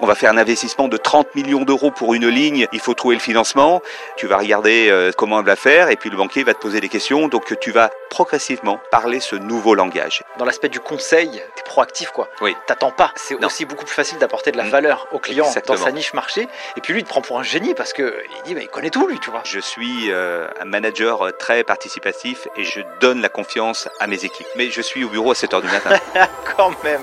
on 0.00 0.06
va 0.06 0.14
faire 0.14 0.30
un 0.30 0.38
investissement 0.38 0.88
de 0.88 0.96
30 0.96 1.34
millions 1.34 1.62
d'euros 1.62 1.90
pour 1.90 2.14
une 2.14 2.28
ligne, 2.28 2.66
il 2.72 2.80
faut 2.80 2.94
trouver 2.94 3.14
le 3.16 3.20
financement, 3.20 3.82
tu 4.16 4.26
vas 4.26 4.36
regarder 4.38 4.88
euh, 4.90 5.10
comment 5.16 5.36
on 5.36 5.42
va 5.42 5.56
faire 5.56 5.90
et 5.90 5.96
puis 5.96 6.10
le 6.10 6.16
banquier 6.16 6.44
va 6.44 6.54
te 6.54 6.60
poser 6.60 6.80
des 6.80 6.88
questions, 6.88 7.28
donc 7.28 7.58
tu 7.60 7.70
vas 7.72 7.90
progressivement 8.10 8.80
parler 8.90 9.20
ce 9.20 9.36
nouveau 9.36 9.74
langage. 9.74 10.22
Dans 10.38 10.44
l'aspect 10.44 10.68
du 10.68 10.80
conseil, 10.80 11.30
tu 11.30 11.60
es 11.60 11.64
proactif 11.64 12.10
quoi. 12.10 12.28
Oui. 12.40 12.56
T'attends 12.66 12.90
pas. 12.90 13.12
C'est 13.16 13.42
aussi 13.44 13.64
beaucoup 13.64 13.84
plus 13.84 13.94
facile 13.94 14.18
d'apporter 14.18 14.52
de 14.52 14.56
la 14.56 14.64
Mm. 14.64 14.70
valeur 14.70 15.06
au 15.12 15.18
client 15.18 15.46
Exactement. 15.46 15.78
dans 15.78 15.84
sa 15.84 15.92
niche 15.92 16.12
marché. 16.14 16.48
Et 16.76 16.80
puis 16.80 16.92
lui, 16.92 17.00
il 17.00 17.04
te 17.04 17.08
prend 17.08 17.20
pour 17.22 17.38
un 17.38 17.42
génie 17.42 17.74
parce 17.74 17.92
que 17.92 18.22
il 18.36 18.42
dit, 18.44 18.54
bah, 18.54 18.60
il 18.62 18.68
connaît 18.68 18.90
tout 18.90 19.06
lui, 19.06 19.18
tu 19.18 19.30
vois. 19.30 19.40
Je 19.44 19.60
suis 19.60 20.10
euh, 20.10 20.46
un 20.60 20.64
manager 20.64 21.26
euh, 21.26 21.30
très 21.32 21.64
participatif 21.64 22.48
et 22.56 22.64
je 22.64 22.80
donne 23.00 23.20
la 23.22 23.28
confiance 23.28 23.88
à 24.00 24.06
mes 24.06 24.24
équipes. 24.24 24.46
Mais 24.56 24.70
je 24.70 24.80
suis 24.82 25.04
au 25.04 25.08
bureau 25.08 25.30
à 25.30 25.34
7h 25.34 25.60
du 25.62 25.68
matin. 25.68 25.96
Quand 26.56 26.72
même. 26.84 27.02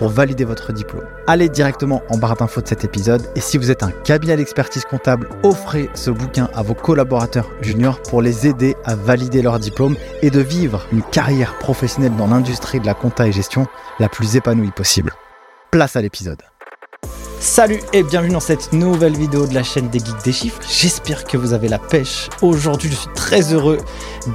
pour 0.00 0.08
valider 0.08 0.44
votre 0.44 0.72
diplôme. 0.72 1.04
Allez 1.26 1.50
directement 1.50 2.02
en 2.08 2.16
barre 2.16 2.34
d'infos 2.34 2.62
de 2.62 2.66
cet 2.66 2.84
épisode 2.84 3.22
et 3.36 3.40
si 3.40 3.58
vous 3.58 3.70
êtes 3.70 3.82
un 3.82 3.90
cabinet 3.90 4.34
d'expertise 4.34 4.86
comptable, 4.86 5.28
offrez 5.42 5.90
ce 5.92 6.10
bouquin 6.10 6.48
à 6.54 6.62
vos 6.62 6.72
collaborateurs 6.72 7.50
juniors 7.60 8.00
pour 8.00 8.22
les 8.22 8.46
aider 8.46 8.76
à 8.86 8.94
valider 8.94 9.42
leur 9.42 9.58
diplôme 9.58 9.96
et 10.22 10.30
de 10.30 10.40
vivre 10.40 10.86
une 10.90 11.02
carrière 11.02 11.58
professionnelle 11.58 12.16
dans 12.16 12.28
l'industrie 12.28 12.80
de 12.80 12.86
la 12.86 12.94
compta 12.94 13.28
et 13.28 13.32
gestion 13.32 13.66
la 13.98 14.08
plus 14.08 14.36
épanouie 14.36 14.70
possible. 14.70 15.12
Place 15.70 15.96
à 15.96 16.00
l'épisode. 16.00 16.49
Salut 17.40 17.80
et 17.94 18.02
bienvenue 18.02 18.34
dans 18.34 18.38
cette 18.38 18.74
nouvelle 18.74 19.16
vidéo 19.16 19.46
de 19.46 19.54
la 19.54 19.62
chaîne 19.62 19.88
des 19.88 19.98
geeks 19.98 20.22
des 20.24 20.32
chiffres. 20.32 20.60
J'espère 20.68 21.24
que 21.24 21.38
vous 21.38 21.54
avez 21.54 21.68
la 21.68 21.78
pêche. 21.78 22.28
Aujourd'hui, 22.42 22.90
je 22.90 22.94
suis 22.94 23.08
très 23.14 23.54
heureux 23.54 23.78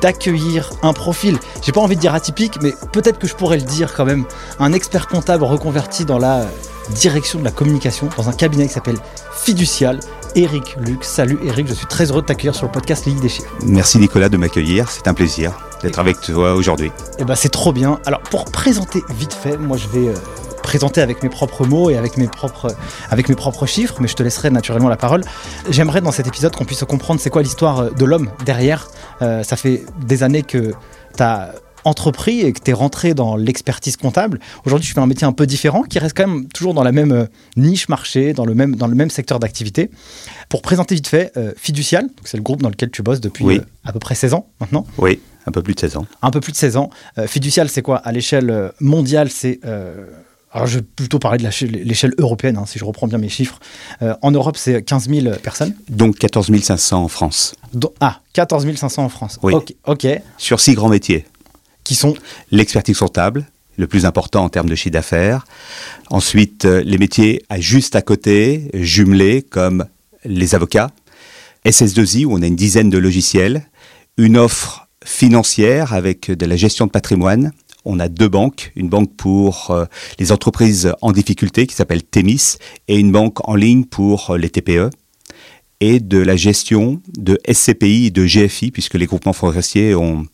d'accueillir 0.01 0.71
un 0.81 0.91
profil, 0.91 1.37
j'ai 1.61 1.71
pas 1.71 1.81
envie 1.81 1.95
de 1.95 2.01
dire 2.01 2.15
atypique, 2.15 2.57
mais 2.63 2.73
peut-être 2.91 3.19
que 3.19 3.27
je 3.27 3.35
pourrais 3.35 3.57
le 3.57 3.63
dire 3.63 3.93
quand 3.93 4.05
même, 4.05 4.25
un 4.59 4.73
expert 4.73 5.07
comptable 5.07 5.43
reconverti 5.43 6.03
dans 6.03 6.17
la 6.17 6.47
direction 6.95 7.37
de 7.37 7.43
la 7.43 7.51
communication 7.51 8.09
dans 8.17 8.27
un 8.27 8.33
cabinet 8.33 8.65
qui 8.65 8.73
s'appelle 8.73 8.97
Fiducial. 9.35 9.99
Eric 10.33 10.75
Luc. 10.79 11.03
Salut 11.03 11.37
Eric, 11.43 11.67
je 11.67 11.73
suis 11.75 11.85
très 11.85 12.09
heureux 12.09 12.21
de 12.21 12.25
t'accueillir 12.25 12.55
sur 12.55 12.65
le 12.65 12.71
podcast 12.71 13.05
Les 13.05 13.11
Geeks 13.11 13.21
des 13.21 13.29
chiffres. 13.29 13.53
Merci 13.67 13.99
Nicolas 13.99 14.29
de 14.29 14.37
m'accueillir, 14.37 14.89
c'est 14.89 15.07
un 15.07 15.13
plaisir 15.13 15.53
d'être 15.83 15.99
avec 15.99 16.19
toi 16.21 16.55
aujourd'hui. 16.55 16.91
Et 17.19 17.23
ben 17.23 17.35
c'est 17.35 17.49
trop 17.49 17.71
bien. 17.71 17.99
Alors 18.07 18.21
pour 18.21 18.45
présenter 18.45 19.03
vite 19.11 19.33
fait, 19.33 19.57
moi 19.57 19.77
je 19.77 19.87
vais 19.87 20.07
euh, 20.07 20.15
présenter 20.65 20.99
avec 21.01 21.21
mes 21.23 21.29
propres 21.29 21.65
mots 21.65 21.89
et 21.91 21.95
avec 21.95 22.17
mes 22.17 22.27
propres 22.27 22.75
avec 23.09 23.29
mes 23.29 23.35
propres 23.35 23.65
chiffres, 23.67 23.95
mais 23.99 24.07
je 24.07 24.15
te 24.15 24.23
laisserai 24.23 24.49
naturellement 24.49 24.89
la 24.89 24.97
parole. 24.97 25.23
J'aimerais 25.69 26.01
dans 26.01 26.11
cet 26.11 26.25
épisode 26.27 26.55
qu'on 26.55 26.65
puisse 26.65 26.83
comprendre 26.83 27.19
c'est 27.21 27.29
quoi 27.29 27.43
l'histoire 27.43 27.79
euh, 27.79 27.89
de 27.91 28.03
l'homme 28.05 28.29
derrière. 28.45 28.89
Euh, 29.21 29.43
ça 29.43 29.55
fait 29.57 29.83
des 30.05 30.23
années 30.23 30.41
que 30.43 30.73
tu 31.15 31.23
as 31.23 31.53
entrepris 31.83 32.41
et 32.41 32.51
que 32.51 32.59
tu 32.59 32.71
es 32.71 32.73
rentré 32.73 33.13
dans 33.13 33.35
l'expertise 33.35 33.95
comptable. 33.95 34.39
Aujourd'hui, 34.65 34.87
tu 34.87 34.93
fais 34.95 34.99
un 35.01 35.05
métier 35.05 35.27
un 35.27 35.33
peu 35.33 35.45
différent 35.45 35.83
qui 35.83 35.99
reste 35.99 36.17
quand 36.17 36.27
même 36.27 36.47
toujours 36.47 36.73
dans 36.73 36.81
la 36.81 36.91
même 36.91 37.11
euh, 37.11 37.25
niche 37.57 37.89
marché, 37.89 38.33
dans 38.33 38.45
le 38.45 38.55
même, 38.55 38.75
dans 38.75 38.87
le 38.87 38.95
même 38.95 39.11
secteur 39.11 39.37
d'activité. 39.39 39.91
Pour 40.49 40.63
présenter 40.63 40.95
vite 40.95 41.07
fait, 41.07 41.31
euh, 41.37 41.51
Fiducial, 41.57 42.07
c'est 42.23 42.37
le 42.37 42.43
groupe 42.43 42.63
dans 42.63 42.69
lequel 42.69 42.89
tu 42.89 43.03
bosses 43.03 43.21
depuis 43.21 43.45
Oui. 43.45 43.57
euh, 43.59 43.65
à 43.87 43.93
peu 43.93 43.99
près 43.99 44.15
16 44.15 44.33
ans 44.33 44.47
maintenant 44.59 44.87
Oui, 44.97 45.19
un 45.45 45.51
peu 45.51 45.61
plus 45.61 45.75
de 45.75 45.79
16 45.79 45.97
ans. 45.97 46.07
un 46.23 46.31
peu 46.31 46.39
plus 46.41 46.53
de 46.53 46.57
16 46.57 46.75
ans. 46.77 46.89
Euh, 47.19 47.27
fiducial, 47.27 47.69
c'est 47.69 47.83
quoi? 47.83 47.97
À 47.97 48.11
l'échelle 48.11 48.71
mondiale, 48.79 49.29
c'est. 49.29 49.59
Alors, 50.55 50.67
je 50.67 50.79
vais 50.79 50.85
plutôt 50.85 51.19
parler 51.19 51.37
de 51.37 51.83
l'échelle 51.83 52.13
européenne, 52.17 52.55
hein, 52.55 52.65
si 52.65 52.79
je 52.79 52.85
reprends 52.85 53.07
bien 53.07 53.17
mes 53.17 53.27
chiffres. 53.27 53.59
Euh, 54.01 54.15
en 54.21 54.31
Europe, 54.31 54.55
c'est 54.55 54.81
15 54.81 55.09
000 55.09 55.35
personnes. 55.43 55.75
Donc 55.89 56.17
14 56.17 56.49
500 56.61 57.03
en 57.03 57.07
France, 57.09 57.55
ah, 57.99 58.21
14 58.31 58.65
500 58.73 59.03
en 59.03 59.09
France. 59.09 59.37
Oui. 59.43 59.53
Ok, 59.53 59.73
ok. 59.85 60.07
sur 60.37 60.61
six 60.61 60.73
grands 60.73 60.87
métiers. 60.87 61.25
Qui 61.83 61.93
sont? 61.93 62.13
L'expertise 62.51 62.97
comptable, 62.97 63.45
le 63.75 63.85
plus 63.85 64.05
important 64.05 64.45
en 64.45 64.49
termes 64.49 64.69
de 64.69 64.75
chiffre 64.75 64.93
d'affaires. 64.93 65.45
Ensuite, 66.09 66.63
euh, 66.63 66.81
les 66.85 66.97
métiers 66.97 67.43
à 67.49 67.59
juste 67.59 67.97
à 67.97 68.01
côté, 68.01 68.69
jumelés, 68.73 69.41
comme 69.41 69.85
les 70.23 70.55
avocats. 70.55 70.91
SS2I, 71.65 72.23
où 72.23 72.33
on 72.33 72.41
a 72.41 72.47
une 72.47 72.55
dizaine 72.55 72.89
de 72.89 72.97
logiciels. 72.97 73.65
Une 74.17 74.37
offre 74.37 74.87
financière 75.03 75.93
avec 75.93 76.31
de 76.31 76.45
la 76.45 76.55
gestion 76.55 76.85
de 76.85 76.91
patrimoine. 76.91 77.51
On 77.85 77.99
a 77.99 78.09
deux 78.09 78.27
banques, 78.27 78.71
une 78.75 78.89
banque 78.89 79.15
pour 79.15 79.69
euh, 79.69 79.85
les 80.19 80.31
entreprises 80.31 80.91
en 81.01 81.11
difficulté 81.11 81.67
qui 81.67 81.75
s'appelle 81.75 82.03
Temis 82.03 82.57
et 82.87 82.97
une 82.97 83.11
banque 83.11 83.47
en 83.47 83.55
ligne 83.55 83.85
pour 83.85 84.31
euh, 84.31 84.37
les 84.37 84.49
TPE 84.49 84.89
et 85.81 85.99
de 85.99 86.17
la 86.17 86.35
gestion 86.35 87.01
de 87.15 87.39
SCPI 87.47 88.07
et 88.07 88.11
de 88.11 88.25
GFI 88.25 88.71
puisque 88.71 88.95
les 88.95 89.05
groupements 89.05 89.33
forestiers 89.33 89.93
ont, 89.93 90.25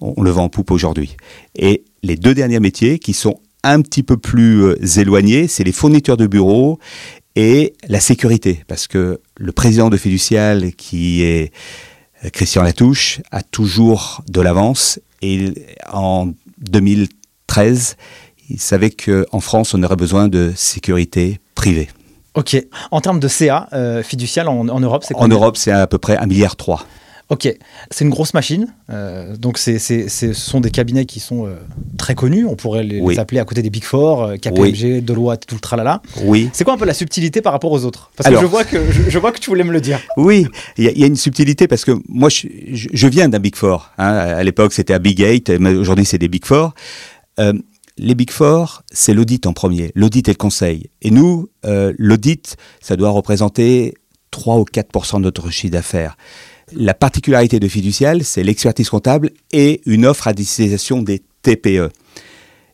on 0.00 0.22
le 0.22 0.30
vend 0.30 0.44
en 0.44 0.48
poupe 0.48 0.70
aujourd'hui. 0.70 1.16
Et 1.56 1.84
les 2.04 2.16
deux 2.16 2.34
derniers 2.34 2.60
métiers 2.60 3.00
qui 3.00 3.14
sont 3.14 3.40
un 3.64 3.82
petit 3.82 4.04
peu 4.04 4.16
plus 4.16 4.62
euh, 4.62 5.00
éloignés, 5.00 5.48
c'est 5.48 5.64
les 5.64 5.72
fournitures 5.72 6.16
de 6.16 6.28
bureaux 6.28 6.78
et 7.34 7.74
la 7.88 7.98
sécurité. 7.98 8.62
Parce 8.68 8.86
que 8.86 9.20
le 9.36 9.52
président 9.52 9.90
de 9.90 9.96
Fiducial, 9.96 10.72
qui 10.74 11.22
est 11.22 11.52
Christian 12.32 12.62
Latouche, 12.62 13.20
a 13.30 13.42
toujours 13.42 14.22
de 14.28 14.40
l'avance. 14.40 15.00
Et 15.22 15.52
en 15.92 16.32
2013, 16.58 17.96
il 18.50 18.60
savait 18.60 18.90
qu'en 18.90 19.40
France, 19.40 19.74
on 19.74 19.82
aurait 19.82 19.96
besoin 19.96 20.28
de 20.28 20.52
sécurité 20.56 21.40
privée. 21.54 21.88
Ok. 22.34 22.56
En 22.90 23.00
termes 23.00 23.18
de 23.20 23.28
CA, 23.28 23.68
euh, 23.72 24.02
fiducial 24.02 24.48
en, 24.48 24.68
en 24.68 24.80
Europe, 24.80 25.04
c'est 25.06 25.14
En 25.14 25.20
combien? 25.20 25.36
Europe, 25.36 25.56
c'est 25.56 25.72
à 25.72 25.86
peu 25.86 25.98
près 25.98 26.16
1,3 26.16 26.26
milliard. 26.28 26.56
Ok. 27.28 27.52
C'est 27.90 28.04
une 28.04 28.10
grosse 28.10 28.34
machine. 28.34 28.72
euh, 28.90 29.36
donc, 29.36 29.58
c'est, 29.58 29.80
c'est- 29.80 30.08
c'est- 30.08 30.32
ce 30.32 30.40
sont 30.50 30.60
des 30.60 30.70
cabinets 30.70 31.06
qui 31.06 31.18
sont 31.18 31.46
euh, 31.46 31.56
très 31.98 32.14
connus. 32.14 32.46
On 32.46 32.54
pourrait 32.54 32.84
les, 32.84 33.00
Oui. 33.00 33.14
les 33.14 33.20
appeler 33.20 33.40
à 33.40 33.44
côté 33.44 33.62
des 33.62 33.70
Big 33.70 33.82
Four, 33.82 34.22
euh, 34.22 34.36
KPMG, 34.36 35.00
Deloitte, 35.00 35.44
tout 35.44 35.56
le 35.56 35.60
tralala. 35.60 36.02
Oui, 36.22 36.48
C'est 36.52 36.62
quoi 36.62 36.74
un 36.74 36.76
peu 36.78 36.84
la 36.84 36.94
subtilité 36.94 37.40
par 37.42 37.52
rapport 37.52 37.72
aux 37.72 37.84
autres? 37.84 38.12
Parce 38.16 38.28
Alors- 38.28 38.40
que 38.42 38.46
je 38.46 38.50
vois 38.50 38.62
que, 38.64 38.92
je, 38.92 39.10
je 39.10 39.18
vois 39.18 39.32
que 39.32 39.40
tu 39.40 39.50
voulais 39.50 39.64
me 39.64 39.72
le 39.72 39.80
dire. 39.80 39.98
Oui, 40.16 40.46
il 40.78 40.84
y, 40.84 40.88
a- 40.88 40.92
il 40.92 40.98
y 40.98 41.02
a 41.02 41.08
une 41.08 41.16
subtilité 41.16 41.66
parce 41.66 41.84
que 41.84 41.92
moi, 42.08 42.28
je, 42.28 42.46
je- 42.72 42.88
je 42.92 43.08
viens 43.08 43.28
d'un 43.28 43.40
Big 43.40 43.56
Four. 43.56 43.90
hein. 43.98 44.06
À 44.14 44.44
l'époque, 44.44 44.72
c'était 44.72 44.94
à 44.94 45.00
Big 45.00 45.20
Eight, 45.20 45.50
aujourd'hui, 45.50 46.04
c'est 46.04 46.18
des 46.18 46.28
Big 46.28 46.44
Four. 46.44 46.74
Euh, 47.40 47.52
les 47.98 48.14
Big 48.14 48.30
Four, 48.30 48.82
c'est 48.92 49.14
l'audit 49.14 49.46
en 49.46 49.52
premier, 49.52 49.90
l'audit 49.96 50.28
et 50.28 50.30
le 50.32 50.36
conseil. 50.36 50.90
Et 51.02 51.10
nous, 51.10 51.48
l'audit, 51.98 52.56
ça 52.80 52.94
doit 52.94 53.10
représenter 53.10 53.94
3 54.30 54.58
ou 54.58 54.64
4% 54.64 55.18
de 55.18 55.24
notre 55.24 55.50
chiffre 55.50 55.72
d'affaires. 55.72 56.16
La 56.72 56.94
particularité 56.94 57.60
de 57.60 57.68
Fiducial, 57.68 58.24
c'est 58.24 58.42
l'expertise 58.42 58.88
comptable 58.88 59.30
et 59.52 59.82
une 59.86 60.04
offre 60.04 60.26
à 60.26 60.32
destination 60.32 61.00
des 61.00 61.22
TPE. 61.42 61.90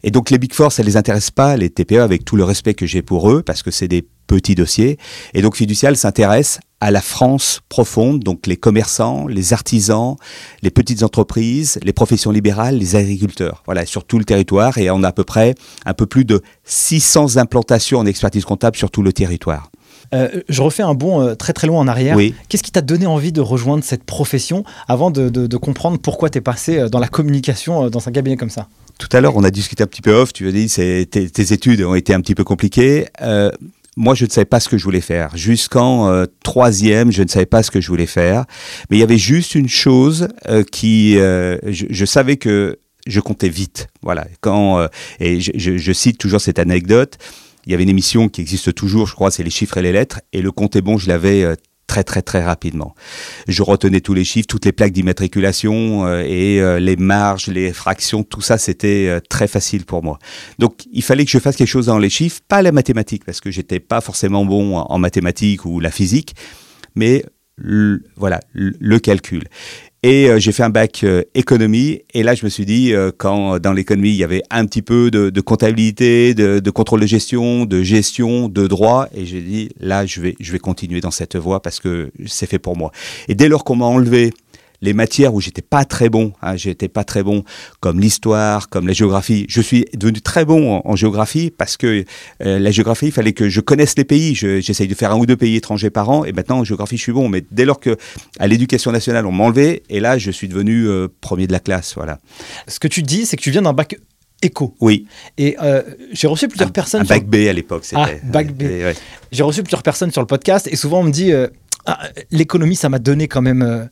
Et 0.02 0.10
donc 0.10 0.30
les 0.30 0.38
Big 0.38 0.54
Four, 0.54 0.72
ça 0.72 0.82
les 0.82 0.96
intéresse 0.96 1.30
pas, 1.30 1.58
les 1.58 1.68
TPE, 1.68 1.98
avec 1.98 2.24
tout 2.24 2.36
le 2.36 2.44
respect 2.44 2.72
que 2.72 2.86
j'ai 2.86 3.02
pour 3.02 3.30
eux, 3.30 3.42
parce 3.42 3.62
que 3.62 3.70
c'est 3.70 3.88
des 3.88 4.02
petits 4.26 4.54
dossiers. 4.54 4.96
Et 5.34 5.42
donc 5.42 5.56
Fiducial 5.56 5.96
s'intéresse 5.96 6.58
à 6.80 6.90
la 6.90 7.02
France 7.02 7.60
profonde, 7.68 8.20
donc 8.20 8.46
les 8.46 8.56
commerçants, 8.56 9.26
les 9.26 9.52
artisans, 9.52 10.16
les 10.62 10.70
petites 10.70 11.02
entreprises, 11.02 11.78
les 11.82 11.92
professions 11.92 12.30
libérales, 12.30 12.78
les 12.78 12.96
agriculteurs. 12.96 13.62
Voilà, 13.66 13.84
sur 13.84 14.04
tout 14.04 14.18
le 14.18 14.24
territoire. 14.24 14.78
Et 14.78 14.90
on 14.90 15.02
a 15.02 15.08
à 15.08 15.12
peu 15.12 15.22
près 15.22 15.54
un 15.84 15.94
peu 15.94 16.06
plus 16.06 16.24
de 16.24 16.40
600 16.64 17.36
implantations 17.36 17.98
en 17.98 18.06
expertise 18.06 18.46
comptable 18.46 18.76
sur 18.76 18.90
tout 18.90 19.02
le 19.02 19.12
territoire. 19.12 19.70
Euh, 20.14 20.28
je 20.48 20.62
refais 20.62 20.82
un 20.82 20.94
bond 20.94 21.20
euh, 21.20 21.34
très 21.34 21.52
très 21.52 21.66
loin 21.66 21.80
en 21.80 21.88
arrière. 21.88 22.16
Oui. 22.16 22.34
Qu'est-ce 22.48 22.62
qui 22.62 22.70
t'a 22.72 22.80
donné 22.82 23.06
envie 23.06 23.32
de 23.32 23.40
rejoindre 23.40 23.82
cette 23.84 24.04
profession 24.04 24.64
avant 24.88 25.10
de, 25.10 25.28
de- 25.28 25.46
de 25.46 25.56
comprendre 25.56 25.98
pourquoi 25.98 26.30
tu 26.30 26.38
es 26.38 26.40
passé 26.40 26.78
euh, 26.78 26.88
dans 26.88 26.98
la 26.98 27.08
communication 27.08 27.88
dans 27.90 28.08
un 28.08 28.12
cabinet 28.12 28.36
comme 28.36 28.50
ça? 28.50 28.68
Tout 28.98 29.08
à 29.12 29.20
l'heure, 29.20 29.36
on 29.36 29.42
a 29.44 29.50
discuté 29.50 29.82
un 29.82 29.86
petit 29.86 30.02
peu 30.02 30.12
off. 30.12 30.32
Tu 30.32 30.46
as 30.48 30.52
dit 30.52 30.66
que 30.68 31.02
tes, 31.04 31.28
tes 31.30 31.52
études 31.52 31.82
ont 31.82 31.94
été 31.94 32.14
un 32.14 32.20
petit 32.20 32.34
peu 32.34 32.44
compliquées. 32.44 33.06
Euh, 33.22 33.50
moi, 33.96 34.14
je 34.14 34.24
ne 34.24 34.30
savais 34.30 34.44
pas 34.44 34.60
ce 34.60 34.68
que 34.68 34.78
je 34.78 34.84
voulais 34.84 35.00
faire. 35.00 35.36
Jusqu'en 35.36 36.08
euh, 36.08 36.26
troisième, 36.44 37.10
je 37.10 37.22
ne 37.22 37.28
savais 37.28 37.46
pas 37.46 37.62
ce 37.62 37.70
que 37.70 37.80
je 37.80 37.88
voulais 37.88 38.06
faire. 38.06 38.44
Mais 38.90 38.96
il 38.98 39.00
y 39.00 39.02
avait 39.02 39.18
juste 39.18 39.54
une 39.54 39.68
chose 39.68 40.28
euh, 40.48 40.62
qui, 40.62 41.18
euh, 41.18 41.58
je, 41.66 41.86
je 41.90 42.04
savais 42.04 42.36
que 42.36 42.78
je 43.06 43.18
comptais 43.20 43.48
vite. 43.48 43.88
Voilà. 44.02 44.26
Quand 44.40 44.86
et 45.18 45.40
je, 45.40 45.50
je- 45.56 45.76
je 45.78 45.92
cite 45.92 46.18
toujours 46.18 46.40
cette 46.40 46.58
anecdote. 46.60 47.18
Il 47.66 47.72
y 47.72 47.74
avait 47.74 47.84
une 47.84 47.88
émission 47.88 48.28
qui 48.28 48.40
existe 48.40 48.74
toujours, 48.74 49.06
je 49.06 49.14
crois, 49.14 49.30
c'est 49.30 49.42
les 49.42 49.50
chiffres 49.50 49.76
et 49.78 49.82
les 49.82 49.92
lettres. 49.92 50.20
Et 50.32 50.42
le 50.42 50.50
compte 50.50 50.76
est 50.76 50.80
bon, 50.80 50.98
je 50.98 51.08
l'avais 51.08 51.44
euh, 51.44 51.54
très 51.86 52.02
très 52.04 52.22
très 52.22 52.42
rapidement. 52.42 52.94
Je 53.46 53.62
retenais 53.62 54.00
tous 54.00 54.14
les 54.14 54.24
chiffres, 54.24 54.46
toutes 54.48 54.64
les 54.64 54.72
plaques 54.72 54.92
d'immatriculation 54.92 56.06
euh, 56.06 56.22
et 56.26 56.60
euh, 56.60 56.80
les 56.80 56.96
marges, 56.96 57.46
les 57.48 57.72
fractions, 57.72 58.24
tout 58.24 58.40
ça 58.40 58.58
c'était 58.58 59.20
très 59.28 59.46
facile 59.46 59.84
pour 59.84 60.02
moi. 60.02 60.18
Donc 60.58 60.82
il 60.92 61.02
fallait 61.02 61.24
que 61.24 61.30
je 61.30 61.38
fasse 61.38 61.56
quelque 61.56 61.68
chose 61.68 61.86
dans 61.86 61.98
les 61.98 62.10
chiffres, 62.10 62.40
pas 62.48 62.62
la 62.62 62.72
mathématique 62.72 63.24
parce 63.24 63.40
que 63.40 63.50
j'étais 63.50 63.80
pas 63.80 64.00
forcément 64.00 64.44
bon 64.44 64.76
en, 64.76 64.98
mathématiques 64.98 65.64
ou 65.64 65.80
la 65.80 65.90
physique, 65.90 66.34
mais 66.96 67.24
voilà 68.16 68.40
le 68.54 68.98
calcul. 68.98 69.44
Et 70.04 70.28
euh, 70.28 70.40
j'ai 70.40 70.50
fait 70.50 70.64
un 70.64 70.70
bac 70.70 71.04
euh, 71.04 71.22
économie. 71.34 72.02
Et 72.12 72.24
là, 72.24 72.34
je 72.34 72.44
me 72.44 72.50
suis 72.50 72.64
dit, 72.66 72.92
euh, 72.92 73.12
quand 73.16 73.60
dans 73.60 73.72
l'économie, 73.72 74.10
il 74.10 74.16
y 74.16 74.24
avait 74.24 74.42
un 74.50 74.66
petit 74.66 74.82
peu 74.82 75.12
de, 75.12 75.40
comptabilité, 75.40 76.34
de, 76.34 76.58
de, 76.58 76.70
contrôle 76.70 77.00
de 77.00 77.06
gestion, 77.06 77.66
de 77.66 77.82
gestion, 77.82 78.48
de 78.48 78.66
droit, 78.66 79.08
et 79.14 79.24
j'ai 79.24 79.40
dit, 79.40 79.68
là, 79.78 80.04
je 80.04 80.20
vais, 80.20 80.34
je 80.40 80.50
vais 80.50 80.58
continuer 80.58 81.00
dans 81.00 81.12
cette 81.12 81.36
voie 81.36 81.62
parce 81.62 81.78
que 81.78 82.10
c'est 82.26 82.46
fait 82.46 82.58
pour 82.58 82.76
moi. 82.76 82.90
Et 83.28 83.36
dès 83.36 83.48
lors 83.48 83.62
qu'on 83.62 83.76
m'a 83.76 83.84
enlevé 83.84 84.32
les 84.82 84.92
matières 84.92 85.32
où 85.32 85.40
j'étais 85.40 85.62
pas 85.62 85.84
très 85.84 86.10
bon, 86.10 86.32
hein, 86.42 86.56
j'étais 86.56 86.88
pas 86.88 87.04
très 87.04 87.22
bon, 87.22 87.44
comme 87.80 88.00
l'histoire, 88.00 88.68
comme 88.68 88.86
la 88.86 88.92
géographie. 88.92 89.46
Je 89.48 89.60
suis 89.62 89.86
devenu 89.94 90.20
très 90.20 90.44
bon 90.44 90.82
en, 90.84 90.96
géographie 90.96 91.50
parce 91.50 91.76
que 91.76 92.04
euh, 92.44 92.58
la 92.58 92.70
géographie, 92.70 93.06
il 93.06 93.12
fallait 93.12 93.32
que 93.32 93.48
je 93.48 93.60
connaisse 93.60 93.96
les 93.96 94.04
pays. 94.04 94.34
J'essaye 94.34 94.88
de 94.88 94.94
faire 94.94 95.12
un 95.12 95.16
ou 95.16 95.24
deux 95.24 95.36
pays 95.36 95.56
étrangers 95.56 95.90
par 95.90 96.10
an, 96.10 96.24
et 96.24 96.32
maintenant 96.32 96.58
en 96.58 96.64
géographie, 96.64 96.96
je 96.96 97.02
suis 97.02 97.12
bon. 97.12 97.28
Mais 97.28 97.44
dès 97.50 97.64
lors 97.64 97.80
que 97.80 97.96
à 98.38 98.48
l'éducation 98.48 98.90
nationale, 98.90 99.24
on 99.24 99.32
m'a 99.32 99.44
enlevé, 99.44 99.84
et 99.88 100.00
là, 100.00 100.18
je 100.18 100.30
suis 100.30 100.48
devenu 100.48 100.88
euh, 100.88 101.08
premier 101.20 101.46
de 101.46 101.52
la 101.52 101.60
classe. 101.60 101.94
Voilà. 101.94 102.18
Ce 102.66 102.80
que 102.80 102.88
tu 102.88 103.02
dis, 103.02 103.24
c'est 103.24 103.36
que 103.36 103.42
tu 103.42 103.52
viens 103.52 103.62
d'un 103.62 103.72
bac 103.72 103.96
éco. 104.42 104.74
Oui. 104.80 105.06
Et 105.38 105.56
euh, 105.62 105.82
j'ai 106.10 106.26
reçu 106.26 106.48
plusieurs 106.48 106.72
personnes. 106.72 107.02
Un 107.02 107.04
bac 107.04 107.26
B 107.26 107.46
à 107.48 107.52
l'époque, 107.52 107.84
c'était. 107.84 108.20
Ah, 108.24 108.26
bac 108.26 108.52
B. 108.52 108.64
J'ai 109.30 109.42
reçu 109.44 109.62
plusieurs 109.62 109.84
personnes 109.84 110.10
sur 110.10 110.20
le 110.20 110.26
podcast 110.26 110.68
et 110.70 110.74
souvent 110.74 111.00
on 111.00 111.04
me 111.04 111.12
dit 111.12 111.32
ah, 111.86 112.08
l'économie, 112.30 112.76
ça 112.76 112.88
m'a 112.88 112.98
donné 112.98 113.28
quand 113.28 113.42
même 113.42 113.88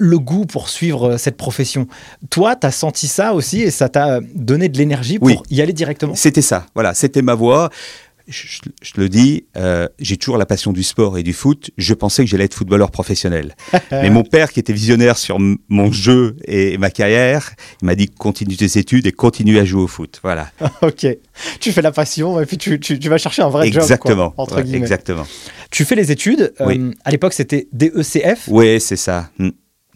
le 0.00 0.18
goût 0.18 0.46
pour 0.46 0.68
suivre 0.68 1.10
euh, 1.10 1.18
cette 1.18 1.36
profession. 1.36 1.86
Toi, 2.30 2.56
tu 2.56 2.66
as 2.66 2.70
senti 2.70 3.06
ça 3.06 3.34
aussi 3.34 3.60
et 3.60 3.70
ça 3.70 3.88
t'a 3.88 4.20
donné 4.34 4.68
de 4.68 4.78
l'énergie 4.78 5.18
pour 5.18 5.42
y 5.50 5.60
aller 5.60 5.72
directement? 5.72 6.14
C'était 6.14 6.42
ça, 6.42 6.66
voilà, 6.74 6.94
c'était 6.94 7.22
ma 7.22 7.34
voie. 7.34 7.70
Je, 8.28 8.60
le 8.96 9.08
dis, 9.08 9.44
euh, 9.56 9.88
j'ai 9.98 10.16
toujours 10.16 10.38
la 10.38 10.46
passion 10.46 10.72
du 10.72 10.84
sport 10.84 11.18
et 11.18 11.24
du 11.24 11.32
foot. 11.32 11.70
Je 11.76 11.94
pensais 11.94 12.22
que 12.22 12.30
j'allais 12.30 12.44
être 12.44 12.54
footballeur 12.54 12.92
professionnel. 12.92 13.56
Mais 13.90 14.08
mon 14.08 14.22
père, 14.22 14.52
qui 14.52 14.60
était 14.60 14.72
visionnaire 14.72 15.18
sur 15.18 15.38
mon 15.40 15.90
jeu 15.90 16.36
et 16.44 16.78
ma 16.78 16.90
carrière, 16.90 17.50
il 17.82 17.86
m'a 17.86 17.96
dit 17.96 18.08
continue 18.08 18.56
tes 18.56 18.78
études 18.78 19.06
et 19.06 19.12
continue 19.12 19.58
à 19.58 19.64
jouer 19.64 19.82
au 19.82 19.88
foot. 19.88 20.20
Voilà. 20.22 20.48
ok. 20.82 21.06
Tu 21.58 21.72
fais 21.72 21.82
la 21.82 21.90
passion 21.90 22.40
et 22.40 22.46
puis 22.46 22.56
tu, 22.56 22.78
vas 23.08 23.18
chercher 23.18 23.42
un 23.42 23.48
vrai 23.48 23.66
exactement, 23.66 24.32
job. 24.38 24.48
Quoi, 24.48 24.60
exactement. 24.60 25.26
Tu 25.72 25.84
fais 25.84 25.96
les 25.96 26.12
études. 26.12 26.54
Euh, 26.60 26.92
à 27.04 27.10
l'époque, 27.10 27.32
c'était 27.32 27.66
DECF. 27.72 28.46
Oui, 28.46 28.80
c'est 28.80 28.96
ça. 28.96 29.30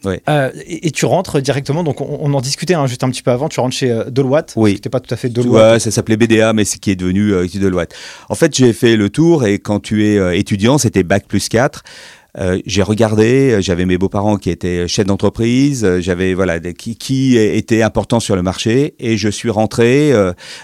Euh, 0.06 0.51
et, 0.67 0.91
tu 0.91 1.06
rentres 1.06 1.41
directement, 1.41 1.83
donc 1.83 2.01
on, 2.01 2.33
en 2.33 2.41
discutait 2.41 2.75
hein, 2.75 2.87
juste 2.87 3.05
un 3.05 3.11
petit 3.11 3.23
peu 3.23 3.31
avant, 3.31 3.49
tu 3.49 3.61
rentres 3.61 3.77
chez 3.77 3.91
euh, 3.91 4.05
Deloitte. 4.11 4.53
Oui. 4.56 4.75
C'était 4.75 4.91
pas 4.91 5.01
tout 5.01 5.12
à 5.12 5.17
fait 5.17 5.29
Deloitte. 5.29 5.73
Ouais, 5.73 5.79
ça 5.79 5.91
s'appelait 5.91 6.17
BDA, 6.17 6.53
mais 6.53 6.65
c'est 6.65 6.79
qui 6.79 6.91
est 6.91 6.97
devenu 6.97 7.33
euh, 7.33 7.47
Deloitte. 7.55 7.95
En 8.29 8.35
fait, 8.35 8.55
j'ai 8.55 8.73
fait 8.73 8.97
le 8.97 9.11
tour 9.11 9.45
et 9.45 9.59
quand 9.59 9.81
tu 9.81 10.06
es 10.06 10.39
étudiant, 10.39 10.79
c'était 10.79 11.03
Bac 11.03 11.27
plus 11.27 11.49
4. 11.49 11.83
j'ai 12.67 12.83
regardé, 12.83 13.59
j'avais 13.61 13.85
mes 13.85 13.97
beaux-parents 13.97 14.37
qui 14.37 14.51
étaient 14.51 14.89
chefs 14.89 15.06
d'entreprise, 15.06 15.87
j'avais 16.01 16.35
voilà 16.35 16.59
qui, 16.59 16.97
qui 16.97 17.37
était 17.37 17.83
important 17.83 18.19
sur 18.19 18.35
le 18.35 18.43
marché 18.43 18.95
et 18.99 19.17
je 19.17 19.29
suis 19.29 19.50
rentré, 19.50 20.12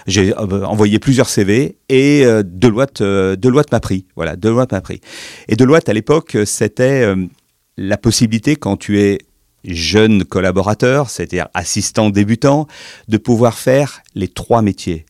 j'ai 0.05 0.35
envoyé 0.35 0.99
plusieurs 0.99 1.29
CV 1.29 1.77
et 1.87 2.25
Deloitte, 2.43 3.01
Deloitte 3.01 3.71
m'a 3.71 3.79
pris, 3.79 4.05
voilà, 4.15 4.35
Deloitte 4.35 4.73
m'a 4.73 4.81
pris. 4.81 4.99
Et 5.47 5.55
Deloitte 5.55 5.87
à 5.87 5.93
l'époque, 5.93 6.37
c'était 6.45 7.05
la 7.77 7.97
possibilité 7.97 8.55
quand 8.55 8.77
tu 8.77 8.99
es 8.99 9.19
jeune 9.63 10.23
collaborateur, 10.25 11.09
c'est-à-dire 11.09 11.47
assistant 11.53 12.09
débutant, 12.09 12.67
de 13.07 13.17
pouvoir 13.17 13.57
faire 13.57 14.01
les 14.15 14.27
trois 14.27 14.61
métiers. 14.61 15.05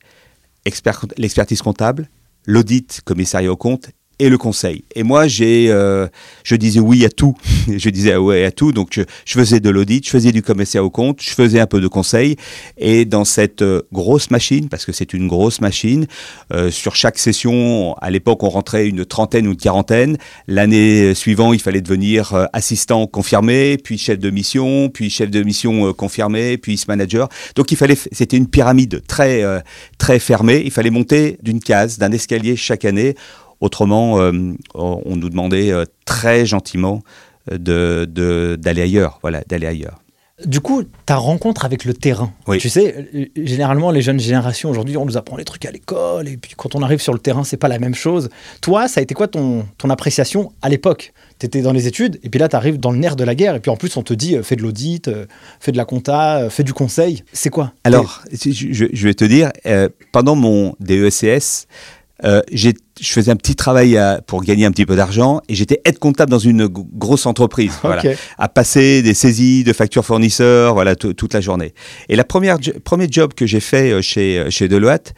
l'expertise 1.18 1.62
comptable, 1.62 2.10
l'audit 2.46 3.02
commissariat 3.04 3.52
au 3.52 3.58
compte 3.58 3.92
et 4.22 4.30
le 4.30 4.38
conseil. 4.38 4.84
Et 4.94 5.02
moi, 5.02 5.28
j'ai, 5.28 5.72
euh, 5.72 6.08
je 6.44 6.56
disais 6.56 6.80
oui 6.80 7.04
à 7.06 7.10
tout. 7.10 7.36
je 7.68 7.90
disais 7.90 8.16
oui 8.16 8.44
à 8.44 8.52
tout. 8.52 8.72
Donc, 8.72 8.94
je, 8.94 9.04
faisais 9.26 9.60
de 9.60 9.70
l'audit, 9.72 10.06
je 10.06 10.12
faisais 10.12 10.32
du 10.32 10.44
commissaire 10.44 10.86
au 10.86 10.92
compte, 10.92 11.24
je 11.24 11.32
faisais 11.32 11.60
un 11.60 11.66
peu 11.66 11.82
de 11.82 11.88
conseil. 11.88 12.36
Et 12.78 13.06
dans 13.06 13.26
cette 13.26 13.64
euh, 13.64 13.82
grosse 13.92 14.30
machine, 14.30 14.70
parce 14.70 14.86
que 14.86 14.92
c'est 14.92 15.14
une 15.14 15.28
grosse 15.28 15.60
machine, 15.60 16.06
euh, 16.54 16.70
sur 16.70 16.96
chaque 16.96 17.18
session, 17.18 17.96
à 17.96 18.12
l'époque, 18.12 18.44
on 18.44 18.50
rentrait 18.50 18.88
une 18.88 19.06
trentaine 19.06 19.48
ou 19.48 19.54
une 19.54 19.58
quarantaine. 19.58 20.18
L'année 20.48 21.16
suivante, 21.16 21.56
il 21.56 21.60
fallait 21.60 21.82
devenir 21.82 22.48
assistant 22.54 23.08
confirmé, 23.08 23.78
puis 23.78 23.98
chef 23.98 24.20
de 24.20 24.30
mission, 24.30 24.90
puis 24.90 25.10
chef 25.10 25.32
de 25.32 25.42
mission 25.42 25.94
confirmé, 25.94 26.60
puis 26.60 26.80
manager. 26.88 27.28
Donc, 27.56 27.72
il 27.72 27.76
fallait, 27.76 27.98
c'était 28.12 28.38
une 28.38 28.48
pyramide 28.48 29.02
très, 29.08 29.44
très 29.98 30.20
fermée. 30.20 30.62
Il 30.64 30.72
fallait 30.72 30.92
monter 30.92 31.40
d'une 31.42 31.60
case, 31.60 31.98
d'un 31.98 32.12
escalier 32.12 32.56
chaque 32.56 32.86
année 32.86 33.16
Autrement, 33.62 34.20
euh, 34.20 34.32
on 34.74 35.16
nous 35.16 35.30
demandait 35.30 35.72
euh, 35.72 35.86
très 36.06 36.48
gentiment 36.48 37.04
euh, 37.52 38.06
de, 38.06 38.58
d'aller 38.60 38.82
ailleurs, 38.82 39.20
voilà, 39.22 39.44
d'aller 39.48 39.68
ailleurs. 39.68 40.00
Du 40.44 40.60
coup, 40.60 40.82
ta 41.06 41.18
rencontre 41.18 41.66
avec 41.66 41.86
le 41.86 41.94
terrain. 41.94 42.34
Tu 42.58 42.68
sais, 42.68 43.30
généralement, 43.36 43.92
les 43.92 44.02
jeunes 44.02 44.20
générations 44.20 44.72
aujourd'hui, 44.72 44.98
on 44.98 45.06
nous 45.06 45.16
apprend 45.16 45.38
les 45.38 45.44
trucs 45.44 45.64
à 45.66 45.72
l'école, 45.72 46.28
et 46.28 46.38
puis 46.38 46.54
quand 46.58 46.74
on 46.74 46.82
arrive 46.82 47.00
sur 47.00 47.14
le 47.14 47.20
terrain, 47.20 47.44
c'est 47.44 47.58
pas 47.58 47.68
la 47.68 47.78
même 47.78 47.94
chose. 47.94 48.30
Toi, 48.60 48.88
ça 48.88 49.02
a 49.02 49.04
été 49.04 49.14
quoi 49.14 49.28
ton, 49.28 49.68
ton 49.78 49.92
appréciation 49.92 50.52
à 50.64 50.70
l'époque? 50.70 51.14
Tu 51.38 51.46
étais 51.46 51.62
dans 51.62 51.74
les 51.74 51.86
études, 51.86 52.20
et 52.24 52.30
puis 52.30 52.40
là, 52.40 52.50
tu 52.50 52.56
arrives 52.56 52.80
dans 52.80 52.90
le 52.90 52.98
nerf 52.98 53.16
de 53.16 53.24
la 53.24 53.36
guerre, 53.36 53.54
et 53.54 53.60
puis 53.60 53.70
en 53.70 53.78
plus, 53.78 53.96
on 53.98 54.02
te 54.02 54.16
dit 54.16 54.36
fais 54.42 54.56
de 54.56 54.64
l'audit, 54.64 55.12
fais 55.60 55.72
de 55.72 55.78
la 55.78 55.86
compta, 55.86 56.50
fais 56.50 56.64
du 56.64 56.74
conseil. 56.74 57.24
C'est 57.34 57.52
quoi? 57.52 57.74
Alors, 57.84 58.24
je, 58.32 59.06
vais 59.06 59.14
te 59.14 59.26
dire, 59.26 59.52
pendant 60.12 60.36
mon 60.36 60.76
DECS, 60.80 61.68
euh, 62.24 62.42
je 62.52 62.72
faisais 63.02 63.32
un 63.32 63.36
petit 63.36 63.56
travail 63.56 64.00
pour 64.28 64.44
gagner 64.44 64.66
un 64.66 64.72
petit 64.72 64.86
peu 64.86 64.96
d'argent 64.96 65.42
et 65.50 65.56
j'étais 65.56 65.82
aide 65.86 65.98
comptable 65.98 66.30
dans 66.30 66.40
une 66.40 66.68
grosse 66.68 67.26
entreprise, 67.26 67.74
voilà, 67.82 68.04
à 68.38 68.48
passer 68.48 69.02
des 69.02 69.14
saisies 69.14 69.64
de 69.64 69.74
factures 69.74 70.06
fournisseurs, 70.06 70.74
voilà, 70.74 70.96
toute 70.96 71.34
la 71.34 71.42
journée. 71.42 71.74
Et 72.10 72.16
la 72.16 72.24
première 72.24 72.58
premier 72.84 73.08
job 73.10 73.34
que 73.34 73.46
j'ai 73.46 73.60
fait 73.60 73.92
euh, 73.92 74.02
chez 74.02 74.40
euh, 74.40 74.50
chez 74.50 74.68
Deloitte, 74.68 75.14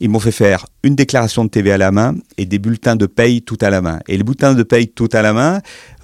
ils 0.00 0.08
m'ont 0.08 0.20
fait 0.20 0.32
faire 0.32 0.66
une 0.82 0.94
déclaration 0.94 1.44
de 1.44 1.50
TV 1.50 1.72
à 1.72 1.78
la 1.78 1.90
main 1.90 2.14
et 2.38 2.46
des 2.46 2.58
bulletins 2.58 2.96
de 2.96 3.06
paye 3.06 3.42
tout 3.42 3.58
à 3.60 3.70
la 3.70 3.80
main. 3.80 4.00
Et 4.08 4.16
les 4.16 4.24
bulletins 4.24 4.54
de 4.54 4.62
paye 4.62 4.88
tout 4.88 5.08
à 5.12 5.22
la 5.22 5.32
main, 5.32 5.60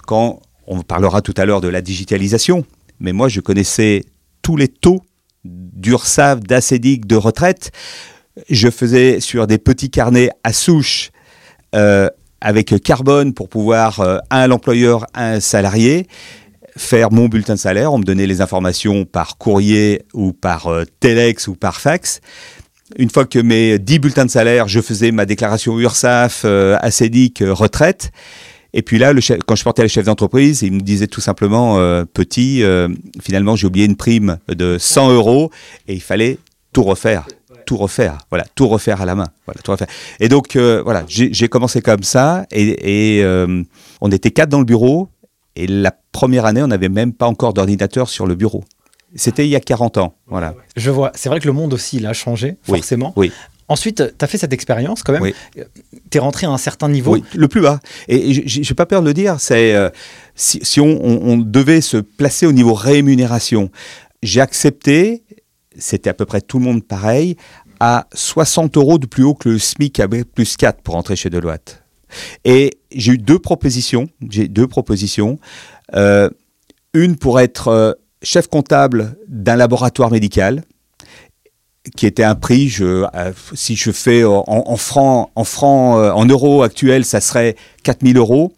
quand 0.06 0.40
on 0.66 0.82
parlera 0.82 1.22
tout 1.22 1.34
à 1.37 1.44
l'heure 1.44 1.60
de 1.60 1.69
la 1.69 1.81
digitalisation, 1.82 2.64
mais 3.00 3.12
moi 3.12 3.28
je 3.28 3.40
connaissais 3.40 4.05
tous 4.43 4.56
les 4.56 4.69
taux 4.69 5.02
d'URSAF, 5.44 6.40
d'ACEDIC, 6.40 7.06
de 7.06 7.16
retraite 7.16 7.72
je 8.49 8.70
faisais 8.70 9.20
sur 9.20 9.46
des 9.46 9.58
petits 9.58 9.90
carnets 9.90 10.31
à 10.44 10.52
souche 10.52 11.11
euh, 11.75 12.08
avec 12.40 12.75
carbone 12.82 13.34
pour 13.34 13.49
pouvoir, 13.49 14.00
euh, 14.00 14.19
un 14.31 14.46
l'employeur, 14.49 15.06
un 15.14 15.39
salarié, 15.39 16.08
faire 16.77 17.12
mon 17.12 17.29
bulletin 17.29 17.55
de 17.55 17.58
salaire. 17.58 17.93
On 17.93 17.98
me 17.98 18.05
donnait 18.05 18.27
les 18.27 18.41
informations 18.41 19.05
par 19.05 19.39
courrier 19.39 20.03
ou 20.12 20.32
par 20.32 20.67
euh, 20.67 20.84
telex 21.01 21.46
ou 21.46 21.55
par 21.55 21.81
fax. 21.81 22.20
Une 22.98 23.10
fois 23.10 23.27
que 23.27 23.39
mes 23.39 23.79
10 23.79 23.98
bulletins 24.01 24.24
de 24.24 24.31
salaire, 24.31 24.69
je 24.69 24.81
faisais 24.81 25.12
ma 25.12 25.24
déclaration 25.24 25.79
URSAF, 25.79 26.44
ACEDIC, 26.44 27.43
retraite. 27.46 28.10
Et 28.74 28.82
puis 28.82 28.98
là, 28.98 29.15
quand 29.46 29.55
je 29.55 29.65
portais 29.65 29.82
le 29.82 29.89
chef 29.89 30.05
d'entreprise, 30.05 30.60
il 30.60 30.72
me 30.72 30.81
disait 30.81 31.06
tout 31.06 31.22
simplement, 31.22 31.77
petit, 32.12 32.62
finalement 33.22 33.56
j'ai 33.56 33.67
oublié 33.67 33.86
une 33.86 33.96
prime 33.96 34.36
de 34.48 34.77
100 34.79 35.12
euros 35.12 35.51
et 35.89 35.94
il 35.94 36.03
fallait 36.03 36.36
tout 36.74 36.82
refaire 36.82 37.27
tout 37.64 37.76
refaire, 37.76 38.19
voilà, 38.31 38.44
tout 38.54 38.69
refaire 38.69 39.00
à 39.00 39.06
la 39.06 39.14
main, 39.14 39.28
voilà, 39.46 39.60
tout 39.62 39.72
refaire. 39.72 39.88
Et 40.20 40.28
donc 40.28 40.56
euh, 40.56 40.82
voilà, 40.82 41.04
j'ai 41.08 41.48
commencé 41.48 41.81
comme 41.81 42.02
ça, 42.02 42.46
et, 42.50 43.20
euh, 43.22 43.62
on 44.00 44.10
était 44.10 44.31
quatre 44.31 44.48
dans 44.48 44.58
le 44.58 44.64
bureau, 44.64 45.08
et 45.56 45.66
la 45.66 45.92
première 46.12 46.46
année, 46.46 46.62
on 46.62 46.69
n'avait 46.69 46.88
même 46.88 47.12
pas 47.12 47.26
encore 47.26 47.54
d'ordinateur 47.54 48.08
sur 48.08 48.26
le 48.26 48.34
bureau. 48.34 48.64
C'était 49.14 49.46
il 49.46 49.50
y 49.50 49.56
a 49.56 49.60
40 49.60 49.98
ans, 49.98 50.14
voilà. 50.26 50.54
Je 50.76 50.90
vois, 50.90 51.12
c'est 51.14 51.28
vrai 51.28 51.38
que 51.38 51.46
le 51.46 51.52
monde 51.52 51.74
aussi, 51.74 51.98
il 51.98 52.06
a 52.06 52.14
changé, 52.14 52.56
forcément. 52.62 53.12
Oui. 53.16 53.31
Ensuite, 53.72 54.02
tu 54.19 54.24
as 54.24 54.28
fait 54.28 54.36
cette 54.36 54.52
expérience 54.52 55.02
quand 55.02 55.12
même. 55.12 55.22
Oui. 55.22 55.34
Tu 56.10 56.19
es 56.19 56.20
rentré 56.20 56.46
à 56.46 56.50
un 56.50 56.58
certain 56.58 56.90
niveau. 56.90 57.14
Oui, 57.14 57.24
le 57.34 57.48
plus 57.48 57.62
bas. 57.62 57.81
Et 58.06 58.46
j'ai 58.46 58.74
pas 58.74 58.84
peur 58.84 59.00
de 59.00 59.06
le 59.06 59.14
dire, 59.14 59.36
c'est 59.38 59.74
euh, 59.74 59.88
si, 60.34 60.81
on, 60.81 61.38
devait 61.38 61.81
se 61.81 61.96
placer 61.96 62.44
au 62.44 62.52
niveau 62.52 62.74
rémunération, 62.74 63.70
j'ai 64.22 64.42
accepté 64.42 65.22
c'était 65.79 66.10
à 66.10 66.14
peu 66.14 66.24
près 66.24 66.41
tout 66.41 66.58
le 66.58 66.64
monde 66.64 66.84
pareil, 66.84 67.36
à 67.81 68.06
60 68.14 68.76
euros 68.76 68.98
de 68.98 69.06
plus 69.06 69.24
haut 69.24 69.34
que 69.34 69.48
le 69.48 69.58
SMIC 69.58 70.00
à 70.00 70.08
plus 70.08 70.56
4 70.56 70.82
pour 70.82 70.96
entrer 70.96 71.17
chez 71.17 71.31
Deloitte. 71.31 71.82
Et 72.44 72.79
j'ai 72.93 73.12
eu 73.12 73.19
deux 73.19 73.38
propositions. 73.38 74.08
J'ai 74.29 74.48
deux 74.48 74.69
propositions. 74.69 75.38
Euh, 75.94 76.31
une 76.94 77.17
pour 77.17 77.41
être 77.41 77.69
euh, 77.69 77.93
chef 78.22 78.46
comptable 78.48 79.17
d'un 79.29 79.56
laboratoire 79.56 80.10
médical, 80.10 80.62
qui 81.96 82.06
était 82.06 82.22
un 82.22 82.36
prix, 82.36 82.69
je, 82.69 83.06
euh, 83.14 83.32
si 83.55 83.74
je 83.74 83.91
fais 83.91 84.22
en, 84.24 84.76
francs, 84.76 85.31
en 85.34 85.44
en 85.64 86.24
euros 86.26 86.62
actuels, 86.62 87.05
ça 87.05 87.20
serait 87.20 87.56
4000 87.82 88.17
euros. 88.17 88.52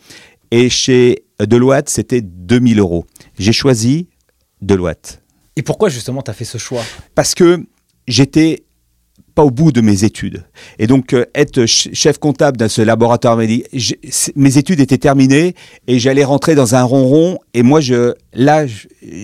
Et 0.51 0.69
chez 0.69 1.25
Deloitte, 1.41 1.89
c'était 1.89 2.21
2000 2.21 2.79
euros. 2.79 3.07
J'ai 3.39 3.53
choisi 3.53 4.09
Deloitte. 4.61 5.24
Et 5.57 5.63
pourquoi 5.63 5.89
justement 5.89 6.23
tu 6.23 6.31
as 6.31 6.35
fait 6.35 6.45
ce 6.45 6.59
choix? 6.59 6.83
Parce 7.15 7.35
que 7.35 7.65
j'étais 8.09 8.65
pas 9.35 9.43
au 9.43 9.51
bout 9.51 9.73
de 9.73 9.81
mes 9.81 10.05
études. 10.05 10.45
Et 10.79 10.87
donc, 10.87 11.13
euh, 11.13 11.25
être 11.35 11.67
chef 11.67 12.19
comptable 12.19 12.57
dans 12.57 12.69
ce 12.69 12.83
laboratoire, 12.83 13.37
mes 13.37 14.59
études 14.59 14.81
étaient 14.81 14.99
terminées 14.99 15.55
et 15.89 15.99
j'allais 15.99 16.25
rentrer 16.25 16.55
dans 16.55 16.75
un 16.75 16.85
ronron. 16.85 17.39
Et 17.53 17.63
moi, 17.63 17.81
je, 17.81 18.15
là, 18.33 18.65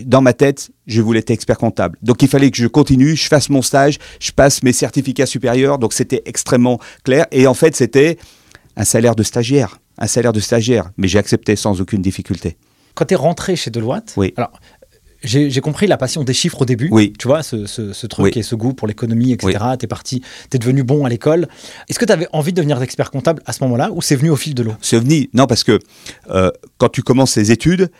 dans 0.04 0.20
ma 0.20 0.32
tête, 0.32 0.70
je 0.86 1.00
voulais 1.00 1.20
être 1.20 1.30
expert 1.30 1.58
comptable. 1.58 1.96
Donc, 2.02 2.22
il 2.22 2.28
fallait 2.28 2.50
que 2.50 2.56
je 2.56 2.66
continue, 2.66 3.14
je 3.14 3.28
fasse 3.28 3.50
mon 3.50 3.62
stage, 3.62 3.98
je 4.18 4.32
passe 4.32 4.62
mes 4.62 4.72
certificats 4.72 5.26
supérieurs. 5.26 5.78
Donc, 5.78 5.92
c'était 5.92 6.22
extrêmement 6.24 6.80
clair. 7.04 7.26
Et 7.30 7.46
en 7.46 7.54
fait, 7.54 7.76
c'était 7.76 8.18
un 8.76 8.84
salaire 8.84 9.14
de 9.14 9.22
stagiaire. 9.22 9.78
Un 9.98 10.08
salaire 10.08 10.32
de 10.32 10.40
stagiaire. 10.40 10.90
Mais 10.96 11.06
j'ai 11.06 11.18
accepté 11.18 11.54
sans 11.54 11.80
aucune 11.80 12.02
difficulté. 12.02 12.56
Quand 12.94 13.04
tu 13.04 13.14
es 13.14 13.16
rentré 13.16 13.54
chez 13.54 13.70
Deloitte, 13.70 14.14
oui. 14.16 14.34
alors 14.36 14.50
j'ai 15.22 15.60
compris 15.60 15.86
la 15.86 15.96
passion 15.96 16.24
des 16.24 16.32
chiffres 16.32 16.62
au 16.62 16.64
début. 16.64 16.88
Oui. 16.90 17.12
Tu 17.18 17.28
vois, 17.28 17.42
ce, 17.42 18.06
truc 18.06 18.36
et 18.36 18.42
ce 18.42 18.54
goût 18.54 18.72
pour 18.72 18.88
l'économie, 18.88 19.32
etc. 19.32 19.58
Tu 19.78 19.84
es 19.84 19.88
parti, 19.88 20.20
tu 20.50 20.56
es 20.56 20.58
devenu 20.58 20.82
bon 20.82 21.04
à 21.04 21.08
l'école. 21.08 21.48
Est-ce 21.88 21.98
que 21.98 22.04
tu 22.04 22.12
avais 22.12 22.28
envie 22.32 22.52
de 22.52 22.56
devenir 22.56 22.80
expert 22.82 23.10
comptable 23.10 23.42
à 23.46 23.52
ce 23.52 23.62
moment-là 23.64 23.90
ou 23.92 24.02
c'est 24.02 24.16
venu 24.16 24.30
au 24.30 24.36
fil 24.36 24.54
de 24.54 24.62
l'eau? 24.62 24.74
C'est 24.80 24.98
venu, 24.98 25.28
non, 25.34 25.46
parce 25.46 25.64
que 25.64 25.78
euh, 26.30 26.50
quand 26.78 26.88
tu 26.88 27.02
commences 27.02 27.36
les 27.36 27.52
études, 27.52 27.90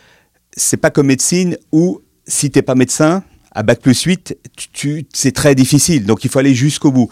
c'est 0.55 0.77
pas 0.77 0.89
comme 0.89 1.07
médecine 1.07 1.57
où 1.71 2.01
si 2.27 2.51
tu 2.51 2.57
n'es 2.57 2.63
pas 2.63 2.75
médecin, 2.75 3.23
à 3.53 3.63
bac 3.63 3.81
plus 3.81 4.01
8, 4.01 4.37
tu, 4.73 5.05
c'est 5.13 5.33
très 5.33 5.55
difficile. 5.55 6.05
Donc 6.05 6.23
il 6.23 6.29
faut 6.29 6.39
aller 6.39 6.55
jusqu'au 6.55 6.91
bout. 6.91 7.09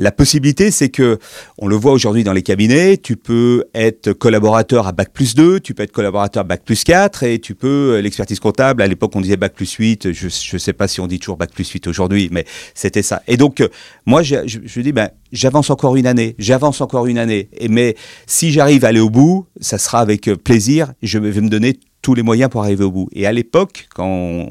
La 0.00 0.12
possibilité, 0.12 0.70
c'est 0.70 0.90
que, 0.90 1.18
on 1.58 1.66
le 1.66 1.74
voit 1.74 1.90
aujourd'hui 1.90 2.22
dans 2.22 2.32
les 2.32 2.42
cabinets, 2.42 2.98
tu 2.98 3.16
peux 3.16 3.64
être 3.74 4.12
collaborateur 4.12 4.86
à 4.86 4.92
Bac 4.92 5.12
plus 5.12 5.34
2, 5.34 5.58
tu 5.58 5.74
peux 5.74 5.82
être 5.82 5.90
collaborateur 5.90 6.42
à 6.42 6.44
Bac 6.44 6.62
plus 6.64 6.84
4, 6.84 7.24
et 7.24 7.40
tu 7.40 7.56
peux, 7.56 7.96
euh, 7.96 8.00
l'expertise 8.00 8.38
comptable, 8.38 8.80
à 8.80 8.86
l'époque 8.86 9.10
on 9.16 9.20
disait 9.20 9.36
Bac 9.36 9.54
plus 9.54 9.72
8, 9.72 10.12
je 10.12 10.26
ne 10.26 10.58
sais 10.58 10.72
pas 10.72 10.86
si 10.86 11.00
on 11.00 11.08
dit 11.08 11.18
toujours 11.18 11.36
Bac 11.36 11.50
plus 11.52 11.68
8 11.68 11.88
aujourd'hui, 11.88 12.28
mais 12.30 12.44
c'était 12.74 13.02
ça. 13.02 13.22
Et 13.26 13.36
donc, 13.36 13.60
euh, 13.60 13.68
moi, 14.06 14.22
je, 14.22 14.36
je, 14.46 14.80
dis, 14.80 14.92
ben, 14.92 15.10
j'avance 15.32 15.68
encore 15.68 15.96
une 15.96 16.06
année, 16.06 16.36
j'avance 16.38 16.80
encore 16.80 17.08
une 17.08 17.18
année, 17.18 17.48
et, 17.58 17.66
mais 17.66 17.96
si 18.28 18.52
j'arrive 18.52 18.84
à 18.84 18.88
aller 18.88 19.00
au 19.00 19.10
bout, 19.10 19.46
ça 19.60 19.78
sera 19.78 19.98
avec 19.98 20.28
euh, 20.28 20.36
plaisir, 20.36 20.92
je 21.02 21.18
vais 21.18 21.40
me 21.40 21.48
donner 21.48 21.76
tous 22.02 22.14
les 22.14 22.22
moyens 22.22 22.50
pour 22.50 22.62
arriver 22.62 22.84
au 22.84 22.92
bout. 22.92 23.08
Et 23.12 23.26
à 23.26 23.32
l'époque, 23.32 23.88
quand 23.92 24.46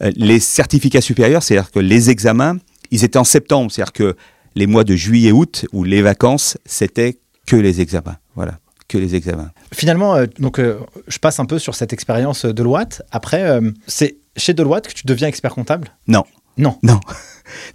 les 0.00 0.40
certificats 0.40 1.00
supérieurs, 1.00 1.44
c'est-à-dire 1.44 1.70
que 1.70 1.78
les 1.78 2.10
examens, 2.10 2.56
ils 2.90 3.04
étaient 3.04 3.18
en 3.18 3.24
septembre, 3.24 3.70
c'est-à-dire 3.70 3.92
que 3.92 4.16
les 4.54 4.66
mois 4.66 4.84
de 4.84 4.94
juillet 4.94 5.32
août 5.32 5.66
où 5.72 5.84
les 5.84 6.02
vacances 6.02 6.56
c'était 6.64 7.18
que 7.46 7.56
les 7.56 7.80
examens. 7.80 8.16
Voilà 8.34 8.58
que 8.88 8.98
les 8.98 9.14
examens. 9.14 9.50
Finalement, 9.72 10.16
euh, 10.16 10.26
donc, 10.38 10.58
euh, 10.58 10.80
je 11.06 11.18
passe 11.18 11.38
un 11.38 11.44
peu 11.44 11.58
sur 11.58 11.74
cette 11.74 11.92
expérience 11.92 12.44
de 12.44 12.52
Deloitte. 12.52 13.02
Après, 13.10 13.44
euh, 13.44 13.70
c'est 13.86 14.16
chez 14.36 14.54
Deloitte 14.54 14.88
que 14.88 14.94
tu 14.94 15.06
deviens 15.06 15.28
expert 15.28 15.54
comptable? 15.54 15.88
Non. 16.08 16.24
Non. 16.56 16.78
Non. 16.82 16.98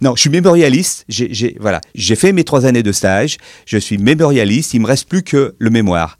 Non, 0.00 0.14
je 0.14 0.20
suis 0.20 0.30
mémorialiste. 0.30 1.04
J'ai 1.08 1.56
voilà, 1.58 1.80
j'ai 1.96 2.14
fait 2.14 2.32
mes 2.32 2.44
trois 2.44 2.64
années 2.64 2.84
de 2.84 2.92
stage. 2.92 3.38
Je 3.66 3.76
suis 3.76 3.98
mémorialiste. 3.98 4.72
Il 4.72 4.80
me 4.82 4.86
reste 4.86 5.08
plus 5.08 5.24
que 5.24 5.56
le 5.58 5.70
mémoire. 5.70 6.16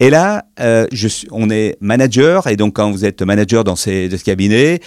Et 0.00 0.10
là, 0.10 0.44
je 0.58 1.06
suis, 1.06 1.28
on 1.30 1.48
est 1.48 1.76
manager. 1.80 2.48
Et 2.48 2.56
donc, 2.56 2.74
quand 2.74 2.90
vous 2.90 3.04
êtes 3.04 3.22
manager 3.22 3.62
dans 3.62 3.76
ces, 3.76 4.08
de 4.08 4.16
ce 4.16 4.24
cabinet, 4.24 4.80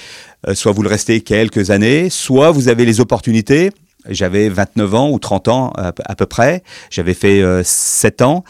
soit 0.53 0.73
vous 0.73 0.83
le 0.83 0.89
restez 0.89 1.21
quelques 1.21 1.69
années, 1.69 2.09
soit 2.09 2.51
vous 2.51 2.67
avez 2.67 2.83
les 2.83 2.99
opportunités 2.99 3.71
j'avais 4.09 4.49
29 4.49 4.95
ans 4.95 5.11
ou 5.11 5.19
30 5.19 5.47
ans 5.47 5.73
à, 5.75 6.15
peu 6.15 6.25
près. 6.25 6.63
J'avais 6.89 7.13
fait 7.13 7.43
7 7.63 8.21
euh, 8.21 8.25
ans. 8.25 8.43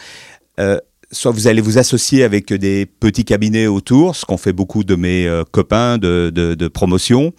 Euh, 0.58 0.78
soit 1.12 1.32
vous 1.32 1.48
allez 1.48 1.60
vous 1.60 1.78
associer 1.78 2.22
avec 2.22 2.52
des 2.52 2.86
petits 2.86 3.24
cabinets 3.24 3.66
autour, 3.66 4.16
ce 4.16 4.24
qu'ont 4.24 4.36
fait 4.36 4.52
beaucoup 4.52 4.84
de 4.84 4.94
mes 4.94 5.26
euh, 5.26 5.44
copains 5.50 5.98
de, 5.98 6.68
promotion. 6.68 7.32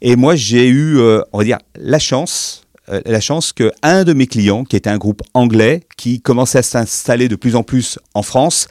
Et 0.00 0.16
moi, 0.16 0.36
j'ai 0.36 0.68
eu, 0.68 1.00
on 1.32 1.38
va 1.38 1.44
dire, 1.44 1.58
la 1.74 1.98
chance, 1.98 2.62
la 2.86 3.20
chance 3.20 3.52
que 3.52 3.72
un 3.82 4.04
de 4.04 4.12
mes 4.12 4.28
clients, 4.28 4.62
qui 4.62 4.76
était 4.76 4.90
un 4.90 4.96
groupe 4.98 5.22
anglais, 5.34 5.82
qui 5.96 6.20
commençait 6.20 6.58
à 6.58 6.62
s'installer 6.62 7.26
de 7.26 7.34
plus 7.34 7.56
en 7.56 7.64
plus 7.64 7.98
en 8.14 8.22
France, 8.22 8.68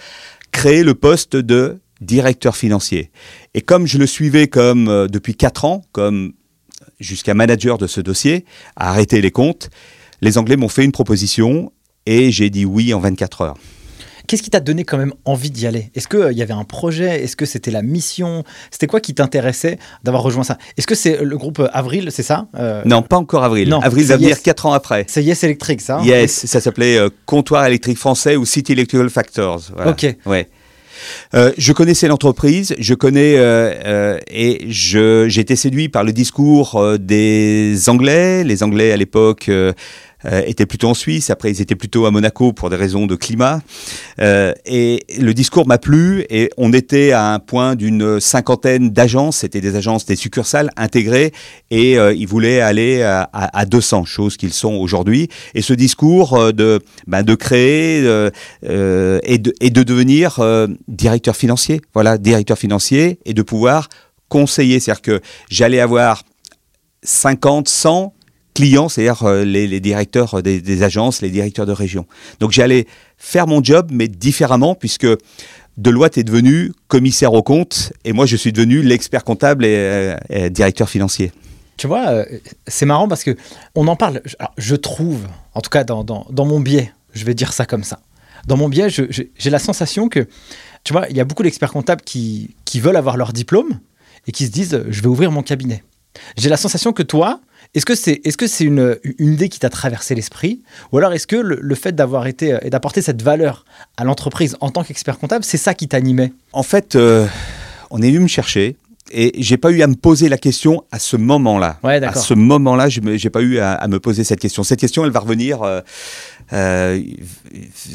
crée 0.53 0.83
le 0.83 0.93
poste 0.95 1.35
de 1.35 1.79
directeur 1.99 2.55
financier. 2.55 3.11
Et 3.55 3.61
comme 3.61 3.87
je 3.87 3.97
le 3.97 4.07
suivais 4.07 4.47
comme 4.47 5.07
depuis 5.09 5.35
4 5.35 5.65
ans, 5.65 5.83
comme 5.91 6.31
jusqu'à 6.99 7.33
manager 7.33 7.77
de 7.77 7.87
ce 7.87 8.01
dossier, 8.01 8.45
à 8.75 8.89
arrêter 8.89 9.21
les 9.21 9.31
comptes. 9.31 9.69
Les 10.21 10.37
Anglais 10.37 10.57
m'ont 10.57 10.69
fait 10.69 10.83
une 10.83 10.91
proposition 10.91 11.71
et 12.05 12.31
j'ai 12.31 12.49
dit 12.49 12.65
oui 12.65 12.93
en 12.93 12.99
24 12.99 13.41
heures. 13.41 13.57
Qu'est-ce 14.27 14.43
qui 14.43 14.49
t'a 14.49 14.59
donné 14.59 14.83
quand 14.83 14.97
même 14.97 15.13
envie 15.23 15.51
d'y 15.51 15.67
aller? 15.67 15.89
Est-ce 15.95 16.09
qu'il 16.09 16.19
euh, 16.19 16.33
y 16.33 16.41
avait 16.41 16.53
un 16.53 16.65
projet? 16.65 17.23
Est-ce 17.23 17.37
que 17.37 17.45
c'était 17.45 17.71
la 17.71 17.81
mission? 17.81 18.43
C'était 18.71 18.85
quoi 18.87 18.99
qui 18.99 19.13
t'intéressait 19.13 19.79
d'avoir 20.03 20.21
rejoint 20.21 20.43
ça? 20.43 20.57
Est-ce 20.75 20.85
que 20.85 20.95
c'est 20.95 21.23
le 21.23 21.37
groupe 21.37 21.59
euh, 21.59 21.69
Avril, 21.71 22.09
c'est 22.11 22.23
ça? 22.23 22.47
Euh, 22.55 22.81
Non, 22.83 23.01
pas 23.03 23.15
encore 23.15 23.45
Avril. 23.45 23.69
Non, 23.69 23.79
Avril 23.79 24.05
va 24.05 24.17
venir 24.17 24.41
4 24.41 24.65
ans 24.65 24.73
après. 24.73 25.05
C'est 25.07 25.23
Yes 25.23 25.45
Electric, 25.45 25.79
ça 25.79 26.01
Yes, 26.03 26.45
ça 26.45 26.59
s'appelait 26.59 26.99
Comptoir 27.25 27.65
électrique 27.67 27.97
français 27.97 28.35
ou 28.35 28.43
City 28.45 28.73
Electrical 28.73 29.09
Factors. 29.09 29.61
Ok. 29.85 30.05
Ouais. 30.25 30.49
Euh, 31.33 31.51
je 31.57 31.73
connaissais 31.73 32.07
l'entreprise, 32.07 32.75
je 32.79 32.93
connais 32.93 33.37
euh, 33.37 33.73
euh, 33.85 34.19
et 34.31 34.65
j'ai 34.67 35.39
été 35.39 35.55
séduit 35.55 35.89
par 35.89 36.03
le 36.03 36.13
discours 36.13 36.81
des 36.99 37.89
Anglais. 37.89 38.43
Les 38.43 38.63
Anglais 38.63 38.91
à 38.91 38.97
l'époque 38.97 39.49
étaient 40.23 40.65
plutôt 40.65 40.89
en 40.89 40.93
Suisse, 40.93 41.29
après 41.29 41.51
ils 41.51 41.61
étaient 41.61 41.75
plutôt 41.75 42.05
à 42.05 42.11
Monaco 42.11 42.53
pour 42.53 42.69
des 42.69 42.75
raisons 42.75 43.05
de 43.05 43.15
climat. 43.15 43.61
Euh, 44.19 44.53
et 44.65 45.05
le 45.19 45.33
discours 45.33 45.67
m'a 45.67 45.77
plu 45.77 46.25
et 46.29 46.49
on 46.57 46.73
était 46.73 47.11
à 47.11 47.33
un 47.33 47.39
point 47.39 47.75
d'une 47.75 48.19
cinquantaine 48.19 48.89
d'agences, 48.89 49.37
c'était 49.37 49.61
des 49.61 49.75
agences, 49.75 50.05
des 50.05 50.15
succursales 50.15 50.71
intégrées 50.75 51.31
et 51.69 51.97
euh, 51.97 52.13
ils 52.13 52.27
voulaient 52.27 52.61
aller 52.61 53.03
à, 53.03 53.29
à, 53.31 53.65
200, 53.65 54.05
choses 54.05 54.37
qu'ils 54.37 54.53
sont 54.53 54.73
aujourd'hui. 54.73 55.29
Et 55.53 55.61
ce 55.61 55.73
discours 55.73 56.53
de, 56.53 56.79
ben, 57.05 57.23
de 57.23 57.35
créer 57.35 57.99
et, 57.99 59.37
de, 59.37 59.53
et 59.61 59.69
de 59.69 59.83
devenir 59.83 60.39
directeur 60.87 61.35
financier, 61.35 61.81
voilà, 61.93 62.17
directeur 62.17 62.57
financier 62.57 63.19
et 63.25 63.33
de 63.33 63.41
pouvoir 63.41 63.89
conseiller, 64.29 64.79
c'est-à-dire 64.79 65.01
que 65.01 65.21
j'allais 65.49 65.79
avoir 65.79 66.23
50, 67.03 67.67
100 67.67 68.13
clients, 68.57 68.89
c'est-à-dire 68.89 69.23
euh, 69.23 69.43
les, 69.43 69.79
directeurs 69.79 70.41
des, 70.41 70.83
agences, 70.83 71.21
les 71.21 71.29
directeurs 71.29 71.67
de 71.67 71.71
région. 71.71 72.07
Donc 72.39 72.51
j'allais 72.51 72.87
faire 73.17 73.45
mon 73.45 73.63
job, 73.63 73.89
mais 73.91 74.07
différemment, 74.07 74.73
puisque 74.73 75.05
Deloitte 75.77 76.17
est 76.17 76.23
devenu 76.23 76.71
commissaire 76.87 77.33
aux 77.33 77.43
comptes, 77.43 77.93
et 78.03 78.13
moi 78.13 78.25
je 78.25 78.35
suis 78.35 78.51
devenu 78.51 78.81
l'expert 78.81 79.23
comptable 79.23 79.63
et, 79.63 80.15
euh, 80.31 80.49
directeur 80.49 80.89
financier. 80.89 81.31
Tu 81.77 81.85
vois, 81.85 82.07
euh, 82.07 82.25
c'est 82.65 82.87
marrant 82.87 83.07
parce 83.07 83.23
que 83.23 83.37
on 83.75 83.87
en 83.87 83.95
parle. 83.95 84.23
je 84.57 84.75
trouve, 84.75 85.27
en 85.53 85.61
tout 85.61 85.69
cas 85.69 85.83
dans, 85.83 86.25
mon 86.31 86.59
biais, 86.59 86.91
je 87.13 87.25
vais 87.25 87.35
dire 87.35 87.53
ça 87.53 87.67
comme 87.67 87.83
ça. 87.83 87.99
Dans 88.47 88.57
mon 88.57 88.69
biais, 88.69 88.87
j'ai 88.89 89.49
la 89.51 89.59
sensation 89.59 90.09
que, 90.09 90.27
tu 90.83 90.93
vois, 90.93 91.07
il 91.09 91.15
y 91.15 91.19
a 91.19 91.25
beaucoup 91.25 91.43
d'experts 91.43 91.71
comptables 91.71 92.01
qui, 92.01 92.55
qui 92.65 92.79
veulent 92.79 92.95
avoir 92.95 93.17
leur 93.17 93.33
diplôme 93.33 93.79
et 94.25 94.31
qui 94.31 94.47
se 94.47 94.51
disent, 94.51 94.83
je 94.89 95.01
vais 95.01 95.07
ouvrir 95.07 95.31
mon 95.31 95.43
cabinet. 95.43 95.83
J'ai 96.37 96.49
la 96.49 96.57
sensation 96.57 96.91
que 96.91 97.03
toi, 97.03 97.39
est-ce 97.73 97.85
que 97.85 97.95
c'est 97.95 98.21
est 98.25 98.39
-ce 98.39 98.47
c'est 98.47 98.63
une, 98.63 98.97
une, 99.19 99.33
idée 99.33 99.49
qui 99.49 99.59
t'a 99.59 99.69
traversé 99.69 100.15
l'esprit 100.15 100.61
Ou 100.91 100.97
alors 100.97 101.13
est-ce 101.13 101.27
que 101.27 101.35
le, 101.35 101.75
fait 101.75 101.93
d'avoir 101.93 102.27
été 102.27 102.53
euh, 102.53 102.59
et 102.61 102.69
d'apporter 102.69 103.01
cette 103.01 103.21
valeur 103.21 103.65
à 103.97 104.03
l'entreprise 104.03 104.57
en 104.61 104.69
tant 104.69 104.83
qu'expert 104.83 105.17
comptable, 105.19 105.43
c'est 105.43 105.57
ça 105.57 105.73
qui 105.73 105.87
t'animait? 105.87 106.33
En 106.53 106.63
fait, 106.63 106.95
euh, 106.95 107.27
on 107.89 108.01
est 108.01 108.09
venu 108.09 108.21
me 108.21 108.27
chercher. 108.27 108.77
Et 109.09 109.31
j'ai 109.41 109.55
pas 109.55 109.71
eu 109.71 109.81
à 109.83 109.87
me 109.87 109.95
poser 109.95 110.27
la 110.27 110.37
question 110.37 110.83
à 110.91 110.99
ce 110.99 111.15
moment-là. 111.15 111.79
à 111.81 112.13
ce 112.13 112.33
moment-là, 112.33 112.89
je 112.89 112.99
n'ai 112.99 113.29
pas 113.29 113.41
eu 113.41 113.59
à, 113.59 113.87
me 113.87 113.99
poser 114.01 114.25
cette 114.25 114.41
question. 114.41 114.63
Cette 114.63 114.81
question, 114.81 115.05
elle 115.05 115.11
va 115.11 115.21
revenir 115.21 115.61
euh, 116.51 117.01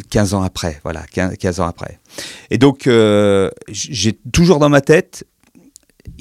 15 0.08 0.32
ans 0.32 0.42
après. 0.42 0.80
Voilà, 0.84 1.02
15, 1.12 1.60
ans 1.60 1.66
après. 1.66 1.98
Et 2.50 2.56
donc, 2.56 2.88
j'ai 3.68 4.12
toujours 4.32 4.58
dans 4.58 4.70
ma 4.70 4.80
tête 4.80 5.26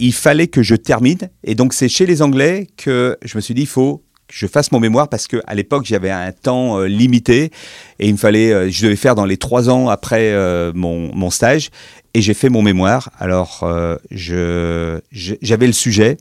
il 0.01 0.13
fallait 0.13 0.47
que 0.47 0.63
je 0.63 0.75
termine. 0.75 1.29
Et 1.43 1.55
donc, 1.55 1.73
c'est 1.73 1.87
chez 1.87 2.05
les 2.05 2.21
Anglais 2.21 2.67
que 2.75 3.17
je 3.23 3.37
me 3.37 3.41
suis 3.41 3.53
dit, 3.53 3.61
il 3.61 3.67
faut 3.67 4.03
que 4.27 4.33
je 4.33 4.47
fasse 4.47 4.71
mon 4.71 4.79
mémoire 4.79 5.07
parce 5.07 5.27
qu'à 5.27 5.53
l'époque, 5.53 5.85
j'avais 5.85 6.09
un 6.09 6.31
temps 6.31 6.79
euh, 6.79 6.87
limité 6.87 7.51
et 7.99 8.07
il 8.07 8.13
me 8.13 8.17
fallait, 8.17 8.51
euh, 8.51 8.69
je 8.71 8.83
devais 8.83 8.95
faire 8.95 9.13
dans 9.13 9.25
les 9.25 9.37
trois 9.37 9.69
ans 9.69 9.89
après 9.89 10.31
euh, 10.31 10.71
mon, 10.73 11.13
mon, 11.15 11.29
stage. 11.29 11.69
Et 12.15 12.21
j'ai 12.21 12.33
fait 12.33 12.49
mon 12.49 12.63
mémoire. 12.63 13.11
Alors, 13.19 13.63
je, 14.09 14.99
j'avais 15.11 15.67
le 15.67 15.71
sujet, 15.71 16.17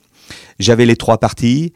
j'avais 0.60 0.84
les 0.84 0.94
trois 0.94 1.18
parties. 1.18 1.72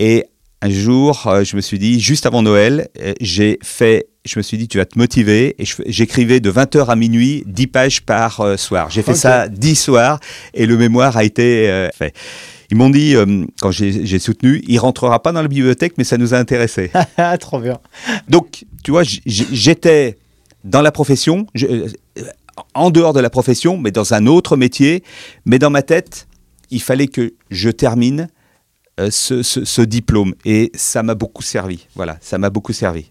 Et 0.00 0.24
un 0.62 0.70
jour, 0.70 1.30
je 1.44 1.54
me 1.54 1.60
suis 1.60 1.78
dit, 1.78 2.00
juste 2.00 2.26
avant 2.26 2.42
Noël, 2.42 2.88
j'ai 3.20 3.60
fait 3.62 4.08
je 4.24 4.38
me 4.38 4.42
suis 4.42 4.56
dit, 4.56 4.68
tu 4.68 4.78
vas 4.78 4.84
te 4.84 4.98
motiver. 4.98 5.54
Et 5.58 5.64
j'écrivais 5.86 6.40
de 6.40 6.50
20h 6.50 6.86
à 6.86 6.96
minuit 6.96 7.42
10 7.46 7.66
pages 7.66 8.02
par 8.02 8.40
euh, 8.40 8.56
soir. 8.56 8.88
J'ai 8.90 9.02
fait 9.02 9.14
ça 9.14 9.48
10 9.48 9.74
soirs 9.74 10.20
et 10.54 10.66
le 10.66 10.76
mémoire 10.76 11.16
a 11.16 11.24
été 11.24 11.68
euh, 11.70 11.88
fait. 11.92 12.14
Ils 12.70 12.76
m'ont 12.76 12.88
dit, 12.90 13.14
euh, 13.16 13.44
quand 13.60 13.70
j'ai 13.70 14.18
soutenu, 14.18 14.62
il 14.66 14.78
rentrera 14.78 15.22
pas 15.22 15.32
dans 15.32 15.42
la 15.42 15.48
bibliothèque, 15.48 15.94
mais 15.98 16.04
ça 16.04 16.16
nous 16.16 16.32
a 16.32 16.38
intéressés. 16.38 16.90
Trop 17.40 17.58
bien. 17.60 17.78
Donc, 18.28 18.64
tu 18.82 18.90
vois, 18.92 19.02
j'étais 19.04 20.16
dans 20.64 20.80
la 20.80 20.90
profession, 20.92 21.46
en 22.74 22.90
dehors 22.90 23.12
de 23.12 23.20
la 23.20 23.28
profession, 23.28 23.76
mais 23.76 23.90
dans 23.90 24.14
un 24.14 24.26
autre 24.26 24.56
métier. 24.56 25.02
Mais 25.44 25.58
dans 25.58 25.68
ma 25.70 25.82
tête, 25.82 26.26
il 26.70 26.80
fallait 26.80 27.08
que 27.08 27.34
je 27.50 27.68
termine 27.68 28.28
ce, 29.10 29.42
ce- 29.42 29.64
ce 29.66 29.82
diplôme 29.82 30.34
et 30.46 30.70
ça 30.74 31.02
m'a 31.02 31.14
beaucoup 31.14 31.42
servi. 31.42 31.86
Voilà, 31.94 32.16
ça 32.22 32.38
m'a 32.38 32.48
beaucoup 32.50 32.72
servi. 32.72 33.10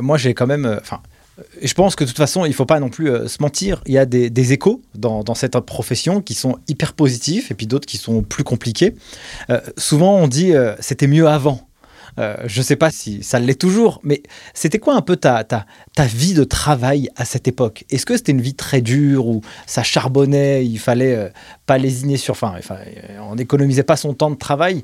moi 0.00 0.16
j'ai 0.18 0.34
quand 0.34 0.46
même. 0.46 0.66
euh, 0.66 0.78
Enfin, 0.80 1.00
euh, 1.38 1.42
je 1.62 1.74
pense 1.74 1.96
que 1.96 2.04
de 2.04 2.08
toute 2.08 2.18
façon, 2.18 2.44
il 2.44 2.54
faut 2.54 2.66
pas 2.66 2.80
non 2.80 2.88
plus 2.88 3.10
euh, 3.10 3.28
se 3.28 3.40
mentir. 3.40 3.82
Il 3.86 3.92
y 3.92 3.98
a 3.98 4.06
des, 4.06 4.52
échos 4.52 4.82
dans, 4.94 5.34
cette 5.34 5.58
profession 5.60 6.20
qui 6.20 6.34
sont 6.34 6.56
hyper 6.68 6.92
positifs 6.92 7.50
et 7.50 7.54
puis 7.54 7.66
d'autres 7.66 7.86
qui 7.86 7.98
sont 7.98 8.22
plus 8.22 8.44
compliqués. 8.44 8.94
Euh, 9.48 9.60
souvent, 9.76 10.16
on 10.16 10.28
dit 10.28 10.54
euh, 10.54 10.74
c'était 10.80 11.06
mieux 11.06 11.28
avant. 11.28 11.66
Euh, 12.18 12.36
je 12.46 12.62
sais 12.62 12.76
pas 12.76 12.90
si 12.90 13.22
ça 13.22 13.38
l'est 13.38 13.58
toujours, 13.60 14.00
mais 14.02 14.22
c'était 14.54 14.78
quoi 14.78 14.94
un 14.94 15.00
peu 15.00 15.16
ta, 15.16 15.44
vie 15.98 16.34
de 16.34 16.44
travail 16.44 17.08
à 17.16 17.24
cette 17.24 17.48
époque? 17.48 17.84
Est-ce 17.90 18.06
que 18.06 18.16
c'était 18.16 18.32
une 18.32 18.40
vie 18.40 18.54
très 18.54 18.80
dure 18.80 19.26
où 19.26 19.42
ça 19.66 19.82
charbonnait, 19.82 20.66
il 20.66 20.78
fallait 20.78 21.14
euh, 21.14 21.28
pas 21.66 21.78
lésiner 21.78 22.16
sur. 22.16 22.32
Enfin, 22.32 22.54
euh, 22.70 23.18
on 23.30 23.36
n'économisait 23.36 23.82
pas 23.82 23.96
son 23.96 24.14
temps 24.14 24.30
de 24.30 24.36
travail? 24.36 24.82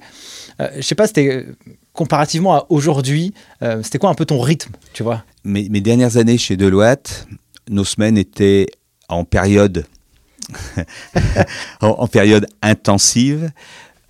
Euh, 0.60 0.68
Je 0.76 0.82
sais 0.82 0.94
pas, 0.94 1.06
c'était 1.06 1.28
euh, 1.28 1.56
comparativement 1.96 2.54
à 2.54 2.66
aujourd'hui, 2.68 3.34
euh, 3.62 3.82
c'était 3.82 3.98
quoi 3.98 4.10
un 4.10 4.14
peu 4.14 4.26
ton 4.26 4.40
rythme, 4.40 4.72
tu 4.92 5.02
vois? 5.02 5.24
Mes, 5.42 5.68
mes 5.68 5.80
dernières 5.80 6.16
années 6.16 6.38
chez 6.38 6.56
Deloitte, 6.56 7.26
nos 7.68 7.84
semaines 7.84 8.16
étaient 8.16 8.66
en 9.08 9.24
période, 9.24 9.86
en, 11.80 12.06
période 12.06 12.46
intensive. 12.62 13.50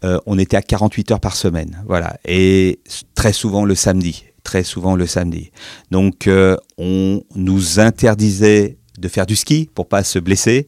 Euh, 0.04 0.18
on 0.26 0.38
était 0.38 0.56
à 0.56 0.62
48 0.62 1.12
heures 1.12 1.20
par 1.20 1.36
semaine, 1.36 1.82
voilà, 1.86 2.18
et 2.26 2.80
très 3.14 3.32
souvent 3.32 3.64
le 3.64 3.74
samedi, 3.74 4.26
très 4.42 4.62
souvent 4.62 4.94
le 4.94 5.06
samedi. 5.06 5.50
Donc, 5.90 6.26
euh, 6.26 6.56
on 6.76 7.22
nous 7.34 7.80
interdisait 7.80 8.76
de 8.98 9.08
faire 9.08 9.26
du 9.26 9.36
ski 9.36 9.70
pour 9.74 9.88
pas 9.88 10.02
se 10.02 10.18
blesser. 10.18 10.66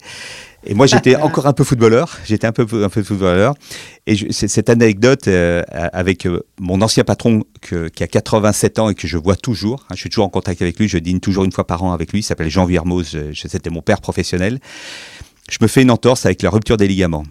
Et 0.68 0.74
moi, 0.74 0.86
j'étais 0.86 1.16
encore 1.16 1.46
un 1.46 1.52
peu 1.54 1.64
footballeur. 1.64 2.18
J'étais 2.26 2.46
un 2.46 2.52
peu, 2.52 2.66
un 2.84 2.88
peu 2.90 3.02
footballeur. 3.02 3.54
Et 4.06 4.14
je- 4.14 4.26
cette 4.30 4.68
anecdote 4.68 5.26
euh, 5.26 5.62
avec 5.70 6.26
euh, 6.26 6.40
mon 6.60 6.82
ancien 6.82 7.04
patron 7.04 7.42
que- 7.62 7.88
qui 7.88 8.02
a 8.04 8.06
87 8.06 8.78
ans 8.78 8.90
et 8.90 8.94
que 8.94 9.08
je 9.08 9.16
vois 9.16 9.36
toujours. 9.36 9.84
hein, 9.88 9.94
je 9.94 10.00
suis 10.00 10.10
toujours 10.10 10.26
en 10.26 10.28
contact 10.28 10.60
avec 10.62 10.78
lui. 10.78 10.86
Je 10.88 10.98
dîne 10.98 11.20
toujours 11.20 11.44
une 11.44 11.52
fois 11.52 11.66
par 11.66 11.82
an 11.82 11.92
avec 11.92 12.12
lui. 12.12 12.20
Il 12.20 12.22
s'appelle 12.22 12.50
Jean 12.50 12.66
Viermoz. 12.66 13.16
je- 13.32 13.48
C'était 13.48 13.70
mon 13.70 13.80
père 13.82 14.00
professionnel. 14.02 14.60
Je 15.50 15.56
me 15.62 15.68
fais 15.68 15.80
une 15.82 15.90
entorse 15.90 16.26
avec 16.26 16.42
la 16.42 16.50
rupture 16.50 16.76
des 16.76 16.86
ligaments. 16.86 17.24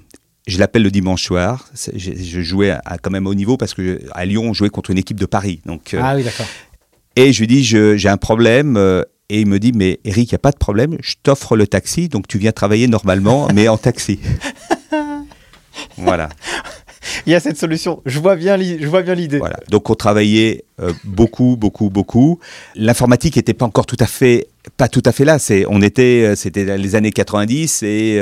Je 0.48 0.58
l'appelle 0.58 0.82
le 0.84 0.89
dimanche 0.91 1.24
soir. 1.24 1.67
Je, 1.96 2.12
je 2.15 2.41
jouais 2.41 2.72
à, 2.72 2.82
à 2.86 2.98
quand 2.98 3.12
même 3.12 3.27
haut 3.27 3.36
niveau 3.36 3.58
parce 3.58 3.74
que 3.75 4.00
à 4.13 4.25
Lyon, 4.25 4.44
on 4.46 4.53
jouait 4.53 4.70
contre 4.70 4.89
une 4.91 4.98
équipe 4.98 5.20
de 5.20 5.25
Paris. 5.27 5.62
Donc, 5.65 5.94
euh, 5.94 6.00
Ah 6.01 6.15
oui, 6.15 6.24
d'accord. 6.24 6.48
et 7.15 7.34
je 7.34 7.39
lui 7.39 7.48
dis, 7.48 7.63
j'ai 7.63 8.08
un 8.10 8.17
problème. 8.17 8.77
Et 9.30 9.42
il 9.42 9.48
me 9.48 9.60
dit, 9.60 9.74
mais 9.74 10.00
Eric, 10.06 10.32
il 10.32 10.34
n'y 10.34 10.38
a 10.38 10.40
pas 10.40 10.52
de 10.52 10.58
problème, 10.58 10.98
je 11.02 11.16
t'offre 11.22 11.58
le 11.58 11.68
taxi, 11.68 12.08
donc 12.08 12.28
tu 12.28 12.38
viens 12.38 12.52
travailler 12.54 12.88
normalement, 12.88 13.48
mais 13.54 13.68
en 13.68 13.78
taxi. 13.78 14.20
voilà, 15.98 16.30
Il 17.26 17.32
y 17.32 17.36
a 17.36 17.40
cette 17.40 17.58
solution. 17.58 18.02
Je 18.06 18.20
vois 18.20 18.36
bien 18.36 18.56
l'idée. 18.58 19.38
voilà. 19.40 19.60
Donc 19.70 19.90
on 19.90 19.96
travaillait 19.96 20.64
euh, 20.80 20.94
beaucoup, 21.04 21.58
beaucoup, 21.58 21.90
beaucoup. 21.90 22.40
L'informatique 22.76 23.36
n'était 23.36 23.56
pas 23.56 23.66
encore 23.66 23.88
tout 23.88 23.98
à 24.00 24.06
fait, 24.06 24.48
pas 24.78 24.88
tout 24.88 25.02
à 25.06 25.12
fait 25.12 25.26
là. 25.26 25.40
C'est, 25.40 25.66
on 25.68 25.82
était, 25.82 26.24
euh, 26.24 26.36
c'était 26.36 26.78
les 26.78 26.96
années 26.96 27.12
90 27.12 27.82
et 27.82 28.20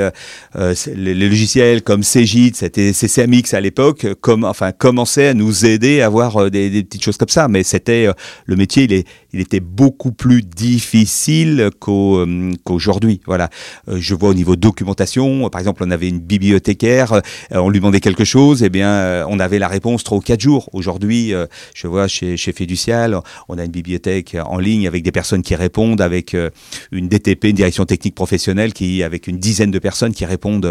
euh, 0.54 0.74
les, 0.94 1.14
logiciels 1.14 1.82
comme 1.82 2.02
Cegid, 2.02 2.56
c'était 2.56 2.94
CCMX 2.94 3.52
à 3.52 3.60
l'époque, 3.60 4.06
comme, 4.22 4.44
enfin, 4.44 4.72
commençaient 4.72 5.28
à 5.28 5.34
nous 5.34 5.66
aider 5.66 6.00
à 6.00 6.06
avoir 6.06 6.50
des, 6.50 6.70
des 6.70 6.82
petites 6.82 7.04
choses 7.04 7.18
comme 7.18 7.28
ça. 7.28 7.46
Mais 7.48 7.62
c'était, 7.62 8.08
le 8.46 8.56
métier, 8.56 8.84
il, 8.84 8.92
est, 8.94 9.06
il 9.34 9.40
était 9.40 9.60
beaucoup 9.60 10.12
plus 10.12 10.42
difficile 10.42 11.70
qu'au, 11.78 12.24
qu'aujourd'hui. 12.64 13.20
Voilà. 13.26 13.50
Je 13.86 14.14
vois 14.14 14.30
au 14.30 14.34
niveau 14.34 14.56
documentation, 14.56 15.48
par 15.50 15.60
exemple, 15.60 15.82
on 15.84 15.90
avait 15.90 16.08
une 16.08 16.20
bibliothécaire, 16.20 17.20
on 17.50 17.68
lui 17.68 17.80
demandait 17.80 18.00
quelque 18.00 18.24
chose, 18.24 18.62
et 18.62 18.70
bien, 18.70 18.88
euh, 18.88 19.24
on 19.28 19.38
avait 19.38 19.58
la 19.58 19.68
réponse 19.68 20.04
trois 20.04 20.18
ou 20.18 20.20
quatre 20.22 20.40
jours. 20.40 20.70
Aujourd'hui, 20.72 21.32
je 21.74 21.86
vois 21.86 22.08
chez, 22.08 22.36
chez 22.36 22.45
Fiducial, 22.52 23.18
on 23.48 23.58
a 23.58 23.64
une 23.64 23.70
bibliothèque 23.70 24.36
en 24.44 24.58
ligne 24.58 24.86
avec 24.86 25.02
des 25.02 25.12
personnes 25.12 25.42
qui 25.42 25.54
répondent, 25.54 26.00
avec 26.00 26.34
euh, 26.34 26.50
une 26.92 27.08
DTP, 27.08 27.44
une 27.46 27.56
direction 27.56 27.84
technique 27.84 28.14
professionnelle, 28.14 28.72
qui 28.72 29.02
avec 29.02 29.26
une 29.26 29.38
dizaine 29.38 29.70
de 29.70 29.78
personnes 29.78 30.12
qui 30.14 30.24
répondent 30.24 30.64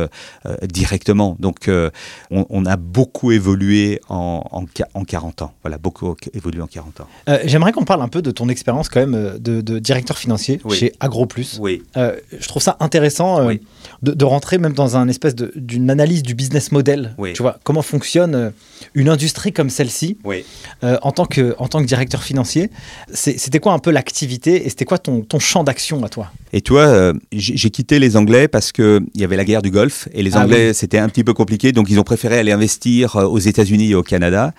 euh, 0.45 0.55
directement. 0.63 1.35
Donc, 1.39 1.67
euh, 1.67 1.89
on, 2.31 2.45
on 2.49 2.65
a 2.65 2.75
beaucoup 2.77 3.31
évolué 3.31 3.99
en, 4.09 4.43
en, 4.51 4.65
en 4.93 5.03
40 5.03 5.41
ans. 5.43 5.53
Voilà, 5.63 5.77
beaucoup 5.77 6.15
évolué 6.33 6.61
en 6.61 6.67
40 6.67 7.01
ans. 7.01 7.07
J'aimerais 7.45 7.71
qu'on 7.71 7.85
parle 7.85 8.01
un 8.01 8.07
peu 8.07 8.21
de 8.21 8.31
ton 8.31 8.49
expérience 8.49 8.89
quand 8.89 8.99
même 9.05 9.37
de, 9.39 9.61
de 9.61 9.79
directeur 9.79 10.17
financier 10.17 10.59
Oui. 10.63 10.75
chez 10.77 10.93
AgroPlus. 10.99 11.57
Oui. 11.59 11.83
Je 11.95 12.47
trouve 12.47 12.61
ça 12.61 12.77
intéressant 12.79 13.45
Oui. 13.45 13.61
de, 14.01 14.11
de 14.13 14.25
rentrer 14.25 14.57
même 14.57 14.73
dans 14.73 14.97
un 14.97 15.07
espèce 15.07 15.35
d'une 15.35 15.89
analyse 15.89 16.23
du 16.23 16.35
business 16.35 16.71
model. 16.71 17.15
Oui. 17.17 17.33
Tu 17.33 17.41
vois 17.41 17.57
comment 17.63 17.81
fonctionne 17.81 18.51
une 18.93 19.09
industrie 19.09 19.53
comme 19.53 19.69
celle-ci 19.69 20.17
Oui. 20.23 20.43
euh, 20.83 20.97
en 21.01 21.11
tant 21.11 21.25
que 21.25 21.55
en 21.65 21.67
tant 21.67 21.81
que 21.81 21.87
directeur 21.87 22.21
financier. 22.23 22.69
C'était 23.11 23.59
quoi 23.59 23.73
un 23.73 23.79
peu 23.79 23.91
l'activité 23.91 24.65
et 24.65 24.69
c'était 24.69 24.85
quoi 24.85 24.99
ton, 24.99 25.21
ton 25.21 25.39
champ 25.39 25.63
d'action 25.63 26.03
à 26.03 26.09
toi? 26.09 26.31
Et 26.53 26.61
tu 26.61 26.73
vois, 26.73 26.87
euh, 26.87 27.13
j'ai 27.31 27.71
quitté 27.71 27.97
les 27.99 28.15
Anglais 28.15 28.47
parce 28.47 28.71
que 28.71 29.01
il 29.15 29.21
y 29.21 29.23
avait 29.23 29.35
la 29.35 29.43
guerre 29.43 29.63
du 29.63 29.71
Golfe 29.71 30.07
et 30.13 30.21
les 30.21 30.35
Ah 30.35 30.43
Anglais 30.43 30.73
c'était 30.73 30.99
un 30.99 31.09
petit 31.09 31.23
peu 31.23 31.33
compliqué, 31.33 31.71
donc 31.71 31.89
ils 31.89 31.99
ont 31.99 32.03
préféré 32.03 32.37
aller 32.37 32.51
investir 32.51 33.15
euh, 33.15 33.25
aux 33.25 33.39
États-Unis 33.39 33.91
et 33.91 33.95
au 33.95 34.03
Canada. 34.03 34.53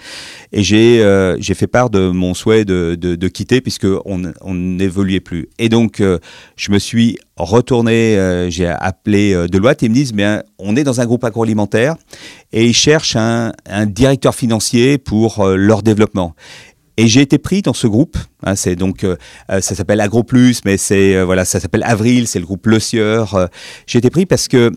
Et 0.53 0.63
j'ai 0.65 1.01
euh, 1.01 1.41
fait 1.41 1.69
part 1.69 1.91
de 1.91 2.11
mon 2.11 2.35
souhait 2.35 2.65
de, 2.65 2.97
de, 3.01 3.15
de 3.15 3.29
quitter 3.29 3.61
puisque 3.61 3.87
on 4.05 4.55
n'évoluait 4.55 5.21
plus. 5.21 5.49
Et 5.59 5.69
donc 5.69 6.01
euh, 6.01 6.19
je 6.57 6.73
me 6.73 6.79
suis 6.79 7.19
retourné, 7.37 8.19
euh, 8.19 8.51
j'ai 8.51 8.67
appelé 8.67 9.33
euh, 9.33 9.47
Deloitte 9.47 9.83
et 9.83 9.87
ils 9.87 9.91
me 9.91 9.95
disent 9.95 10.13
bien 10.13 10.43
on 10.59 10.75
est 10.77 10.85
dans 10.85 11.01
un 11.01 11.07
groupe 11.07 11.25
agroalimentaire 11.25 11.95
et 12.53 12.67
ils 12.67 12.75
cherchent 12.75 13.17
un, 13.17 13.53
un 13.65 13.87
directeur 13.87 14.35
financier 14.35 14.99
pour 14.99 15.41
euh, 15.41 15.57
leur 15.57 15.83
développement. 15.83 16.35
Et 16.97 17.09
j'ai 17.09 17.21
été 17.21 17.39
pris 17.39 17.63
dans 17.63 17.75
ce 17.75 17.87
groupe. 17.87 18.17
hein, 18.43 18.57
c'est 18.57 18.75
donc 18.77 19.05
euh, 19.05 19.17
euh, 19.51 19.61
ça 19.61 19.75
s'appelle 19.75 20.01
AgroPlus, 20.01 20.57
mais 20.65 20.77
c'est 20.77 21.15
euh, 21.17 21.25
voilà, 21.25 21.45
ça 21.45 21.61
s'appelle 21.61 21.83
Avril, 21.85 22.27
c'est 22.27 22.39
le 22.39 22.47
groupe 22.47 22.67
Le 22.67 22.81
Sieur. 22.81 23.35
euh. 23.35 23.47
j'ai 23.87 23.99
été 23.99 24.11
pris 24.11 24.25
parce 24.27 24.49
que 24.49 24.73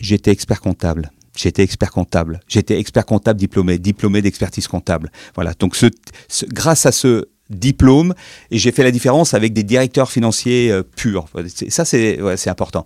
j'étais 0.00 0.30
expert 0.32 0.60
comptable. 0.60 1.10
J'étais 1.34 1.62
expert 1.62 1.90
comptable. 1.90 2.40
J'étais 2.46 2.78
expert 2.78 3.06
comptable 3.06 3.40
diplômé, 3.40 3.78
diplômé 3.78 4.20
d'expertise 4.20 4.68
comptable. 4.68 5.10
Voilà. 5.34 5.54
Donc 5.58 5.76
ce, 5.76 5.86
ce- 6.28 6.44
grâce 6.44 6.84
à 6.84 6.92
ce 6.92 7.24
diplôme, 7.56 8.14
et 8.50 8.58
j'ai 8.58 8.72
fait 8.72 8.82
la 8.82 8.90
différence 8.90 9.34
avec 9.34 9.52
des 9.52 9.62
directeurs 9.62 10.10
financiers 10.10 10.70
euh, 10.70 10.82
purs. 10.82 11.26
Ça 11.68 11.84
c'est 11.84 12.20
ouais, 12.20 12.36
important. 12.48 12.84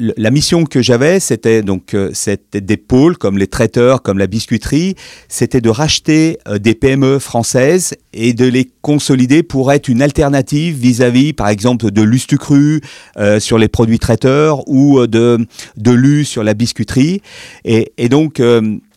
La 0.00 0.32
mission 0.32 0.64
que 0.64 0.82
j'avais, 0.82 1.20
c'était 1.20 1.62
donc 1.62 1.94
euh, 1.94 2.10
des 2.52 2.76
pôles 2.76 3.16
comme 3.16 3.38
les 3.38 3.46
traiteurs, 3.46 4.02
comme 4.02 4.18
la 4.18 4.26
biscuiterie, 4.26 4.96
c'était 5.28 5.60
de 5.60 5.70
racheter 5.70 6.38
euh, 6.48 6.58
des 6.58 6.74
PME 6.74 7.20
françaises 7.20 7.94
et 8.12 8.32
de 8.32 8.44
les 8.44 8.68
consolider 8.82 9.44
pour 9.44 9.72
être 9.72 9.86
une 9.86 10.02
alternative 10.02 10.76
vis-à-vis, 10.76 11.32
par 11.32 11.48
exemple, 11.48 11.92
de 11.92 12.02
l'Ustucru 12.02 12.80
euh, 13.18 13.38
sur 13.38 13.56
les 13.56 13.68
produits 13.68 14.00
traiteurs 14.00 14.68
ou 14.68 15.06
de 15.06 15.46
de 15.76 15.90
l'U 15.92 16.24
sur 16.24 16.42
la 16.42 16.54
biscuiterie. 16.54 17.22
Et, 17.64 17.92
et 17.96 18.08
donc 18.08 18.42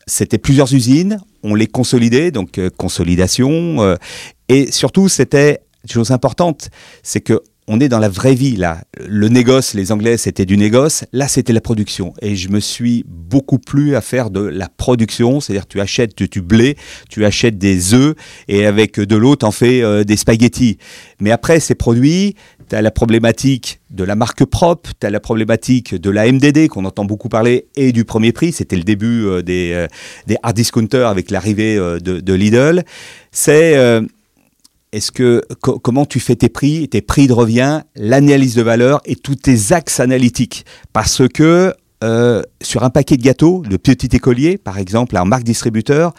c'était 0.07 0.37
plusieurs 0.37 0.73
usines, 0.73 1.19
on 1.43 1.53
les 1.53 1.67
consolidait, 1.67 2.31
donc 2.31 2.59
consolidation. 2.77 3.97
Et 4.49 4.71
surtout, 4.71 5.09
c'était 5.09 5.61
une 5.83 5.89
chose 5.89 6.11
importante, 6.11 6.69
c'est 7.03 7.21
que 7.21 7.41
on 7.69 7.81
est 7.81 7.89
dans 7.89 7.99
la 7.99 8.07
vraie 8.07 8.33
vie 8.33 8.55
là. 8.55 8.81
Le 9.05 9.27
négoce, 9.27 9.73
les 9.73 9.91
Anglais, 9.91 10.15
c'était 10.15 10.45
du 10.45 10.55
négoce. 10.55 11.03
Là, 11.11 11.27
c'était 11.27 11.51
la 11.51 11.59
production. 11.59 12.13
Et 12.21 12.37
je 12.37 12.47
me 12.47 12.61
suis 12.61 13.03
beaucoup 13.07 13.59
plu 13.59 13.95
à 13.97 14.01
faire 14.01 14.29
de 14.29 14.39
la 14.39 14.69
production, 14.69 15.41
c'est-à-dire 15.41 15.67
tu 15.67 15.81
achètes 15.81 16.17
du, 16.17 16.41
blé, 16.41 16.77
tu 17.09 17.25
achètes 17.25 17.57
des 17.57 17.93
œufs 17.93 18.15
et 18.47 18.65
avec 18.65 18.99
de 19.01 19.15
l'eau, 19.17 19.35
t'en 19.35 19.51
fais 19.51 19.81
euh, 19.81 20.05
des 20.05 20.15
spaghettis. 20.15 20.77
Mais 21.19 21.31
après 21.31 21.59
ces 21.59 21.75
produits, 21.75 22.35
tu 22.69 22.75
as 22.75 22.81
la 22.81 22.91
problématique 22.91 23.79
de 23.89 24.03
la 24.03 24.15
marque 24.15 24.45
propre, 24.45 24.91
tu 24.99 25.05
as 25.05 25.09
la 25.09 25.19
problématique 25.19 25.95
de 25.95 26.09
la 26.09 26.31
MDD 26.31 26.67
qu'on 26.67 26.85
entend 26.85 27.05
beaucoup 27.05 27.29
parler 27.29 27.67
et 27.75 27.91
du 27.91 28.05
premier 28.05 28.31
prix. 28.31 28.51
C'était 28.51 28.75
le 28.75 28.83
début 28.83 29.25
euh, 29.25 29.41
des, 29.41 29.71
euh, 29.73 29.87
des 30.25 30.37
hard 30.43 30.55
discounters 30.55 31.07
avec 31.07 31.31
l'arrivée 31.31 31.77
euh, 31.77 31.99
de, 31.99 32.19
de 32.19 32.33
Lidl. 32.33 32.83
C'est 33.31 33.75
est-ce 34.93 35.11
que 35.11 35.41
co- 35.61 35.79
comment 35.79 36.05
tu 36.05 36.19
fais 36.19 36.35
tes 36.35 36.49
prix, 36.49 36.87
tes 36.89 37.01
prix 37.01 37.27
de 37.27 37.33
revient, 37.33 37.81
l'analyse 37.95 38.55
de 38.55 38.61
valeur 38.61 39.01
et 39.05 39.15
tous 39.15 39.35
tes 39.35 39.71
axes 39.73 39.99
analytiques 39.99 40.65
Parce 40.93 41.27
que 41.27 41.73
euh, 42.03 42.41
sur 42.61 42.83
un 42.83 42.89
paquet 42.89 43.17
de 43.17 43.23
gâteaux, 43.23 43.63
le 43.69 43.77
petit 43.77 44.15
écolier, 44.15 44.57
par 44.57 44.77
exemple, 44.77 45.17
en 45.17 45.25
marque 45.25 45.43
distributeur, 45.43 46.13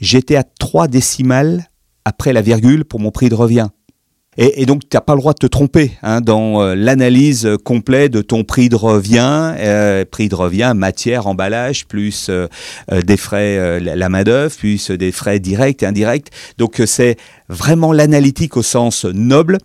j'étais 0.00 0.36
à 0.36 0.44
3 0.44 0.88
décimales 0.88 1.66
après 2.04 2.32
la 2.32 2.42
virgule 2.42 2.84
pour 2.84 3.00
mon 3.00 3.10
prix 3.10 3.28
de 3.28 3.34
revient. 3.34 3.68
Et, 4.38 4.66
donc, 4.66 4.82
tu 4.88 4.96
n'as 4.96 5.00
pas 5.00 5.14
le 5.14 5.20
droit 5.20 5.32
de 5.32 5.38
te 5.38 5.46
tromper 5.46 5.92
hein, 6.02 6.20
dans 6.20 6.62
euh, 6.62 6.74
l'analyse 6.74 7.48
complète 7.64 8.12
de 8.12 8.20
ton 8.20 8.44
prix 8.44 8.68
de 8.68 8.76
revient, 8.76 9.54
euh, 9.58 10.04
prix 10.04 10.28
de 10.28 10.34
revient, 10.34 10.72
matière, 10.76 11.26
emballage, 11.26 11.86
plus 11.86 12.28
euh, 12.28 12.46
des 12.90 13.16
frais, 13.16 13.80
la 13.80 14.08
main-d'œuvre, 14.08 14.54
plus 14.54 14.90
des 14.90 15.10
frais 15.10 15.38
directs 15.38 15.82
et 15.82 15.86
indirects. 15.86 16.30
Donc, 16.58 16.82
c'est 16.84 17.16
vraiment 17.48 17.92
l'analytique 17.92 18.56
au 18.56 18.62
sens 18.62 19.04
noble. 19.04 19.58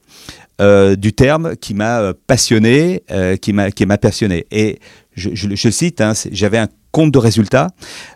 du 0.59 1.13
terme 1.13 1.55
qui 1.55 1.73
m'a 1.73 2.13
passionné, 2.27 3.01
qui 3.41 3.51
m'a 3.51 3.71
qui 3.71 3.85
m'a 3.87 3.97
passionné. 3.97 4.45
Et 4.51 4.77
je, 5.33 5.55
je, 5.55 5.69
cite, 5.69 6.01
hein, 6.01 6.13
j'avais 6.31 6.57
un 6.57 6.67
compte 6.91 7.11
de 7.11 7.17
résultats 7.17 7.67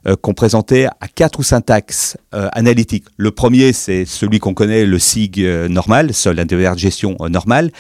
euh, 0.08 0.16
qu'on 0.16 0.34
présentait 0.34 0.88
à 1.00 1.08
quatre 1.08 1.40
ou 1.40 1.44
cinq 1.44 1.70
axes 1.70 2.18
euh, 2.34 2.50
analytiques. 2.54 3.06
Le 3.18 3.32
premier, 3.32 3.74
c'est 3.74 4.06
celui 4.06 4.40
qu'on 4.40 4.54
connaît, 4.54 4.86
le 4.86 5.00
SIG 5.00 5.40
euh, 5.40 5.68
normal, 5.68 6.14
seul 6.14 6.40
individuel 6.40 6.74
de 6.74 6.80
gestion 6.80 7.18
normal. 7.30 7.72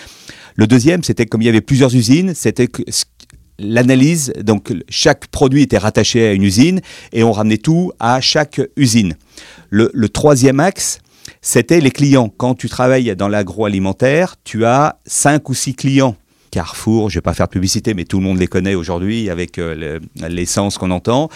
Le 0.55 0.67
deuxième, 0.67 1.03
c'était 1.03 1.25
comme 1.25 1.41
il 1.41 1.45
y 1.45 1.49
avait 1.49 1.61
plusieurs 1.61 1.93
usines, 1.95 2.33
c'était 2.33 2.69
l'analyse, 3.59 4.31
donc 4.41 4.73
chaque 4.89 5.27
produit 5.27 5.63
était 5.63 5.77
rattaché 5.77 6.27
à 6.27 6.33
une 6.33 6.43
usine 6.43 6.81
et 7.11 7.23
on 7.23 7.31
ramenait 7.31 7.57
tout 7.57 7.91
à 7.99 8.21
chaque 8.21 8.61
usine. 8.77 9.15
Le 9.69 10.07
troisième 10.07 10.61
axe, 10.61 10.99
c'était 11.41 11.81
les 11.81 11.91
clients. 11.91 12.29
Quand 12.29 12.55
tu 12.55 12.69
travailles 12.69 13.15
dans 13.15 13.27
l'agroalimentaire, 13.27 14.35
tu 14.43 14.65
as 14.65 14.97
cinq 15.05 15.49
ou 15.49 15.53
six 15.53 15.75
clients 15.75 16.15
Carrefour, 16.55 17.09
je 17.09 17.15
vais 17.15 17.21
pas 17.21 17.33
faire 17.33 17.49
publicité, 17.49 17.93
mais 17.93 18.05
tout 18.05 18.17
le 18.19 18.23
monde 18.23 18.39
les 18.39 18.47
connaît 18.47 18.75
aujourd'hui 18.75 19.29
avec 19.29 19.57
euh, 19.57 19.99
l'essence 20.29 20.77
qu'on 20.77 20.89
entend. 20.89 21.27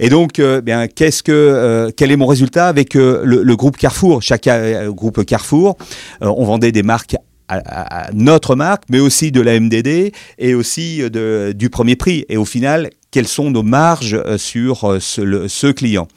Et 0.00 0.08
donc, 0.08 0.40
euh, 0.40 0.60
bien, 0.60 0.88
qu'est-ce 0.88 1.22
que, 1.22 1.30
euh, 1.30 1.92
quel 1.96 2.10
est 2.10 2.16
mon 2.16 2.26
résultat 2.26 2.66
avec 2.66 2.94
le, 2.94 3.54
groupe 3.54 3.76
Carrefour? 3.76 4.20
Chaque 4.20 4.48
groupe 4.88 5.24
Carrefour, 5.24 5.78
on 6.20 6.44
vendait 6.44 6.72
des 6.72 6.82
marques 6.82 7.14
à, 7.46 8.08
notre 8.14 8.56
marque, 8.56 8.82
mais 8.90 8.98
aussi 8.98 9.30
de 9.30 9.40
la 9.40 9.60
MDD 9.60 10.12
et 10.38 10.54
aussi 10.54 11.08
de, 11.08 11.52
du 11.54 11.70
premier 11.70 11.94
prix. 11.94 12.24
Et 12.28 12.36
au 12.36 12.44
final, 12.44 12.90
quelles 13.12 13.28
sont 13.28 13.52
nos 13.52 13.62
marges 13.62 14.20
sur 14.38 15.00
ce, 15.00 15.70
client? 15.70 16.08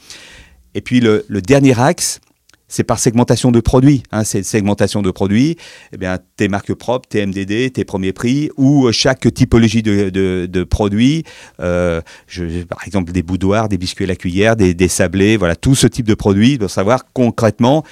Et 0.74 0.82
puis 0.82 1.00
le 1.00 1.42
dernier 1.44 1.80
axe, 1.80 2.22
c'est 2.68 2.84
par 2.84 3.00
segmentation 3.00 3.52
de 3.52 3.60
produits. 3.60 4.04
Hein, 4.12 4.24
c'est 4.24 4.44
segmentation 4.44 5.02
de 5.02 5.12
produits, 5.12 5.58
eh 5.94 5.98
bien, 5.98 6.18
tes 6.36 6.48
marques 6.48 6.74
propres, 6.74 7.08
tes 7.08 7.26
MDD, 7.26 7.72
tes 7.74 7.86
premiers 7.86 8.14
prix, 8.14 8.50
ou 8.58 8.92
chaque 8.92 9.34
typologie 9.34 9.84
de, 9.84 10.64
produits, 10.64 11.24
euh, 11.60 12.02
je, 12.28 12.64
par 12.64 12.80
exemple 12.86 13.12
des 13.12 13.24
boudoirs, 13.24 13.70
des 13.70 13.78
biscuits 13.78 14.06
à 14.06 14.08
la 14.08 14.16
cuillère, 14.16 14.56
des, 14.56 14.88
sablés, 14.88 15.38
voilà, 15.38 15.56
tout 15.56 15.76
ce 15.76 15.88
type 15.88 16.08
de 16.08 16.14
produits, 16.14 16.58
pour 16.58 16.70
savoir 16.70 17.06
concrètement 17.14 17.84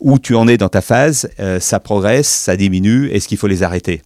où 0.00 0.18
tu 0.18 0.34
en 0.34 0.48
es 0.48 0.56
dans 0.56 0.68
ta 0.68 0.80
phase, 0.80 1.30
euh, 1.38 1.60
ça 1.60 1.78
progresse, 1.78 2.28
ça 2.28 2.56
diminue, 2.56 3.08
est-ce 3.10 3.28
qu'il 3.28 3.38
faut 3.38 3.46
les 3.46 3.62
arrêter? 3.62 4.02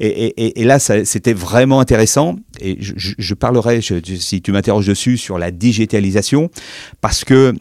Et, 0.00 0.64
là, 0.64 0.78
c'était 0.78 1.34
vraiment 1.34 1.80
intéressant, 1.80 2.36
et 2.60 2.78
je, 2.80 3.34
parlerai, 3.34 3.80
si 3.82 4.40
tu 4.40 4.52
m'interroges 4.52 4.86
dessus, 4.86 5.18
sur 5.18 5.38
la 5.38 5.50
digitalisation, 5.50 6.50
parce 7.00 7.24
que 7.24 7.54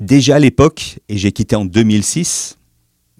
Déjà 0.00 0.36
à 0.36 0.38
l'époque, 0.38 0.98
et 1.08 1.16
j'ai 1.16 1.32
quitté 1.32 1.54
en 1.56 1.64
2006, 1.64 2.58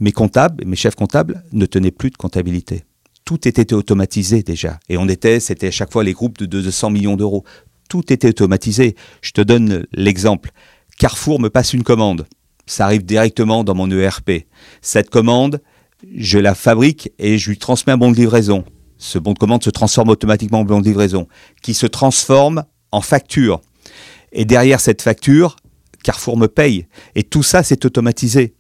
mes 0.01 0.13
comptables, 0.13 0.65
mes 0.67 0.77
chefs 0.77 0.97
comptables 0.97 1.45
ne 1.53 1.67
tenaient 1.67 1.93
plus 1.93 2.11
de 2.11 2.17
comptabilité. 2.17 2.85
Tout 3.25 3.47
était 3.47 3.73
automatisé 3.73 4.43
déjà. 4.43 4.81
Et 4.89 4.99
on 4.99 5.09
était, 5.09 5.41
c'était 5.41 5.69
à 5.69 5.71
chaque 5.71 5.93
fois 5.93 6.05
les 6.05 6.13
groupes 6.13 6.39
de 6.39 6.47
200 6.47 6.91
millions 6.91 7.17
d'euros. 7.17 7.45
Tout 7.89 8.13
était 8.13 8.29
automatisé. 8.29 8.97
Je 9.23 9.31
te 9.31 9.41
donne 9.41 9.87
l'exemple. 9.93 10.51
Carrefour 10.99 11.41
me 11.41 11.49
passe 11.49 11.73
une 11.73 11.85
commande. 11.85 12.27
Ça 12.67 12.85
arrive 12.85 13.05
directement 13.05 13.63
dans 13.63 13.75
mon 13.75 13.91
ERP. 13.91 14.47
Cette 14.83 15.11
commande, 15.11 15.61
je 16.15 16.39
la 16.39 16.55
fabrique 16.55 17.11
et 17.19 17.39
je 17.39 17.51
lui 17.51 17.59
transmets 17.59 17.93
un 17.93 17.99
bon 17.99 18.11
de 18.11 18.17
livraison. 18.17 18.65
Ce 18.99 19.19
bon 19.19 19.33
de 19.33 19.39
commande 19.39 19.63
se 19.63 19.71
transforme 19.71 20.09
automatiquement 20.09 20.61
en 20.61 20.65
bon 20.65 20.81
de 20.81 20.87
livraison, 20.87 21.29
qui 21.63 21.75
se 21.75 21.87
transforme 21.87 22.65
en 22.91 23.01
facture. 23.01 23.61
Et 24.33 24.45
derrière 24.45 24.81
cette 24.81 25.03
facture, 25.03 25.57
Carrefour 26.05 26.37
me 26.37 26.47
paye. 26.47 26.87
Et 27.17 27.25
tout 27.25 27.43
ça, 27.43 27.65
c'est 27.65 27.85
automatisé. 27.85 28.55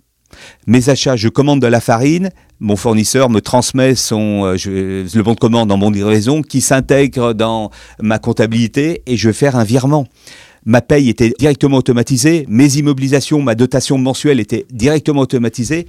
Mes 0.67 0.89
achats, 0.89 1.15
je 1.15 1.29
commande 1.29 1.61
de 1.61 1.69
la 1.69 1.81
farine, 1.81 2.31
mon 2.59 2.75
fournisseur 2.75 3.31
me 3.31 3.41
transmet 3.41 3.95
son, 3.95 4.45
euh, 4.45 4.57
le 4.67 5.23
bon 5.23 5.35
de 5.35 5.39
commande 5.39 5.69
dans 5.69 5.77
mon 5.77 5.91
livraison 5.91 6.43
qui 6.43 6.61
s'intègre 6.61 7.35
dans 7.35 7.71
ma 8.01 8.19
comptabilité 8.19 9.03
et 9.07 9.17
je 9.17 9.29
vais 9.29 9.33
faire 9.33 9.55
un 9.55 9.63
virement. 9.63 10.09
Ma 10.65 10.81
paye 10.81 11.09
était 11.09 11.33
directement 11.39 11.77
automatisée, 11.77 12.47
mes 12.49 12.79
immobilisations, 12.79 13.43
ma 13.43 13.55
dotation 13.55 13.97
mensuelle 13.97 14.41
était 14.41 14.67
directement 14.73 15.21
automatisée 15.21 15.87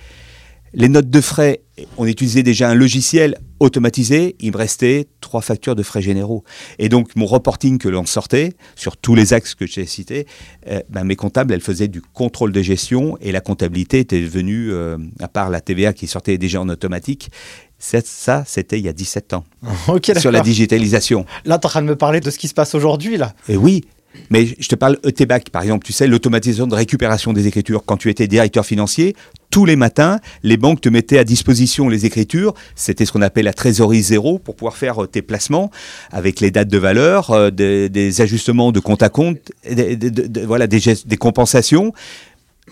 les 0.76 0.90
notes 0.90 1.10
de 1.10 1.22
frais, 1.22 1.62
on 1.98 2.06
utilisait 2.06 2.44
déjà 2.44 2.70
un 2.70 2.76
logiciel 2.76 3.38
automatisé, 3.60 4.36
il 4.40 4.52
me 4.52 4.58
restait 4.58 5.08
trois 5.22 5.42
factures 5.42 5.76
de 5.76 5.84
frais 5.84 6.02
généraux. 6.02 6.44
Et 6.80 6.90
donc 6.90 7.16
mon 7.16 7.26
reporting 7.26 7.78
que 7.78 7.88
l'on 7.90 8.06
sortait 8.06 8.54
sur 8.76 8.98
tous 8.98 9.16
les 9.16 9.34
axes 9.34 9.56
que 9.56 9.66
j'ai 9.66 9.86
cités, 9.86 10.28
euh, 10.68 10.82
ben, 10.90 11.04
mes 11.04 11.16
comptables, 11.16 11.54
elles 11.54 11.62
faisaient 11.62 11.88
du 11.88 12.02
contrôle 12.02 12.52
de 12.52 12.62
gestion 12.62 13.18
et 13.22 13.32
la 13.32 13.42
comptabilité 13.42 14.00
était 14.00 14.22
devenue, 14.22 14.72
euh, 14.72 14.98
à 15.20 15.28
part 15.28 15.50
la 15.50 15.62
TVA 15.62 15.94
qui 15.94 16.08
sortait 16.08 16.38
déjà 16.38 16.62
en 16.62 16.70
automatique, 16.70 17.30
ça, 17.78 18.44
c'était 18.46 18.80
il 18.80 18.86
y 18.86 18.90
a 18.90 18.94
17 18.94 19.34
ans. 19.34 19.46
sur 20.18 20.32
la 20.32 20.42
digitalisation. 20.42 21.26
Là, 21.46 21.58
tu 21.58 21.64
es 21.64 21.66
en 21.66 21.70
train 21.70 21.82
de 21.82 21.88
me 21.88 21.96
parler 21.96 22.20
de 22.20 22.30
ce 22.32 22.40
qui 22.40 22.48
se 22.48 22.54
passe 22.54 22.74
aujourd'hui, 22.74 23.18
là. 23.18 23.34
Et 23.48 23.58
oui, 23.58 23.84
mais 24.30 24.46
je 24.46 24.68
te 24.68 24.76
parle 24.76 24.98
ETBAC, 25.04 25.50
par 25.50 25.62
exemple, 25.62 25.86
tu 25.86 25.94
sais, 25.94 26.08
l'automatisation 26.08 26.68
de 26.68 26.76
récupération 26.76 27.34
des 27.34 27.48
écritures. 27.48 27.84
Quand 27.86 27.98
tu 27.98 28.10
étais 28.10 28.28
directeur 28.28 28.66
financier, 28.66 29.16
tous 29.56 29.64
les 29.64 29.78
matins, 29.78 30.20
les 30.44 30.58
banques 30.58 30.82
te 30.82 30.90
mettaient 30.90 31.18
à 31.18 31.24
disposition 31.24 31.88
les 31.88 32.06
écritures. 32.06 32.54
C'était 32.76 33.06
ce 33.06 33.14
qu'on 33.14 33.22
appelle 33.22 33.46
la 33.46 33.54
trésorerie 33.54 34.02
zéro 34.02 34.38
pour 34.38 34.54
pouvoir 34.58 34.76
faire 34.76 35.06
euh, 35.06 35.08
tes 35.08 35.22
placements 35.22 35.72
avec 36.12 36.42
les 36.42 36.52
dates 36.52 36.68
de 36.68 36.78
valeur, 36.78 37.32
euh, 37.32 37.52
des, 37.52 38.20
ajustements 38.20 38.74
de 38.74 38.82
compte 38.82 39.02
à 39.02 39.08
compte, 39.08 39.54
des, 39.64 39.98
voilà, 40.46 40.68
des, 40.68 40.82
des 41.06 41.16
compensations. 41.16 41.94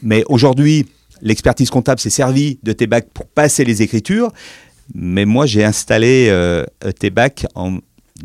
Mais 0.01 0.25
aujourd'hui, 0.27 0.85
l'expertise 1.21 1.69
comptable 1.69 2.01
s'est 2.01 2.09
servie 2.09 2.59
de 2.63 2.71
ETBAC 2.71 3.07
pour 3.13 3.27
passer 3.27 3.63
les 3.63 3.81
écritures. 3.81 4.33
Mais 4.93 5.23
moi, 5.23 5.45
j'ai 5.45 5.63
installé 5.63 6.27
euh, 6.31 6.65
ETBAC 6.85 7.45
en 7.55 7.77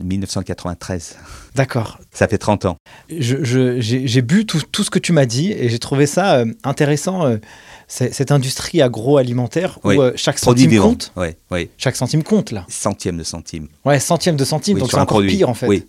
1993. 0.02 1.16
D'accord. 1.54 1.98
Ça 2.12 2.28
fait 2.28 2.38
30 2.38 2.66
ans. 2.66 2.76
J'ai 3.08 4.22
bu 4.22 4.46
tout, 4.46 4.60
tout, 4.70 4.84
ce 4.84 4.90
que 4.90 4.98
tu 4.98 5.12
m'as 5.12 5.26
dit 5.26 5.52
et 5.52 5.68
j'ai 5.68 5.78
trouvé 5.78 6.06
ça 6.06 6.36
euh, 6.36 6.46
intéressant, 6.64 7.26
euh, 7.26 7.38
cette 7.88 8.30
industrie 8.30 8.82
agroalimentaire 8.82 9.78
où 9.82 9.90
euh, 9.90 10.12
chaque 10.14 10.38
centime 10.38 10.78
compte. 10.78 11.12
Oui, 11.16 11.28
oui. 11.50 11.70
Chaque 11.78 11.96
centime 11.96 12.22
compte, 12.22 12.52
là. 12.52 12.64
Centième 12.68 13.16
de 13.16 13.24
centime. 13.24 13.68
Ouais, 13.84 13.98
centième 13.98 14.36
de 14.36 14.44
centime, 14.44 14.78
donc 14.78 14.90
c'est 14.90 14.98
encore 14.98 15.22
pire 15.22 15.48
en 15.48 15.54
fait. 15.54 15.66
Oui, 15.66 15.86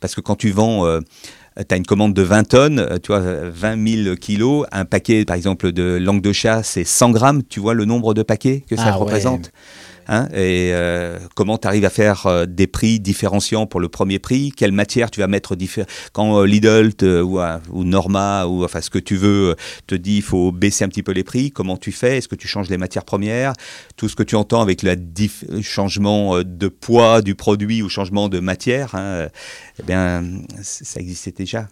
parce 0.00 0.14
que 0.14 0.20
quand 0.20 0.36
tu 0.36 0.50
vends 0.50 1.00
tu 1.56 1.74
as 1.74 1.76
une 1.76 1.84
commande 1.84 2.14
de 2.14 2.22
20 2.22 2.44
tonnes, 2.44 2.98
tu 3.02 3.08
vois, 3.08 3.20
20 3.20 4.04
000 4.04 4.16
kilos, 4.16 4.66
un 4.72 4.84
paquet, 4.84 5.24
par 5.24 5.36
exemple, 5.36 5.72
de 5.72 5.98
langue 6.00 6.22
de 6.22 6.32
chat, 6.32 6.62
c'est 6.62 6.84
100 6.84 7.10
grammes, 7.10 7.42
tu 7.42 7.60
vois 7.60 7.74
le 7.74 7.84
nombre 7.84 8.14
de 8.14 8.22
paquets 8.22 8.64
que 8.66 8.76
ça 8.76 8.86
ah 8.86 8.92
représente? 8.92 9.52
Hein, 10.08 10.28
et 10.32 10.70
euh, 10.72 11.18
comment 11.34 11.58
tu 11.58 11.68
arrives 11.68 11.84
à 11.84 11.90
faire 11.90 12.26
euh, 12.26 12.46
des 12.46 12.66
prix 12.66 13.00
différenciants 13.00 13.66
pour 13.66 13.80
le 13.80 13.88
premier 13.88 14.18
prix? 14.18 14.52
Quelle 14.56 14.72
matière 14.72 15.10
tu 15.10 15.20
vas 15.20 15.26
mettre 15.26 15.56
Quand 16.12 16.40
euh, 16.40 16.46
Lidl 16.46 16.90
ou, 17.02 17.84
Norma 17.84 18.46
ou 18.46 18.64
enfin 18.64 18.80
ce 18.80 18.90
que 18.90 18.98
tu 18.98 19.16
veux 19.16 19.56
te 19.86 19.94
dit 19.94 20.16
il 20.16 20.22
faut 20.22 20.52
baisser 20.52 20.84
un 20.84 20.88
petit 20.88 21.02
peu 21.02 21.12
les 21.12 21.24
prix, 21.24 21.50
comment 21.50 21.76
tu 21.76 21.92
fais? 21.92 22.18
Est-ce 22.18 22.28
que 22.28 22.34
tu 22.34 22.48
changes 22.48 22.68
les 22.68 22.78
matières 22.78 23.04
premières? 23.04 23.52
Tout 23.96 24.08
ce 24.08 24.16
que 24.16 24.22
tu 24.22 24.34
entends 24.34 24.60
avec 24.60 24.82
le 24.82 24.96
changement 25.62 26.42
de 26.42 26.68
poids 26.68 27.22
du 27.22 27.34
produit 27.34 27.82
ou 27.82 27.88
changement 27.88 28.28
de 28.28 28.40
matière, 28.40 28.94
hein, 28.94 29.28
eh 29.80 29.82
bien 29.82 30.22
ça 30.62 31.00
existait 31.00 31.32
déjà. 31.32 31.68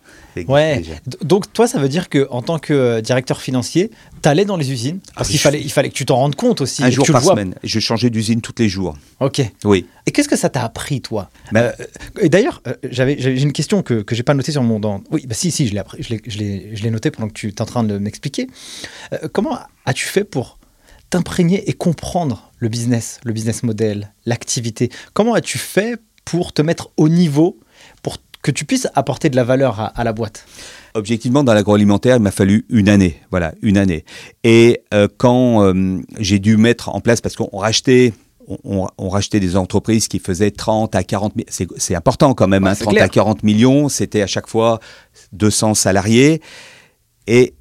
ouais. 0.48 0.82
Donc 1.22 1.52
toi 1.52 1.66
ça 1.66 1.78
veut 1.78 1.88
dire 1.88 2.08
que 2.08 2.26
en 2.30 2.42
tant 2.42 2.58
que 2.58 3.00
directeur 3.00 3.40
financier, 3.40 3.90
tu 4.22 4.28
allais 4.28 4.44
dans 4.44 4.56
les 4.56 4.72
usines? 4.72 5.00
Parce 5.14 5.28
ah, 5.28 5.30
qu'il 5.30 5.40
fallait, 5.40 5.60
il 5.60 5.70
fallait 5.70 5.90
que 5.90 5.94
tu 5.94 6.06
t'en 6.06 6.16
rendes 6.16 6.34
compte 6.34 6.60
aussi. 6.60 6.82
Un 6.82 6.90
jour 6.90 7.06
par 7.06 7.22
semaine. 7.22 7.54
Je 7.62 7.80
changeais 7.80 8.10
du 8.10 8.18
usine 8.18 8.40
tous 8.40 8.54
les 8.58 8.68
jours. 8.68 8.96
Ok. 9.20 9.42
Oui. 9.64 9.86
Et 10.06 10.12
qu'est-ce 10.12 10.28
que 10.28 10.36
ça 10.36 10.48
t'a 10.48 10.64
appris, 10.64 11.00
toi? 11.00 11.30
Ben, 11.52 11.72
euh, 11.80 11.84
Et 12.20 12.28
d'ailleurs, 12.28 12.62
euh, 12.66 12.74
j'avais 12.84 13.16
j'ai 13.18 13.40
une 13.40 13.52
question 13.52 13.82
que 13.82 14.04
je 14.08 14.14
n'ai 14.16 14.22
pas 14.22 14.34
notée 14.34 14.52
sur 14.52 14.62
mon... 14.62 14.80
Dans... 14.80 15.02
Oui, 15.10 15.26
bah 15.26 15.34
si, 15.34 15.50
si, 15.50 15.68
je 15.68 15.74
l'ai 16.38 16.90
noté 16.90 17.10
pendant 17.10 17.28
que 17.28 17.34
tu 17.34 17.48
es 17.48 17.60
en 17.60 17.66
train 17.66 17.84
de 17.84 17.98
m'expliquer. 17.98 18.48
Euh, 19.12 19.28
comment 19.32 19.58
as-tu 19.86 20.06
fait 20.06 20.24
pour 20.24 20.58
t'imprégner 21.10 21.68
et 21.68 21.72
comprendre 21.72 22.50
le 22.58 22.68
business, 22.68 23.20
le 23.24 23.32
business 23.32 23.62
model, 23.62 24.12
l'activité? 24.26 24.90
Comment 25.12 25.34
as-tu 25.34 25.58
fait 25.58 26.00
pour 26.24 26.52
te 26.52 26.62
mettre 26.62 26.90
au 26.96 27.08
niveau, 27.08 27.58
que 28.42 28.50
tu 28.50 28.64
puisses 28.64 28.88
apporter 28.94 29.28
de 29.28 29.36
la 29.36 29.44
valeur 29.44 29.92
à 29.94 30.04
la 30.04 30.12
boîte 30.12 30.46
Objectivement, 30.94 31.44
dans 31.44 31.54
l'agroalimentaire, 31.54 32.16
il 32.16 32.22
m'a 32.22 32.30
fallu 32.30 32.64
une 32.68 32.88
année. 32.88 33.20
Voilà, 33.30 33.54
une 33.62 33.76
année. 33.76 34.04
Et 34.42 34.82
euh, 34.92 35.06
quand 35.18 35.62
euh, 35.62 36.00
j'ai 36.18 36.38
dû 36.38 36.56
mettre 36.56 36.88
en 36.88 37.00
place, 37.00 37.20
parce 37.20 37.36
qu'on 37.36 37.56
rachetait 37.56 38.12
on, 38.64 39.08
rachetait 39.08 39.38
des 39.38 39.56
entreprises 39.56 40.08
qui 40.08 40.18
faisaient 40.18 40.50
30 40.50 40.96
à 40.96 41.04
40 41.04 41.34
c'est 41.48 41.94
important 41.94 42.34
quand 42.34 42.48
même, 42.48 42.64
30 42.64 42.98
hein, 42.98 43.02
à 43.02 43.08
40 43.08 43.44
millions, 43.44 43.88
c'était 43.88 44.22
à 44.22 44.26
chaque 44.26 44.48
fois 44.48 44.80
200 45.32 45.74
salariés. 45.74 46.40
Et 47.28 47.54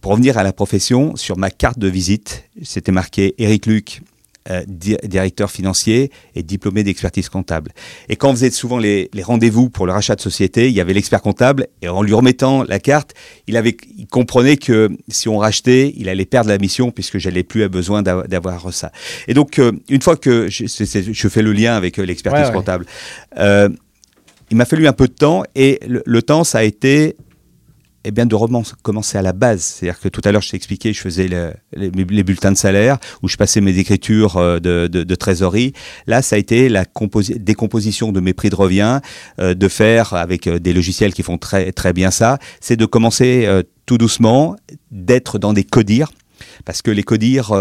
pour 0.00 0.12
revenir 0.12 0.38
à 0.38 0.42
la 0.42 0.54
profession, 0.54 1.16
sur 1.16 1.36
ma 1.36 1.50
carte 1.50 1.78
de 1.78 1.88
visite, 1.88 2.44
c'était 2.62 2.92
marqué 2.92 3.34
Eric 3.36 3.66
Luc, 3.66 4.00
euh, 4.50 4.62
directeur 4.66 5.50
financier 5.50 6.10
et 6.34 6.42
diplômé 6.42 6.82
d'expertise 6.82 7.28
comptable. 7.28 7.70
Et 8.08 8.16
quand 8.16 8.30
on 8.30 8.32
faisait 8.32 8.50
souvent 8.50 8.78
les, 8.78 9.08
rendez-vous 9.22 9.70
pour 9.70 9.86
le 9.86 9.92
rachat 9.92 10.16
de 10.16 10.20
société, 10.20 10.68
il 10.68 10.74
y 10.74 10.80
avait 10.80 10.94
l'expert 10.94 11.22
comptable 11.22 11.68
et 11.80 11.88
en 11.88 12.02
lui 12.02 12.12
remettant 12.12 12.64
la 12.64 12.80
carte, 12.80 13.14
il, 13.46 13.56
avait, 13.56 13.76
il 13.96 14.08
comprenait 14.08 14.56
que 14.56 14.88
si 15.08 15.28
on 15.28 15.38
rachetait, 15.38 15.92
il 15.96 16.08
allait 16.08 16.24
perdre 16.24 16.50
la 16.50 16.58
mission 16.58 16.90
puisque 16.90 17.18
j'allais 17.18 17.44
plus 17.44 17.62
avoir 17.62 17.70
besoin 17.72 18.02
d'avoir 18.02 18.72
ça. 18.72 18.90
Et 19.28 19.34
donc, 19.34 19.58
euh, 19.58 19.72
une 19.88 20.02
fois 20.02 20.16
que 20.16 20.48
je, 20.48 20.66
je, 20.66 21.28
fais 21.28 21.42
le 21.42 21.52
lien 21.52 21.74
avec 21.74 21.98
euh, 21.98 22.02
l'expertise 22.02 22.50
comptable, 22.50 22.86
il 23.36 24.56
m'a 24.56 24.64
fallu 24.64 24.86
un 24.86 24.92
peu 24.92 25.06
de 25.06 25.14
temps 25.14 25.44
et 25.54 25.78
le 25.86 26.22
temps, 26.22 26.44
ça 26.44 26.58
a 26.58 26.62
été 26.64 27.16
eh 28.04 28.10
bien, 28.10 28.26
de 28.26 28.36
commencer 28.82 29.16
à 29.16 29.22
la 29.22 29.32
base. 29.32 29.62
C'est-à-dire 29.62 30.00
que 30.00 30.08
tout 30.08 30.20
à 30.24 30.32
l'heure, 30.32 30.42
je 30.42 30.50
t'ai 30.50 30.56
expliqué, 30.56 30.92
je 30.92 31.00
faisais 31.00 31.28
les, 31.72 31.90
bulletins 32.24 32.50
de 32.50 32.56
salaire, 32.56 32.98
où 33.22 33.28
je 33.28 33.36
passais 33.36 33.60
mes 33.60 33.78
écritures 33.78 34.36
euh, 34.36 34.58
de, 34.58 35.14
trésorerie. 35.14 35.72
Là, 36.06 36.22
ça 36.22 36.36
a 36.36 36.38
été 36.38 36.68
la 36.68 36.84
décomposition 37.36 38.12
de 38.12 38.20
mes 38.20 38.32
prix 38.32 38.50
de 38.50 38.56
revient, 38.56 39.00
euh, 39.38 39.54
de 39.54 39.68
faire 39.68 40.14
avec 40.14 40.46
euh, 40.46 40.58
des 40.58 40.72
logiciels 40.72 41.14
qui 41.14 41.22
font 41.22 41.38
très, 41.38 41.70
très 41.72 41.92
bien 41.92 42.10
ça. 42.10 42.38
C'est 42.60 42.76
de 42.76 42.86
commencer 42.86 43.48
tout 43.86 43.98
doucement, 43.98 44.56
d'être 44.90 45.38
dans 45.38 45.52
des 45.52 45.64
codires. 45.64 46.10
Parce 46.64 46.82
que 46.82 46.90
les 46.90 47.02
codires, 47.02 47.52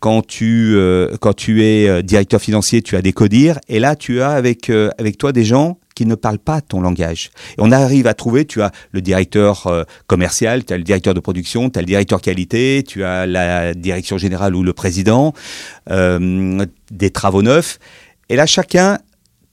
quand 0.00 0.26
tu, 0.26 0.76
quand 1.20 1.34
tu 1.34 1.64
es 1.64 2.02
directeur 2.02 2.40
financier, 2.40 2.82
tu 2.82 2.96
as 2.96 3.02
des 3.02 3.12
codires. 3.12 3.58
Et 3.68 3.78
là, 3.80 3.96
tu 3.96 4.20
as 4.20 4.30
avec, 4.30 4.70
avec 4.98 5.18
toi 5.18 5.32
des 5.32 5.44
gens 5.44 5.78
qui 5.94 6.06
ne 6.06 6.14
parlent 6.14 6.38
pas 6.38 6.60
ton 6.60 6.80
langage. 6.80 7.30
On 7.58 7.72
arrive 7.72 8.06
à 8.06 8.14
trouver, 8.14 8.44
tu 8.44 8.62
as 8.62 8.72
le 8.92 9.00
directeur 9.00 9.66
euh, 9.66 9.84
commercial, 10.06 10.64
tu 10.64 10.72
as 10.72 10.76
le 10.76 10.82
directeur 10.82 11.14
de 11.14 11.20
production, 11.20 11.70
tu 11.70 11.78
as 11.78 11.82
le 11.82 11.86
directeur 11.86 12.20
qualité, 12.20 12.84
tu 12.86 13.04
as 13.04 13.26
la 13.26 13.74
direction 13.74 14.18
générale 14.18 14.54
ou 14.54 14.62
le 14.62 14.72
président 14.72 15.34
euh, 15.90 16.64
des 16.90 17.10
travaux 17.10 17.42
neufs. 17.42 17.78
Et 18.28 18.36
là, 18.36 18.46
chacun 18.46 18.98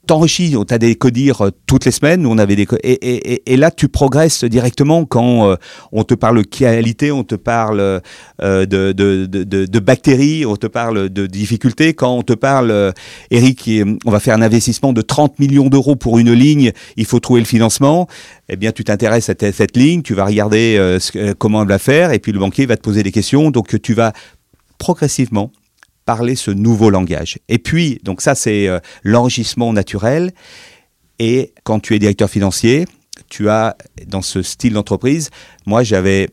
t'enrichis. 0.08 0.56
Tu 0.68 0.74
as 0.74 0.78
des 0.78 0.96
codires 0.96 1.42
euh, 1.42 1.52
toutes 1.68 1.86
les 1.86 1.92
semaines. 1.92 2.26
on 2.26 2.38
avait 2.38 2.56
des 2.56 2.68
et, 2.84 2.92
et, 2.92 3.54
et, 3.54 3.58
là, 3.58 3.72
tu 3.72 3.88
progresses 3.88 4.44
directement 4.44 5.06
quand 5.06 5.50
euh, 5.50 5.56
on 5.92 6.04
te 6.04 6.14
parle 6.14 6.46
qualité, 6.46 7.12
on 7.12 7.24
te 7.24 7.36
parle 7.36 7.80
euh, 7.80 8.66
de, 8.66 8.92
de, 8.92 9.26
de, 9.26 9.80
bactéries, 9.80 10.46
on 10.46 10.56
te 10.56 10.68
parle 10.68 11.10
de 11.10 11.28
difficultés. 11.28 11.94
Quand 11.94 12.16
on 12.16 12.24
te 12.24 12.34
parle, 12.34 12.94
Eric, 13.30 13.70
on 14.06 14.12
va 14.12 14.20
faire 14.20 14.36
un 14.36 14.42
investissement 14.42 14.94
de 14.94 15.02
30 15.02 15.40
millions 15.40 15.68
d'euros 15.68 15.96
pour 15.96 16.20
une 16.20 16.34
ligne, 16.34 16.72
il 16.98 17.06
faut 17.06 17.20
trouver 17.20 17.42
le 17.42 17.46
financement. 17.46 18.08
Eh 18.50 18.56
bien, 18.56 18.72
tu 18.72 18.84
t'intéresses 18.84 19.30
à 19.30 19.34
cette 19.40 19.78
ligne, 19.78 20.02
tu 20.02 20.14
vas 20.14 20.26
regarder 20.26 20.98
comment 21.38 21.62
elle 21.62 21.68
va 21.68 21.80
faire, 21.80 22.12
et 22.12 22.20
puis 22.20 22.32
le 22.32 22.40
banquier 22.40 22.66
va 22.66 22.78
te 22.78 22.82
poser 22.82 23.04
des 23.04 23.12
questions. 23.12 23.52
Donc, 23.52 23.82
tu 23.82 23.94
vas 23.94 24.14
progressivement 24.78 25.52
parler 26.16 26.36
ce 26.36 26.52
nouveau 26.52 26.90
langage. 26.90 27.40
Et 27.48 27.58
puis, 27.58 27.98
donc 28.04 28.22
ça 28.22 28.36
c'est 28.36 28.68
euh, 28.68 28.80
l'enrichissement 29.04 29.72
naturel. 29.72 30.34
Et 31.20 31.54
quand 31.64 31.80
tu 31.80 31.96
es 31.96 32.00
directeur 32.00 32.30
financier, 32.30 32.86
tu 33.30 33.48
as 33.48 33.78
dans 34.08 34.22
ce 34.22 34.42
style 34.42 34.74
d'entreprise, 34.74 35.30
moi 35.66 35.84
j'avais 35.84 36.28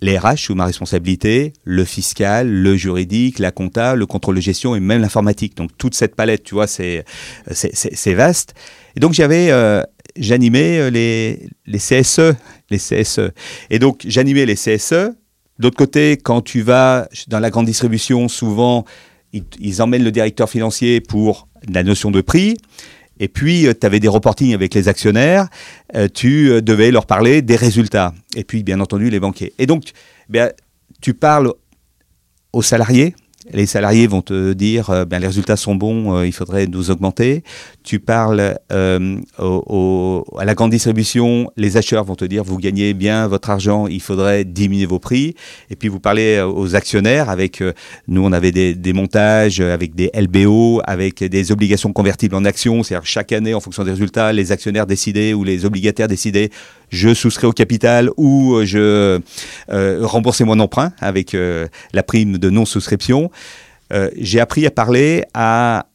les 0.00 0.16
RH 0.16 0.36
sous 0.36 0.54
ma 0.54 0.66
responsabilité, 0.66 1.54
le 1.64 1.84
fiscal, 1.84 2.48
le 2.48 2.76
juridique, 2.76 3.40
la 3.40 3.50
compta, 3.50 3.96
le 3.96 4.06
contrôle 4.06 4.36
de 4.36 4.40
gestion 4.40 4.76
et 4.76 4.80
même 4.80 5.00
l'informatique. 5.00 5.56
Donc 5.56 5.70
toute 5.76 5.96
cette 5.96 6.14
palette, 6.14 6.44
tu 6.44 6.54
vois, 6.54 6.68
c'est 6.68 7.04
c'est 7.50 8.14
vaste. 8.14 8.54
Et 8.94 9.00
donc 9.00 9.12
j'avais 9.12 9.50
euh, 9.50 9.82
j'animais 10.16 10.78
euh, 10.78 10.88
les, 10.88 11.48
les 11.66 11.78
CSE, 11.78 12.36
les 12.70 12.78
CSE. 12.78 13.32
Et 13.70 13.80
donc 13.80 14.04
j'animais 14.06 14.46
les 14.46 14.54
CSE 14.54 15.16
D'autre 15.58 15.76
côté, 15.76 16.18
quand 16.18 16.42
tu 16.42 16.60
vas 16.60 17.08
dans 17.28 17.40
la 17.40 17.50
grande 17.50 17.66
distribution, 17.66 18.28
souvent, 18.28 18.84
ils, 19.60 19.82
emmènent 19.82 20.04
le 20.04 20.10
directeur 20.10 20.48
financier 20.48 21.00
pour 21.00 21.48
la 21.68 21.82
notion 21.82 22.10
de 22.10 22.20
prix. 22.20 22.56
Et 23.18 23.28
puis, 23.28 23.66
euh, 23.66 23.72
tu 23.78 23.86
avais 23.86 24.00
des 24.00 24.08
reportings 24.08 24.54
avec 24.54 24.74
les 24.74 24.88
actionnaires, 24.88 25.48
euh, 25.94 26.08
tu 26.12 26.50
euh, 26.50 26.60
devais 26.60 26.90
leur 26.90 27.06
parler 27.06 27.42
des 27.42 27.56
résultats. 27.56 28.12
Et 28.34 28.44
puis, 28.44 28.62
bien 28.62 28.80
entendu, 28.80 29.08
les 29.08 29.20
banquiers. 29.20 29.54
Et 29.58 29.66
donc, 29.66 29.84
ben, 30.28 30.52
tu 31.00 31.14
parles 31.14 31.52
aux 32.52 32.62
salariés, 32.62 33.14
les 33.52 33.66
salariés 33.66 34.06
vont 34.06 34.22
te 34.22 34.52
dire 34.52 34.90
euh, 34.90 35.04
ben, 35.04 35.18
les 35.18 35.26
résultats 35.26 35.56
sont 35.56 35.74
bons, 35.74 36.16
euh, 36.16 36.26
il 36.26 36.32
faudrait 36.32 36.66
nous 36.66 36.90
augmenter. 36.90 37.42
Tu 37.82 37.98
parles 38.00 38.58
euh, 38.72 39.20
à 40.38 40.44
la 40.44 40.54
grande 40.54 40.70
distribution, 40.70 41.50
les 41.56 41.76
acheteurs 41.76 42.04
vont 42.04 42.16
te 42.16 42.24
dire 42.24 42.44
vous 42.44 42.58
gagnez 42.58 42.94
bien 42.94 43.28
votre 43.28 43.50
argent, 43.50 43.86
il 43.86 44.00
faudrait 44.00 44.44
diminuer 44.44 44.86
vos 44.86 44.98
prix. 44.98 45.34
Et 45.70 45.76
puis 45.76 45.88
vous 45.88 46.00
parlez 46.00 46.40
aux 46.40 46.74
actionnaires 46.74 47.30
avec, 47.30 47.62
nous 48.08 48.24
on 48.24 48.32
avait 48.32 48.52
des, 48.52 48.74
des, 48.74 48.92
montages 48.92 49.60
avec 49.60 49.94
des 49.94 50.10
LBO, 50.14 50.80
avec 50.84 51.22
des 51.22 51.52
obligations 51.52 51.92
convertibles 51.92 52.34
en 52.34 52.44
actions, 52.44 52.82
c'est-à-dire 52.82 53.06
chaque 53.06 53.32
année 53.32 53.54
en 53.54 53.60
fonction 53.60 53.84
des 53.84 53.92
résultats, 53.92 54.32
les 54.32 54.52
actionnaires 54.52 54.86
décidaient 54.86 55.32
ou 55.34 55.44
les 55.44 55.64
obligataires 55.64 56.08
décidaient 56.08 56.50
je 56.90 57.14
souscris 57.14 57.46
au 57.46 57.52
capital 57.52 58.10
ou 58.16 58.54
euh, 58.54 58.64
je 58.64 59.20
euh, 59.70 60.44
mon 60.44 60.60
emprunt 60.60 60.92
avec 61.00 61.34
euh, 61.34 61.66
la 61.92 62.02
prime 62.02 62.38
de 62.38 62.50
non-souscription. 62.50 63.30
j'ai 64.16 64.40
appris 64.40 64.66
à 64.66 64.70
parler 64.70 65.24
à, 65.34 65.86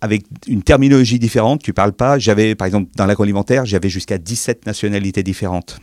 avec 0.00 0.24
une 0.46 0.62
terminologie 0.62 1.18
différente. 1.18 1.62
Tu 1.62 1.72
parles 1.72 1.92
pas. 1.92 2.18
J'avais, 2.18 2.54
par 2.54 2.66
exemple, 2.66 2.90
dans 2.96 3.06
l'agroalimentaire, 3.06 3.66
j'avais 3.66 3.88
jusqu'à 3.88 4.18
17 4.18 4.66
nationalités 4.66 5.22
différentes. 5.22 5.78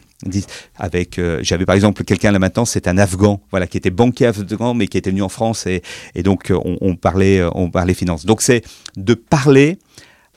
J'avais 1.42 1.66
par 1.66 1.76
exemple 1.76 2.04
quelqu'un 2.06 2.32
là 2.32 2.40
maintenant, 2.40 2.64
c'est 2.66 2.88
un 2.88 2.98
Afghan, 2.98 3.42
voilà, 3.52 3.68
qui 3.68 3.78
était 3.78 3.90
banquier 3.90 4.28
afghan, 4.28 4.74
mais 4.74 4.88
qui 4.88 4.98
était 4.98 5.10
venu 5.10 5.22
en 5.22 5.30
France 5.30 5.68
et, 5.68 5.82
donc 6.24 6.54
on, 6.56 6.96
parlait, 6.96 7.44
on 7.54 7.70
parlait 7.70 7.94
finances. 7.94 8.26
Donc 8.26 8.42
c'est 8.42 8.64
de 8.96 9.16
parler 9.16 9.80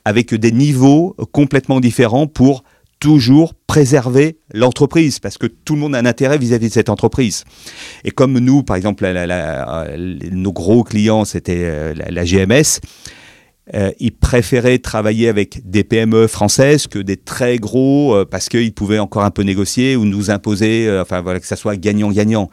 avec 0.04 0.34
des 0.34 0.52
niveaux 0.52 1.14
complètement 1.30 1.78
différents 1.78 2.26
pour 2.26 2.64
toujours 3.00 3.54
préserver 3.66 4.38
l'entreprise 4.52 5.18
parce 5.18 5.38
que 5.38 5.46
tout 5.46 5.74
le 5.74 5.80
monde 5.80 5.94
a 5.94 5.98
un 5.98 6.06
intérêt 6.06 6.38
vis-à-vis 6.38 6.68
de 6.68 6.72
cette 6.72 6.88
entreprise. 6.88 7.44
Et 8.04 8.10
comme 8.10 8.38
nous, 8.38 8.62
par 8.62 8.76
exemple, 8.76 9.06
nos 10.32 10.52
gros 10.52 10.82
clients, 10.82 11.24
c'était 11.24 11.64
euh, 11.64 11.94
la, 11.94 12.24
GMS, 12.24 12.80
euh, 13.74 13.90
ils 13.98 14.12
préféraient 14.12 14.78
travailler 14.78 15.28
avec 15.28 15.68
des 15.68 15.84
PME 15.84 16.26
françaises 16.26 16.86
que 16.86 16.98
des 16.98 17.16
très 17.16 17.58
gros 17.58 18.14
euh, 18.14 18.24
parce 18.24 18.48
qu'ils 18.48 18.72
pouvaient 18.72 18.98
encore 18.98 19.24
un 19.24 19.30
peu 19.30 19.42
négocier 19.42 19.96
ou 19.96 20.04
nous 20.04 20.30
imposer, 20.30 20.88
enfin 21.00 21.20
voilà, 21.20 21.40
que 21.40 21.46
ça 21.46 21.56
soit 21.56 21.76
gagnant-gagnant. 21.76 22.48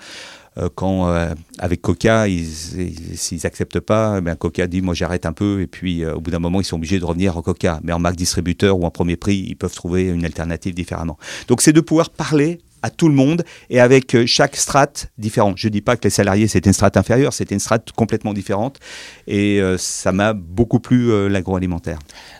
Euh, 0.57 0.69
quand 0.73 1.09
euh, 1.09 1.33
avec 1.57 1.81
Coca, 1.81 2.25
s'ils 2.27 3.39
n'acceptent 3.43 3.79
pas, 3.79 4.21
ben 4.21 4.35
Coca 4.35 4.67
dit 4.67 4.81
moi 4.81 4.93
j'arrête 4.93 5.25
un 5.25 5.33
peu 5.33 5.61
et 5.61 5.67
puis 5.67 6.03
euh, 6.03 6.15
au 6.15 6.21
bout 6.21 6.29
d'un 6.29 6.39
moment 6.39 6.61
ils 6.61 6.65
sont 6.65 6.75
obligés 6.75 6.99
de 6.99 7.05
revenir 7.05 7.37
en 7.37 7.41
Coca. 7.41 7.79
Mais 7.83 7.91
en 7.91 7.99
marque 7.99 8.15
distributeur 8.15 8.77
ou 8.77 8.85
en 8.85 8.91
premier 8.91 9.15
prix, 9.15 9.37
ils 9.37 9.55
peuvent 9.55 9.73
trouver 9.73 10.03
une 10.03 10.25
alternative 10.25 10.75
différemment. 10.75 11.17
Donc 11.47 11.61
c'est 11.61 11.73
de 11.73 11.81
pouvoir 11.81 12.09
parler 12.09 12.59
à 12.83 12.89
tout 12.89 13.07
le 13.07 13.15
monde 13.15 13.43
et 13.69 13.79
avec 13.79 14.13
euh, 14.13 14.25
chaque 14.27 14.55
strate 14.55 15.07
différente. 15.17 15.57
Je 15.57 15.67
ne 15.67 15.71
dis 15.71 15.81
pas 15.81 15.95
que 15.95 16.03
les 16.03 16.09
salariés 16.09 16.47
c'était 16.47 16.69
une 16.69 16.73
strate 16.73 16.97
inférieure, 16.97 17.33
c'était 17.33 17.55
une 17.55 17.59
strate 17.59 17.91
complètement 17.93 18.33
différente 18.33 18.79
et 19.25 19.61
euh, 19.61 19.77
ça 19.77 20.11
m'a 20.11 20.33
beaucoup 20.33 20.79
plu 20.79 21.09
euh, 21.09 21.29
l'agroalimentaire. 21.29 21.97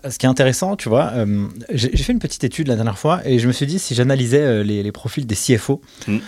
Ce 0.08 0.20
qui 0.20 0.26
est 0.26 0.30
intéressant, 0.30 0.76
tu 0.76 0.90
vois, 0.90 1.14
j'ai 1.72 1.96
fait 1.96 2.12
une 2.12 2.20
petite 2.20 2.44
étude 2.44 2.68
la 2.68 2.76
dernière 2.76 3.00
fois 3.00 3.22
et 3.26 3.40
je 3.40 3.48
me 3.48 3.54
suis 3.54 3.66
dit 3.66 3.80
si 3.80 3.96
j'analysais 3.96 4.64
les, 4.64 4.92
profils 4.92 5.26
des 5.26 5.36
CFO 5.36 5.82
hmm. 6.08 6.20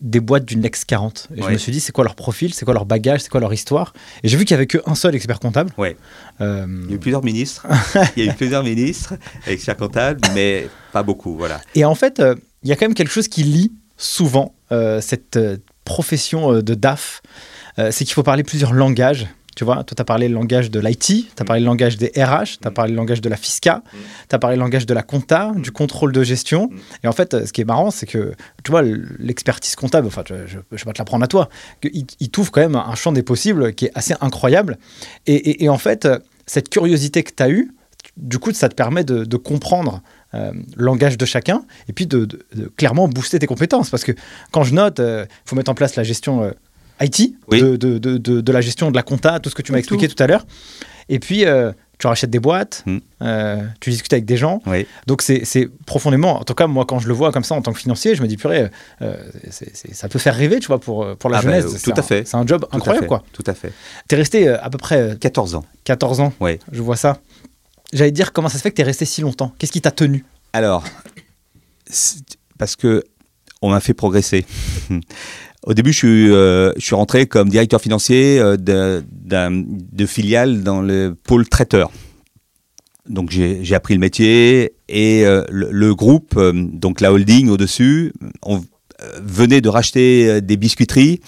des 0.00 0.20
boîtes 0.20 0.44
du 0.44 0.56
Next 0.56 0.84
40, 0.84 1.28
et 1.36 1.42
je 1.42 1.48
me 1.48 1.58
suis 1.58 1.72
dit 1.72 1.80
c'est 1.80 1.90
quoi 1.90 2.04
leur 2.04 2.14
profil, 2.14 2.54
c'est 2.54 2.64
quoi 2.64 2.72
leur 2.72 2.86
bagage, 2.86 3.20
c'est 3.20 3.30
quoi 3.30 3.40
leur 3.40 3.52
histoire? 3.52 3.92
Et 4.22 4.28
j'ai 4.28 4.36
vu 4.36 4.44
qu'il 4.44 4.56
n'y 4.56 4.62
avait 4.62 4.68
qu'un 4.68 4.94
seul 4.94 5.14
expert 5.16 5.40
comptable. 5.40 5.72
Ouais. 5.76 5.96
Il 6.40 6.46
y 6.46 6.92
a 6.92 6.94
eu 6.94 6.98
plusieurs 6.98 7.24
ministres, 7.24 7.66
il 8.16 8.24
y 8.24 8.28
a 8.28 8.32
eu 8.32 8.36
plusieurs 8.36 8.62
ministres 8.62 9.14
experts 9.46 9.76
comptables, 9.76 10.20
mais 10.34 10.68
pas 10.92 11.02
beaucoup, 11.02 11.36
voilà. 11.36 11.60
Et 11.74 11.84
en 11.84 11.96
fait 11.96 12.22
il 12.64 12.70
y 12.70 12.72
a 12.72 12.76
quand 12.76 12.86
même 12.86 12.94
quelque 12.94 13.12
chose 13.12 13.28
qui 13.28 13.44
lie 13.44 13.72
souvent 13.96 14.54
euh, 14.72 15.00
cette 15.00 15.36
euh, 15.36 15.58
profession 15.84 16.52
euh, 16.52 16.62
de 16.62 16.74
DAF, 16.74 17.22
c'est 17.90 18.04
qu'il 18.04 18.14
faut 18.14 18.22
parler 18.22 18.44
plusieurs 18.44 18.72
langages. 18.72 19.26
Tu 19.56 19.64
vois, 19.64 19.82
toi, 19.82 19.96
tu 19.96 20.00
as 20.00 20.04
parlé 20.04 20.28
le 20.28 20.34
langage 20.34 20.70
de 20.70 20.78
l'IT, 20.78 21.02
tu 21.06 21.26
as 21.36 21.44
parlé 21.44 21.60
le 21.60 21.66
langage 21.66 21.96
des 21.96 22.06
RH, 22.16 22.60
tu 22.62 22.68
as 22.68 22.70
parlé 22.70 22.92
le 22.92 22.96
langage 22.96 23.20
de 23.20 23.28
la 23.28 23.36
FISCA, 23.36 23.82
tu 24.28 24.34
as 24.34 24.38
parlé 24.38 24.56
le 24.56 24.62
langage 24.62 24.86
de 24.86 24.94
la 24.94 25.02
compta, 25.02 25.52
du 25.56 25.72
contrôle 25.72 26.12
de 26.12 26.22
gestion. 26.22 26.70
Et 27.02 27.08
en 27.08 27.12
fait, 27.12 27.44
ce 27.44 27.52
qui 27.52 27.62
est 27.62 27.64
marrant, 27.64 27.90
c'est 27.90 28.06
que, 28.06 28.32
tu 28.62 28.70
vois, 28.70 28.82
l'expertise 28.82 29.74
comptable, 29.74 30.06
enfin, 30.06 30.22
je 30.24 30.34
ne 30.34 30.38
vais 30.46 30.84
pas 30.84 30.92
te 30.92 30.98
l'apprendre 30.98 31.24
à 31.24 31.26
toi, 31.26 31.48
il, 31.82 32.06
il 32.20 32.30
t'ouvre 32.30 32.52
quand 32.52 32.60
même 32.60 32.76
un 32.76 32.94
champ 32.94 33.10
des 33.10 33.24
possibles 33.24 33.74
qui 33.74 33.86
est 33.86 33.92
assez 33.96 34.14
incroyable. 34.20 34.78
Et, 35.26 35.68
en 35.68 35.78
fait, 35.78 36.06
cette 36.46 36.68
curiosité 36.68 37.24
que 37.24 37.32
tu 37.36 37.42
as 37.42 37.50
eue, 37.50 37.74
du 38.16 38.38
coup, 38.38 38.52
ça 38.52 38.68
te 38.68 38.76
permet 38.76 39.02
de 39.02 39.36
comprendre 39.36 40.00
euh, 40.34 40.52
langage 40.76 41.16
de 41.16 41.24
chacun, 41.24 41.64
et 41.88 41.92
puis 41.92 42.06
de, 42.06 42.26
clairement 42.76 43.08
booster 43.08 43.38
tes 43.38 43.46
compétences. 43.46 43.88
Parce 43.90 44.04
que 44.04 44.12
quand 44.50 44.64
je 44.64 44.74
note, 44.74 44.96
il 44.98 45.02
euh, 45.04 45.24
faut 45.44 45.56
mettre 45.56 45.70
en 45.70 45.74
place 45.74 45.96
la 45.96 46.02
gestion 46.02 46.42
euh, 46.42 46.50
IT, 47.00 47.34
de, 47.50 47.76
de, 47.76 48.52
la 48.52 48.60
gestion 48.60 48.90
de 48.90 48.96
la 48.96 49.02
compta, 49.02 49.40
tout 49.40 49.50
ce 49.50 49.54
que 49.54 49.62
tu 49.62 49.72
m'as 49.72 49.78
expliqué 49.78 50.08
tout. 50.08 50.22
à 50.22 50.26
l'heure. 50.26 50.44
Et 51.08 51.18
puis, 51.18 51.40
tu 51.40 51.46
tu 51.96 52.08
rachètes 52.08 52.30
des 52.30 52.40
boîtes, 52.40 52.82
Hmm. 52.86 52.98
euh, 53.22 53.62
tu 53.80 53.90
discutes 53.90 54.12
avec 54.12 54.24
des 54.24 54.36
gens. 54.36 54.60
Oui. 54.66 54.84
Donc 55.06 55.22
c'est 55.22 55.68
profondément, 55.86 56.40
en 56.40 56.44
tout 56.44 56.54
cas 56.54 56.66
moi 56.66 56.84
quand 56.86 56.98
je 56.98 57.06
le 57.06 57.14
vois 57.14 57.30
comme 57.30 57.44
ça 57.44 57.54
en 57.54 57.62
tant 57.62 57.72
que 57.72 57.78
financier, 57.78 58.16
je 58.16 58.22
me 58.22 58.26
dis 58.26 58.36
purée, 58.36 58.68
euh, 59.00 59.16
c'est- 59.50 59.94
ça 59.94 60.08
peut 60.08 60.18
faire 60.18 60.34
rêver, 60.34 60.58
tu 60.58 60.66
vois, 60.66 60.80
pour, 60.80 61.16
pour 61.16 61.30
la 61.30 61.38
Ah 61.38 61.42
bah, 61.42 61.48
jeunesse. 61.60 61.64
tout 61.72 61.78
C'est 61.78 61.96
à 61.96 62.00
un- 62.00 62.02
fait. 62.02 62.26
C'est 62.26 62.36
un 62.36 62.44
job 62.44 62.62
Tout 62.62 62.68
à 62.72 62.76
incroyable 62.76 63.04
fait, 63.04 63.08
quoi. 63.08 63.22
Tout 63.32 63.44
à 63.46 63.54
fait. 63.54 63.72
T'es 64.08 64.16
resté 64.16 64.48
euh, 64.48 64.56
à 64.60 64.70
peu 64.70 64.78
près 64.78 64.98
euh, 65.00 65.14
14 65.14 65.54
ans. 65.54 65.64
14 65.84 66.18
ans, 66.20 66.32
Oui. 66.40 66.58
je 66.72 66.82
vois 66.82 66.96
ça. 66.96 67.18
J'allais 67.94 68.10
dire 68.10 68.32
comment 68.32 68.48
ça 68.48 68.58
se 68.58 68.62
fait 68.62 68.72
que 68.72 68.76
t'es 68.76 68.82
resté 68.82 69.04
si 69.04 69.20
longtemps? 69.20 69.54
Qu'est-ce 69.56 69.70
qui 69.70 69.80
t'a 69.80 69.92
tenu? 69.92 70.24
Alors, 70.52 70.84
parce 72.58 72.74
que 72.74 73.04
on 73.62 73.70
m'a 73.70 73.80
fait 73.80 73.94
progresser. 73.94 74.44
Au 75.62 75.72
début, 75.72 75.92
je 75.92 75.98
suis, 75.98 76.30
euh, 76.30 76.72
je 76.76 76.84
suis 76.84 76.94
rentré 76.96 77.26
comme 77.26 77.48
directeur 77.48 77.80
financier 77.80 78.38
euh, 78.38 78.56
de, 78.56 79.02
de 79.08 80.06
filiale 80.06 80.62
dans 80.62 80.82
le 80.82 81.14
pôle 81.14 81.48
traiteur. 81.48 81.90
Donc 83.08 83.30
j'ai 83.30 83.74
appris 83.74 83.94
le 83.94 84.00
métier 84.00 84.74
et 84.88 85.24
euh, 85.24 85.44
le, 85.50 85.68
le 85.70 85.94
groupe, 85.94 86.38
donc 86.52 87.00
la 87.00 87.12
holding 87.12 87.48
au-dessus, 87.48 88.12
on 88.42 88.62
venait 89.20 89.60
de 89.60 89.68
racheter 89.68 90.40
des 90.40 90.56
biscuiteries 90.56 91.20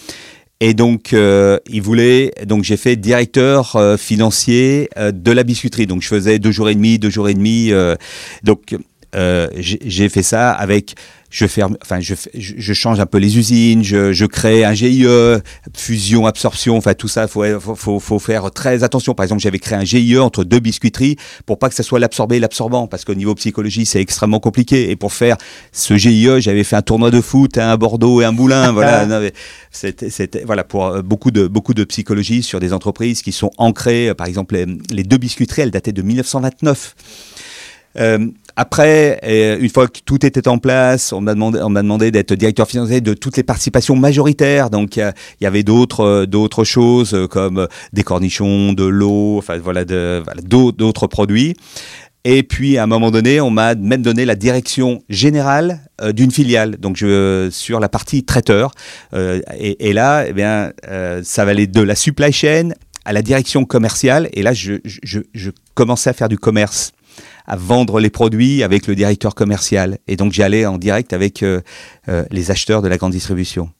et 0.60 0.74
donc 0.74 1.12
euh, 1.12 1.58
ils 1.68 1.82
voulaient, 1.82 2.32
donc 2.46 2.64
j'ai 2.64 2.76
fait 2.76 2.96
directeur 2.96 3.76
euh, 3.76 3.96
financier 3.96 4.88
euh, 4.96 5.12
de 5.12 5.32
la 5.32 5.44
biscuiterie. 5.44 5.86
Donc 5.86 6.02
je 6.02 6.08
faisais 6.08 6.38
deux 6.38 6.50
jours 6.50 6.68
et 6.68 6.74
demi, 6.74 6.98
deux 6.98 7.10
jours 7.10 7.28
et 7.28 7.34
demi. 7.34 7.72
euh, 7.72 7.94
donc 8.42 8.74
euh, 9.16 9.48
j'ai 9.56 10.08
fait 10.08 10.22
ça 10.22 10.50
avec 10.52 10.94
je 11.28 11.46
ferme, 11.46 11.76
enfin 11.82 12.00
je, 12.00 12.14
fais- 12.14 12.30
je, 12.34 12.54
je 12.56 12.72
change 12.72 13.00
un 13.00 13.04
peu 13.04 13.18
les 13.18 13.36
usines, 13.36 13.82
je, 13.82 14.12
je 14.12 14.24
crée 14.26 14.64
un 14.64 14.72
GIE, 14.74 15.04
fusion, 15.76 16.24
absorption, 16.26 16.76
enfin 16.76 16.94
tout 16.94 17.08
ça, 17.08 17.26
faut, 17.26 17.44
faut, 17.98 18.18
faire 18.20 18.50
très 18.52 18.84
attention. 18.84 19.12
Par 19.12 19.24
exemple, 19.24 19.42
j'avais 19.42 19.58
créé 19.58 19.76
un 19.76 19.84
GIE 19.84 20.18
entre 20.18 20.44
deux 20.44 20.60
biscuiteries 20.60 21.16
pour 21.44 21.58
pas 21.58 21.68
que 21.68 21.74
ça 21.74 21.82
soit 21.82 21.98
l'absorbé 21.98 22.36
et 22.36 22.40
l'absorbant, 22.40 22.86
parce 22.86 23.04
qu'au 23.04 23.14
niveau 23.14 23.34
psychologie, 23.34 23.84
c'est 23.86 24.00
extrêmement 24.00 24.38
compliqué. 24.38 24.88
Et 24.90 24.96
pour 24.96 25.12
faire 25.12 25.36
ce 25.72 25.96
GIE, 25.96 26.40
j'avais 26.40 26.64
fait 26.64 26.76
un 26.76 26.82
tournoi 26.82 27.10
de 27.10 27.20
foot, 27.20 27.58
un 27.58 27.76
Bordeaux 27.76 28.20
et 28.20 28.24
un 28.24 28.32
Moulin, 28.32 28.72
voilà. 28.72 29.06
C'était, 29.72 30.44
voilà, 30.44 30.62
pour 30.64 30.86
euh, 30.86 31.02
beaucoup 31.02 31.32
de, 31.32 31.48
beaucoup 31.48 31.74
de 31.74 31.84
psychologie 31.84 32.42
sur 32.44 32.60
des 32.60 32.72
entreprises 32.72 33.20
qui 33.22 33.32
sont 33.32 33.50
ancrées. 33.58 34.08
euh, 34.10 34.14
Par 34.14 34.26
exemple, 34.28 34.54
les, 34.54 34.66
les 34.90 35.02
deux 35.02 35.18
biscuiteries, 35.18 35.62
elles 35.62 35.70
dataient 35.70 35.92
de 35.92 36.02
1929. 36.02 36.94
Euh, 37.98 38.28
après, 38.56 39.20
euh, 39.22 39.58
une 39.60 39.68
fois 39.68 39.86
que 39.86 39.98
tout 40.04 40.24
était 40.24 40.48
en 40.48 40.56
place, 40.56 41.12
on 41.12 41.20
m'a 41.20 41.34
demandé, 41.34 42.10
d'être 42.10 42.32
directeur 42.34 42.66
financier 42.66 43.02
de 43.02 43.12
toutes 43.12 43.36
les 43.36 43.42
participations 43.42 43.96
majoritaires. 43.96 44.70
Donc, 44.70 44.96
il 44.96 45.12
y 45.42 45.46
avait 45.46 45.62
d'autres, 45.62 46.26
euh, 46.26 46.64
choses 46.64 47.12
euh, 47.12 47.26
comme 47.26 47.68
des 47.92 48.02
cornichons, 48.02 48.72
de 48.72 48.84
l'eau, 48.84 49.36
enfin 49.36 49.58
voilà, 49.58 49.84
d'autres, 49.84 51.06
produits. 51.06 51.54
Et 52.24 52.42
puis, 52.42 52.78
à 52.78 52.84
un 52.84 52.86
moment 52.86 53.10
donné, 53.10 53.42
on 53.42 53.50
m'a 53.50 53.74
même 53.74 54.02
donné 54.02 54.24
la 54.24 54.34
direction 54.34 55.02
générale 55.10 55.80
d'une 56.12 56.32
filiale, 56.32 56.76
donc 56.78 56.96
je, 56.96 57.48
sur 57.52 57.78
la 57.78 57.88
partie 57.88 58.24
traiteur. 58.24 58.72
Et, 59.56 59.92
là, 59.92 60.24
eh 60.26 60.32
bien, 60.32 60.72
ça 61.22 61.44
va 61.44 61.52
aller 61.52 61.68
de 61.68 61.82
la 61.82 61.94
supply 61.94 62.32
chain 62.32 62.70
à 63.04 63.12
la 63.12 63.22
direction 63.22 63.64
commerciale. 63.64 64.28
Et 64.32 64.42
là, 64.42 64.52
je, 64.52 64.74
je- 64.84 65.20
je 65.34 65.50
commençais 65.74 66.10
à 66.10 66.14
faire 66.14 66.28
du 66.28 66.36
commerce 66.38 66.92
à 67.46 67.56
vendre 67.56 68.00
les 68.00 68.10
produits 68.10 68.62
avec 68.62 68.86
le 68.86 68.94
directeur 68.94 69.34
commercial. 69.34 69.98
Et 70.06 70.16
donc 70.16 70.32
j'allais 70.32 70.66
en 70.66 70.78
direct 70.78 71.12
avec 71.12 71.42
euh, 71.42 71.60
euh, 72.08 72.24
les 72.30 72.50
acheteurs 72.50 72.82
de 72.82 72.88
la 72.88 72.96
grande 72.96 73.12
distribution. 73.12 73.70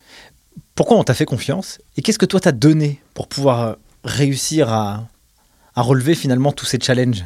Pourquoi 0.74 0.98
on 0.98 1.04
t'a 1.04 1.14
fait 1.14 1.24
confiance 1.24 1.78
Et 1.96 2.02
qu'est-ce 2.02 2.18
que 2.18 2.26
toi 2.26 2.40
t'as 2.40 2.52
donné 2.52 3.00
pour 3.14 3.28
pouvoir 3.28 3.62
euh, 3.62 3.72
réussir 4.04 4.72
à, 4.72 5.08
à 5.74 5.82
relever 5.82 6.14
finalement 6.14 6.52
tous 6.52 6.66
ces 6.66 6.78
challenges? 6.80 7.24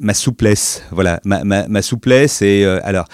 Ma 0.00 0.14
souplesse, 0.14 0.82
voilà, 0.90 1.20
ma, 1.24 1.42
ma, 1.44 1.66
ma 1.66 1.82
souplesse. 1.82 2.40
Et 2.40 2.64
euh, 2.64 2.80
alors, 2.84 3.06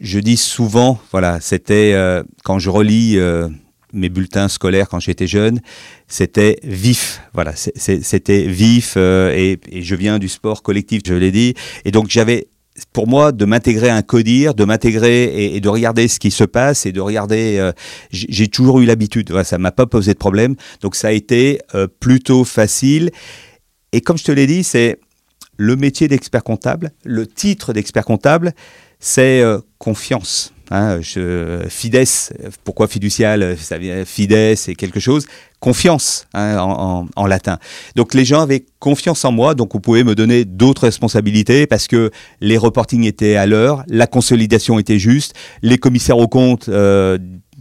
je 0.00 0.18
dis 0.18 0.36
souvent, 0.36 0.98
voilà, 1.10 1.40
c'était 1.40 1.92
euh, 1.94 2.22
quand 2.44 2.58
je 2.58 2.70
relis 2.70 3.18
euh, 3.18 3.48
mes 3.92 4.08
bulletins 4.08 4.48
scolaires 4.48 4.88
quand 4.88 5.00
j'étais 5.00 5.26
jeune, 5.26 5.60
c'était 6.08 6.58
vif, 6.62 7.22
voilà, 7.34 7.54
c'était 7.54 8.42
vif. 8.42 8.94
euh, 8.96 9.32
et, 9.34 9.58
je 9.82 9.94
viens 9.94 10.18
du 10.18 10.28
sport 10.28 10.62
collectif, 10.62 11.02
je 11.06 11.14
l'ai 11.14 11.32
dit. 11.32 11.54
Et 11.84 11.90
donc 11.90 12.08
j'avais 12.08 12.48
pour 12.92 13.08
moi, 13.08 13.32
de 13.32 13.44
m'intégrer 13.44 13.90
à 13.90 13.96
un 13.96 14.02
codir, 14.02 14.54
de 14.54 14.64
m'intégrer 14.64 15.54
et, 15.54 15.60
de 15.60 15.68
regarder 15.68 16.08
ce 16.08 16.18
qui 16.18 16.30
se 16.30 16.44
passe 16.44 16.86
et 16.86 16.92
de 16.92 17.00
regarder. 17.00 17.58
euh, 17.58 17.72
j'ai 18.10 18.48
toujours 18.48 18.80
eu 18.80 18.86
l'habitude. 18.86 19.28
Voilà, 19.30 19.44
ça 19.44 19.58
m'a 19.58 19.72
pas 19.72 19.86
posé 19.86 20.14
de 20.14 20.18
problème. 20.18 20.54
Donc 20.80 20.94
ça 20.94 21.08
a 21.08 21.12
été 21.12 21.60
euh, 21.74 21.88
plutôt 21.98 22.44
facile. 22.44 23.10
Et 23.92 24.00
comme 24.00 24.16
je 24.16 24.24
te 24.24 24.32
l'ai 24.32 24.46
dit, 24.46 24.64
c'est 24.64 24.98
le 25.58 25.76
métier 25.76 26.08
d'expert 26.08 26.42
comptable, 26.42 26.92
le 27.04 27.26
titre 27.26 27.74
d'expert 27.74 28.04
comptable, 28.04 28.54
c'est 28.98 29.42
confiance. 29.78 30.54
Hein, 30.70 31.00
je, 31.00 31.64
fides, 31.68 32.04
pourquoi 32.64 32.86
fiducial 32.86 33.56
Ça 33.58 33.76
vient 33.76 34.04
fides, 34.04 34.54
c'est 34.56 34.74
quelque 34.76 35.00
chose. 35.00 35.26
Confiance 35.58 36.26
hein, 36.32 36.58
en, 36.58 37.00
en- 37.00 37.06
en 37.16 37.26
latin. 37.26 37.58
Donc 37.96 38.14
les 38.14 38.24
gens 38.24 38.40
avaient 38.40 38.64
confiance 38.78 39.24
en 39.24 39.32
moi, 39.32 39.54
donc 39.54 39.72
vous 39.72 39.80
pouvez 39.80 40.04
me 40.04 40.14
donner 40.14 40.44
d'autres 40.44 40.82
responsabilités 40.84 41.66
parce 41.66 41.86
que 41.88 42.10
les 42.40 42.56
reportings 42.56 43.04
étaient 43.04 43.36
à 43.36 43.46
l'heure, 43.46 43.82
la 43.88 44.06
consolidation 44.06 44.78
était 44.78 44.98
juste, 44.98 45.34
les 45.62 45.76
commissaires 45.78 46.18
aux 46.18 46.28
comptes. 46.28 46.68
euh, 46.68 47.00
euh, 47.00 47.18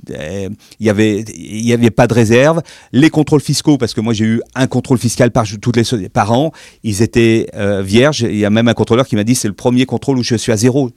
il 0.10 0.86
y 0.86 0.89
avait 0.89 1.24
y 1.38 1.74
avait 1.74 1.91
pas 1.91 2.08
de 2.08 2.13
réserve. 2.13 2.62
Les 2.91 3.10
contrôles 3.10 3.41
fiscaux 3.41 3.78
parce 3.78 3.93
que 3.93 4.02
moi 4.02 4.13
j'ai 4.13 4.26
eu 4.26 4.41
un 4.56 4.67
contrôle 4.67 4.98
fiscal 4.98 5.32
par 5.32 5.45
toutes 5.62 5.78
les 5.78 6.10
par 6.10 6.32
an 6.32 6.52
ils 6.84 7.02
étaient 7.02 7.48
euh, 7.56 7.82
vierges. 7.82 8.22
Il 8.22 8.38
y 8.38 8.45
a 8.45 8.50
même 8.50 8.67
un 8.67 8.74
contrôleur 8.74 9.08
qui 9.08 9.15
m'a 9.15 9.24
dit 9.24 9.36
c'est 9.36 9.48
le 9.48 9.54
premier 9.54 9.86
contrôle 9.86 10.17
où 10.17 10.24
je 10.24 10.36
suis 10.36 10.52
à 10.52 10.58
zéro. 10.58 10.91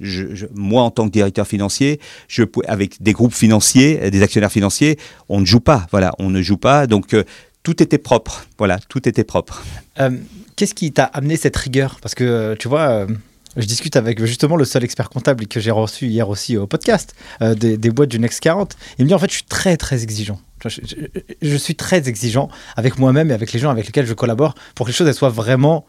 Moi 0.54 0.82
en 0.82 0.90
tant 0.90 1.06
que 1.06 1.12
directeur 1.12 1.46
financier 1.46 2.00
je 2.28 2.44
avec 2.66 3.02
des 3.02 3.12
groupes 3.12 3.34
financiers 3.34 4.10
des 4.10 4.22
actionnaires 4.22 4.52
financiers 4.52 4.98
on 5.28 5.40
ne 5.40 5.46
joue 5.46 5.60
pas. 5.60 5.86
Voilà 5.90 6.12
on 6.18 6.30
ne 6.30 6.42
joue 6.42 6.56
pas. 6.56 6.86
Donc 6.86 7.14
euh, 7.14 7.24
tout 7.62 7.82
était 7.82 7.98
propre. 7.98 8.46
Voilà 8.58 8.78
tout 8.88 9.08
était 9.08 9.24
propre. 9.24 9.62
Euh, 10.00 10.10
Qu'est-ce 10.56 10.74
qui 10.74 10.92
t'a 10.92 11.04
amené 11.04 11.36
cette 11.36 11.56
rigueur? 11.56 11.98
Parce 12.02 12.14
que 12.14 12.54
tu 12.58 12.68
vois, 12.68 13.06
je 13.56 13.66
discute 13.66 13.96
avec 13.96 14.24
justement 14.24 14.56
le 14.56 14.64
seul 14.64 14.84
expert 14.84 15.10
comptable 15.10 15.46
que 15.46 15.60
j'ai 15.60 15.70
reçu 15.70 16.06
hier 16.06 16.28
aussi 16.28 16.56
au 16.56 16.66
podcast, 16.66 17.14
euh, 17.42 17.54
des, 17.54 17.90
boîtes 17.90 18.08
du 18.08 18.18
Next 18.18 18.40
40. 18.40 18.76
Il 18.98 19.04
me 19.04 19.08
dit 19.08 19.14
en 19.14 19.18
fait, 19.18 19.30
je 19.30 19.36
suis 19.36 19.44
très 19.44 19.76
très 19.76 20.02
exigeant. 20.02 20.40
Je, 20.64 21.56
suis 21.56 21.74
très 21.74 22.08
exigeant 22.08 22.48
avec 22.76 22.96
moi-même 22.96 23.32
et 23.32 23.34
avec 23.34 23.52
les 23.52 23.58
gens 23.58 23.70
avec 23.70 23.86
lesquels 23.86 24.06
je 24.06 24.14
collabore 24.14 24.54
pour 24.76 24.86
que 24.86 24.92
les 24.92 24.96
choses 24.96 25.10
soient 25.12 25.28
vraiment 25.28 25.86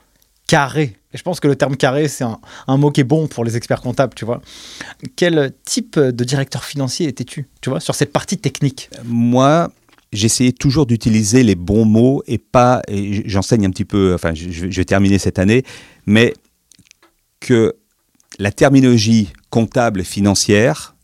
carrées. 0.48 0.98
Et 1.14 1.18
je 1.18 1.22
pense 1.22 1.40
que 1.40 1.48
le 1.48 1.56
terme 1.56 1.78
carré, 1.78 2.08
c'est 2.08 2.24
un, 2.24 2.78
mot 2.78 2.90
qui 2.90 3.02
est 3.02 3.06
bon 3.06 3.28
pour 3.28 3.46
les 3.46 3.56
experts 3.56 3.82
comptables, 3.82 4.16
tu 4.16 4.26
vois. 4.26 4.42
Quel 5.16 5.54
type 5.64 6.00
de 6.00 6.24
directeur 6.24 6.64
financier 6.64 7.08
étais-tu, 7.08 7.48
tu 7.62 7.70
vois, 7.70 7.80
sur 7.80 7.94
cette 7.94 8.12
partie 8.12 8.40
technique? 8.40 8.90
Moi, 9.06 9.72
j'essayais 10.12 10.54
toujours 10.54 10.88
d'utiliser 10.88 11.44
les 11.44 11.56
bons 11.56 11.86
mots 11.86 12.24
et 12.26 12.40
pas, 12.40 12.82
j'enseigne 13.26 13.68
un 13.68 13.70
petit 13.70 13.86
peu, 13.86 14.16
enfin, 14.16 14.34
je 14.34 14.66
vais 14.66 14.86
terminer 14.86 15.20
cette 15.20 15.38
année, 15.38 15.64
mais 16.08 16.34
que 17.44 17.76
la 18.40 18.52
terminologie 18.52 19.34
comptable 19.50 20.02
et 20.02 20.06
financière, 20.06 20.96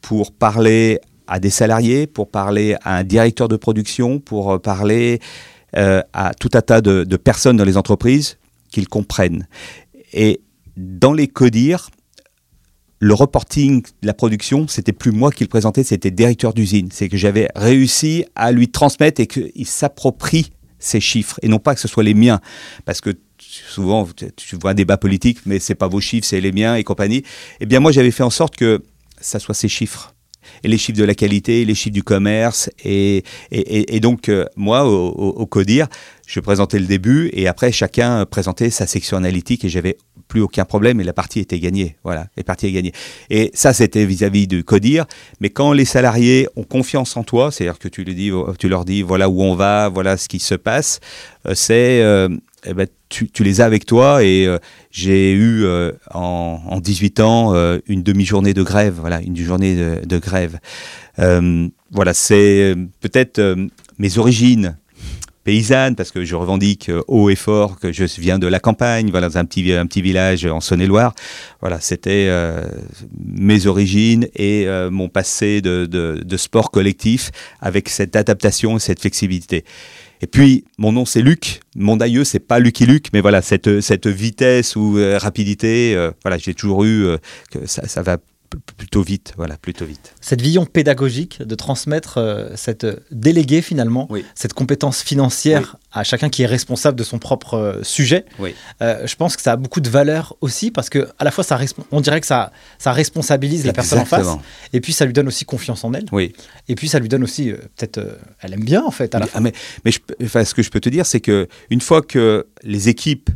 pour 0.00 0.32
parler 0.32 1.00
à 1.28 1.38
des 1.38 1.48
salariés, 1.48 2.08
pour 2.08 2.28
parler 2.28 2.74
à 2.82 2.96
un 2.96 3.04
directeur 3.04 3.46
de 3.46 3.56
production, 3.56 4.18
pour 4.18 4.60
parler 4.60 5.20
euh, 5.76 6.02
à 6.12 6.34
tout 6.34 6.50
un 6.54 6.60
tas 6.60 6.80
de, 6.80 7.04
de 7.04 7.16
personnes 7.16 7.56
dans 7.56 7.64
les 7.64 7.76
entreprises, 7.76 8.36
qu'ils 8.70 8.88
comprennent. 8.88 9.46
Et 10.12 10.40
dans 10.76 11.12
les 11.12 11.28
CODIR, 11.28 11.88
le 12.98 13.14
reporting 13.14 13.82
de 13.82 14.06
la 14.06 14.14
production, 14.14 14.66
c'était 14.66 14.92
plus 14.92 15.12
moi 15.12 15.30
qui 15.30 15.44
le 15.44 15.48
présentais, 15.48 15.84
c'était 15.84 16.10
directeur 16.10 16.52
d'usine. 16.52 16.88
C'est 16.92 17.08
que 17.08 17.16
j'avais 17.16 17.48
réussi 17.54 18.24
à 18.34 18.50
lui 18.50 18.68
transmettre 18.68 19.20
et 19.20 19.26
qu'il 19.28 19.66
s'approprie 19.66 20.52
ces 20.80 21.00
chiffres 21.00 21.38
et 21.42 21.48
non 21.48 21.60
pas 21.60 21.74
que 21.74 21.80
ce 21.80 21.88
soit 21.88 22.02
les 22.02 22.14
miens. 22.14 22.40
Parce 22.84 23.00
que 23.00 23.10
souvent, 23.42 24.08
tu 24.36 24.56
vois 24.56 24.70
un 24.70 24.74
débat 24.74 24.96
politique, 24.96 25.38
mais 25.46 25.58
c'est 25.58 25.74
pas 25.74 25.88
vos 25.88 26.00
chiffres, 26.00 26.26
c'est 26.26 26.40
les 26.40 26.52
miens 26.52 26.76
et 26.76 26.84
compagnie. 26.84 27.22
Eh 27.60 27.66
bien, 27.66 27.80
moi, 27.80 27.92
j'avais 27.92 28.10
fait 28.10 28.22
en 28.22 28.30
sorte 28.30 28.56
que 28.56 28.82
ça 29.20 29.38
soit 29.38 29.54
ces 29.54 29.68
chiffres. 29.68 30.14
Et 30.64 30.68
les 30.68 30.78
chiffres 30.78 30.98
de 30.98 31.04
la 31.04 31.14
qualité, 31.14 31.64
les 31.64 31.74
chiffres 31.74 31.94
du 31.94 32.02
commerce. 32.02 32.70
Et, 32.84 33.24
et, 33.50 33.96
et, 33.96 34.00
donc, 34.00 34.28
euh, 34.28 34.44
moi, 34.56 34.84
au, 34.84 35.46
CODIR, 35.46 35.86
je 36.26 36.40
présentais 36.40 36.78
le 36.78 36.86
début 36.86 37.30
et 37.32 37.46
après, 37.46 37.72
chacun 37.72 38.24
présentait 38.26 38.70
sa 38.70 38.86
section 38.86 39.16
analytique 39.16 39.64
et 39.64 39.68
j'avais 39.68 39.98
plus 40.28 40.40
aucun 40.40 40.64
problème 40.64 41.00
et 41.00 41.04
la 41.04 41.12
partie 41.12 41.40
était 41.40 41.58
gagnée. 41.58 41.96
Voilà, 42.04 42.26
la 42.36 42.42
partie 42.42 42.66
est 42.66 42.72
gagnée. 42.72 42.92
Et 43.30 43.50
ça, 43.54 43.72
c'était 43.72 44.04
vis-à-vis 44.04 44.46
du 44.46 44.64
CODIR. 44.64 45.04
Mais 45.40 45.50
quand 45.50 45.72
les 45.72 45.84
salariés 45.84 46.48
ont 46.56 46.64
confiance 46.64 47.16
en 47.16 47.22
toi, 47.22 47.52
c'est-à-dire 47.52 47.78
que 47.78 47.88
tu, 47.88 48.04
dis, 48.04 48.30
tu 48.58 48.68
leur 48.68 48.84
dis 48.84 49.02
voilà 49.02 49.28
où 49.28 49.42
on 49.42 49.54
va, 49.54 49.88
voilà 49.88 50.16
ce 50.16 50.28
qui 50.28 50.38
se 50.38 50.54
passe, 50.54 51.00
euh, 51.46 51.54
c'est. 51.54 52.02
Euh, 52.02 52.28
eh 52.64 52.74
ben, 52.74 52.86
tu, 53.12 53.44
les 53.44 53.60
as 53.60 53.66
avec 53.66 53.86
toi 53.86 54.24
et 54.24 54.46
euh, 54.46 54.58
j'ai 54.90 55.32
eu 55.32 55.64
euh, 55.64 55.92
en, 56.12 56.60
en, 56.66 56.80
18 56.80 57.20
ans 57.20 57.54
euh, 57.54 57.78
une 57.86 58.02
demi-journée 58.02 58.54
de 58.54 58.62
grève, 58.62 58.96
voilà, 58.98 59.20
une 59.20 59.36
journée 59.36 59.76
de, 59.76 60.18
grève. 60.18 60.58
Voilà, 61.18 62.14
c'est 62.14 62.74
peut-être 63.00 63.40
mes 63.98 64.18
origines 64.18 64.76
paysanne, 65.44 65.96
parce 65.96 66.12
que 66.12 66.24
je 66.24 66.36
revendique 66.36 66.90
haut 67.08 67.28
et 67.28 67.34
fort 67.34 67.80
que 67.80 67.92
je 67.92 68.04
viens 68.20 68.38
de 68.38 68.46
la 68.46 68.60
campagne, 68.60 69.10
voilà, 69.10 69.28
dans 69.28 69.38
un 69.38 69.44
petit, 69.44 69.72
un 69.72 69.86
petit 69.86 70.00
village 70.00 70.46
en 70.46 70.60
Saône-et-Loire. 70.60 71.14
Voilà, 71.60 71.80
c'était 71.80 72.30
mes 73.18 73.66
origines 73.66 74.28
et 74.36 74.66
mon 74.90 75.08
passé 75.08 75.60
de, 75.60 76.36
sport 76.36 76.70
collectif 76.70 77.30
avec 77.60 77.88
cette 77.88 78.14
adaptation 78.14 78.76
et 78.76 78.80
cette 78.80 79.00
flexibilité. 79.00 79.64
Et 80.22 80.26
puis, 80.26 80.64
mon 80.78 80.92
nom, 80.92 81.04
c'est 81.04 81.20
Luc. 81.20 81.60
Mon 81.74 81.98
aïeux, 81.98 82.24
c'est 82.24 82.38
pas 82.38 82.58
Lucky 82.58 82.86
Luc, 82.86 83.08
mais 83.12 83.20
voilà, 83.20 83.42
cette, 83.42 83.80
cette 83.80 84.06
vitesse 84.06 84.76
ou 84.76 84.96
rapidité, 85.18 85.96
voilà, 86.22 86.38
j'ai 86.38 86.54
toujours 86.54 86.84
eu 86.84 87.16
que 87.50 87.66
ça, 87.66 87.88
ça 87.88 88.02
va 88.02 88.18
plutôt 88.76 89.02
vite, 89.02 89.34
voilà, 89.36 89.56
plutôt 89.56 89.84
vite. 89.84 90.14
Cette 90.20 90.40
vision 90.40 90.66
pédagogique 90.66 91.42
de 91.42 91.54
transmettre 91.54 92.18
euh, 92.18 92.50
cette 92.56 92.86
déléguer 93.10 93.62
finalement 93.62 94.08
cette 94.34 94.52
compétence 94.52 95.02
financière 95.02 95.76
à 95.92 96.04
chacun 96.04 96.30
qui 96.30 96.42
est 96.42 96.46
responsable 96.46 96.98
de 96.98 97.04
son 97.04 97.18
propre 97.18 97.54
euh, 97.54 97.82
sujet. 97.82 98.24
Euh, 98.80 99.06
je 99.06 99.16
pense 99.16 99.36
que 99.36 99.42
ça 99.42 99.52
a 99.52 99.56
beaucoup 99.56 99.80
de 99.80 99.88
valeur 99.88 100.36
aussi 100.40 100.70
parce 100.70 100.90
que 100.90 101.08
à 101.18 101.24
la 101.24 101.30
fois 101.30 101.44
ça 101.44 101.58
on 101.90 102.00
dirait 102.00 102.20
que 102.20 102.26
ça 102.26 102.52
ça 102.78 102.92
responsabilise 102.92 103.66
la 103.66 103.72
personne 103.72 104.00
en 104.00 104.04
face 104.04 104.28
et 104.72 104.80
puis 104.80 104.92
ça 104.92 105.04
lui 105.04 105.12
donne 105.12 105.28
aussi 105.28 105.44
confiance 105.44 105.84
en 105.84 105.92
elle. 105.92 106.06
Oui. 106.12 106.32
Et 106.68 106.74
puis 106.74 106.88
ça 106.88 106.98
lui 106.98 107.08
donne 107.08 107.24
aussi 107.24 107.52
peut-être 107.76 108.18
elle 108.40 108.54
aime 108.54 108.64
bien 108.64 108.82
en 108.84 108.90
fait 108.90 109.14
à 109.14 109.18
la 109.18 109.26
mais, 109.40 109.52
mais, 109.84 109.92
mais 110.18 110.26
enfin, 110.26 110.44
ce 110.44 110.54
que 110.54 110.62
je 110.62 110.70
peux 110.70 110.80
te 110.80 110.88
dire 110.88 111.06
c'est 111.06 111.20
que 111.20 111.48
une 111.70 111.80
fois 111.80 112.02
que 112.02 112.46
les 112.62 112.88
équipes 112.88 113.30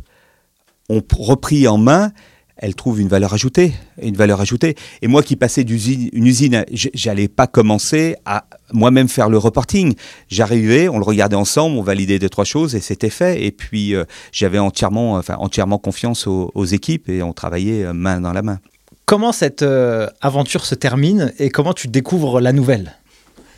ont 0.89 1.03
repris 1.17 1.67
en 1.67 1.77
main 1.77 2.11
elle 2.57 2.75
trouve 2.75 2.99
une 2.99 3.07
valeur 3.07 3.33
ajoutée, 3.33 3.73
une 4.01 4.15
valeur 4.15 4.41
ajoutée. 4.41 4.75
Et 5.01 5.07
moi 5.07 5.23
qui 5.23 5.35
passais 5.35 5.63
d'usine, 5.63 6.09
une 6.13 6.25
usine, 6.25 6.65
j'allais 6.71 7.27
pas 7.27 7.47
commencer 7.47 8.15
à 8.25 8.45
moi-même 8.73 9.07
faire 9.07 9.29
le 9.29 9.37
reporting. 9.37 9.95
J'arrivais, 10.29 10.89
on 10.89 10.97
le 10.97 11.03
regardait 11.03 11.35
ensemble, 11.35 11.77
on 11.77 11.83
validait 11.83 12.19
deux 12.19 12.29
trois 12.29 12.45
choses 12.45 12.75
et 12.75 12.81
c'était 12.81 13.09
fait. 13.09 13.43
Et 13.43 13.51
puis 13.51 13.95
euh, 13.95 14.05
j'avais 14.31 14.59
entièrement, 14.59 15.13
enfin 15.13 15.35
entièrement 15.39 15.77
confiance 15.77 16.27
aux, 16.27 16.65
équipes 16.65 17.09
et 17.09 17.23
on 17.23 17.33
travaillait 17.33 17.85
euh, 17.85 17.93
main 17.93 18.19
dans 18.19 18.33
la 18.33 18.41
main. 18.41 18.59
Comment 19.05 19.31
cette 19.31 19.61
euh, 19.61 20.07
aventure 20.21 20.65
se 20.65 20.75
termine 20.75 21.31
et 21.39 21.49
comment 21.49 21.73
tu 21.73 21.87
découvres 21.87 22.41
la 22.41 22.51
nouvelle, 22.51 22.97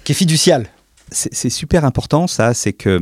qui 0.03 0.11
est 0.11 0.15
fiduciale 0.15 0.67
c'est 1.11 1.49
super 1.49 1.85
important 1.85 2.27
ça, 2.27 2.53
c'est 2.53 2.73
que 2.73 2.99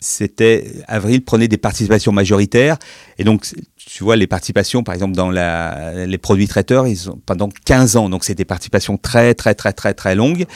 c'était 0.00 0.72
Avril 0.86 1.24
prenait 1.24 1.48
des 1.48 1.58
participations 1.58 2.12
majoritaires 2.12 2.78
et 3.18 3.24
donc 3.24 3.46
tu 3.76 4.04
vois 4.04 4.16
les 4.16 4.26
participations 4.26 4.82
par 4.82 4.94
exemple 4.94 5.14
dans 5.14 5.30
la, 5.30 6.06
les 6.06 6.18
produits 6.18 6.48
traiteurs 6.48 6.86
ils 6.86 7.10
ont 7.10 7.20
pendant 7.26 7.48
15 7.64 7.96
ans 7.96 8.08
donc 8.08 8.24
c'est 8.24 8.34
des 8.34 8.44
participations 8.44 8.96
très 8.96 9.34
très 9.34 9.54
très 9.54 9.72
très 9.72 9.94
très 9.94 10.14
longues. 10.14 10.46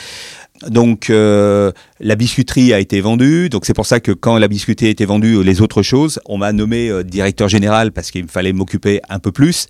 Donc 0.68 1.11
euh, 1.11 1.72
la 1.99 2.14
biscuiterie 2.14 2.72
a 2.72 2.78
été 2.78 3.01
vendue, 3.01 3.49
donc 3.49 3.66
c'est 3.66 3.74
pour 3.74 3.86
ça 3.86 3.99
que 3.99 4.12
quand 4.12 4.38
la 4.38 4.47
biscuiterie 4.47 4.86
a 4.86 4.90
été 4.90 5.05
vendue, 5.05 5.42
les 5.42 5.61
autres 5.61 5.82
choses, 5.82 6.20
on 6.26 6.38
m'a 6.38 6.53
nommé 6.53 6.88
euh, 6.88 7.03
directeur 7.03 7.49
général 7.49 7.90
parce 7.90 8.11
qu'il 8.11 8.22
me 8.22 8.28
fallait 8.28 8.53
m'occuper 8.53 9.01
un 9.09 9.18
peu 9.18 9.32
plus. 9.32 9.66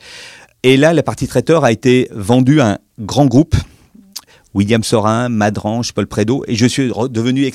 Et 0.62 0.76
là, 0.76 0.92
la 0.92 1.02
partie 1.02 1.26
traiteur 1.26 1.64
a 1.64 1.72
été 1.72 2.08
vendue 2.12 2.60
à 2.60 2.72
un 2.72 2.78
grand 2.98 3.26
groupe 3.26 3.54
William 4.55 4.82
Sorin, 4.82 5.28
Madrange, 5.28 5.92
Paul 5.92 6.07
Prédo, 6.07 6.44
et 6.46 6.55
je 6.55 6.66
suis 6.66 6.90
devenu 7.11 7.50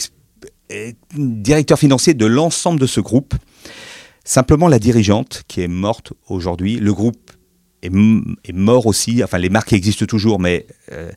directeur 1.16 1.80
financier 1.80 2.14
de 2.14 2.26
l'ensemble 2.26 2.80
de 2.80 2.86
ce 2.86 3.00
groupe. 3.00 3.34
Simplement, 4.24 4.68
la 4.68 4.80
dirigeante, 4.80 5.44
qui 5.48 5.62
est 5.62 5.68
morte 5.68 6.14
aujourd'hui, 6.28 6.76
le 6.76 6.94
groupe 6.94 7.32
est, 7.82 7.90
mort 8.54 8.86
aussi, 8.86 9.24
enfin 9.24 9.38
les 9.38 9.50
marques 9.50 9.74
existent 9.74 10.06
toujours, 10.06 10.40
mais 10.40 10.68
euh, 10.92 11.10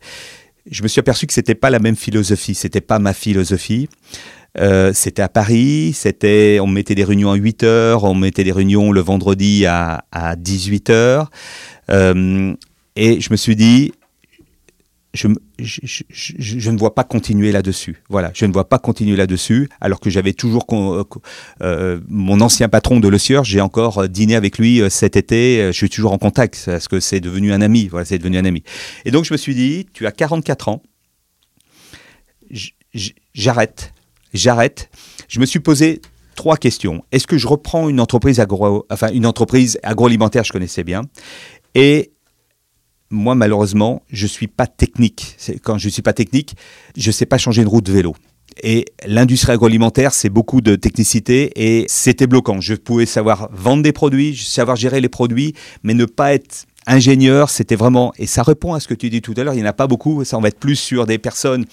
je 0.70 0.82
me 0.82 0.88
suis 0.88 1.00
aperçu 1.00 1.26
que 1.26 1.32
c'était 1.32 1.54
pas 1.54 1.70
la 1.70 1.78
même 1.78 1.96
philosophie, 1.96 2.54
c'était 2.54 2.80
pas 2.80 2.98
ma 2.98 3.12
philosophie. 3.12 3.88
Euh, 4.58 4.92
c'était 4.94 5.22
à 5.22 5.30
Paris, 5.30 5.92
c'était, 5.94 6.58
on 6.60 6.66
mettait 6.66 6.94
des 6.94 7.04
réunions 7.04 7.30
à 7.30 7.36
8 7.36 7.62
heures, 7.62 8.04
on 8.04 8.14
mettait 8.14 8.44
des 8.44 8.52
réunions 8.52 8.92
le 8.92 9.00
vendredi 9.00 9.64
à, 9.66 10.04
à 10.12 10.36
18 10.36 10.90
heures. 10.90 11.30
Euh, 11.90 12.54
et 12.94 13.20
je 13.20 13.30
me 13.30 13.36
suis 13.36 13.56
dit, 13.56 13.92
je, 15.14 15.28
ne 16.70 16.78
vois 16.78 16.94
pas 16.94 17.04
continuer 17.04 17.52
là-dessus. 17.52 18.02
Voilà, 18.08 18.30
je 18.34 18.46
ne 18.46 18.52
vois 18.52 18.68
pas 18.68 18.78
continuer 18.78 19.16
là-dessus, 19.16 19.68
alors 19.80 20.00
que 20.00 20.08
j'avais 20.08 20.32
toujours 20.32 20.64
euh, 20.72 21.04
euh, 21.62 22.00
mon 22.08 22.40
ancien 22.40 22.68
patron 22.68 22.98
de 22.98 23.08
Le 23.08 23.18
Sieur, 23.18 23.44
j'ai 23.44 23.60
encore 23.60 23.98
euh, 23.98 24.08
dîné 24.08 24.36
avec 24.36 24.58
lui 24.58 24.80
cet 24.88 25.16
été, 25.16 25.66
je 25.66 25.76
suis 25.76 25.90
toujours 25.90 26.12
en 26.12 26.18
contact, 26.18 26.62
parce 26.64 26.88
que 26.88 26.98
c'est 26.98 27.20
devenu 27.20 27.52
un 27.52 27.60
ami, 27.60 27.88
voilà, 27.88 28.06
c'est 28.06 28.18
devenu 28.18 28.38
un 28.38 28.44
ami. 28.44 28.62
Et 29.04 29.10
donc 29.10 29.24
je 29.24 29.34
me 29.34 29.38
suis 29.38 29.54
dit, 29.54 29.86
tu 29.92 30.06
as 30.06 30.12
44 30.12 30.68
ans, 30.68 30.82
j'arrête, 33.34 33.92
j'arrête. 34.32 34.90
Je 35.28 35.40
me 35.40 35.46
suis 35.46 35.60
posé 35.60 36.00
trois 36.34 36.56
questions. 36.56 37.04
Est-ce 37.12 37.26
que 37.26 37.36
je 37.36 37.46
reprends 37.46 37.88
une 37.90 38.00
entreprise 38.00 38.40
agro, 38.40 38.86
enfin 38.90 39.10
une 39.12 39.30
agroalimentaire, 39.82 40.44
je 40.44 40.52
connaissais 40.52 40.84
bien, 40.84 41.02
et 41.74 42.12
moi, 43.12 43.34
malheureusement, 43.34 44.02
je 44.10 44.26
suis 44.26 44.48
pas 44.48 44.66
technique. 44.66 45.36
Quand 45.62 45.78
je 45.78 45.88
suis 45.88 46.02
pas 46.02 46.12
technique, 46.12 46.56
je 46.96 47.10
sais 47.10 47.26
pas 47.26 47.38
changer 47.38 47.62
une 47.62 47.68
route 47.68 47.84
de 47.84 47.92
vélo. 47.92 48.16
Et 48.62 48.86
l'industrie 49.06 49.52
agroalimentaire, 49.52 50.12
c'est 50.12 50.28
beaucoup 50.28 50.60
de 50.60 50.76
technicité 50.76 51.52
et 51.56 51.84
c'était 51.88 52.26
bloquant. 52.26 52.60
Je 52.60 52.74
pouvais 52.74 53.06
savoir 53.06 53.48
vendre 53.52 53.82
des 53.82 53.92
produits, 53.92 54.36
savoir 54.36 54.76
gérer 54.76 55.00
les 55.00 55.08
produits, 55.08 55.54
mais 55.82 55.94
ne 55.94 56.04
pas 56.04 56.34
être 56.34 56.66
ingénieur, 56.86 57.48
c'était 57.48 57.76
vraiment... 57.76 58.12
Et 58.18 58.26
ça 58.26 58.42
répond 58.42 58.74
à 58.74 58.80
ce 58.80 58.88
que 58.88 58.94
tu 58.94 59.08
dis 59.08 59.22
tout 59.22 59.34
à 59.36 59.44
l'heure, 59.44 59.54
il 59.54 59.58
n'y 59.58 59.62
en 59.62 59.70
a 59.70 59.72
pas 59.72 59.86
beaucoup, 59.86 60.24
ça 60.24 60.36
on 60.36 60.40
va 60.40 60.48
être 60.48 60.58
plus 60.58 60.76
sur 60.76 61.06
des 61.06 61.18
personnes 61.18 61.64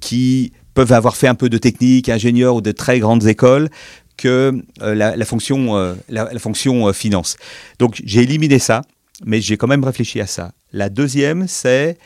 qui 0.00 0.52
peuvent 0.74 0.92
avoir 0.92 1.16
fait 1.16 1.28
un 1.28 1.34
peu 1.34 1.48
de 1.48 1.58
technique, 1.58 2.08
ingénieur 2.08 2.56
ou 2.56 2.60
de 2.60 2.72
très 2.72 2.98
grandes 2.98 3.26
écoles, 3.26 3.68
que 4.16 4.62
euh, 4.82 4.94
la, 4.94 5.24
fonction, 5.24 5.76
euh, 5.76 5.94
la, 6.08 6.38
fonction 6.38 6.88
euh, 6.88 6.92
finance. 6.92 7.36
Donc 7.78 8.00
j'ai 8.04 8.22
éliminé 8.22 8.58
ça 8.58 8.82
mais 9.24 9.40
j'ai 9.40 9.56
quand 9.56 9.68
même 9.68 9.84
réfléchi 9.84 10.20
à 10.20 10.26
ça. 10.26 10.52
La 10.72 10.88
deuxième, 10.88 11.46
c'est, 11.48 11.98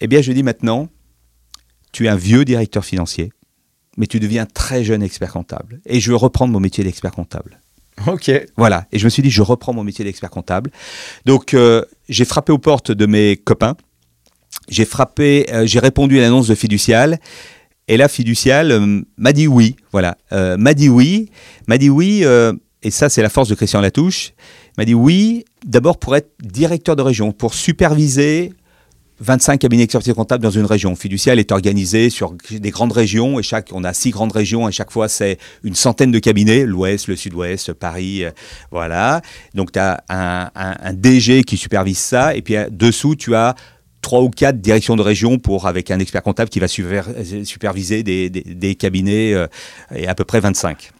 eh 0.00 0.06
bien, 0.06 0.20
je 0.22 0.32
dis 0.32 0.42
maintenant, 0.42 0.88
tu 1.92 2.06
es 2.06 2.08
un 2.08 2.16
vieux 2.16 2.44
directeur 2.44 2.84
financier, 2.84 3.32
mais 3.96 4.06
tu 4.06 4.20
deviens 4.20 4.46
très 4.46 4.84
jeune 4.84 5.02
expert 5.02 5.32
comptable. 5.32 5.80
Et 5.86 6.00
je 6.00 6.10
veux 6.10 6.16
reprendre 6.16 6.52
mon 6.52 6.60
métier 6.60 6.84
d'expert 6.84 7.12
comptable. 7.12 7.60
Ok. 8.06 8.30
Voilà. 8.56 8.86
Et 8.92 8.98
je 8.98 9.04
me 9.04 9.10
suis 9.10 9.22
dit, 9.22 9.30
je 9.30 9.42
reprends 9.42 9.72
mon 9.72 9.84
métier 9.84 10.04
d'expert 10.04 10.30
comptable. 10.30 10.70
Donc, 11.26 11.54
euh, 11.54 11.84
j'ai 12.08 12.24
frappé 12.24 12.52
aux 12.52 12.58
portes 12.58 12.92
de 12.92 13.06
mes 13.06 13.36
copains. 13.36 13.76
J'ai 14.68 14.84
frappé, 14.84 15.46
euh, 15.52 15.66
j'ai 15.66 15.78
répondu 15.78 16.18
à 16.18 16.22
l'annonce 16.22 16.48
de 16.48 16.54
Fiducial. 16.54 17.18
Et 17.88 17.96
là, 17.96 18.08
Fiducial 18.08 18.72
euh, 18.72 19.02
m'a 19.16 19.32
dit 19.32 19.46
oui. 19.46 19.76
Voilà. 19.92 20.16
m'a 20.30 20.74
dit 20.74 20.88
oui. 20.88 21.30
M'a 21.66 21.78
dit 21.78 21.90
oui. 21.90 22.24
et 22.82 22.90
ça, 22.90 23.08
c'est 23.08 23.22
la 23.22 23.28
force 23.28 23.48
de 23.48 23.54
Christian 23.54 23.80
Latouche 23.80 24.32
m'a 24.78 24.84
dit 24.84 24.94
oui, 24.94 25.44
d'abord 25.64 25.98
pour 25.98 26.16
être 26.16 26.30
directeur 26.42 26.96
de 26.96 27.02
région, 27.02 27.32
pour 27.32 27.54
superviser 27.54 28.52
25 29.20 29.58
cabinets 29.58 29.82
d'expertise 29.82 30.14
comptable 30.14 30.42
dans 30.42 30.50
une 30.50 30.64
région. 30.64 30.96
Fiducial 30.96 31.38
est 31.38 31.52
organisé 31.52 32.08
sur 32.08 32.34
des 32.50 32.70
grandes 32.70 32.92
régions 32.92 33.38
et 33.38 33.42
chaque, 33.42 33.68
on 33.72 33.84
a 33.84 33.92
six 33.92 34.10
grandes 34.10 34.32
régions 34.32 34.68
et 34.68 34.72
chaque 34.72 34.90
fois 34.90 35.08
c'est 35.08 35.38
une 35.62 35.74
centaine 35.74 36.10
de 36.10 36.18
cabinets, 36.18 36.64
l'ouest, 36.64 37.06
le 37.06 37.16
sud-ouest, 37.16 37.72
Paris, 37.74 38.24
euh, 38.24 38.30
voilà. 38.70 39.20
Donc 39.54 39.72
tu 39.72 39.78
as 39.78 40.02
un, 40.08 40.50
un, 40.54 40.92
DG 40.94 41.44
qui 41.44 41.58
supervise 41.58 41.98
ça 41.98 42.34
et 42.34 42.40
puis 42.40 42.56
euh, 42.56 42.68
dessous 42.70 43.14
tu 43.14 43.34
as 43.34 43.54
trois 44.00 44.22
ou 44.22 44.30
quatre 44.30 44.58
directions 44.58 44.96
de 44.96 45.02
région 45.02 45.38
pour 45.38 45.66
avec 45.66 45.90
un 45.90 45.98
expert 45.98 46.22
comptable 46.22 46.48
qui 46.48 46.58
va 46.58 46.68
superviser 46.68 48.02
des, 48.02 48.30
des, 48.30 48.74
cabinets 48.74 49.34
euh, 49.34 49.46
et 49.94 50.08
à 50.08 50.14
peu 50.14 50.24
près 50.24 50.40
25. 50.40 50.90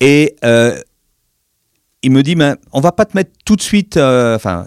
Et 0.00 0.36
il 2.04 2.10
me 2.10 2.22
dit, 2.22 2.36
mais 2.36 2.52
on 2.72 2.80
va 2.80 2.92
pas 2.92 3.06
te 3.06 3.16
mettre 3.16 3.30
tout 3.44 3.56
de 3.56 3.62
suite, 3.62 3.96
euh, 3.96 4.36
enfin, 4.36 4.66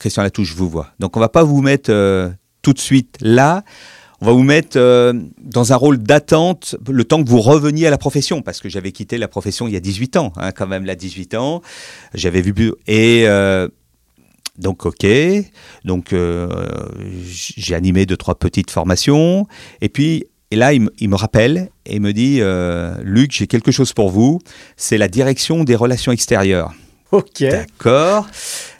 Christian 0.00 0.22
Latouche, 0.22 0.48
je 0.48 0.56
vous 0.56 0.70
vois, 0.70 0.88
donc 0.98 1.16
on 1.16 1.20
va 1.20 1.28
pas 1.28 1.44
vous 1.44 1.60
mettre 1.60 1.90
euh, 1.92 2.30
tout 2.62 2.72
de 2.72 2.78
suite 2.78 3.18
là, 3.20 3.62
on 4.22 4.26
va 4.26 4.32
vous 4.32 4.42
mettre 4.42 4.78
euh, 4.78 5.12
dans 5.38 5.72
un 5.74 5.76
rôle 5.76 5.98
d'attente 5.98 6.76
le 6.88 7.04
temps 7.04 7.22
que 7.22 7.28
vous 7.28 7.42
reveniez 7.42 7.86
à 7.86 7.90
la 7.90 7.98
profession, 7.98 8.40
parce 8.40 8.60
que 8.60 8.70
j'avais 8.70 8.90
quitté 8.90 9.18
la 9.18 9.28
profession 9.28 9.68
il 9.68 9.74
y 9.74 9.76
a 9.76 9.80
18 9.80 10.16
ans, 10.16 10.32
hein, 10.36 10.50
quand 10.50 10.66
même, 10.66 10.86
là, 10.86 10.94
18 10.94 11.34
ans, 11.34 11.60
j'avais 12.14 12.40
vu, 12.40 12.72
et 12.86 13.26
donc, 14.56 14.86
ok. 14.86 15.06
Donc, 15.84 16.12
j'ai 17.22 17.74
animé 17.76 18.06
deux, 18.06 18.16
trois 18.16 18.34
petites 18.34 18.72
formations. 18.72 19.46
Et 19.80 19.88
puis, 19.88 20.24
et 20.50 20.56
là, 20.56 20.72
il, 20.72 20.88
il 20.98 21.08
me 21.08 21.16
rappelle 21.16 21.70
et 21.86 22.00
me 22.00 22.12
dit 22.12 22.40
Luc, 23.02 23.32
j'ai 23.32 23.46
quelque 23.46 23.72
chose 23.72 23.92
pour 23.92 24.10
vous. 24.10 24.40
C'est 24.76 24.98
la 24.98 25.08
direction 25.08 25.64
des 25.64 25.74
relations 25.74 26.12
extérieures. 26.12 26.72
Ok. 27.10 27.40
D'accord. 27.42 28.28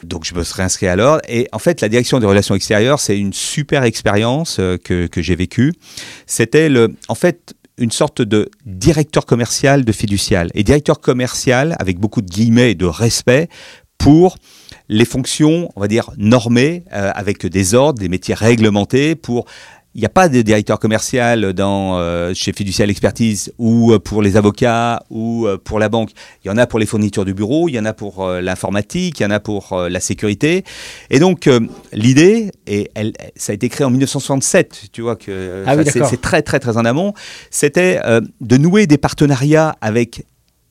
Donc 0.02 0.24
je 0.24 0.34
me 0.34 0.44
serais 0.44 0.62
inscrit 0.62 0.86
alors. 0.86 1.20
Et 1.28 1.48
en 1.52 1.58
fait, 1.58 1.80
la 1.80 1.88
direction 1.88 2.20
des 2.20 2.26
relations 2.26 2.54
extérieures, 2.54 3.00
c'est 3.00 3.18
une 3.18 3.32
super 3.32 3.84
expérience 3.84 4.58
euh, 4.60 4.76
que, 4.76 5.06
que 5.06 5.22
j'ai 5.22 5.34
vécue. 5.34 5.72
C'était 6.26 6.68
le, 6.68 6.94
en 7.08 7.14
fait, 7.14 7.54
une 7.78 7.90
sorte 7.90 8.20
de 8.20 8.50
directeur 8.66 9.24
commercial 9.24 9.84
de 9.84 9.92
fiducial. 9.92 10.50
Et 10.54 10.62
directeur 10.62 11.00
commercial, 11.00 11.74
avec 11.78 11.98
beaucoup 11.98 12.20
de 12.20 12.28
guillemets 12.28 12.72
et 12.72 12.74
de 12.74 12.86
respect, 12.86 13.48
pour 13.96 14.36
les 14.88 15.04
fonctions, 15.04 15.70
on 15.74 15.80
va 15.80 15.88
dire, 15.88 16.10
normées, 16.18 16.84
euh, 16.92 17.10
avec 17.14 17.46
des 17.46 17.74
ordres, 17.74 17.98
des 17.98 18.08
métiers 18.08 18.34
réglementés, 18.34 19.14
pour 19.14 19.46
il 19.94 20.00
n'y 20.00 20.06
a 20.06 20.10
pas 20.10 20.28
de 20.28 20.42
directeur 20.42 20.78
commercial 20.78 21.52
dans, 21.54 21.98
euh, 21.98 22.32
chez 22.34 22.52
Fiducial 22.52 22.90
Expertise 22.90 23.52
ou 23.58 23.92
euh, 23.92 23.98
pour 23.98 24.22
les 24.22 24.36
avocats 24.36 25.02
ou 25.10 25.46
euh, 25.46 25.56
pour 25.56 25.78
la 25.78 25.88
banque. 25.88 26.10
Il 26.44 26.48
y 26.48 26.50
en 26.50 26.58
a 26.58 26.66
pour 26.66 26.78
les 26.78 26.86
fournitures 26.86 27.24
du 27.24 27.34
bureau, 27.34 27.68
il 27.68 27.72
y 27.72 27.78
en 27.80 27.84
a 27.84 27.94
pour 27.94 28.28
l'informatique, 28.28 29.20
il 29.20 29.22
y 29.22 29.26
en 29.26 29.30
a 29.30 29.40
pour 29.40 29.76
la 29.76 30.00
sécurité. 30.00 30.64
Et 31.10 31.18
donc, 31.18 31.48
l'idée, 31.92 32.52
et 32.66 32.90
elle, 32.94 33.12
ça 33.34 33.52
a 33.52 33.54
été 33.54 33.68
créé 33.68 33.84
en 33.84 33.90
1967, 33.90 34.88
tu 34.92 35.02
vois, 35.02 35.16
que 35.16 35.64
ah 35.66 35.76
c'est 35.84 36.20
très, 36.20 36.42
très, 36.42 36.60
très 36.60 36.76
en 36.76 36.84
amont, 36.84 37.14
c'était 37.50 38.00
de 38.40 38.56
nouer 38.56 38.86
des 38.86 38.98
partenariats 38.98 39.76
avec 39.80 40.24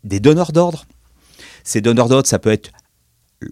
des 0.04 0.20
donneurs 0.20 0.52
d'ordre. 0.52 0.86
Ces 1.64 1.82
donneurs 1.82 2.08
d'ordre, 2.08 2.28
ça 2.28 2.40
peut 2.40 2.52
être 2.52 2.70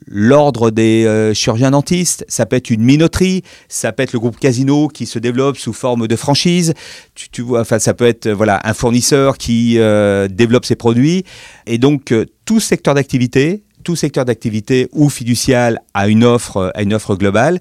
l'ordre 0.07 0.71
des 0.71 1.05
euh, 1.05 1.33
chirurgiens 1.33 1.71
dentistes, 1.71 2.25
ça 2.27 2.45
peut 2.45 2.55
être 2.55 2.69
une 2.69 2.83
minoterie, 2.83 3.43
ça 3.67 3.91
peut 3.91 4.03
être 4.03 4.13
le 4.13 4.19
groupe 4.19 4.39
Casino 4.39 4.87
qui 4.87 5.05
se 5.05 5.19
développe 5.19 5.57
sous 5.57 5.73
forme 5.73 6.07
de 6.07 6.15
franchise. 6.15 6.73
Tu, 7.13 7.41
vois, 7.41 7.63
ça 7.65 7.93
peut 7.93 8.07
être 8.07 8.29
voilà 8.29 8.59
un 8.63 8.73
fournisseur 8.73 9.37
qui 9.37 9.75
euh, 9.77 10.27
développe 10.27 10.65
ses 10.65 10.75
produits. 10.75 11.23
Et 11.67 11.77
donc 11.77 12.11
euh, 12.11 12.25
tout 12.45 12.59
secteur 12.59 12.95
d'activité, 12.95 13.63
tout 13.83 13.95
secteur 13.95 14.25
d'activité 14.25 14.89
ou 14.91 15.09
fiducial 15.09 15.79
a 15.93 16.07
une 16.07 16.23
offre, 16.23 16.71
a 16.73 16.81
une 16.81 16.93
offre 16.93 17.15
globale. 17.15 17.59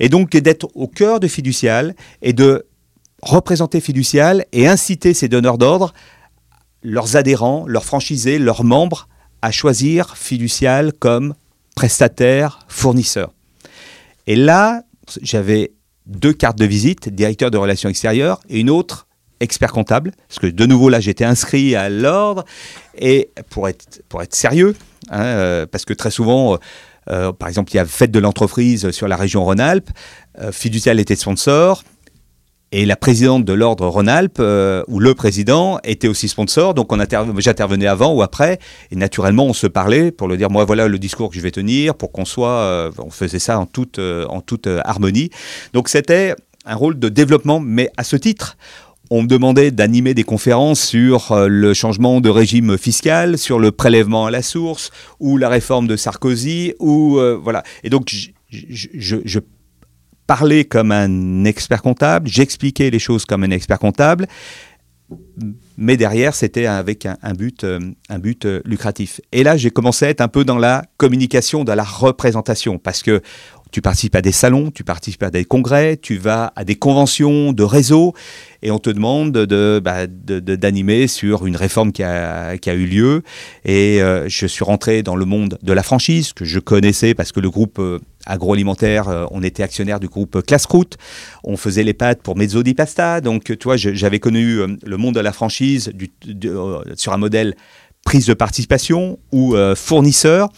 Et 0.00 0.08
donc 0.08 0.30
d'être 0.30 0.68
au 0.74 0.88
cœur 0.88 1.20
de 1.20 1.28
fiducial 1.28 1.94
et 2.22 2.32
de 2.32 2.64
représenter 3.22 3.80
fiducial 3.80 4.46
et 4.52 4.66
inciter 4.66 5.12
ces 5.12 5.28
donneurs 5.28 5.58
d'ordre, 5.58 5.92
leurs 6.82 7.16
adhérents, 7.16 7.64
leurs 7.66 7.84
franchisés, 7.84 8.38
leurs 8.38 8.64
membres 8.64 9.08
à 9.42 9.50
choisir 9.50 10.16
fiducial 10.16 10.92
comme 10.92 11.34
prestataire, 11.76 12.58
fournisseur. 12.66 13.32
Et 14.26 14.34
là, 14.34 14.82
j'avais 15.22 15.72
deux 16.06 16.32
cartes 16.32 16.58
de 16.58 16.64
visite, 16.64 17.08
directeur 17.08 17.52
de 17.52 17.58
relations 17.58 17.88
extérieures 17.88 18.40
et 18.48 18.58
une 18.58 18.70
autre 18.70 19.06
expert 19.38 19.70
comptable, 19.70 20.12
parce 20.28 20.40
que 20.40 20.46
de 20.46 20.66
nouveau 20.66 20.88
là 20.88 20.98
j'étais 20.98 21.24
inscrit 21.24 21.76
à 21.76 21.90
l'ordre 21.90 22.44
et 22.96 23.30
pour 23.50 23.68
être, 23.68 24.00
sérieux, 24.30 24.74
hein, 25.10 25.22
euh, 25.22 25.66
parce 25.66 25.84
que 25.84 25.92
très 25.92 26.10
souvent, 26.10 26.54
euh, 26.54 26.56
euh, 27.10 27.32
par 27.32 27.48
exemple 27.48 27.70
il 27.72 27.76
y 27.76 27.78
a 27.78 27.84
fête 27.84 28.10
de 28.10 28.18
l'entreprise 28.18 28.90
sur 28.92 29.08
la 29.08 29.16
région 29.16 29.44
Rhône-Alpes, 29.44 29.90
Fiducial 30.52 30.98
était 31.00 31.16
sponsor, 31.16 31.82
et 32.72 32.84
la 32.84 32.96
présidente 32.96 33.44
de 33.44 33.52
l'ordre 33.52 33.86
Rhône-Alpes, 33.86 34.38
euh, 34.40 34.82
ou 34.88 34.98
le 34.98 35.14
président, 35.14 35.78
était 35.84 36.08
aussi 36.08 36.28
sponsor, 36.28 36.74
donc 36.74 36.92
on 36.92 36.98
j'intervenais 37.38 37.86
avant 37.86 38.12
ou 38.12 38.22
après, 38.22 38.58
et 38.90 38.96
naturellement 38.96 39.46
on 39.46 39.52
se 39.52 39.66
parlait 39.66 40.10
pour 40.10 40.26
le 40.26 40.36
dire, 40.36 40.50
moi 40.50 40.64
voilà 40.64 40.88
le 40.88 40.98
discours 40.98 41.30
que 41.30 41.36
je 41.36 41.40
vais 41.40 41.52
tenir, 41.52 41.94
pour 41.94 42.10
qu'on 42.10 42.24
soit, 42.24 42.48
euh, 42.48 42.90
on 42.98 43.10
faisait 43.10 43.38
ça 43.38 43.58
en 43.58 43.66
toute, 43.66 43.98
euh, 43.98 44.26
en 44.26 44.40
toute 44.40 44.66
harmonie. 44.84 45.30
Donc 45.74 45.88
c'était 45.88 46.34
un 46.64 46.74
rôle 46.74 46.98
de 46.98 47.08
développement, 47.08 47.60
mais 47.60 47.90
à 47.96 48.02
ce 48.02 48.16
titre, 48.16 48.56
on 49.10 49.22
me 49.22 49.28
demandait 49.28 49.70
d'animer 49.70 50.14
des 50.14 50.24
conférences 50.24 50.80
sur 50.80 51.32
le 51.48 51.74
changement 51.74 52.20
de 52.20 52.28
régime 52.28 52.76
fiscal, 52.76 53.38
sur 53.38 53.60
le 53.60 53.70
prélèvement 53.70 54.26
à 54.26 54.32
la 54.32 54.42
source, 54.42 54.90
ou 55.20 55.36
la 55.36 55.48
réforme 55.48 55.86
de 55.86 55.94
Sarkozy, 55.94 56.74
ou 56.80 57.20
voilà. 57.40 57.62
Et 57.84 57.90
donc 57.90 58.12
je 58.50 59.38
parler 60.26 60.64
comme 60.64 60.92
un 60.92 61.44
expert 61.44 61.82
comptable, 61.82 62.28
j'expliquais 62.28 62.90
les 62.90 62.98
choses 62.98 63.24
comme 63.24 63.44
un 63.44 63.50
expert 63.50 63.78
comptable, 63.78 64.26
mais 65.76 65.96
derrière, 65.96 66.34
c'était 66.34 66.66
avec 66.66 67.06
un, 67.06 67.34
but, 67.34 67.64
euh, 67.64 67.78
euh, 68.10 68.60
lucratif. 68.64 69.20
Et 69.30 69.42
là, 69.42 69.56
j'ai 69.56 69.70
commencé 69.70 70.06
à 70.06 70.08
être 70.08 70.20
un 70.20 70.28
peu 70.28 70.44
dans 70.44 70.58
la 70.58 70.84
communication, 70.96 71.64
dans 71.64 71.74
la 71.74 71.84
représentation, 71.84 72.78
parce 72.78 73.02
que 73.02 73.20
tu 73.72 73.82
participes 73.82 74.16
à 74.16 74.22
des 74.22 74.32
salons, 74.32 74.70
tu 74.70 74.84
participes 74.84 75.22
à 75.22 75.30
des 75.30 75.44
congrès, 75.44 75.96
tu 75.96 76.16
vas 76.16 76.52
à 76.56 76.64
des 76.64 76.76
conventions 76.76 77.52
de 77.52 77.62
réseau 77.62 78.14
et 78.62 78.70
on 78.70 78.78
te 78.78 78.90
demande 78.90 79.32
de, 79.32 79.80
bah, 79.84 80.06
d'animer 80.06 81.08
sur 81.08 81.46
une 81.46 81.56
réforme 81.56 81.92
qui 81.92 82.02
a, 82.02 82.54
eu 82.54 82.86
lieu. 82.86 83.22
Et 83.64 84.00
euh, 84.00 84.28
je 84.28 84.46
suis 84.46 84.64
rentré 84.64 85.02
dans 85.02 85.16
le 85.16 85.26
monde 85.26 85.58
de 85.62 85.72
la 85.72 85.82
franchise 85.82 86.32
que 86.32 86.44
je 86.44 86.58
connaissais 86.58 87.12
parce 87.12 87.32
que 87.32 87.40
le 87.40 87.50
groupe 87.50 87.80
agroalimentaire, 88.26 89.08
euh, 89.08 89.24
on 89.30 89.42
était 89.42 89.62
actionnaire 89.62 90.00
du 90.00 90.08
groupe 90.08 90.42
Classroute. 90.42 90.98
On 91.44 91.56
faisait 91.56 91.84
les 91.84 91.94
pâtes 91.94 92.22
pour 92.22 92.36
Mezzo 92.36 92.62
di 92.62 92.74
Pasta. 92.74 93.20
Donc, 93.20 93.44
tu 93.44 93.64
vois, 93.64 93.76
j'avais 93.76 94.18
connu 94.18 94.58
le 94.82 94.96
monde 94.96 95.14
de 95.14 95.20
la 95.20 95.32
franchise 95.32 95.90
du, 95.94 96.10
sur 96.96 97.12
un 97.12 97.18
modèle 97.18 97.54
prise 98.04 98.26
de 98.26 98.34
participation 98.34 99.18
ou 99.32 99.56
fournisseur. 99.74 100.48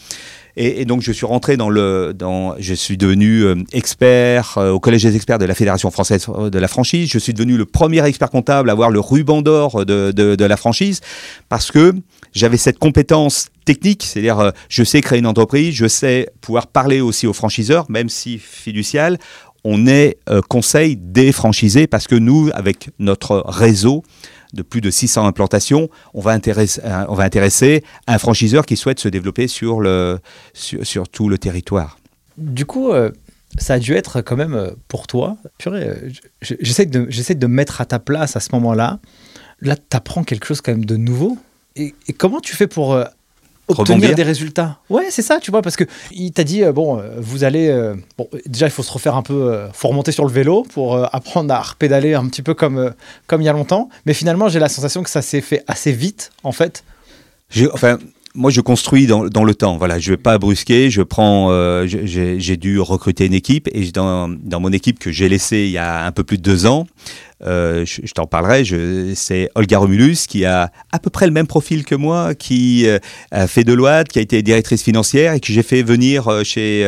Et, 0.60 0.84
donc 0.84 1.02
je 1.02 1.12
suis 1.12 1.24
rentré 1.24 1.56
dans 1.56 1.70
le, 1.70 2.12
je 2.58 2.74
suis 2.74 2.96
devenu 2.96 3.42
euh, 3.42 3.54
expert 3.72 4.58
euh, 4.58 4.72
au 4.72 4.80
collège 4.80 5.04
des 5.04 5.14
experts 5.14 5.38
de 5.38 5.44
la 5.44 5.54
Fédération 5.54 5.88
française 5.92 6.26
de 6.26 6.58
la 6.58 6.66
franchise. 6.66 7.08
Je 7.12 7.18
suis 7.20 7.32
devenu 7.32 7.56
le 7.56 7.64
premier 7.64 8.04
expert 8.04 8.28
comptable 8.28 8.68
à 8.68 8.72
avoir 8.72 8.90
le 8.90 8.98
ruban 8.98 9.40
d'or 9.40 9.86
de, 9.86 10.44
la 10.44 10.56
franchise 10.56 11.00
parce 11.48 11.70
que 11.70 11.94
j'avais 12.32 12.56
cette 12.56 12.80
compétence 12.80 13.50
technique, 13.66 14.02
c'est-à-dire 14.02 14.40
euh, 14.40 14.50
je 14.68 14.82
sais 14.82 15.00
créer 15.00 15.20
une 15.20 15.28
entreprise, 15.28 15.76
je 15.76 15.86
sais 15.86 16.28
pouvoir 16.40 16.66
parler 16.66 17.00
aussi 17.00 17.28
aux 17.28 17.32
franchiseurs, 17.32 17.86
même 17.88 18.08
si 18.08 18.38
fiducial, 18.38 19.18
on 19.62 19.86
est 19.86 20.18
conseil 20.48 20.96
des 20.96 21.32
franchisés 21.32 21.86
parce 21.86 22.06
que 22.06 22.14
nous, 22.14 22.48
avec 22.54 22.90
notre 22.98 23.44
réseau, 23.46 24.02
de 24.52 24.62
plus 24.62 24.80
de 24.80 24.90
600 24.90 25.26
implantations, 25.26 25.88
on 26.14 26.20
va 26.20 26.32
intéresser, 26.32 26.80
euh, 26.84 27.04
on 27.08 27.14
va 27.14 27.24
intéresser 27.24 27.84
un 28.06 28.18
franchiseur 28.18 28.66
qui 28.66 28.76
souhaite 28.76 29.00
se 29.00 29.08
développer 29.08 29.48
sur, 29.48 29.80
le, 29.80 30.18
sur, 30.54 31.08
tout 31.08 31.28
le 31.28 31.38
territoire. 31.38 31.98
Du 32.36 32.64
coup, 32.64 32.90
euh, 32.90 33.10
ça 33.58 33.74
a 33.74 33.78
dû 33.78 33.94
être 33.94 34.20
quand 34.20 34.36
même 34.36 34.54
euh, 34.54 34.70
pour 34.88 35.06
toi. 35.06 35.36
J'essaie 36.40 36.86
de, 36.86 37.04
de 37.06 37.46
me 37.46 37.54
mettre 37.54 37.80
à 37.80 37.84
ta 37.84 37.98
place 37.98 38.36
à 38.36 38.40
ce 38.40 38.50
moment-là. 38.52 39.00
Là, 39.60 39.76
tu 39.76 39.96
apprends 39.96 40.24
quelque 40.24 40.46
chose 40.46 40.60
quand 40.60 40.72
même 40.72 40.84
de 40.84 40.96
nouveau. 40.96 41.38
Et 41.76 41.94
comment 42.16 42.40
tu 42.40 42.56
fais 42.56 42.66
pour 42.66 43.00
obtenir 43.68 44.14
des 44.14 44.22
résultats. 44.22 44.78
Ouais, 44.90 45.06
c'est 45.10 45.22
ça, 45.22 45.38
tu 45.40 45.50
vois, 45.50 45.62
parce 45.62 45.76
que 45.76 45.84
il 46.10 46.32
t'a 46.32 46.44
dit 46.44 46.62
euh, 46.62 46.72
bon, 46.72 46.98
euh, 46.98 47.10
vous 47.18 47.44
allez 47.44 47.68
euh, 47.68 47.94
bon, 48.16 48.28
déjà 48.46 48.66
il 48.66 48.70
faut 48.70 48.82
se 48.82 48.92
refaire 48.92 49.16
un 49.16 49.22
peu, 49.22 49.60
faut 49.72 49.88
remonter 49.88 50.12
sur 50.12 50.24
le 50.24 50.32
vélo 50.32 50.66
pour 50.72 50.96
apprendre 51.14 51.52
à 51.52 51.60
repédaler 51.60 52.14
un 52.14 52.26
petit 52.26 52.42
peu 52.42 52.54
comme 52.54 52.92
comme 53.26 53.42
il 53.42 53.44
y 53.44 53.48
a 53.48 53.52
longtemps. 53.52 53.88
Mais 54.06 54.14
finalement, 54.14 54.48
j'ai 54.48 54.58
la 54.58 54.68
sensation 54.68 55.02
que 55.02 55.10
ça 55.10 55.22
s'est 55.22 55.40
fait 55.40 55.62
assez 55.66 55.92
vite, 55.92 56.30
en 56.42 56.52
fait. 56.52 56.84
Enfin, 57.72 57.98
moi, 58.34 58.50
je 58.50 58.60
construis 58.60 59.06
dans, 59.06 59.26
dans, 59.26 59.44
le 59.44 59.54
temps. 59.54 59.78
Voilà, 59.78 59.98
je 59.98 60.10
vais 60.10 60.18
pas 60.18 60.38
brusquer. 60.38 60.90
Je 60.90 61.02
prends, 61.02 61.50
j'ai 61.86 62.56
dû 62.56 62.80
recruter 62.80 63.26
une 63.26 63.34
équipe 63.34 63.68
et 63.72 63.90
dans, 63.90 64.28
dans 64.28 64.60
mon 64.60 64.72
équipe 64.72 64.98
que 64.98 65.10
j'ai 65.10 65.28
laissée 65.28 65.64
il 65.64 65.70
y 65.70 65.78
a 65.78 66.04
un 66.04 66.12
peu 66.12 66.24
plus 66.24 66.38
de 66.38 66.42
deux 66.42 66.66
ans, 66.66 66.86
euh, 67.44 67.84
je, 67.86 68.12
t'en 68.12 68.26
parlerai, 68.26 68.64
c'est 69.14 69.48
Olga 69.54 69.78
Romulus 69.78 70.26
qui 70.26 70.44
a 70.44 70.72
à 70.90 70.98
peu 70.98 71.08
près 71.10 71.26
le 71.26 71.32
même 71.32 71.46
profil 71.46 71.84
que 71.84 71.94
moi, 71.94 72.34
qui 72.34 72.86
euh, 72.86 72.98
a 73.30 73.46
fait 73.46 73.64
Deloitte, 73.64 74.08
qui 74.08 74.18
a 74.18 74.22
été 74.22 74.42
directrice 74.42 74.82
financière 74.82 75.34
et 75.34 75.40
que 75.40 75.52
j'ai 75.52 75.62
fait 75.62 75.82
venir 75.82 76.28
euh, 76.28 76.42
chez... 76.42 76.82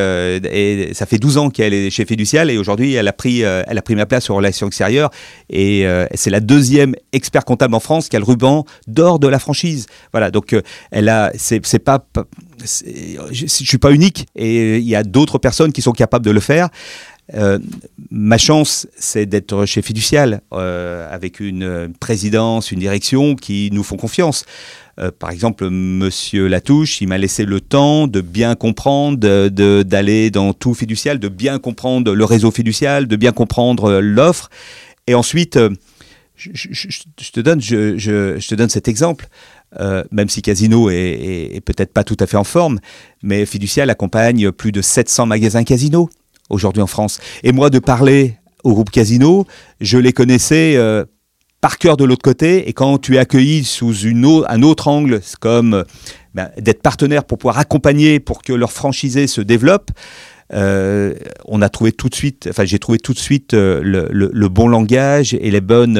ça 0.92 1.06
fait 1.06 1.18
12 1.18 1.38
ans 1.38 1.50
qu'elle 1.50 1.74
est 1.74 1.90
chez 1.90 2.04
Fiducial 2.04 2.50
et 2.50 2.58
aujourd'hui 2.58 2.94
elle, 2.94 3.08
a 3.08 3.12
pris, 3.12 3.40
elle 3.40 3.78
a 3.78 3.82
pris 3.82 3.94
ma 3.94 4.06
place 4.06 4.30
aux 4.30 4.34
relations 4.34 4.66
extérieures 4.66 5.10
et 5.48 5.86
c'est 6.14 6.30
la 6.30 6.40
deuxième 6.40 6.94
expert 7.12 7.44
comptable 7.44 7.74
en 7.74 7.80
France 7.80 8.08
qui 8.08 8.16
a 8.16 8.18
le 8.18 8.24
ruban 8.24 8.64
d'or 8.86 9.18
de 9.18 9.28
la 9.28 9.38
franchise. 9.38 9.86
Voilà, 10.12 10.30
donc 10.30 10.56
elle 10.90 11.08
a... 11.08 11.30
C'est 11.36 11.78
pas 11.78 12.04
je, 12.60 13.44
ne 13.44 13.48
suis 13.48 13.78
pas 13.78 13.92
unique 13.92 14.26
et 14.36 14.78
il 14.78 14.88
y 14.88 14.94
a 14.94 15.02
d'autres 15.02 15.38
personnes 15.38 15.72
qui 15.72 15.82
sont 15.82 15.92
capables 15.92 16.24
de 16.24 16.30
le 16.30 16.40
faire. 16.40 16.68
Euh, 17.34 17.58
ma 18.10 18.38
chance, 18.38 18.86
c'est 18.96 19.26
d'être 19.26 19.64
chez 19.66 19.82
Fiducial, 19.82 20.40
euh, 20.52 21.12
avec 21.12 21.40
une 21.40 21.92
présidence, 22.00 22.72
une 22.72 22.80
direction 22.80 23.36
qui 23.36 23.70
nous 23.72 23.82
font 23.82 23.96
confiance. 23.96 24.44
Euh, 24.98 25.10
par 25.16 25.30
exemple, 25.30 25.68
Monsieur 25.70 26.48
Latouche, 26.48 27.00
il 27.00 27.08
m'a 27.08 27.18
laissé 27.18 27.44
le 27.44 27.60
temps 27.60 28.06
de 28.06 28.20
bien 28.20 28.54
comprendre, 28.54 29.48
d'aller 29.48 30.30
dans 30.30 30.52
tout 30.52 30.74
fiducial, 30.74 31.18
de 31.18 31.28
bien 31.28 31.58
comprendre 31.58 32.14
le 32.14 32.24
réseau 32.24 32.50
fiducial, 32.50 33.06
de 33.06 33.16
bien 33.16 33.32
comprendre 33.32 34.00
l'offre. 34.00 34.50
Et 35.06 35.14
ensuite, 35.14 35.58
je, 36.36 37.30
te 37.32 37.40
donne, 37.40 37.60
je, 37.60 38.46
te 38.46 38.54
donne 38.54 38.68
cet 38.68 38.88
exemple. 38.88 39.28
même 40.10 40.28
si 40.28 40.42
Casino 40.42 40.90
est, 40.90 41.50
est 41.54 41.60
peut-être 41.60 41.92
pas 41.92 42.04
tout 42.04 42.16
à 42.20 42.26
fait 42.26 42.36
en 42.36 42.44
forme, 42.44 42.80
mais 43.22 43.46
Fiducial 43.46 43.88
accompagne 43.88 44.50
plus 44.50 44.72
de 44.72 44.82
700 44.82 45.26
magasins 45.26 45.64
Casino 45.64 46.10
aujourd'hui 46.50 46.82
en 46.82 46.86
France. 46.86 47.18
Et 47.42 47.52
moi, 47.52 47.70
de 47.70 47.78
parler 47.78 48.36
au 48.64 48.72
groupe 48.74 48.90
Casino, 48.90 49.46
je 49.80 49.98
les 49.98 50.12
connaissais 50.12 50.74
euh, 50.76 51.04
par 51.60 51.78
cœur 51.78 51.96
de 51.96 52.04
l'autre 52.04 52.22
côté. 52.22 52.68
Et 52.68 52.72
quand 52.72 52.98
tu 52.98 53.16
es 53.16 53.18
accueilli 53.18 53.64
sous 53.64 53.94
un 54.48 54.62
autre 54.62 54.88
angle, 54.88 55.20
comme 55.40 55.84
ben, 56.34 56.50
d'être 56.58 56.82
partenaire 56.82 57.24
pour 57.24 57.38
pouvoir 57.38 57.58
accompagner, 57.58 58.20
pour 58.20 58.42
que 58.42 58.52
leur 58.52 58.72
franchisé 58.72 59.26
se 59.26 59.40
développe, 59.40 59.90
euh, 60.52 61.14
on 61.44 61.62
a 61.62 61.68
trouvé 61.68 61.92
tout 61.92 62.08
de 62.08 62.14
suite, 62.14 62.48
enfin 62.50 62.64
j'ai 62.64 62.80
trouvé 62.80 62.98
tout 62.98 63.12
de 63.12 63.18
suite 63.20 63.54
euh, 63.54 63.80
le, 63.84 64.48
bon 64.48 64.66
langage 64.66 65.32
et 65.32 65.50
les 65.52 65.60
bonnes, 65.60 65.96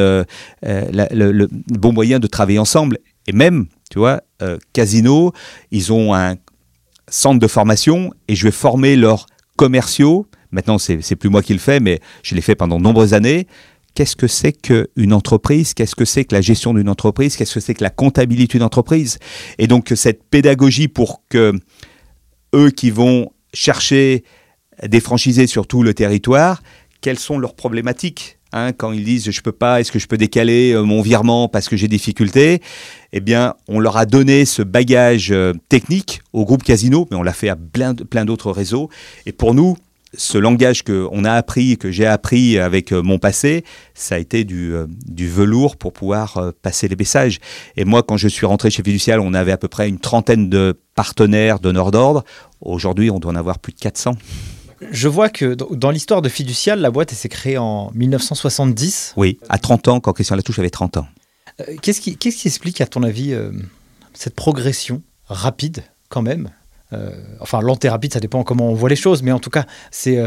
le, 0.63 1.49
bon 1.69 1.93
moyen 1.93 2.19
de 2.19 2.27
travailler 2.27 2.59
ensemble. 2.59 2.99
Et 3.27 3.33
même, 3.33 3.67
tu 3.91 3.99
vois, 3.99 4.23
Casino, 4.73 5.33
ils 5.71 5.93
ont 5.93 6.15
un 6.15 6.37
centre 7.09 7.39
de 7.39 7.47
formation 7.47 8.13
et 8.29 8.35
je 8.35 8.45
vais 8.45 8.53
former 8.53 8.97
leurs 8.97 9.27
commerciaux 9.57 10.27
Maintenant, 10.53 10.79
c'est 10.79 11.17
plus 11.17 11.29
moi 11.29 11.43
qui 11.43 11.53
le 11.53 11.59
fais, 11.59 11.81
mais 11.81 12.01
je 12.23 12.35
l'ai 12.35 12.41
fait 12.41 12.55
pendant 12.55 12.79
de 12.79 12.83
nombreuses 12.83 13.15
années. 13.15 13.47
qu'est-ce 13.95 14.17
que 14.17 14.29
c'est 14.29 14.53
qu'une 14.53 15.13
entreprise, 15.13 15.75
qu'est-ce 15.75 15.97
que 15.97 16.05
c'est 16.05 16.25
que 16.25 16.35
la 16.35 16.41
gestion 16.41 16.75
d'une 16.75 16.89
entreprise, 16.89 17.37
qu'est-ce 17.37 17.55
que 17.55 17.61
c'est 17.61 17.75
que 17.75 17.83
la 17.83 17.91
comptabilité 17.91 18.59
d'une 18.59 18.65
entreprise? 18.65 19.19
Et 19.59 19.67
donc 19.67 19.93
cette 19.95 20.23
pédagogie 20.25 20.89
pour 20.89 21.23
que 21.29 21.53
eux 22.55 22.71
qui 22.71 22.91
vont 22.91 23.33
chercher 23.53 24.25
des 24.87 25.01
franchisés 25.01 25.47
sur 25.47 25.67
tout 25.67 25.83
le 25.83 25.93
territoire, 25.93 26.63
quelles 27.01 27.19
sont 27.19 27.39
leurs 27.39 27.55
problématiques 27.55 28.39
Hein, 28.53 28.73
quand 28.73 28.91
ils 28.91 29.05
disent 29.05 29.31
je 29.31 29.41
peux 29.43 29.53
pas, 29.53 29.81
est-ce 29.81 29.93
que 29.93 30.01
je 30.01 30.09
peux 30.09 30.17
décaler 30.17 30.73
euh, 30.73 30.83
mon 30.83 31.03
virement 31.03 31.49
parce 31.49 31.69
que 31.69 31.77
j'ai 31.77 31.87
des 31.87 31.97
difficultés, 31.97 32.61
eh 33.13 33.21
bien, 33.21 33.55
on 33.69 33.79
leur 33.79 33.97
a 33.97 34.07
donné 34.07 34.45
ce 34.45 34.63
bagage 34.63 35.31
euh, 35.31 35.53
technique 35.69 36.21
au 36.33 36.45
groupe 36.45 36.65
Casino, 36.65 37.07
mais 37.11 37.17
on 37.17 37.23
l'a 37.23 37.33
fait 37.33 37.49
à 37.49 37.57
plein 37.57 38.25
d'autres 38.25 38.51
réseaux. 38.51 38.91
Et 39.25 39.33
pour 39.33 39.55
nous, 39.55 39.77
ce 40.15 40.39
langage 40.39 40.83
qu'on 40.83 41.25
a 41.25 41.33
appris, 41.33 41.79
que 41.79 41.91
j'ai 41.91 42.07
appris 42.07 42.59
avec 42.59 42.93
euh, 42.93 43.03
mon 43.03 43.19
passé, 43.19 43.65
ça 43.95 44.17
a 44.17 44.19
été 44.19 44.45
du, 44.45 44.75
du 45.07 45.29
velours 45.29 45.77
pour 45.77 45.93
pouvoir 45.93 46.53
passer 46.63 46.89
les 46.89 46.97
messages. 46.97 47.39
Et 47.77 47.85
moi, 47.85 48.03
quand 48.03 48.17
je 48.17 48.29
suis 48.29 48.47
rentré 48.47 48.71
chez 48.71 48.83
Fiducial, 48.83 49.21
on 49.21 49.35
avait 49.35 49.53
à 49.53 49.57
peu 49.57 49.69
près 49.69 49.89
une 49.89 49.99
trentaine 49.99 50.49
de 50.49 50.79
partenaires 50.95 51.61
donneurs 51.61 51.91
d'ordre. 51.91 52.25
Aujourd'hui, 52.61 53.11
on 53.11 53.19
doit 53.19 53.33
en 53.33 53.37
avoir 53.37 53.59
plus 53.59 53.73
de 53.73 53.79
400. 53.79 54.17
Je 54.91 55.09
vois 55.09 55.29
que 55.29 55.55
dans 55.55 55.91
l'histoire 55.91 56.23
de 56.23 56.29
Fiducial, 56.29 56.81
la 56.81 56.91
boîte 56.91 57.11
s'est 57.11 57.29
créée 57.29 57.59
en 57.59 57.91
1970. 57.95 59.15
Oui, 59.17 59.39
à 59.49 59.59
30 59.59 59.89
ans, 59.89 60.01
quand 60.01 60.13
Christian 60.13 60.37
Latouche 60.37 60.59
avait 60.59 60.71
30 60.71 60.97
ans. 60.97 61.07
Euh, 61.61 61.77
qu'est-ce 61.83 62.01
qui, 62.01 62.17
explique, 62.49 62.81
à 62.81 62.87
ton 62.87 63.03
avis, 63.03 63.35
euh, 63.35 63.51
cette 64.15 64.35
progression 64.35 65.03
rapide, 65.27 65.85
quand 66.09 66.23
même? 66.23 66.51
Euh, 66.93 67.11
Enfin, 67.41 67.61
lente 67.61 67.85
ça 67.85 68.21
dépend 68.21 68.43
comment 68.43 68.71
on 68.71 68.75
voit 68.75 68.89
les 68.89 68.97
choses, 68.97 69.23
mais 69.23 69.33
en 69.33 69.39
tout 69.39 69.51
cas, 69.51 69.67
c'est 69.91 70.19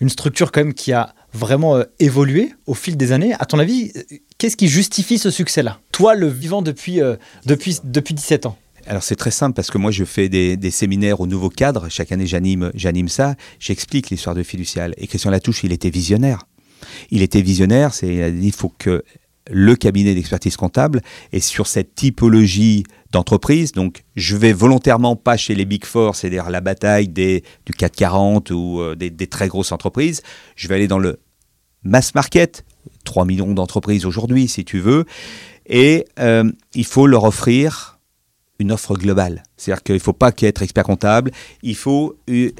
une 0.00 0.08
structure 0.08 0.52
quand 0.52 0.60
même 0.60 0.74
qui 0.74 0.92
a 0.92 1.14
vraiment 1.32 1.82
évolué 1.98 2.54
au 2.66 2.74
fil 2.74 2.96
des 2.96 3.12
années. 3.12 3.34
À 3.38 3.46
ton 3.46 3.58
avis, 3.58 3.92
qu'est-ce 4.38 4.56
qui 4.56 4.68
justifie 4.68 5.18
ce 5.18 5.30
succès-là? 5.30 5.78
Toi, 5.92 6.14
le 6.14 6.28
vivant 6.28 6.62
depuis, 6.62 7.00
depuis, 7.44 7.78
depuis 7.84 8.14
17 8.14 8.46
ans 8.46 8.56
alors 8.86 9.02
c'est 9.02 9.16
très 9.16 9.30
simple 9.30 9.54
parce 9.54 9.70
que 9.70 9.78
moi 9.78 9.90
je 9.90 10.04
fais 10.04 10.28
des, 10.28 10.70
séminaires 10.70 11.20
au 11.20 11.26
nouveau 11.26 11.48
cadre. 11.48 11.88
Chaque 11.88 12.12
année 12.12 12.26
j'anime, 12.26 12.70
j'anime 12.74 13.08
ça. 13.08 13.34
J'explique 13.58 14.10
l'histoire 14.10 14.34
de 14.34 14.42
Fiducial. 14.42 14.94
Et 14.96 15.06
Christian 15.06 15.30
Latouche, 15.30 15.64
il 15.64 15.72
était 15.72 15.90
visionnaire. 15.90 16.44
Il 17.10 17.22
était 17.22 17.42
visionnaire. 17.42 17.94
C'est 17.94 18.32
il 18.32 18.52
faut 18.52 18.72
que 18.78 19.02
le 19.50 19.76
cabinet 19.76 20.14
d'expertise 20.14 20.56
comptable 20.56 21.02
est 21.32 21.40
sur 21.40 21.66
cette 21.66 21.94
typologie 21.94 22.84
d'entreprise. 23.12 23.72
Donc, 23.72 24.04
je 24.16 24.36
vais 24.36 24.52
volontairement 24.52 25.16
pas 25.16 25.36
chez 25.36 25.54
les 25.54 25.64
Big 25.64 25.84
Four, 25.84 26.16
c'est-à-dire 26.16 26.50
la 26.50 26.60
bataille 26.60 27.08
des, 27.08 27.44
du 27.64 27.72
440 27.72 28.50
ou 28.50 28.80
euh, 28.80 28.94
des, 28.94 29.26
très 29.26 29.48
grosses 29.48 29.72
entreprises. 29.72 30.22
Je 30.56 30.68
vais 30.68 30.74
aller 30.74 30.88
dans 30.88 30.98
le 30.98 31.18
mass 31.82 32.14
market, 32.14 32.64
3 33.04 33.24
millions 33.24 33.52
d'entreprises 33.52 34.04
aujourd'hui, 34.04 34.48
si 34.48 34.64
tu 34.64 34.80
veux. 34.80 35.04
Et 35.66 36.04
euh, 36.18 36.50
il 36.74 36.84
faut 36.84 37.06
leur 37.06 37.24
offrir 37.24 37.98
une 38.58 38.72
offre 38.72 38.96
globale. 38.96 39.42
C'est-à-dire 39.56 39.82
qu'il 39.82 39.94
ne 39.96 40.00
faut 40.00 40.12
pas 40.12 40.32
qu'être 40.32 40.62
expert 40.62 40.84
comptable, 40.84 41.30
il 41.62 41.76
faut 41.76 42.16
euh, 42.30 42.50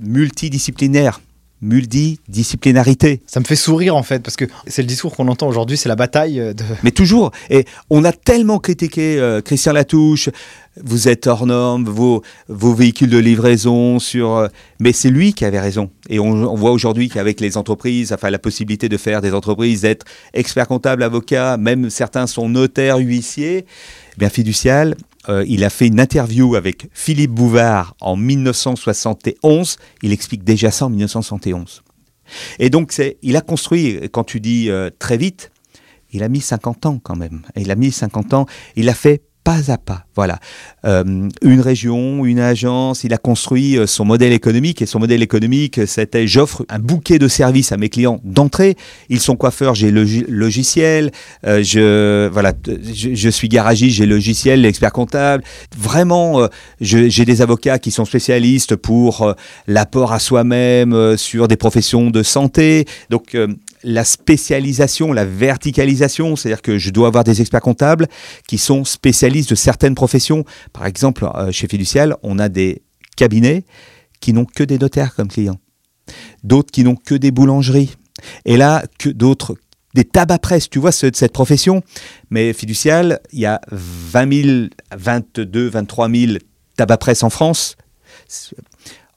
multidisciplinaire 0.00 1.20
multidisciplinarité. 1.62 3.22
Ça 3.26 3.40
me 3.40 3.44
fait 3.44 3.56
sourire 3.56 3.96
en 3.96 4.02
fait, 4.02 4.20
parce 4.20 4.36
que 4.36 4.44
c'est 4.66 4.82
le 4.82 4.88
discours 4.88 5.16
qu'on 5.16 5.28
entend 5.28 5.48
aujourd'hui, 5.48 5.76
c'est 5.76 5.88
la 5.88 5.96
bataille 5.96 6.40
euh, 6.40 6.52
de... 6.52 6.64
Mais 6.82 6.90
toujours, 6.90 7.30
et 7.48 7.64
on 7.88 8.04
a 8.04 8.12
tellement 8.12 8.58
critiqué 8.58 9.18
euh, 9.18 9.40
Christian 9.40 9.72
Latouche, 9.72 10.28
vous 10.82 11.08
êtes 11.08 11.26
hors 11.26 11.46
norme, 11.46 11.84
vos, 11.84 12.22
vos 12.48 12.74
véhicules 12.74 13.10
de 13.10 13.18
livraison, 13.18 13.98
sur... 13.98 14.48
mais 14.80 14.92
c'est 14.92 15.10
lui 15.10 15.34
qui 15.34 15.44
avait 15.44 15.60
raison. 15.60 15.90
Et 16.08 16.18
on, 16.18 16.30
on 16.30 16.54
voit 16.54 16.72
aujourd'hui 16.72 17.08
qu'avec 17.08 17.40
les 17.40 17.56
entreprises, 17.56 18.12
enfin 18.12 18.30
la 18.30 18.38
possibilité 18.38 18.88
de 18.88 18.96
faire 18.96 19.20
des 19.20 19.34
entreprises, 19.34 19.82
d'être 19.82 20.06
expert 20.34 20.66
comptable, 20.66 21.02
avocat, 21.02 21.56
même 21.58 21.90
certains 21.90 22.26
sont 22.26 22.48
notaires, 22.48 22.98
huissiers, 22.98 23.66
eh 23.66 24.18
bien 24.18 24.30
fiducial, 24.30 24.96
euh, 25.28 25.44
il 25.46 25.64
a 25.64 25.70
fait 25.70 25.86
une 25.86 26.00
interview 26.00 26.56
avec 26.56 26.88
Philippe 26.92 27.30
Bouvard 27.30 27.94
en 28.00 28.16
1971. 28.16 29.76
Il 30.02 30.12
explique 30.12 30.44
déjà 30.44 30.70
ça 30.70 30.86
en 30.86 30.90
1971. 30.90 31.82
Et 32.58 32.70
donc, 32.70 32.94
il 33.22 33.36
a 33.36 33.40
construit, 33.40 34.00
quand 34.10 34.24
tu 34.24 34.40
dis 34.40 34.70
euh, 34.70 34.90
très 34.98 35.16
vite, 35.16 35.50
il 36.12 36.22
a 36.22 36.28
mis 36.28 36.40
50 36.40 36.86
ans 36.86 37.00
quand 37.02 37.16
même. 37.16 37.42
Il 37.56 37.70
a 37.70 37.74
mis 37.74 37.92
50 37.92 38.34
ans. 38.34 38.46
Il 38.76 38.88
a 38.88 38.94
fait 38.94 39.22
pas 39.44 39.72
à 39.72 39.78
pas. 39.78 40.04
Voilà. 40.14 40.38
Euh, 40.84 41.28
une 41.42 41.60
région, 41.60 42.24
une 42.24 42.38
agence, 42.38 43.04
il 43.04 43.12
a 43.12 43.18
construit 43.18 43.76
euh, 43.76 43.86
son 43.86 44.04
modèle 44.04 44.32
économique 44.32 44.82
et 44.82 44.86
son 44.86 44.98
modèle 44.98 45.22
économique, 45.22 45.80
c'était 45.86 46.26
j'offre 46.26 46.64
un 46.68 46.78
bouquet 46.78 47.18
de 47.18 47.28
services 47.28 47.72
à 47.72 47.76
mes 47.76 47.88
clients 47.88 48.20
d'entrée. 48.24 48.76
Ils 49.08 49.20
sont 49.20 49.36
coiffeurs, 49.36 49.74
j'ai 49.74 49.90
logiciel. 49.90 51.10
Euh, 51.46 51.62
je 51.62 52.28
voilà, 52.28 52.52
je, 52.66 53.28
suis 53.30 53.48
garagiste, 53.48 53.96
j'ai 53.96 54.06
logiciel, 54.06 54.60
l'expert 54.60 54.92
comptable. 54.92 55.42
Vraiment, 55.76 56.46
j'ai 56.80 57.24
des 57.24 57.42
avocats 57.42 57.78
qui 57.78 57.90
sont 57.90 58.04
spécialistes 58.04 58.76
pour 58.76 59.34
l'apport 59.66 60.12
à 60.12 60.18
soi-même 60.18 61.16
sur 61.16 61.48
des 61.48 61.56
professions 61.56 62.10
de 62.10 62.22
santé. 62.22 62.86
Donc 63.10 63.36
la 63.84 64.04
spécialisation, 64.04 65.12
la 65.12 65.24
verticalisation, 65.24 66.36
c'est-à-dire 66.36 66.62
que 66.62 66.78
je 66.78 66.90
dois 66.90 67.08
avoir 67.08 67.24
des 67.24 67.40
experts 67.40 67.60
comptables 67.60 68.08
qui 68.46 68.58
sont 68.58 68.84
spécialistes 68.84 69.50
de 69.50 69.54
certaines 69.54 69.94
professions. 69.94 70.44
Par 70.72 70.86
exemple, 70.86 71.28
euh, 71.34 71.50
chez 71.52 71.68
Fiducial, 71.68 72.16
on 72.22 72.38
a 72.38 72.48
des 72.48 72.82
cabinets 73.16 73.64
qui 74.20 74.32
n'ont 74.32 74.44
que 74.44 74.62
des 74.62 74.78
notaires 74.78 75.14
comme 75.14 75.28
clients, 75.28 75.58
d'autres 76.44 76.70
qui 76.70 76.84
n'ont 76.84 76.96
que 76.96 77.14
des 77.14 77.30
boulangeries, 77.30 77.94
et 78.44 78.56
là, 78.56 78.84
que 78.98 79.08
d'autres 79.08 79.56
des 79.94 80.04
tabac 80.04 80.38
presse, 80.38 80.70
tu 80.70 80.78
vois, 80.78 80.92
cette 80.92 81.32
profession. 81.32 81.82
Mais 82.30 82.54
fiducial, 82.54 83.20
il 83.32 83.40
y 83.40 83.46
a 83.46 83.60
20 83.70 84.42
000, 84.42 84.66
22, 84.96 85.68
23 85.68 86.10
000 86.10 86.32
tabac 86.76 86.96
presse 86.96 87.22
en 87.22 87.30
France. 87.30 87.76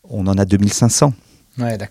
On 0.04 0.28
en 0.28 0.38
a 0.38 0.44
2500 0.44 1.14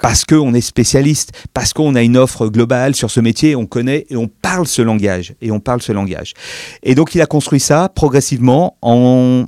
parce 0.00 0.24
qu'on 0.24 0.54
est 0.54 0.60
spécialiste, 0.60 1.32
parce 1.54 1.72
qu'on 1.72 1.94
a 1.94 2.02
une 2.02 2.16
offre 2.16 2.48
globale 2.48 2.94
sur 2.94 3.10
ce 3.10 3.20
métier, 3.20 3.56
on 3.56 3.66
connaît 3.66 4.06
et 4.10 4.16
on 4.16 4.28
parle 4.28 4.66
ce 4.66 4.82
langage. 4.82 5.34
Et 5.40 5.50
on 5.50 5.60
parle 5.60 5.82
ce 5.82 5.92
langage. 5.92 6.34
Et 6.82 6.94
donc 6.94 7.14
il 7.14 7.20
a 7.20 7.26
construit 7.26 7.60
ça 7.60 7.90
progressivement 7.94 8.76
en 8.82 9.46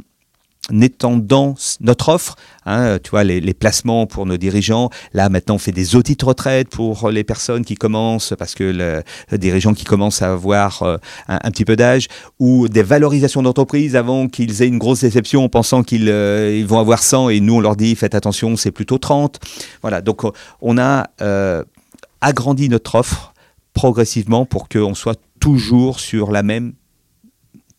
étendant 0.80 1.54
notre 1.80 2.08
offre, 2.08 2.36
hein, 2.64 2.98
tu 3.02 3.10
vois, 3.10 3.24
les, 3.24 3.54
placements 3.54 4.06
pour 4.06 4.26
nos 4.26 4.36
dirigeants. 4.36 4.90
Là, 5.12 5.28
maintenant, 5.28 5.54
on 5.54 5.58
fait 5.58 5.72
des 5.72 5.96
audits 5.96 6.16
retraite 6.22 6.68
pour 6.68 7.10
les 7.10 7.24
personnes 7.24 7.64
qui 7.64 7.74
commencent, 7.74 8.34
parce 8.38 8.54
que 8.54 8.64
le, 8.64 9.38
dirigeants 9.38 9.74
qui 9.74 9.84
commencent 9.84 10.22
à 10.22 10.32
avoir 10.32 10.82
euh, 10.82 10.96
un, 11.28 11.50
petit 11.50 11.64
peu 11.64 11.76
d'âge, 11.76 12.08
ou 12.38 12.68
des 12.68 12.82
valorisations 12.82 13.42
d'entreprise 13.42 13.96
avant 13.96 14.28
qu'ils 14.28 14.62
aient 14.62 14.68
une 14.68 14.78
grosse 14.78 15.00
déception 15.00 15.44
en 15.44 15.48
pensant 15.48 15.82
qu'ils 15.82 16.08
euh, 16.08 16.64
vont 16.66 16.78
avoir 16.78 17.02
100 17.02 17.30
et 17.30 17.40
nous, 17.40 17.54
on 17.54 17.60
leur 17.60 17.76
dit, 17.76 17.94
faites 17.94 18.14
attention, 18.14 18.56
c'est 18.56 18.72
plutôt 18.72 18.98
30. 18.98 19.38
Voilà, 19.82 20.00
donc 20.00 20.22
on 20.60 20.78
a 20.78 21.06
euh, 21.20 21.62
agrandi 22.20 22.68
notre 22.68 22.96
offre 22.96 23.34
progressivement 23.72 24.46
pour 24.46 24.68
qu'on 24.68 24.94
soit 24.94 25.20
toujours 25.38 26.00
sur 26.00 26.32
la 26.32 26.42
même 26.42 26.72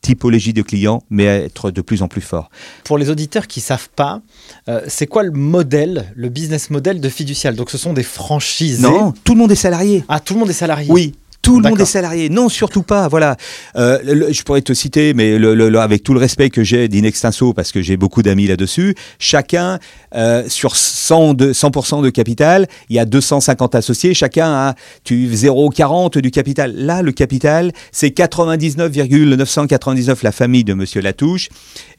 typologie 0.08 0.54
de 0.54 0.62
clients, 0.62 1.04
mais 1.10 1.26
être 1.26 1.70
de 1.70 1.82
plus 1.82 2.02
en 2.02 2.08
plus 2.08 2.22
fort. 2.22 2.50
Pour 2.86 2.98
les 2.98 3.10
auditeurs 3.10 3.46
qui 3.46 3.60
savent 3.60 3.90
pas, 3.94 4.22
euh, 4.70 4.80
c'est 4.88 5.06
quoi 5.06 5.24
le 5.24 5.32
modèle, 5.32 6.14
le 6.16 6.30
business 6.30 6.70
model 6.70 7.02
de 7.02 7.10
Fiducial? 7.10 7.58
Donc 7.58 7.70
ce 7.70 7.78
sont 7.78 7.92
des 7.92 8.04
franchises. 8.04 8.80
Non, 8.80 9.14
tout 9.26 9.34
le 9.34 9.40
monde 9.40 9.52
est 9.52 9.56
salarié. 9.56 10.06
Ah, 10.08 10.22
tout 10.22 10.34
le 10.34 10.40
monde 10.40 10.50
est 10.50 10.54
salarié. 10.54 10.90
Oui, 10.90 11.14
tout 11.42 11.62
le 11.62 11.70
monde 11.70 11.80
est 11.80 11.86
salarié. 11.86 12.28
Non, 12.30 12.50
surtout 12.50 12.84
pas. 12.84 13.08
Voilà. 13.08 13.38
Euh, 13.78 14.28
je 14.32 14.44
pourrais 14.44 14.62
te 14.62 14.74
citer, 14.74 15.14
mais 15.14 15.38
le, 15.38 15.80
avec 15.80 16.04
tout 16.04 16.14
le 16.14 16.20
respect 16.20 16.50
que 16.50 16.62
j'ai 16.64 16.90
d'Inextinso, 16.90 17.54
parce 17.54 17.72
que 17.72 17.82
j'ai 17.82 17.96
beaucoup 17.96 18.22
d'amis 18.22 18.48
là-dessus, 18.48 18.96
chacun, 19.18 19.80
euh, 20.14 20.44
sur 20.50 20.76
100 20.76 21.36
de, 21.36 21.54
100% 21.54 22.04
de 22.04 22.10
capital, 22.10 22.68
il 22.90 22.98
y 22.98 23.00
a 23.00 23.06
250 23.06 23.76
associés, 23.76 24.14
chacun 24.14 24.52
a 24.52 24.76
0,40 25.06 26.20
du 26.20 26.32
capital. 26.32 26.74
Là, 26.76 27.02
le 27.02 27.14
capital, 27.14 27.72
c'est 27.94 28.12
99,999 28.12 30.24
la 30.24 30.34
famille 30.34 30.66
de 30.66 30.74
Monsieur 30.74 31.00
Latouche. 31.02 31.48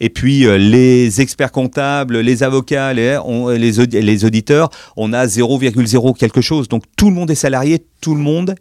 Et 0.01 0.11
puis, 0.11 0.47
euh, 0.47 0.59
les 0.59 1.23
experts 1.23 1.53
comptables, 1.53 2.19
les 2.19 2.43
avocats, 2.43 2.93
les, 2.93 3.19
les, 3.57 3.87
les 3.87 4.25
auditeurs, 4.25 4.69
on 4.97 5.15
a 5.15 5.27
0,0 5.27 6.17
quelque 6.17 6.43
chose. 6.43 6.69
Donc, 6.69 6.83
tout 6.97 7.09
le 7.09 7.15
monde 7.15 7.31
est 7.31 7.35
salarié, 7.35 7.85
tout 8.01 8.15
le 8.15 8.21
monde 8.21 8.55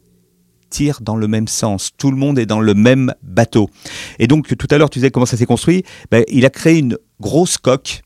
tire 0.70 1.00
dans 1.02 1.16
le 1.16 1.28
même 1.28 1.48
sens. 1.48 1.92
Tout 1.98 2.12
le 2.12 2.18
monde 2.18 2.40
est 2.40 2.46
dans 2.46 2.60
le 2.60 2.74
même 2.74 3.14
bateau. 3.24 3.70
Et 4.20 4.28
donc, 4.28 4.56
tout 4.58 4.68
à 4.72 4.78
l'heure, 4.78 4.90
tu 4.90 5.00
disais 5.00 5.12
comment 5.12 5.26
ça 5.26 5.38
s'est 5.38 5.46
construit. 5.46 5.84
Ben, 6.12 6.24
il 6.28 6.46
a 6.46 6.50
créé 6.50 6.78
une 6.78 6.98
grosse 7.20 7.58
coque 7.58 8.02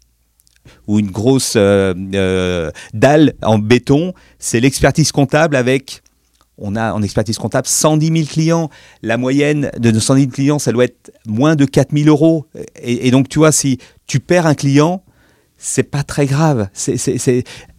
ou 0.88 1.00
une 1.00 1.12
grosse 1.12 1.54
euh, 1.56 1.94
euh, 2.14 2.72
dalle 2.94 3.34
en 3.42 3.60
béton. 3.60 4.14
C'est 4.40 4.60
l'expertise 4.60 5.12
comptable 5.12 5.56
avec 5.56 6.02
on 6.64 6.76
a 6.76 6.94
en 6.94 7.02
expertise 7.02 7.40
comptable 7.40 7.68
110 7.68 8.08
000 8.08 8.28
clients. 8.28 8.70
La 9.02 9.18
moyenne 9.18 9.72
de 9.80 9.90
nos 9.90 10.00
110 10.00 10.22
000 10.22 10.32
clients, 10.32 10.60
ça 10.60 10.72
doit 10.72 10.84
être 10.84 11.12
moins 11.26 11.56
de 11.56 11.66
4 11.66 11.90
000 11.92 12.08
euros. 12.08 12.46
Et, 12.80 13.08
et, 13.08 13.12
donc, 13.12 13.30
tu 13.30 13.40
vois, 13.40 13.52
si 13.52 13.80
tu 14.06 14.20
perds 14.20 14.46
un 14.46 14.54
client, 14.54 15.04
c'est 15.62 15.84
pas 15.84 16.04
très 16.04 16.26
grave. 16.26 16.70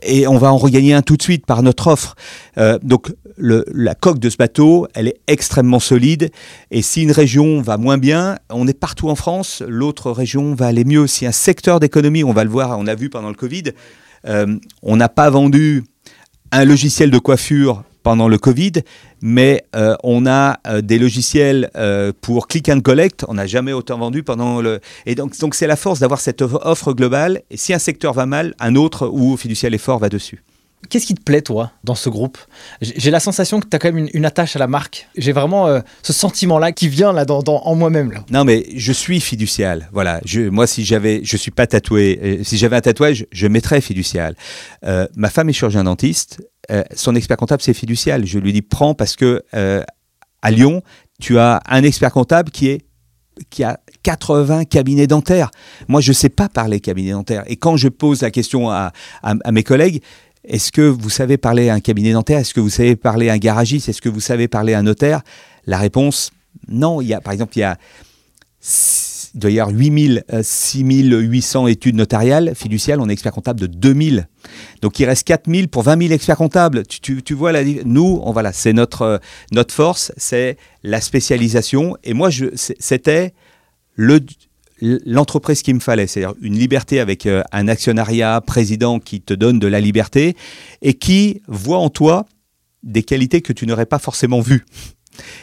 Et 0.02 0.26
on 0.28 0.38
va 0.38 0.52
en 0.52 0.56
regagner 0.56 0.94
un 0.94 1.02
tout 1.02 1.16
de 1.16 1.22
suite 1.22 1.44
par 1.44 1.62
notre 1.62 1.88
offre. 1.88 2.14
Euh, 2.56 2.78
donc 2.82 3.12
la 3.36 3.94
coque 3.94 4.20
de 4.20 4.30
ce 4.30 4.36
bateau, 4.36 4.86
elle 4.94 5.08
est 5.08 5.20
extrêmement 5.26 5.80
solide. 5.80 6.30
Et 6.70 6.80
si 6.80 7.02
une 7.02 7.10
région 7.10 7.60
va 7.60 7.76
moins 7.78 7.98
bien, 7.98 8.38
on 8.50 8.68
est 8.68 8.78
partout 8.78 9.08
en 9.08 9.16
France, 9.16 9.62
l'autre 9.66 10.12
région 10.12 10.54
va 10.54 10.66
aller 10.66 10.84
mieux. 10.84 11.08
Si 11.08 11.26
un 11.26 11.32
secteur 11.32 11.80
d'économie, 11.80 12.22
on 12.22 12.32
va 12.32 12.44
le 12.44 12.50
voir, 12.50 12.78
on 12.78 12.86
a 12.86 12.94
vu 12.94 13.10
pendant 13.10 13.28
le 13.28 13.34
Covid, 13.34 13.64
euh, 14.28 14.56
on 14.82 14.96
n'a 14.96 15.08
pas 15.08 15.28
vendu 15.28 15.82
un 16.52 16.64
logiciel 16.64 17.10
de 17.10 17.18
coiffure 17.18 17.82
pendant 18.02 18.28
le 18.28 18.38
Covid, 18.38 18.72
mais 19.20 19.64
euh, 19.76 19.94
on 20.02 20.26
a 20.26 20.58
euh, 20.66 20.80
des 20.80 20.98
logiciels 20.98 21.70
euh, 21.76 22.12
pour 22.20 22.48
click 22.48 22.68
and 22.68 22.80
collect. 22.80 23.24
On 23.28 23.34
n'a 23.34 23.46
jamais 23.46 23.72
autant 23.72 23.98
vendu 23.98 24.22
pendant 24.22 24.60
le. 24.60 24.80
Et 25.06 25.14
donc, 25.14 25.38
donc 25.38 25.54
c'est 25.54 25.66
la 25.66 25.76
force 25.76 26.00
d'avoir 26.00 26.20
cette 26.20 26.42
offre 26.42 26.92
globale. 26.92 27.42
Et 27.50 27.56
si 27.56 27.72
un 27.72 27.78
secteur 27.78 28.12
va 28.12 28.26
mal, 28.26 28.54
un 28.58 28.74
autre 28.74 29.08
ou 29.08 29.36
fiducial 29.36 29.74
effort 29.74 29.98
va 29.98 30.08
dessus. 30.08 30.42
Qu'est-ce 30.88 31.06
qui 31.06 31.14
te 31.14 31.22
plaît, 31.22 31.42
toi, 31.42 31.70
dans 31.84 31.94
ce 31.94 32.08
groupe? 32.08 32.38
J'ai 32.80 33.10
la 33.10 33.20
sensation 33.20 33.60
que 33.60 33.68
tu 33.68 33.76
as 33.76 33.78
quand 33.78 33.88
même 33.88 33.98
une, 33.98 34.10
une, 34.14 34.24
attache 34.24 34.56
à 34.56 34.58
la 34.58 34.66
marque. 34.66 35.08
J'ai 35.16 35.32
vraiment 35.32 35.68
euh, 35.68 35.80
ce 36.02 36.12
sentiment-là 36.12 36.72
qui 36.72 36.88
vient 36.88 37.12
là 37.12 37.24
dans, 37.24 37.42
dans, 37.42 37.62
en 37.62 37.74
moi-même. 37.74 38.12
Non, 38.30 38.44
mais 38.44 38.66
je 38.74 38.92
suis 38.92 39.20
fiducial. 39.20 39.88
Voilà. 39.92 40.20
Je, 40.24 40.40
moi, 40.40 40.66
si 40.66 40.84
j'avais, 40.84 41.20
je 41.22 41.36
suis 41.36 41.52
pas 41.52 41.66
tatoué. 41.66 42.40
Si 42.42 42.58
j'avais 42.58 42.76
un 42.76 42.80
tatouage, 42.80 43.26
je 43.30 43.46
mettrais 43.46 43.80
fiducial. 43.80 44.34
Euh, 44.84 45.06
ma 45.14 45.30
femme 45.30 45.48
est 45.48 45.52
chirurgien 45.52 45.84
dentiste. 45.84 46.42
Euh, 46.70 46.82
son 46.94 47.14
expert 47.14 47.36
comptable, 47.36 47.62
c'est 47.62 47.74
fiducial. 47.74 48.24
Je 48.26 48.38
lui 48.38 48.52
dis 48.52 48.62
prends 48.62 48.94
parce 48.94 49.16
que 49.16 49.42
euh, 49.54 49.82
à 50.42 50.50
Lyon, 50.50 50.82
tu 51.20 51.38
as 51.38 51.60
un 51.66 51.82
expert 51.82 52.12
comptable 52.12 52.50
qui 52.50 52.80
a 53.62 53.80
80 54.02 54.64
cabinets 54.64 55.06
dentaires. 55.06 55.50
Moi, 55.88 56.00
je 56.00 56.10
ne 56.10 56.14
sais 56.14 56.28
pas 56.28 56.48
parler 56.48 56.80
cabinet 56.80 57.12
dentaire. 57.12 57.44
Et 57.46 57.56
quand 57.56 57.76
je 57.76 57.88
pose 57.88 58.22
la 58.22 58.30
question 58.30 58.70
à 58.70 58.92
mes 59.50 59.62
collègues, 59.62 60.02
est-ce 60.44 60.72
que 60.72 60.82
vous 60.82 61.10
savez 61.10 61.36
parler 61.36 61.68
à 61.68 61.74
un 61.74 61.80
cabinet 61.80 62.12
dentaire? 62.12 62.38
Est-ce 62.38 62.54
que 62.54 62.60
vous 62.60 62.70
savez 62.70 62.96
parler 62.96 63.28
à 63.28 63.34
un 63.34 63.38
garagiste? 63.38 63.88
Est-ce 63.88 64.02
que 64.02 64.08
vous 64.08 64.20
savez 64.20 64.48
parler 64.48 64.74
à 64.74 64.80
un 64.80 64.82
notaire? 64.82 65.22
La 65.66 65.78
réponse, 65.78 66.32
non. 66.68 67.00
Il 67.00 67.08
y 67.08 67.14
a, 67.14 67.20
par 67.20 67.32
exemple, 67.32 67.56
il 67.56 67.60
y 67.60 67.64
a 67.64 67.78
il 69.34 69.40
doit 69.40 69.50
y 69.50 69.60
avoir 69.60 69.74
8000, 69.74 70.24
6800 70.42 71.66
études 71.66 71.96
notariales 71.96 72.54
fiduciales, 72.54 73.00
on 73.00 73.08
est 73.08 73.12
expert 73.12 73.32
comptable 73.32 73.60
de 73.60 73.66
2000. 73.66 74.28
Donc 74.82 74.98
il 75.00 75.06
reste 75.06 75.26
4000 75.26 75.68
pour 75.68 75.82
20 75.82 76.02
000 76.02 76.12
experts 76.12 76.36
comptables. 76.36 76.86
Tu, 76.86 77.00
tu, 77.00 77.22
tu 77.22 77.34
vois, 77.34 77.52
la, 77.52 77.64
nous, 77.64 78.20
on, 78.22 78.32
voilà, 78.32 78.52
c'est 78.52 78.72
notre, 78.72 79.20
notre 79.52 79.74
force, 79.74 80.12
c'est 80.16 80.56
la 80.82 81.00
spécialisation. 81.00 81.96
Et 82.04 82.12
moi, 82.12 82.28
c'était 82.54 83.32
le, 83.94 84.20
l'entreprise 84.82 85.62
qu'il 85.62 85.74
me 85.74 85.80
fallait, 85.80 86.06
c'est-à-dire 86.06 86.34
une 86.42 86.58
liberté 86.58 87.00
avec 87.00 87.26
euh, 87.26 87.42
un 87.52 87.68
actionnariat 87.68 88.40
président 88.40 88.98
qui 88.98 89.20
te 89.20 89.32
donne 89.32 89.58
de 89.58 89.66
la 89.66 89.80
liberté 89.80 90.36
et 90.82 90.94
qui 90.94 91.40
voit 91.46 91.78
en 91.78 91.88
toi 91.88 92.26
des 92.82 93.02
qualités 93.02 93.40
que 93.40 93.52
tu 93.52 93.66
n'aurais 93.66 93.86
pas 93.86 93.98
forcément 93.98 94.40
vues. 94.40 94.64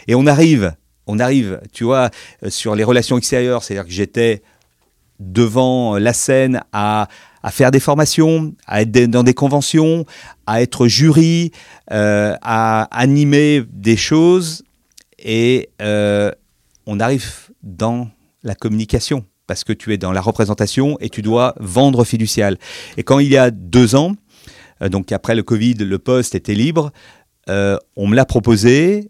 Et 0.07 0.15
on 0.15 0.27
arrive, 0.27 0.73
on 1.09 1.19
arrive, 1.19 1.59
tu 1.73 1.83
vois, 1.83 2.09
euh, 2.43 2.49
sur 2.49 2.75
les 2.75 2.83
relations 2.83 3.17
extérieures, 3.17 3.63
c'est-à-dire 3.63 3.85
que 3.85 3.91
j'étais 3.91 4.41
devant 5.19 5.97
la 5.97 6.13
scène 6.13 6.61
à, 6.71 7.07
faire 7.49 7.71
des 7.71 7.79
formations, 7.79 8.53
à 8.67 8.81
être 8.83 8.91
dans 9.09 9.23
des 9.23 9.33
conventions, 9.33 10.05
à 10.45 10.61
être 10.61 10.87
jury, 10.87 11.51
euh, 11.91 12.35
à 12.41 12.83
animer 12.91 13.63
des 13.71 13.97
choses, 13.97 14.63
et 15.17 15.69
euh, 15.81 16.31
on 16.85 16.99
arrive 16.99 17.49
dans 17.63 18.09
la 18.43 18.55
communication 18.55 19.25
parce 19.47 19.63
que 19.63 19.73
tu 19.73 19.93
es 19.93 19.97
dans 19.97 20.11
la 20.11 20.21
représentation 20.21 20.97
et 21.01 21.09
tu 21.09 21.21
dois 21.21 21.55
vendre 21.59 22.03
fiducial. 22.05 22.57
Et 22.97 23.03
quand 23.03 23.19
il 23.19 23.29
y 23.29 23.37
a 23.37 23.51
deux 23.51 23.95
ans, 23.95 24.15
euh, 24.81 24.89
donc 24.89 25.11
après 25.11 25.35
le 25.35 25.43
Covid, 25.43 25.73
le 25.73 25.99
poste 25.99 26.35
était 26.35 26.53
libre, 26.53 26.91
euh, 27.49 27.77
on 27.95 28.07
me 28.07 28.15
l'a 28.15 28.25
proposé. 28.25 29.09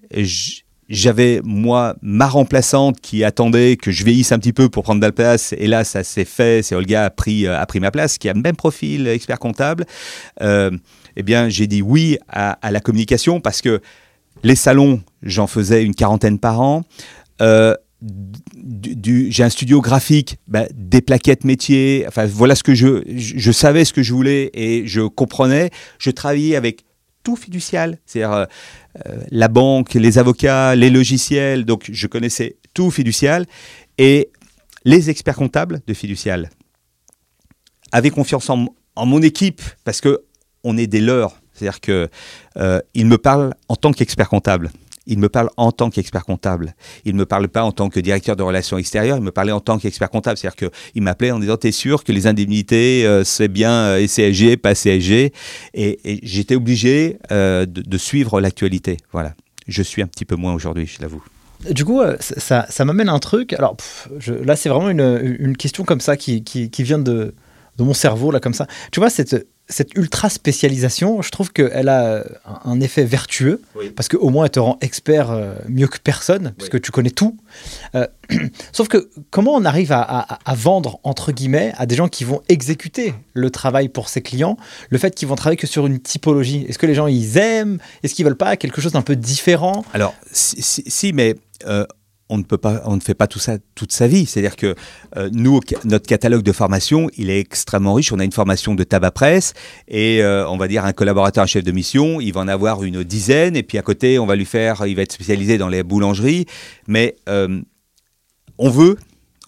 J'avais, 0.89 1.41
moi, 1.43 1.95
ma 2.01 2.27
remplaçante 2.27 2.99
qui 2.99 3.23
attendait 3.23 3.77
que 3.77 3.91
je 3.91 4.03
vieillisse 4.03 4.31
un 4.31 4.39
petit 4.39 4.53
peu 4.53 4.69
pour 4.69 4.83
prendre 4.83 4.99
de 4.99 5.05
la 5.05 5.11
place. 5.11 5.53
Et 5.57 5.67
là, 5.67 5.83
ça 5.83 6.03
s'est 6.03 6.25
fait. 6.25 6.63
C'est 6.63 6.73
Olga 6.73 7.05
a 7.05 7.09
pris, 7.11 7.45
a 7.47 7.65
pris 7.67 7.79
ma 7.79 7.91
place, 7.91 8.17
qui 8.17 8.27
a 8.27 8.33
le 8.33 8.41
même 8.41 8.55
profil, 8.55 9.07
expert 9.07 9.37
comptable. 9.37 9.85
Euh, 10.41 10.71
eh 11.15 11.23
bien, 11.23 11.47
j'ai 11.47 11.67
dit 11.67 11.83
oui 11.83 12.17
à, 12.27 12.51
à, 12.53 12.71
la 12.71 12.79
communication 12.79 13.39
parce 13.39 13.61
que 13.61 13.81
les 14.43 14.55
salons, 14.55 15.01
j'en 15.21 15.47
faisais 15.47 15.83
une 15.83 15.93
quarantaine 15.93 16.39
par 16.39 16.59
an. 16.59 16.83
Euh, 17.41 17.75
du, 18.01 18.95
du, 18.95 19.27
j'ai 19.29 19.43
un 19.43 19.49
studio 19.49 19.81
graphique, 19.81 20.37
bah, 20.47 20.63
des 20.73 21.01
plaquettes 21.01 21.43
métiers, 21.43 22.05
enfin 22.07 22.25
voilà 22.25 22.55
ce 22.55 22.63
que 22.63 22.73
je, 22.73 23.03
je, 23.15 23.51
savais 23.51 23.83
ce 23.83 23.91
que 23.91 24.03
je 24.03 24.13
voulais 24.13 24.49
et 24.53 24.87
je 24.87 25.01
comprenais. 25.01 25.69
Je 25.97 26.09
travaillais 26.09 26.55
avec 26.55 26.85
tout 27.23 27.35
fiducial, 27.35 27.97
c'est-à-dire 28.05 28.31
euh, 28.33 28.45
la 29.29 29.47
banque, 29.47 29.93
les 29.93 30.17
avocats, 30.17 30.75
les 30.75 30.89
logiciels, 30.89 31.65
donc 31.65 31.89
je 31.91 32.07
connaissais 32.07 32.57
tout 32.73 32.91
fiducial 32.91 33.45
et 33.97 34.29
les 34.85 35.09
experts 35.09 35.35
comptables 35.35 35.81
de 35.85 35.93
fiducial 35.93 36.49
avaient 37.91 38.11
confiance 38.11 38.49
en, 38.49 38.67
mon 39.05 39.21
équipe 39.21 39.61
parce 39.83 40.01
que 40.01 40.23
on 40.63 40.77
est 40.77 40.87
des 40.87 41.01
leurs, 41.01 41.41
c'est-à-dire 41.53 41.79
que 41.79 42.09
euh, 42.57 42.81
me 42.95 43.17
parlent 43.17 43.53
en 43.69 43.75
tant 43.75 43.91
qu'expert 43.91 44.29
comptable 44.29 44.71
il 45.09 45.19
me 45.19 45.27
parle 45.27 45.49
en 45.57 45.71
tant 45.71 45.89
qu'expert 45.89 46.23
comptable. 46.23 46.75
Il 47.03 47.13
ne 47.13 47.19
me 47.19 47.25
parle 47.25 47.49
pas 47.49 47.63
en 47.63 47.71
tant 47.71 47.89
que 47.89 47.99
directeur 47.99 48.35
de 48.35 48.43
relations 48.43 48.77
extérieures, 48.77 49.17
il 49.17 49.23
me 49.23 49.31
parlait 49.31 49.51
en 49.51 49.59
tant 49.59 49.77
qu'expert 49.77 50.09
comptable. 50.09 50.37
C'est-à-dire 50.37 50.69
qu'il 50.69 51.01
m'appelait 51.01 51.31
en 51.31 51.39
disant 51.39 51.57
T'es 51.57 51.71
sûr 51.71 52.03
que 52.03 52.11
les 52.11 52.27
indemnités, 52.27 53.05
euh, 53.05 53.23
c'est 53.23 53.47
bien 53.47 53.71
euh, 53.71 54.07
CSG, 54.07 54.57
pas 54.57 54.75
CSG 54.75 55.33
Et, 55.73 56.19
j'étais 56.23 56.55
obligé 56.55 57.17
euh, 57.31 57.65
de, 57.65 57.97
suivre 57.97 58.39
l'actualité. 58.39 58.97
Voilà. 59.11 59.33
Je 59.67 59.83
suis 59.83 60.01
un 60.01 60.07
petit 60.07 60.25
peu 60.25 60.35
moins 60.35 60.53
aujourd'hui, 60.53 60.85
je 60.85 61.01
l'avoue. 61.01 61.23
Du 61.71 61.83
coup, 61.83 62.01
ça, 62.19 62.65
ça 62.69 62.85
m'amène 62.85 63.09
un 63.09 63.19
truc. 63.19 63.51
Alors 63.53 63.75
là, 64.27 64.55
c'est 64.55 64.69
vraiment 64.69 64.89
une, 64.89 65.57
question 65.57 65.83
comme 65.83 65.99
ça 65.99 66.15
qui, 66.15 66.43
qui, 66.43 66.69
qui 66.69 66.83
vient 66.83 66.99
de, 66.99 67.35
de 67.77 67.83
mon 67.83 67.93
cerveau, 67.93 68.31
là, 68.31 68.39
comme 68.39 68.53
ça. 68.53 68.67
Tu 68.91 68.99
vois, 68.99 69.09
cette 69.09 69.45
cette 69.69 69.93
ultra 69.95 70.29
spécialisation, 70.29 71.21
je 71.21 71.29
trouve 71.29 71.51
qu'elle 71.51 71.89
a 71.89 72.23
un 72.65 72.81
effet 72.81 73.03
vertueux, 73.03 73.61
oui. 73.75 73.91
parce 73.91 74.07
qu'au 74.07 74.29
moins 74.29 74.45
elle 74.45 74.51
te 74.51 74.59
rend 74.59 74.77
expert 74.81 75.29
euh, 75.29 75.53
mieux 75.67 75.87
que 75.87 75.99
personne, 75.99 76.47
oui. 76.47 76.53
parce 76.57 76.69
que 76.69 76.77
tu 76.77 76.91
connais 76.91 77.11
tout. 77.11 77.37
Euh, 77.93 78.07
sauf 78.71 78.87
que 78.87 79.09
comment 79.29 79.53
on 79.53 79.65
arrive 79.65 79.91
à, 79.91 80.01
à, 80.01 80.39
à, 80.43 80.55
vendre, 80.55 80.99
entre 81.03 81.31
guillemets, 81.31 81.73
à 81.77 81.85
des 81.85 81.95
gens 81.95 82.07
qui 82.07 82.23
vont 82.23 82.41
exécuter 82.49 83.13
le 83.33 83.51
travail 83.51 83.89
pour 83.89 84.09
ses 84.09 84.21
clients, 84.21 84.57
le 84.89 84.97
fait 84.97 85.13
qu'ils 85.13 85.27
vont 85.27 85.35
travailler 85.35 85.57
que 85.57 85.67
sur 85.67 85.85
une 85.85 85.99
typologie? 85.99 86.65
Est-ce 86.67 86.79
que 86.79 86.87
les 86.87 86.95
gens, 86.95 87.07
ils 87.07 87.37
aiment? 87.37 87.77
Est-ce 88.01 88.15
qu'ils 88.15 88.25
veulent 88.25 88.35
pas 88.35 88.57
quelque 88.57 88.81
chose 88.81 88.93
d'un 88.93 89.03
peu 89.03 89.15
différent? 89.15 89.85
Alors, 89.93 90.15
si, 90.31 90.61
si, 90.61 90.83
si 90.87 91.13
mais... 91.13 91.35
Euh 91.67 91.85
on 92.29 92.37
ne 92.37 92.43
peut 92.43 92.57
pas, 92.57 92.81
on 92.85 92.95
ne 92.95 93.01
fait 93.01 93.15
pas 93.15 93.27
tout 93.27 93.39
ça 93.39 93.57
toute 93.75 93.91
sa 93.91 94.07
vie. 94.07 94.25
C'est-à-dire 94.25 94.55
que 94.55 94.75
euh, 95.17 95.29
nous, 95.33 95.59
notre 95.83 96.05
catalogue 96.05 96.43
de 96.43 96.51
formation, 96.51 97.09
il 97.17 97.29
est 97.29 97.39
extrêmement 97.39 97.95
riche. 97.95 98.11
On 98.11 98.19
a 98.19 98.23
une 98.23 98.31
formation 98.31 98.75
de 98.75 98.83
tabac 98.83 99.11
presse 99.11 99.53
et 99.87 100.21
euh, 100.21 100.47
on 100.47 100.57
va 100.57 100.67
dire 100.67 100.85
un 100.85 100.93
collaborateur, 100.93 101.43
un 101.43 101.47
chef 101.47 101.63
de 101.63 101.71
mission, 101.71 102.21
il 102.21 102.31
va 102.31 102.41
en 102.41 102.47
avoir 102.47 102.83
une 102.83 103.03
dizaine 103.03 103.55
et 103.55 103.63
puis 103.63 103.77
à 103.77 103.81
côté, 103.81 104.19
on 104.19 104.27
va 104.27 104.35
lui 104.35 104.45
faire, 104.45 104.85
il 104.85 104.95
va 104.95 105.01
être 105.01 105.11
spécialisé 105.11 105.57
dans 105.57 105.67
les 105.67 105.81
boulangeries. 105.81 106.45
Mais 106.87 107.15
euh, 107.27 107.61
on 108.57 108.69
veut, 108.69 108.97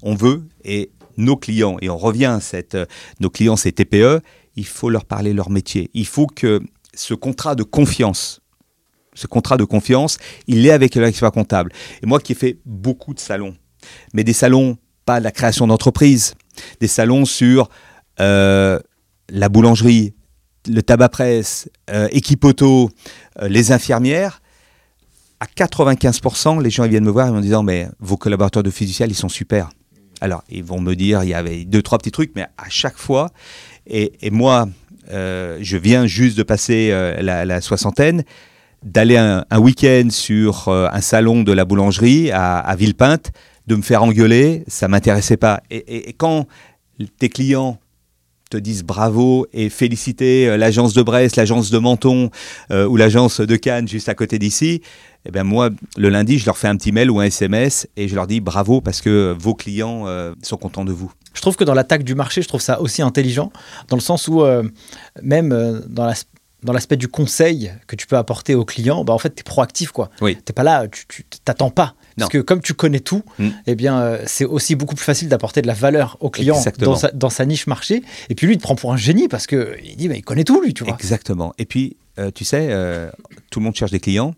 on 0.02 0.16
veut 0.16 0.44
et 0.66 0.92
nos 1.18 1.38
clients 1.38 1.78
et 1.82 1.90
on 1.90 1.98
revient 1.98 2.26
à 2.26 2.40
cette, 2.40 2.78
nos 3.20 3.30
clients, 3.30 3.56
ces 3.56 3.72
TPE, 3.72 4.22
il 4.56 4.66
faut 4.66 4.90
leur 4.90 5.06
parler 5.06 5.34
leur 5.34 5.50
métier. 5.50 5.92
Il 5.94 6.08
faut 6.08 6.28
que 6.28 6.62
ce 6.94 7.14
contrat 7.14 7.56
de 7.56 7.64
confiance 7.64 8.41
ce 9.14 9.28
contrat 9.28 9.58
de 9.58 9.64
confiance, 9.64 10.18
il 10.48 10.66
est 10.66 10.72
avec 10.72 10.96
l'expert 10.96 11.32
comptable. 11.32 11.72
Et 12.02 12.06
moi 12.06 12.20
qui 12.20 12.32
ai 12.32 12.36
fait 12.36 12.60
beaucoup 12.66 13.14
de 13.14 13.20
salons, 13.20 13.56
mais 14.14 14.24
des 14.24 14.34
salons, 14.34 14.78
pas 15.06 15.20
la 15.20 15.32
création 15.32 15.68
d'entreprise, 15.68 16.36
des 16.80 16.88
salons 16.88 17.26
sur 17.26 17.70
euh, 18.20 18.80
la 19.30 19.50
boulangerie, 19.50 20.14
le 20.68 20.82
tabac 20.82 21.10
presse, 21.10 21.70
euh, 21.90 22.08
équipe 22.12 22.44
auto, 22.46 22.92
euh, 23.42 23.48
les 23.48 23.72
infirmières, 23.72 24.42
à 25.40 25.46
95%, 25.46 26.62
les 26.62 26.70
gens 26.70 26.88
viennent 26.88 27.04
me 27.04 27.10
voir 27.10 27.30
en 27.30 27.34
me 27.34 27.42
disant 27.42 27.64
mais 27.64 27.88
vos 28.00 28.16
collaborateurs 28.16 28.62
de 28.62 28.70
fiducial, 28.70 29.10
ils 29.10 29.16
sont 29.16 29.30
super. 29.30 29.70
Alors, 30.22 30.44
ils 30.50 30.64
vont 30.64 30.80
me 30.80 30.94
dire, 30.94 31.24
il 31.24 31.30
y 31.30 31.34
avait 31.34 31.66
deux, 31.66 31.82
trois 31.82 31.98
petits 31.98 32.12
trucs, 32.12 32.34
mais 32.36 32.46
à 32.58 32.70
chaque 32.70 32.98
fois, 32.98 33.32
et, 33.88 34.14
et 34.22 34.30
moi, 34.30 34.68
euh, 35.12 35.58
je 35.62 35.78
viens 35.78 36.06
juste 36.06 36.38
de 36.38 36.44
passer 36.44 36.90
euh, 36.92 37.22
la, 37.22 37.62
soixantaine, 37.62 38.24
d'aller 38.84 39.18
un, 39.18 39.60
week-end 39.60 40.08
sur 40.10 40.68
euh, 40.68 40.88
un 40.92 41.02
salon 41.02 41.44
de 41.44 41.52
la 41.52 41.66
boulangerie 41.66 42.32
à, 42.32 42.76
Villepinte, 42.76 43.32
de 43.68 43.76
me 43.76 43.82
faire 43.82 44.04
engueuler, 44.04 44.64
ça 44.68 44.88
m'intéressait 44.88 45.38
pas. 45.38 45.62
Et, 45.70 46.14
quand 46.14 46.48
tes 47.20 47.30
clients 47.30 47.78
te 48.50 48.58
disent 48.58 48.84
bravo 48.84 49.48
et 49.54 49.70
féliciter 49.70 50.50
euh, 50.50 50.58
l'agence 50.58 50.94
de 50.94 51.02
Brest, 51.02 51.38
l'agence 51.38 51.72
de 51.72 51.78
Menton 51.78 52.32
euh, 52.72 52.86
ou 52.86 52.98
l'agence 52.98 53.40
de 53.40 53.56
Cannes 53.56 53.88
juste 53.88 54.10
à 54.10 54.16
côté 54.16 54.40
d'ici, 54.40 54.82
eh 55.26 55.32
bien 55.32 55.44
moi, 55.44 55.70
le 55.96 56.10
lundi, 56.10 56.38
je 56.38 56.46
leur 56.46 56.58
fais 56.58 56.68
un 56.68 56.76
petit 56.76 56.92
mail 56.92 57.10
ou 57.12 57.20
un 57.20 57.26
SMS 57.26 57.88
et 57.96 58.08
je 58.08 58.16
leur 58.16 58.28
dis 58.28 58.42
bravo 58.42 58.82
parce 58.82 59.00
que 59.00 59.36
vos 59.40 59.54
clients 59.54 60.06
sont 60.42 60.58
contents 60.58 60.84
de 60.84 60.92
vous. 60.92 61.12
Je 61.34 61.42
trouve 61.42 61.56
que 61.56 61.64
dans 61.64 61.76
l'attaque 61.76 62.04
du 62.04 62.16
marché, 62.16 62.42
je 62.42 62.48
trouve 62.48 62.60
ça 62.60 62.82
aussi 62.82 63.04
intelligent, 63.04 63.54
dans 63.88 63.96
le 63.96 64.02
sens 64.02 64.28
où 64.28 64.44
même 65.22 65.84
dans 65.88 66.06
la 66.06 66.16
dans 66.64 66.74
l'aspect 66.74 66.98
du 66.98 67.08
conseil 67.08 67.72
que 67.88 67.96
tu 67.96 68.06
peux 68.08 68.18
apporter 68.18 68.54
aux 68.56 68.66
clients, 68.66 69.04
bah 69.04 69.14
en 69.14 69.18
fait, 69.18 69.34
tu 69.36 69.40
es 69.42 69.44
proactif. 69.44 69.92
quoi. 69.92 70.10
Oui. 70.22 70.36
Tu 70.36 70.42
n'es 70.50 70.54
pas 70.54 70.64
là, 70.64 70.88
tu 70.88 71.24
t'attends 71.44 71.70
pas. 71.72 71.96
Non. 72.18 72.26
Parce 72.26 72.30
que 72.32 72.38
comme 72.40 72.62
tu 72.62 72.74
connais 72.74 73.00
tout, 73.00 73.24
Mm. 73.40 73.50
eh 73.68 73.76
bien, 73.76 74.00
euh, 74.00 74.22
c'est 74.28 74.46
aussi 74.46 74.76
beaucoup 74.76 74.96
plus 74.96 75.06
facile 75.06 75.30
d'apporter 75.30 75.62
de 75.62 75.68
la 75.68 75.74
valeur 75.74 76.18
au 76.20 76.30
client 76.30 76.62
dans 76.80 76.96
sa, 76.96 77.10
dans 77.12 77.30
sa 77.30 77.46
niche 77.46 77.68
marché. 77.68 78.04
Et 78.30 78.36
puis 78.36 78.48
lui, 78.48 78.56
il 78.56 78.58
te 78.58 78.64
prend 78.64 78.76
pour 78.76 78.92
un 78.94 78.98
génie 78.98 79.28
parce 79.28 79.48
que 79.48 79.76
il 79.84 79.96
dit, 79.96 80.08
bah, 80.10 80.16
il 80.16 80.22
connaît 80.24 80.44
tout, 80.44 80.62
lui, 80.62 80.74
tu 80.74 80.84
vois. 80.84 80.94
Exactement. 80.94 81.54
Et 81.58 81.66
puis, 81.66 81.96
euh, 82.20 82.30
tu 82.36 82.44
sais, 82.46 82.68
euh, 82.70 83.10
tout 83.50 83.60
le 83.60 83.66
monde 83.66 83.76
cherche 83.76 83.92
des 83.92 84.00
clients. 84.02 84.36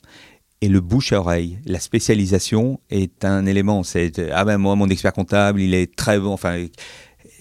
Et 0.61 0.69
le 0.69 0.79
bouche 0.79 1.11
à 1.11 1.19
oreille, 1.19 1.57
la 1.65 1.79
spécialisation 1.79 2.79
est 2.89 3.25
un 3.25 3.45
élément. 3.45 3.83
C'est 3.83 4.13
ah 4.31 4.45
ben 4.45 4.57
moi 4.57 4.75
mon 4.77 4.87
expert 4.87 5.11
comptable, 5.11 5.59
il 5.59 5.73
est 5.73 5.93
très 5.93 6.19
bon. 6.19 6.31
Enfin, 6.31 6.65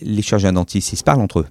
les 0.04 0.22
chirurgiens 0.22 0.52
dentistes, 0.52 0.92
ils 0.92 0.96
se 0.96 1.04
parlent 1.04 1.20
entre 1.20 1.40
eux. 1.40 1.46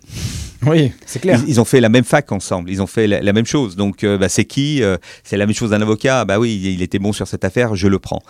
Oui, 0.66 0.92
c'est 1.06 1.20
clair. 1.20 1.40
Ils, 1.44 1.50
ils 1.52 1.60
ont 1.60 1.66
fait 1.66 1.82
la 1.82 1.90
même 1.90 2.04
fac 2.04 2.32
ensemble, 2.32 2.70
ils 2.70 2.82
ont 2.82 2.88
fait 2.88 3.08
la, 3.08 3.20
la 3.22 3.34
même 3.34 3.46
chose. 3.46 3.76
Donc, 3.76 4.04
euh, 4.04 4.18
bah, 4.18 4.30
c'est 4.30 4.46
qui 4.46 4.84
Euh, 4.84 4.98
C'est 5.24 5.38
la 5.38 5.46
même 5.46 5.56
chose 5.56 5.72
d'un 5.72 5.82
avocat. 5.82 6.24
Bah 6.26 6.38
oui, 6.40 6.54
il, 6.56 6.68
il 6.68 6.82
était 6.82 7.00
bon 7.00 7.14
sur 7.14 7.28
cette 7.28 7.44
affaire, 7.44 7.76
je 7.76 7.88
le 7.88 7.98
prends. 8.00 8.22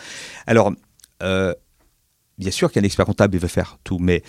Alors, 0.47 0.72
euh, 1.24 1.53
bien 2.38 2.51
sûr 2.51 2.72
qu'un 2.72 2.84
expert 2.84 3.05
comptable, 3.05 3.36
il 3.36 3.41
veut 3.41 3.47
faire 3.49 3.78
tout, 3.84 3.99
mais 3.99 4.24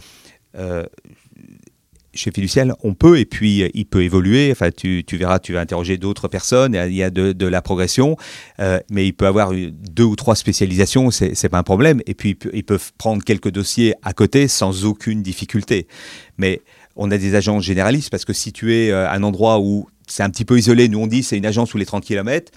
chez 2.15 2.31
Fiducial, 2.31 2.75
on 2.83 2.95
peut, 2.95 3.19
et 3.19 3.25
puis 3.25 3.63
euh, 3.63 3.69
il 3.75 3.87
peut 3.87 4.03
évoluer. 4.03 4.51
Enfin, 4.53 4.71
tu, 4.71 5.05
tu 5.07 5.17
verras, 5.17 5.39
tu 5.39 5.53
vas 5.53 5.61
interroger 5.61 5.97
d'autres 5.97 6.29
personnes, 6.29 6.75
il 6.75 6.95
y 6.95 7.03
a 7.03 7.11
de, 7.11 7.47
la 7.47 7.63
progression, 7.63 8.17
euh, 8.61 8.79
mais 8.91 9.07
il 9.07 9.13
peut 9.13 9.27
avoir 9.27 9.53
eu 9.53 9.71
deux 9.73 10.05
ou 10.05 10.17
trois 10.17 10.37
spécialisations, 10.37 11.11
c'est 11.11 11.35
c'est 11.35 11.49
pas 11.49 11.59
un 11.59 11.63
problème. 11.63 12.01
Et 12.07 12.15
puis, 12.15 12.39
ils 12.53 12.65
peuvent 12.65 12.93
prendre 12.99 13.23
quelques 13.23 13.51
dossiers 13.51 13.95
à 14.03 14.13
côté 14.13 14.49
sans 14.49 14.85
aucune 14.85 15.23
difficulté. 15.23 15.87
Mais 16.39 16.61
on 16.97 17.11
a 17.11 17.19
des 17.19 17.35
agences 17.35 17.65
généralistes 17.65 18.11
parce 18.11 18.25
que 18.25 18.33
si 18.33 18.53
tu 18.53 18.75
es 18.75 18.91
euh, 18.91 19.09
à 19.09 19.15
un 19.15 19.23
endroit 19.23 19.61
où 19.61 19.87
c'est 20.07 20.23
un 20.23 20.31
petit 20.31 20.45
peu 20.45 20.59
isolé, 20.59 20.89
nous 20.89 20.99
on 20.99 21.07
dit 21.07 21.23
c'est 21.23 21.39
une 21.39 21.47
agence 21.47 21.71
tous 21.71 21.79
les 21.79 21.87
30 21.87 22.05
km, 22.05 22.53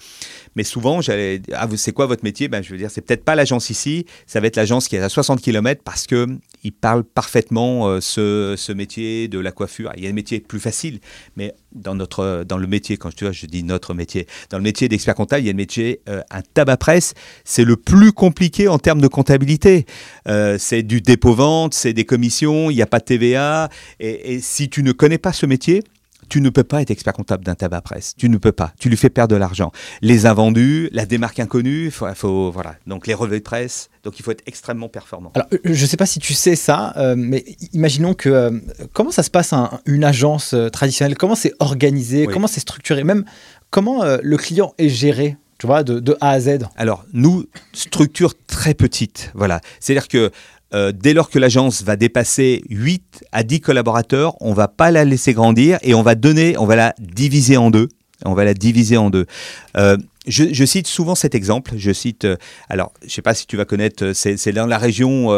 mais 0.56 0.64
souvent, 0.64 1.00
j'allais 1.00 1.40
ah, 1.52 1.68
c'est 1.76 1.92
quoi 1.92 2.06
votre 2.06 2.24
métier? 2.24 2.48
Ben, 2.48 2.62
Je 2.62 2.70
veux 2.70 2.78
dire, 2.78 2.90
c'est 2.90 3.02
peut-être 3.02 3.24
pas 3.24 3.34
l'agence 3.34 3.70
ici, 3.70 4.06
ça 4.26 4.40
va 4.40 4.46
être 4.46 4.56
l'agence 4.56 4.88
qui 4.88 4.96
est 4.96 5.00
à 5.00 5.08
60 5.08 5.40
km 5.40 5.82
parce 5.84 6.06
que 6.06 6.26
ils 6.64 6.72
parlent 6.72 7.04
parfaitement 7.04 7.88
euh, 7.88 8.00
ce, 8.00 8.72
métier 8.72 9.28
de 9.28 9.38
la 9.38 9.52
coiffure. 9.52 9.92
Il 9.96 10.02
y 10.02 10.06
a 10.06 10.08
des 10.08 10.14
métiers 10.14 10.40
plus 10.40 10.58
faciles, 10.58 10.98
mais 11.36 11.54
dans, 11.72 11.94
notre, 11.94 12.44
dans 12.44 12.58
le 12.58 12.66
métier, 12.66 12.96
quand 12.96 13.14
tu 13.14 13.24
vois, 13.24 13.32
je 13.32 13.46
dis 13.46 13.62
notre 13.62 13.94
métier, 13.94 14.26
dans 14.50 14.58
le 14.58 14.64
métier 14.64 14.88
d'expert 14.88 15.14
comptable, 15.14 15.42
il 15.42 15.46
y 15.46 15.50
a 15.50 15.52
le 15.52 15.56
métier, 15.56 16.00
euh, 16.08 16.22
un 16.30 16.42
tabac 16.42 16.78
presse, 16.78 17.14
c'est 17.44 17.64
le 17.64 17.76
plus 17.76 18.12
compliqué 18.12 18.66
en 18.66 18.78
termes 18.78 19.00
de 19.00 19.08
comptabilité. 19.08 19.86
Euh, 20.28 20.56
c'est 20.58 20.82
du 20.82 21.00
dépôt-vente, 21.00 21.74
c'est 21.74 21.92
des 21.92 22.04
commissions, 22.04 22.70
il 22.70 22.74
n'y 22.74 22.82
a 22.82 22.86
pas 22.86 22.98
de 22.98 23.04
TVA, 23.04 23.68
et 24.00 24.40
si 24.40 24.68
tu 24.68 24.82
ne 24.82 24.92
connais 24.92 25.18
pas 25.18 25.32
ce 25.32 25.46
métier, 25.46 25.82
tu 26.28 26.40
ne 26.40 26.50
peux 26.50 26.64
pas 26.64 26.82
être 26.82 26.90
expert 26.90 27.12
comptable 27.12 27.44
d'un 27.44 27.54
tabac 27.54 27.80
presse. 27.82 28.14
Tu 28.16 28.28
ne 28.28 28.36
peux 28.38 28.52
pas. 28.52 28.72
Tu 28.78 28.88
lui 28.88 28.96
fais 28.96 29.10
perdre 29.10 29.34
de 29.34 29.38
l'argent. 29.38 29.72
Les 30.02 30.26
invendus, 30.26 30.88
la 30.92 31.06
démarque 31.06 31.38
inconnue, 31.40 31.90
faut, 31.90 32.06
faut- 32.14 32.50
voilà. 32.50 32.76
Donc 32.86 33.06
les 33.06 33.14
relevés 33.14 33.38
de 33.38 33.44
presse. 33.44 33.88
Donc 34.04 34.18
il 34.18 34.22
faut 34.22 34.30
être 34.30 34.42
extrêmement 34.46 34.88
performant. 34.88 35.32
Alors, 35.34 35.48
euh, 35.52 35.58
je 35.64 35.82
ne 35.82 35.86
sais 35.86 35.96
pas 35.96 36.06
si 36.06 36.18
tu 36.18 36.34
sais 36.34 36.56
ça, 36.56 36.92
euh, 36.96 37.14
mais 37.16 37.44
imaginons 37.72 38.14
que 38.14 38.28
euh, 38.28 38.50
comment 38.92 39.10
ça 39.10 39.22
se 39.22 39.30
passe 39.30 39.52
un- 39.52 39.80
une 39.86 40.04
agence 40.04 40.54
traditionnelle? 40.72 41.16
Comment 41.16 41.34
c'est 41.34 41.52
organisé? 41.58 42.26
Oui. 42.26 42.32
Comment 42.32 42.46
c'est 42.46 42.60
structuré? 42.60 43.04
Même 43.04 43.24
comment 43.70 44.02
euh, 44.04 44.18
le 44.22 44.36
client 44.36 44.74
est 44.78 44.88
géré 44.88 45.36
Tu 45.58 45.66
vois, 45.66 45.82
de, 45.82 46.00
de 46.00 46.16
A 46.20 46.30
à 46.30 46.40
Z? 46.40 46.58
Alors, 46.76 47.04
nous, 47.14 47.46
structure 47.72 48.34
très 48.46 48.74
petite. 48.74 49.30
Voilà. 49.34 49.60
C'est-à-dire 49.80 50.06
que 50.08 50.30
euh, 50.76 50.92
dès 50.94 51.14
lors 51.14 51.30
que 51.30 51.38
l'agence 51.38 51.82
va 51.82 51.96
dépasser 51.96 52.62
8 52.68 53.24
à 53.32 53.42
10 53.42 53.60
collaborateurs, 53.60 54.34
on 54.40 54.52
va 54.52 54.68
pas 54.68 54.90
la 54.90 55.04
laisser 55.06 55.32
grandir 55.32 55.78
et 55.82 55.94
on 55.94 56.02
va 56.02 56.14
donner, 56.14 56.58
on 56.58 56.66
va 56.66 56.76
la 56.76 56.94
diviser 56.98 57.56
en 57.56 57.70
deux. 57.70 57.88
On 58.24 58.32
va 58.32 58.44
la 58.44 58.54
diviser 58.54 58.96
en 58.96 59.10
deux. 59.10 59.26
Euh, 59.76 59.98
je, 60.26 60.64
cite 60.64 60.86
souvent 60.86 61.14
cet 61.14 61.34
exemple. 61.34 61.74
Je 61.76 61.92
cite, 61.92 62.24
euh, 62.24 62.36
alors, 62.70 62.92
je 63.06 63.10
sais 63.10 63.20
pas 63.20 63.34
si 63.34 63.46
tu 63.46 63.58
vas 63.58 63.66
connaître, 63.66 64.12
c'est 64.14 64.52
dans 64.52 64.66
la 64.66 64.78
région 64.78 65.28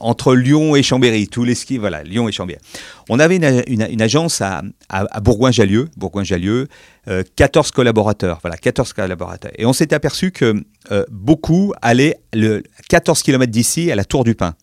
entre 0.00 0.34
Lyon 0.34 0.76
et 0.76 0.82
Chambéry, 0.84 1.26
tous 1.26 1.44
les 1.44 1.56
voilà, 1.78 2.04
Lyon 2.04 2.28
et 2.28 2.32
Chambéry. 2.32 2.60
On 3.08 3.18
avait 3.18 3.36
une, 3.36 4.02
agence 4.02 4.40
à, 4.40 4.62
à, 4.88 5.20
Bourgoin-Jallieu, 5.20 5.88
Bourgoin-Jallieu, 5.96 6.68
euh, 7.08 7.24
14 7.34 7.72
collaborateurs, 7.72 8.38
voilà, 8.42 8.56
14 8.56 8.92
collaborateurs. 8.92 9.52
Et 9.58 9.66
on 9.66 9.72
s'est 9.72 9.92
aperçu 9.92 10.30
que 10.30 10.64
beaucoup 11.10 11.72
allaient 11.82 12.16
le 12.32 12.62
14 12.88 13.22
km 13.22 13.50
d'ici 13.50 13.90
à 13.90 13.96
la 13.96 14.04
Tour 14.04 14.22
du 14.24 14.34
Pin. 14.34 14.54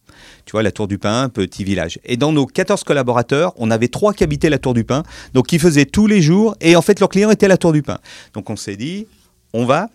Tu 0.47 0.53
vois, 0.53 0.63
la 0.63 0.71
Tour 0.71 0.87
du 0.87 0.97
Pin, 0.97 1.27
petit 1.27 1.65
village. 1.65 1.99
Et 2.05 2.15
dans 2.15 2.31
nos 2.31 2.45
14 2.45 2.85
collaborateurs, 2.85 3.51
on 3.57 3.69
avait 3.69 3.89
trois 3.89 4.13
qui 4.13 4.23
habitaient 4.23 4.49
la 4.49 4.57
Tour 4.57 4.73
du 4.73 4.85
Pin, 4.85 5.03
donc 5.33 5.47
qui 5.47 5.59
faisaient 5.59 5.83
tous 5.83 6.07
les 6.07 6.21
jours, 6.21 6.55
et 6.61 6.77
en 6.77 6.81
fait, 6.81 7.01
leur 7.01 7.09
client 7.09 7.29
était 7.31 7.49
la 7.49 7.57
Tour 7.57 7.73
du 7.73 7.81
Pin. 7.83 7.97
Donc 8.33 8.49
on 8.49 8.55
s'est 8.55 8.77
dit, 8.77 9.07
on 9.51 9.65
va 9.65 9.89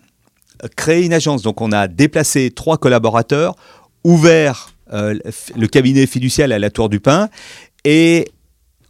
euh, 0.63 0.67
créer 0.75 1.05
une 1.05 1.13
agence. 1.13 1.41
Donc 1.41 1.59
on 1.59 1.71
a 1.71 1.87
déplacé 1.87 2.51
trois 2.51 2.77
collaborateurs, 2.77 3.55
ouvert 4.03 4.69
euh, 4.93 5.17
le 5.57 5.65
cabinet 5.67 6.05
fiducial 6.05 6.51
à 6.51 6.59
la 6.59 6.69
Tour 6.69 6.87
du 6.87 6.99
Pin, 6.99 7.29
et 7.83 8.27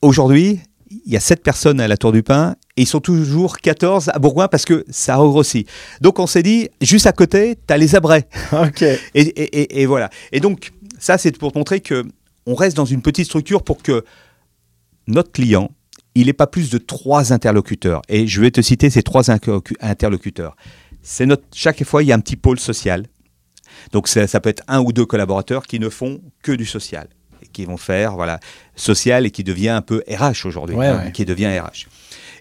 aujourd'hui, 0.01 0.59
il 1.05 1.13
y 1.13 1.15
a 1.15 1.21
sept 1.21 1.41
personnes 1.43 1.79
à 1.79 1.87
la 1.87 1.95
Tour 1.95 2.11
du 2.11 2.23
Pin, 2.23 2.57
et 2.75 2.81
ils 2.81 2.87
sont 2.87 2.99
toujours 2.99 3.57
14 3.59 4.09
à 4.13 4.19
Bourgoin 4.19 4.49
parce 4.49 4.65
que 4.65 4.83
ça 4.89 5.13
a 5.13 5.17
regrossi. 5.17 5.65
Donc 6.01 6.19
on 6.19 6.27
s'est 6.27 6.43
dit, 6.43 6.67
juste 6.81 7.07
à 7.07 7.13
côté, 7.13 7.57
tu 7.67 7.73
as 7.73 7.77
les 7.77 7.95
abrais. 7.95 8.27
Ok. 8.51 8.81
Et, 8.81 8.99
et- 9.15 9.59
et- 9.61 9.81
et 9.81 9.85
voilà. 9.85 10.09
Et 10.33 10.39
donc, 10.41 10.71
ça, 11.03 11.17
c'est 11.17 11.37
pour 11.37 11.51
montrer 11.53 11.81
que 11.81 12.05
on 12.45 12.55
reste 12.55 12.77
dans 12.77 12.85
une 12.85 13.01
petite 13.01 13.25
structure 13.25 13.61
pour 13.61 13.83
que 13.83 14.05
notre 15.07 15.33
client, 15.33 15.69
il 16.15 16.27
n'ait 16.27 16.33
pas 16.33 16.47
plus 16.47 16.69
de 16.69 16.77
trois 16.77 17.33
interlocuteurs. 17.33 18.01
Et 18.07 18.25
je 18.25 18.39
vais 18.39 18.51
te 18.51 18.61
citer 18.61 18.89
ces 18.89 19.03
trois 19.03 19.29
interlocuteurs. 19.29 20.55
C'est 21.01 21.25
notre, 21.25 21.43
chaque 21.53 21.83
fois, 21.83 22.03
il 22.03 22.05
y 22.07 22.13
a 22.13 22.15
un 22.15 22.21
petit 22.21 22.37
pôle 22.37 22.57
social. 22.57 23.05
Donc, 23.91 24.07
ça, 24.07 24.27
ça 24.27 24.39
peut 24.39 24.47
être 24.47 24.63
un 24.69 24.79
ou 24.79 24.93
deux 24.93 25.05
collaborateurs 25.05 25.67
qui 25.67 25.77
ne 25.77 25.89
font 25.89 26.21
que 26.41 26.53
du 26.53 26.65
social. 26.65 27.09
Et 27.41 27.47
qui 27.47 27.65
vont 27.65 27.75
faire, 27.75 28.15
voilà, 28.15 28.39
social 28.77 29.25
et 29.25 29.31
qui 29.31 29.43
devient 29.43 29.69
un 29.69 29.81
peu 29.81 30.03
RH 30.07 30.45
aujourd'hui. 30.45 30.77
Ouais, 30.77 30.87
hein, 30.87 31.03
ouais. 31.05 31.11
Qui 31.11 31.25
devient 31.25 31.59
RH. 31.59 31.87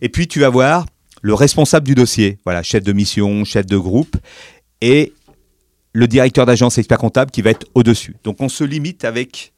Et 0.02 0.08
puis, 0.08 0.28
tu 0.28 0.38
vas 0.38 0.50
voir 0.50 0.86
le 1.20 1.34
responsable 1.34 1.84
du 1.84 1.96
dossier. 1.96 2.38
Voilà, 2.44 2.62
chef 2.62 2.84
de 2.84 2.92
mission, 2.92 3.44
chef 3.44 3.66
de 3.66 3.76
groupe. 3.76 4.16
Et 4.80 5.12
le 5.92 6.06
directeur 6.08 6.46
d'agence 6.46 6.78
expert 6.78 6.98
comptable 6.98 7.30
qui 7.30 7.42
va 7.42 7.50
être 7.50 7.66
au-dessus. 7.74 8.16
Donc 8.24 8.40
on 8.40 8.48
se 8.48 8.64
limite 8.64 9.04
avec 9.04 9.52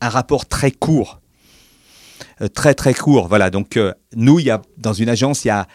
un 0.00 0.08
rapport 0.08 0.46
très 0.46 0.70
court. 0.70 1.20
Euh, 2.40 2.48
très 2.48 2.74
très 2.74 2.94
court. 2.94 3.28
Voilà. 3.28 3.50
Donc 3.50 3.76
euh, 3.76 3.92
nous, 4.14 4.38
il 4.38 4.46
y 4.46 4.50
a, 4.50 4.62
dans 4.78 4.92
une 4.92 5.08
agence, 5.08 5.44
il 5.44 5.48
y 5.48 5.50
a 5.52 5.66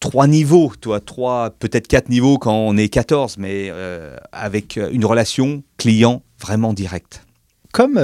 trois 0.00 0.26
niveaux, 0.26 0.72
toi, 0.80 1.00
trois, 1.00 1.50
peut-être 1.50 1.88
quatre 1.88 2.08
niveaux 2.08 2.38
quand 2.38 2.54
on 2.54 2.76
est 2.76 2.88
14, 2.88 3.38
mais 3.38 3.68
euh, 3.70 4.16
avec 4.32 4.76
euh, 4.76 4.88
une 4.92 5.04
relation 5.04 5.62
client 5.76 6.22
vraiment 6.40 6.72
directe. 6.74 7.24
Comme 7.72 7.98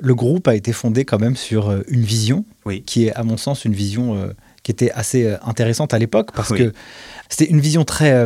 le 0.00 0.14
groupe 0.14 0.46
a 0.46 0.54
été 0.54 0.72
fondé 0.72 1.04
quand 1.04 1.18
même 1.18 1.34
sur 1.34 1.72
une 1.88 2.02
vision, 2.02 2.44
Oui. 2.64 2.82
qui 2.82 3.06
est 3.06 3.12
à 3.14 3.24
mon 3.24 3.36
sens 3.36 3.64
une 3.64 3.72
vision 3.72 4.32
qui 4.62 4.70
était 4.70 4.92
assez 4.92 5.36
intéressante 5.42 5.92
à 5.94 5.98
l'époque, 5.98 6.30
parce 6.32 6.50
Oui. 6.50 6.58
que 6.58 6.72
c'était 7.28 7.50
une 7.50 7.58
vision 7.58 7.84
très, 7.84 8.24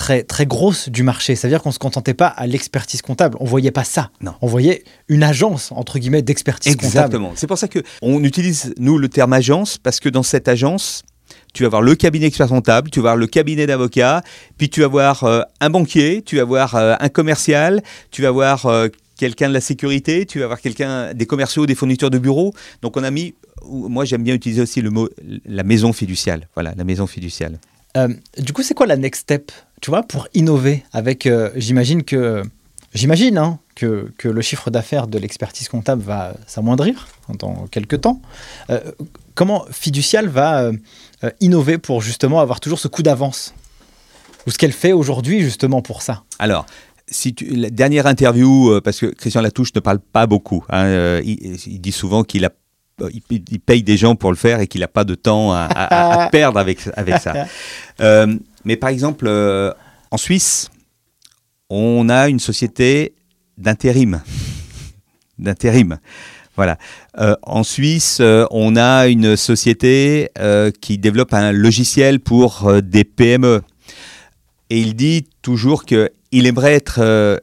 très, 0.00 0.22
très 0.22 0.46
grosse 0.46 0.88
du 0.88 1.02
marché. 1.02 1.36
C'est-à-dire 1.36 1.62
qu'on 1.62 1.68
ne 1.68 1.74
se 1.74 1.78
contentait 1.78 2.14
pas 2.14 2.28
à 2.28 2.46
l'expertise 2.46 3.02
comptable. 3.02 3.36
On 3.38 3.44
voyait 3.44 3.70
pas 3.70 3.84
ça. 3.84 4.10
Non. 4.22 4.32
On 4.40 4.46
voyait 4.46 4.82
une 5.08 5.22
agence, 5.22 5.72
entre 5.72 5.98
guillemets, 5.98 6.22
d'expertise 6.22 6.74
comptable. 6.74 6.96
Exactement. 6.96 7.32
C'est 7.36 7.46
pour 7.46 7.58
ça 7.58 7.68
que 7.68 7.80
on 8.00 8.24
utilise 8.24 8.72
nous 8.78 8.96
le 8.96 9.10
terme 9.10 9.34
agence 9.34 9.76
parce 9.76 10.00
que 10.00 10.08
dans 10.08 10.22
cette 10.22 10.48
agence, 10.48 11.02
tu 11.52 11.64
vas 11.64 11.66
avoir 11.66 11.82
le 11.82 11.94
cabinet 11.94 12.26
expert 12.26 12.48
comptable, 12.48 12.90
tu 12.90 13.00
vas 13.00 13.10
avoir 13.10 13.16
le 13.16 13.26
cabinet 13.26 13.66
d'avocats, 13.66 14.22
puis 14.56 14.70
tu 14.70 14.80
vas 14.80 14.86
avoir 14.86 15.24
euh, 15.24 15.42
un 15.60 15.68
banquier, 15.68 16.22
tu 16.22 16.36
vas 16.36 16.42
avoir 16.42 16.76
euh, 16.76 16.94
un 16.98 17.08
commercial, 17.10 17.82
tu 18.10 18.22
vas 18.22 18.28
avoir 18.28 18.64
euh, 18.64 18.88
quelqu'un 19.18 19.50
de 19.50 19.54
la 19.54 19.60
sécurité, 19.60 20.24
tu 20.24 20.38
vas 20.38 20.46
avoir 20.46 20.62
quelqu'un 20.62 21.12
des 21.12 21.26
commerciaux, 21.26 21.66
des 21.66 21.74
fournisseurs 21.74 22.08
de 22.08 22.18
bureaux. 22.18 22.54
Donc 22.80 22.96
on 22.96 23.04
a 23.04 23.10
mis, 23.10 23.34
moi 23.68 24.06
j'aime 24.06 24.22
bien 24.22 24.34
utiliser 24.34 24.62
aussi 24.62 24.80
le 24.80 24.88
mot 24.88 25.10
la 25.44 25.62
maison 25.62 25.92
fiduciale. 25.92 26.48
Voilà, 26.54 26.72
la 26.74 26.84
maison 26.84 27.06
fiduciale. 27.06 27.58
Euh, 27.96 28.08
du 28.38 28.52
coup, 28.52 28.62
c'est 28.62 28.74
quoi 28.74 28.86
la 28.86 28.96
next 28.96 29.22
step, 29.22 29.52
tu 29.80 29.90
vois, 29.90 30.02
pour 30.02 30.28
innover 30.34 30.84
avec, 30.92 31.26
euh, 31.26 31.50
j'imagine 31.56 32.04
que, 32.04 32.42
j'imagine 32.94 33.38
hein, 33.38 33.58
que, 33.74 34.12
que 34.16 34.28
le 34.28 34.40
chiffre 34.42 34.70
d'affaires 34.70 35.06
de 35.06 35.18
l'expertise 35.18 35.68
comptable 35.68 36.02
va 36.02 36.34
s'amoindrir 36.46 37.08
dans 37.38 37.66
quelques 37.66 38.00
temps. 38.02 38.20
Euh, 38.70 38.80
comment 39.34 39.64
Fiducial 39.70 40.28
va 40.28 40.70
innover 41.40 41.78
pour 41.78 42.00
justement 42.00 42.40
avoir 42.40 42.60
toujours 42.60 42.78
ce 42.78 42.88
coup 42.88 43.02
d'avance 43.02 43.54
Ou 44.46 44.50
ce 44.50 44.58
qu'elle 44.58 44.72
fait 44.72 44.92
aujourd'hui 44.92 45.40
justement 45.40 45.82
pour 45.82 46.02
ça? 46.02 46.22
Alors, 46.38 46.66
si 47.08 47.34
tu, 47.34 47.46
la 47.46 47.70
dernière 47.70 48.06
interview, 48.06 48.80
parce 48.82 49.00
que 49.00 49.06
Christian 49.06 49.40
Latouche 49.40 49.74
ne 49.74 49.80
parle 49.80 49.98
pas 49.98 50.26
beaucoup. 50.26 50.64
hein, 50.68 51.20
il, 51.24 51.58
il 51.66 51.80
dit 51.80 51.92
souvent 51.92 52.22
qu'il 52.22 52.44
a 52.44 52.50
il, 53.12 53.22
il 53.50 53.60
paye 53.60 53.82
des 53.82 53.96
gens 53.96 54.14
pour 54.16 54.30
le 54.30 54.36
faire 54.36 54.60
et 54.60 54.66
qu'il 54.66 54.80
n'a 54.82 54.88
pas 54.88 55.04
de 55.04 55.14
temps 55.14 55.52
à, 55.52 55.60
à- 55.70 56.24
à 56.24 56.28
perdre 56.30 56.58
avec, 56.58 56.80
avec 56.96 57.18
ça. 57.18 57.32
Euh, 58.00 58.34
mais 58.64 58.76
par 58.76 58.88
exemple, 58.88 59.26
euh, 59.28 59.72
en 60.10 60.16
Suisse, 60.16 60.70
on 61.68 62.08
a 62.08 62.28
une 62.28 62.38
société 62.40 63.12
d'intérim. 63.58 64.22
D'intérim. 65.38 65.98
Voilà. 66.56 66.78
Euh, 67.18 67.36
en 67.42 67.62
Suisse, 67.62 68.18
euh, 68.20 68.46
on 68.50 68.76
a 68.76 69.06
une 69.08 69.36
société 69.36 70.30
euh, 70.38 70.70
qui 70.80 70.98
développe 70.98 71.32
un 71.34 71.52
logiciel 71.52 72.20
pour 72.20 72.70
des 72.82 73.04
PME. 73.04 73.62
Et 74.70 74.78
il 74.80 74.94
dit 74.94 75.26
toujours 75.42 75.84
que 75.84 76.10
il 76.32 76.46
aimerait 76.46 76.74
être. 76.74 76.96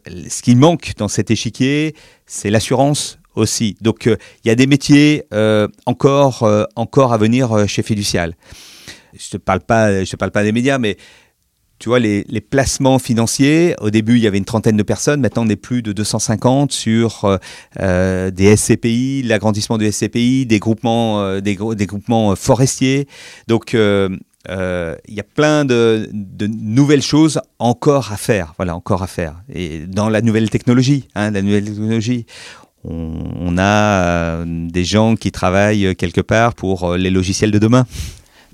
ce 0.07 0.41
qui 0.41 0.55
manque 0.55 0.93
dans 0.97 1.07
cet 1.07 1.29
échiquier, 1.29 1.93
c'est 2.25 2.49
l'assurance 2.49 3.19
Donc, 3.81 4.07
euh, 4.07 4.17
il 4.43 4.47
y 4.47 4.51
a 4.51 4.55
des 4.55 4.67
métiers 4.67 5.25
euh, 5.33 5.67
encore, 5.85 6.43
euh, 6.43 6.63
encore 6.75 7.13
à 7.13 7.17
venir 7.17 7.67
chez 7.67 7.83
Fiducial. 7.83 8.33
Je 9.13 9.29
te 9.29 9.37
parle 9.37 9.61
pas, 9.61 9.89
parle 10.17 10.31
pas 10.31 10.43
des 10.43 10.51
médias, 10.51 10.77
mais 10.79 10.97
tu 11.79 11.89
vois, 11.89 11.99
les, 11.99 12.23
placements 12.41 12.97
financiers, 12.97 13.75
au 13.79 13.91
début, 13.91 14.15
il 14.15 14.23
y 14.23 14.27
avait 14.27 14.39
une 14.39 14.45
trentaine 14.45 14.77
de 14.77 14.83
personnes. 14.83 15.21
Maintenant, 15.21 15.45
on 15.45 15.49
est 15.49 15.55
plus 15.55 15.83
de 15.83 15.93
250 15.93 16.71
sur 16.71 17.37
des 17.79 18.55
SCPI, 18.57 19.21
l'agrandissement 19.23 19.77
du 19.77 19.91
SCPI, 19.91 20.47
des 20.47 20.57
groupements, 20.57 21.39
des, 21.39 21.55
des 21.55 21.85
groupements 21.85 22.35
forestiers. 22.35 23.07
Donc, 23.47 23.73
il 23.73 24.17
y 24.49 25.19
a 25.19 25.23
plein 25.35 25.65
de, 25.65 26.09
de 26.11 26.47
nouvelles 26.47 27.03
choses 27.03 27.39
encore 27.59 28.11
à 28.11 28.17
faire. 28.17 28.55
Voilà, 28.57 28.75
encore 28.75 29.03
à 29.03 29.07
faire. 29.07 29.35
Et 29.53 29.85
dans 29.85 30.09
la 30.09 30.21
nouvelle 30.21 30.49
technologie, 30.49 31.07
hein, 31.13 31.29
la 31.29 31.43
nouvelle 31.43 31.65
technologie, 31.65 32.25
on, 32.89 33.23
on 33.39 33.57
a 33.57 33.63
euh, 33.63 34.45
des 34.47 34.85
gens 34.85 35.15
qui 35.15 35.31
travaillent 35.31 35.95
quelque 35.95 36.21
part 36.21 36.53
pour 36.53 36.83
euh, 36.83 36.97
les 36.97 37.09
logiciels 37.09 37.51
de 37.51 37.59
demain. 37.59 37.85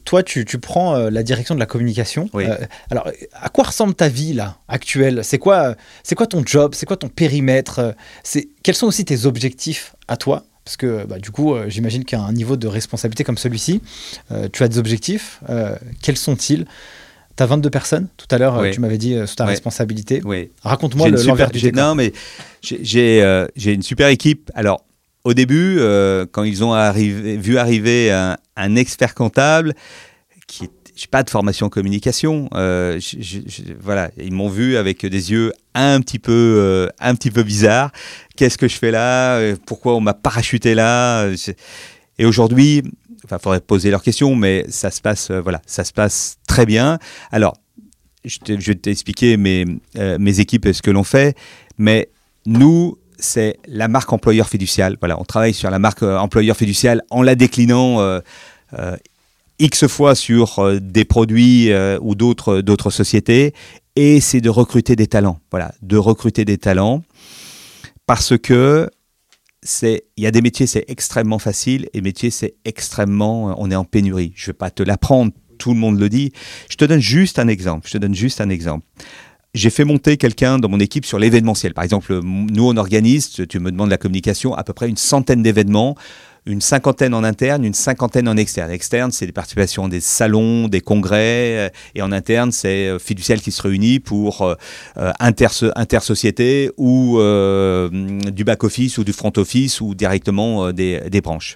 Toi, 0.05 0.21
tu, 0.21 0.43
tu 0.43 0.59
prends 0.59 0.95
euh, 0.95 1.09
la 1.09 1.23
direction 1.23 1.55
de 1.55 1.61
la 1.61 1.65
communication. 1.65 2.29
Oui. 2.33 2.45
Euh, 2.45 2.57
alors, 2.91 3.07
à 3.41 3.47
quoi 3.47 3.63
ressemble 3.63 3.93
ta 3.93 4.09
vie 4.09 4.33
là 4.33 4.57
actuelle? 4.67 5.21
C'est 5.23 5.37
quoi, 5.37 5.69
euh, 5.69 5.75
c'est 6.03 6.15
quoi 6.15 6.27
ton 6.27 6.43
job? 6.45 6.73
C'est 6.75 6.85
quoi 6.85 6.97
ton 6.97 7.07
périmètre? 7.07 7.79
Euh, 7.79 7.91
C'est 8.21 8.49
quels 8.63 8.75
sont 8.75 8.87
aussi 8.87 9.05
tes 9.05 9.25
objectifs 9.25 9.95
à 10.09 10.17
toi? 10.17 10.43
Parce 10.65 10.75
que 10.75 11.05
bah, 11.05 11.19
du 11.19 11.31
coup, 11.31 11.53
euh, 11.53 11.69
j'imagine 11.69 12.03
qu'à 12.03 12.19
un 12.19 12.33
niveau 12.33 12.57
de 12.57 12.67
responsabilité 12.67 13.23
comme 13.23 13.37
celui-ci, 13.37 13.81
euh, 14.31 14.49
tu 14.51 14.63
as 14.63 14.67
des 14.67 14.77
objectifs. 14.77 15.39
Euh, 15.49 15.75
quels 16.01 16.17
sont-ils? 16.17 16.65
Tu 17.35 17.43
as 17.43 17.45
22 17.47 17.69
personnes. 17.69 18.07
Tout 18.17 18.27
à 18.29 18.37
l'heure, 18.37 18.57
euh, 18.59 18.61
Oui. 18.63 18.71
tu 18.71 18.79
m'avais 18.79 18.97
dit 18.97 19.15
euh, 19.15 19.25
sous 19.25 19.35
ta 19.35 19.45
Oui. 19.45 19.51
responsabilité. 19.51 20.21
Oui. 20.23 20.51
Raconte-moi 20.63 21.09
le- 21.09 21.21
l'envers 21.23 21.49
du 21.51 21.59
décor. 21.59 21.83
Non, 21.89 21.95
mais 21.95 22.13
j'ai- 22.61 23.23
euh, 23.23 23.47
j'ai 23.55 23.73
une 23.73 23.81
super 23.81 24.07
équipe. 24.09 24.51
Alors, 24.53 24.85
au 25.23 25.33
début, 25.33 25.77
euh, 25.79 26.25
quand 26.31 26.43
ils 26.43 26.63
ont 26.63 26.73
arrivé, 26.73 27.37
vu 27.37 27.57
arriver 27.57 28.11
un, 28.11 28.37
un 28.55 28.75
expert 28.75 29.15
comptable 29.15 29.73
qui 30.47 30.69
j'ai 30.95 31.07
pas 31.07 31.23
de 31.23 31.29
formation 31.31 31.65
en 31.65 31.69
communication, 31.69 32.49
euh, 32.53 32.99
je- 32.99 33.17
je- 33.19 33.39
je- 33.47 33.73
voilà, 33.81 34.11
ils 34.21 34.31
m'ont 34.31 34.47
vu 34.49 34.77
avec 34.77 35.03
des 35.03 35.31
yeux 35.31 35.51
un 35.73 35.99
petit 36.01 36.19
peu, 36.19 36.87
un 36.99 37.15
petit 37.15 37.31
peu 37.31 37.41
bizarres. 37.41 37.91
Qu'est-ce 38.37 38.59
que 38.59 38.67
je 38.67 38.75
fais 38.75 38.91
là? 38.91 39.55
Pourquoi 39.65 39.95
on 39.95 40.01
m'a 40.01 40.13
parachuté 40.13 40.75
là? 40.75 41.27
Et 42.19 42.25
aujourd'hui, 42.27 42.83
enfin, 43.25 43.37
faudrait 43.39 43.61
poser 43.61 43.91
leurs 43.91 44.03
questions, 44.03 44.35
mais 44.35 44.65
ça 44.69 44.91
se 44.91 45.01
passe, 45.01 45.31
euh, 45.31 45.41
voilà, 45.41 45.61
ça 45.65 45.83
se 45.83 45.93
passe 45.93 46.37
très 46.47 46.65
bien. 46.65 46.99
Alors, 47.31 47.57
je, 48.25 48.37
vais 48.53 48.75
t'expliquer 48.75 49.37
mes, 49.37 49.65
euh, 49.97 50.17
mes 50.19 50.39
équipes 50.39 50.65
et 50.65 50.73
ce 50.73 50.81
que 50.81 50.91
l'on 50.91 51.03
fait, 51.03 51.35
mais 51.77 52.09
nous, 52.45 52.97
c'est 53.17 53.57
la 53.67 53.87
marque 53.87 54.11
employeur 54.13 54.49
fiducial. 54.49 54.97
Voilà, 54.99 55.19
on 55.19 55.23
travaille 55.23 55.53
sur 55.53 55.69
la 55.69 55.79
marque 55.79 56.03
euh, 56.03 56.17
employeur 56.17 56.55
fiducial 56.55 57.01
en 57.09 57.21
la 57.21 57.35
déclinant 57.35 58.19
X 59.59 59.87
fois 59.87 60.15
sur 60.15 60.79
des 60.81 61.05
produits 61.05 61.71
ou 62.01 62.15
d'autres 62.15 62.61
d'autres 62.61 62.89
sociétés, 62.89 63.53
et 63.95 64.19
c'est 64.19 64.41
de 64.41 64.49
recruter 64.49 64.95
des 64.95 65.07
talents. 65.07 65.39
Voilà, 65.51 65.73
de 65.81 65.95
recruter 65.97 66.43
des 66.43 66.57
talents 66.57 67.03
parce 68.05 68.37
que 68.37 68.89
c'est 69.63 70.05
il 70.17 70.23
y 70.23 70.27
a 70.27 70.31
des 70.31 70.41
métiers 70.41 70.67
c'est 70.67 70.85
extrêmement 70.87 71.39
facile 71.39 71.89
et 71.93 72.01
métiers 72.01 72.31
c'est 72.31 72.55
extrêmement 72.65 73.49
euh, 73.49 73.53
on 73.57 73.71
est 73.71 73.75
en 73.75 73.85
pénurie. 73.85 74.33
Je 74.35 74.47
vais 74.47 74.53
pas 74.53 74.69
te 74.69 74.83
l'apprendre, 74.83 75.31
tout 75.57 75.73
le 75.73 75.79
monde 75.79 75.99
le 75.99 76.09
dit. 76.09 76.31
Je 76.69 76.75
te 76.75 76.85
donne 76.85 76.99
juste 76.99 77.39
un 77.39 77.47
exemple. 77.47 77.87
Je 77.87 77.93
te 77.93 77.97
donne 77.97 78.15
juste 78.15 78.41
un 78.41 78.49
exemple. 78.49 78.85
J'ai 79.53 79.69
fait 79.69 79.85
monter 79.85 80.17
quelqu'un 80.17 80.57
dans 80.57 80.67
mon 80.67 80.79
équipe 80.79 81.05
sur 81.05 81.19
l'événementiel. 81.19 81.75
Par 81.75 81.83
exemple, 81.83 82.19
nous, 82.23 82.67
on 82.67 82.75
organise, 82.75 83.29
tu 83.29 83.59
me 83.59 83.71
demandes 83.71 83.91
la 83.91 83.99
communication, 83.99 84.55
à 84.55 84.63
peu 84.63 84.73
près 84.73 84.89
une 84.89 84.97
centaine 84.97 85.43
d'événements, 85.43 85.95
une 86.45 86.61
cinquantaine 86.61 87.13
en 87.13 87.23
interne, 87.23 87.63
une 87.63 87.73
cinquantaine 87.73 88.27
en 88.27 88.35
externe. 88.35 88.71
Externe, 88.71 89.11
c'est 89.11 89.25
des 89.25 89.31
participations 89.31 89.87
des 89.87 90.01
salons, 90.01 90.67
des 90.67 90.81
congrès, 90.81 91.57
euh, 91.57 91.69
et 91.95 92.01
en 92.01 92.11
interne, 92.11 92.51
c'est 92.51 92.87
euh, 92.87 92.99
Fiducial 92.99 93.41
qui 93.41 93.51
se 93.51 93.61
réunit 93.61 93.99
pour 93.99 94.41
euh, 94.41 94.55
euh, 94.97 95.11
interso- 95.19 95.71
intersociété 95.75 96.71
ou 96.77 97.17
du 98.31 98.43
back-office 98.43 98.97
ou 98.97 99.03
du 99.03 99.13
front-office 99.13 99.81
ou 99.81 99.95
directement 99.95 100.71
des, 100.71 101.01
des 101.09 101.21
branches. 101.21 101.55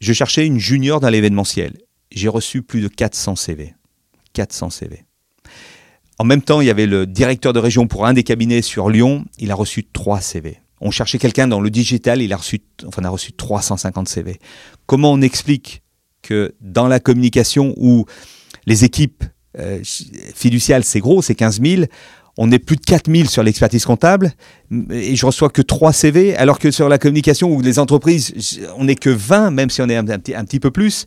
Je 0.00 0.12
cherchais 0.12 0.46
une 0.46 0.58
junior 0.58 1.00
dans 1.00 1.08
l'événementiel. 1.08 1.74
J'ai 2.10 2.28
reçu 2.28 2.62
plus 2.62 2.80
de 2.80 2.88
400 2.88 3.36
CV. 3.36 3.74
400 4.34 4.70
CV. 4.70 5.04
En 6.18 6.24
même 6.24 6.42
temps, 6.42 6.60
il 6.60 6.66
y 6.66 6.70
avait 6.70 6.86
le 6.86 7.06
directeur 7.06 7.52
de 7.52 7.58
région 7.58 7.86
pour 7.86 8.06
un 8.06 8.12
des 8.14 8.22
cabinets 8.22 8.62
sur 8.62 8.88
Lyon. 8.88 9.24
Il 9.38 9.50
a 9.50 9.54
reçu 9.54 9.84
3 9.84 10.20
CV. 10.20 10.60
On 10.80 10.90
cherchait 10.90 11.18
quelqu'un 11.18 11.48
dans 11.48 11.60
le 11.60 11.70
digital. 11.70 12.22
Il 12.22 12.32
a 12.32 12.36
reçu, 12.36 12.60
enfin, 12.86 13.02
on 13.02 13.06
a 13.06 13.10
reçu 13.10 13.32
350 13.32 14.08
CV. 14.08 14.38
Comment 14.86 15.12
on 15.12 15.20
explique 15.20 15.82
que 16.22 16.54
dans 16.60 16.88
la 16.88 17.00
communication 17.00 17.74
où 17.76 18.04
les 18.66 18.84
équipes 18.84 19.24
euh, 19.58 19.80
fiduciales, 20.34 20.84
c'est 20.84 21.00
gros, 21.00 21.22
c'est 21.22 21.34
15 21.34 21.60
000, 21.62 21.82
on 22.36 22.50
est 22.50 22.58
plus 22.58 22.76
de 22.76 22.84
4 22.84 23.10
000 23.10 23.28
sur 23.28 23.42
l'expertise 23.42 23.84
comptable 23.84 24.32
et 24.90 25.16
je 25.16 25.24
reçois 25.24 25.48
que 25.48 25.62
3 25.62 25.92
CV, 25.92 26.36
alors 26.36 26.58
que 26.58 26.70
sur 26.70 26.88
la 26.88 26.98
communication 26.98 27.50
où 27.50 27.62
les 27.62 27.78
entreprises, 27.78 28.60
on 28.76 28.84
n'est 28.84 28.96
que 28.96 29.08
20, 29.08 29.50
même 29.52 29.70
si 29.70 29.80
on 29.80 29.88
est 29.88 29.96
un 29.96 30.04
petit, 30.04 30.34
un 30.34 30.44
petit 30.44 30.60
peu 30.60 30.70
plus 30.70 31.06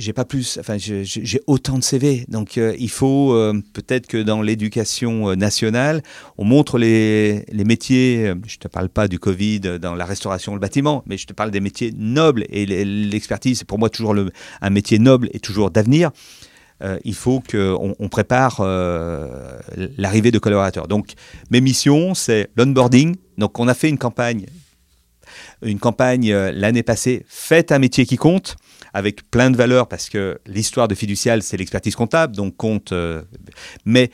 j'ai 0.00 0.12
pas 0.12 0.24
plus, 0.24 0.58
enfin 0.58 0.76
j'ai 0.78 1.40
autant 1.46 1.78
de 1.78 1.84
CV. 1.84 2.24
Donc 2.28 2.58
euh, 2.58 2.74
il 2.78 2.90
faut 2.90 3.34
euh, 3.34 3.60
peut-être 3.72 4.06
que 4.06 4.16
dans 4.16 4.42
l'éducation 4.42 5.30
euh, 5.30 5.34
nationale, 5.34 6.02
on 6.38 6.44
montre 6.44 6.78
les, 6.78 7.44
les 7.52 7.64
métiers. 7.64 8.32
je 8.46 8.56
te 8.56 8.66
parle 8.66 8.88
pas 8.88 9.08
du 9.08 9.18
Covid 9.18 9.60
dans 9.78 9.94
la 9.94 10.06
restauration, 10.06 10.54
le 10.54 10.60
bâtiment, 10.60 11.04
mais 11.06 11.18
je 11.18 11.26
te 11.26 11.32
parle 11.32 11.50
des 11.50 11.60
métiers 11.60 11.92
nobles. 11.96 12.46
Et 12.48 12.66
l'expertise, 12.66 13.58
c'est 13.58 13.66
pour 13.66 13.78
moi 13.78 13.90
toujours 13.90 14.14
un 14.60 14.70
métier 14.70 14.98
noble 14.98 15.28
et 15.32 15.40
toujours 15.40 15.70
d'avenir. 15.70 16.10
Il 17.04 17.14
faut 17.14 17.40
qu'on 17.40 17.94
on 17.98 18.08
prépare 18.08 18.62
l'arrivée 19.76 20.30
de 20.30 20.38
collaborateurs. 20.38 20.88
Donc 20.88 21.12
mes 21.50 21.60
missions, 21.60 22.14
c'est 22.14 22.48
l'onboarding. 22.56 23.16
Donc 23.36 23.58
on 23.58 23.68
a 23.68 23.74
fait 23.74 23.90
une 23.90 23.98
campagne, 23.98 24.46
une 25.62 25.78
campagne 25.78 26.32
l'année 26.32 26.82
passée. 26.82 27.24
Faites 27.28 27.70
un 27.70 27.78
métier 27.78 28.06
qui 28.06 28.16
compte 28.16 28.56
avec 28.92 29.30
plein 29.30 29.50
de 29.50 29.56
valeurs 29.56 29.88
parce 29.88 30.08
que 30.08 30.38
l'histoire 30.46 30.88
de 30.88 30.94
fiducial, 30.94 31.42
c'est 31.42 31.56
l'expertise 31.56 31.94
comptable, 31.94 32.36
donc 32.36 32.56
compte. 32.56 32.92
euh, 32.92 33.22
mais 33.84 34.10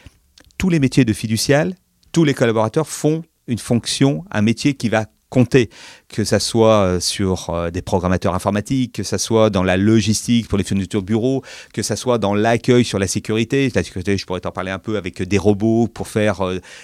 tous 0.59 0.69
les 0.69 0.79
métiers 0.79 1.05
de 1.05 1.13
fiducial, 1.13 1.75
tous 2.13 2.25
les 2.25 2.35
collaborateurs 2.35 2.89
font 2.89 3.23
une 3.47 3.59
fonction, 3.59 4.25
un 4.31 4.43
métier 4.43 4.75
qui 4.75 4.89
va 4.89 5.07
compter, 5.29 5.71
que 6.09 6.25
ça 6.25 6.39
soit 6.39 6.83
euh, 6.83 7.01
sur 7.01 7.51
euh, 7.51 7.71
des 7.71 7.83
programmateurs 7.83 8.35
informatiques, 8.35 8.95
que 8.95 9.03
ça 9.03 9.19
soit 9.19 9.51
dans 9.51 9.65
la 9.65 9.77
logistique 9.77 10.49
pour 10.49 10.57
les 10.57 10.65
fournitures 10.65 11.03
de 11.03 11.07
bureau, 11.07 11.43
que 11.75 11.83
ça 11.83 11.97
soit 11.97 12.19
dans 12.19 12.35
l'accueil 12.35 12.85
sur 12.85 12.99
la 12.99 13.07
sécurité. 13.07 13.71
La 13.75 13.83
sécurité, 13.83 14.17
je 14.17 14.25
pourrais 14.25 14.41
t'en 14.41 14.53
parler 14.53 14.71
un 14.71 14.79
peu 14.79 14.97
avec 14.97 15.23
des 15.23 15.39
robots 15.39 15.89
pour 15.89 16.09
faire 16.09 16.43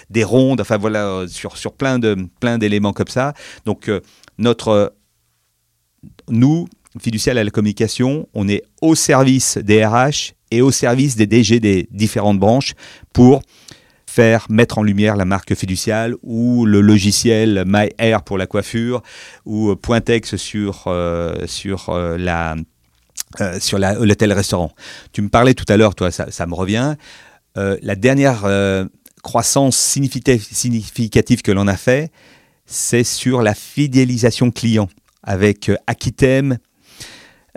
des 0.09 0.23
rondes, 0.23 0.61
enfin 0.61 0.77
voilà, 0.77 1.25
sur, 1.27 1.57
sur 1.57 1.73
plein 1.73 1.99
de 1.99 2.15
plein 2.39 2.57
d'éléments 2.57 2.93
comme 2.93 3.07
ça. 3.07 3.33
Donc 3.65 3.89
notre 4.37 4.93
nous, 6.29 6.67
fiducial 7.01 7.37
à 7.37 7.43
la 7.43 7.49
communication, 7.49 8.27
on 8.33 8.47
est 8.47 8.63
au 8.81 8.95
service 8.95 9.57
des 9.57 9.85
RH 9.85 10.33
et 10.51 10.61
au 10.61 10.71
service 10.71 11.15
des 11.15 11.27
DG 11.27 11.59
des 11.59 11.87
différentes 11.91 12.39
branches 12.39 12.73
pour 13.11 13.41
faire 14.13 14.45
mettre 14.49 14.77
en 14.77 14.83
lumière 14.83 15.15
la 15.15 15.25
marque 15.25 15.55
fiduciale 15.55 16.13
ou 16.21 16.65
le 16.67 16.81
logiciel 16.81 17.63
MyAir 17.65 18.21
pour 18.21 18.37
la 18.37 18.45
coiffure 18.45 19.01
ou 19.45 19.75
Pointex 19.75 20.35
sur, 20.35 20.83
euh, 20.85 21.47
sur 21.47 21.89
euh, 21.89 22.17
euh, 23.41 24.05
l'hôtel-restaurant. 24.05 24.71
Tu 25.13 25.23
me 25.23 25.29
parlais 25.29 25.55
tout 25.55 25.65
à 25.67 25.77
l'heure, 25.77 25.95
toi, 25.95 26.11
ça, 26.11 26.29
ça 26.29 26.45
me 26.45 26.53
revient. 26.53 26.95
La 27.55 27.95
dernière 27.95 28.47
croissance 29.21 29.77
significative, 29.77 31.41
que 31.43 31.51
l'on 31.51 31.67
a 31.67 31.77
fait, 31.77 32.11
c'est 32.65 33.03
sur 33.03 33.41
la 33.43 33.53
fidélisation 33.53 34.49
client 34.49 34.89
avec 35.21 35.71
Aquitem, 35.85 36.57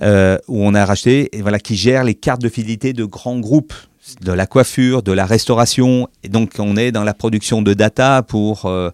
euh, 0.03 0.39
où 0.47 0.63
on 0.63 0.75
a 0.75 0.85
racheté, 0.85 1.37
et 1.37 1.43
voilà, 1.43 1.59
qui 1.59 1.77
gère 1.77 2.05
les 2.05 2.15
cartes 2.15 2.43
de 2.43 2.49
fidélité 2.49 2.93
de 2.93 3.05
grands 3.05 3.39
groupes. 3.39 3.75
de 4.21 4.31
la 4.31 4.47
coiffure, 4.47 5.03
de 5.03 5.11
la 5.11 5.27
restauration. 5.27 6.09
Et 6.23 6.29
donc, 6.29 6.53
on 6.61 6.77
est 6.77 6.93
dans 6.93 7.03
la 7.03 7.13
production 7.13 7.61
de 7.61 7.75
data 7.75 8.23
pour. 8.23 8.67
euh, 8.67 8.91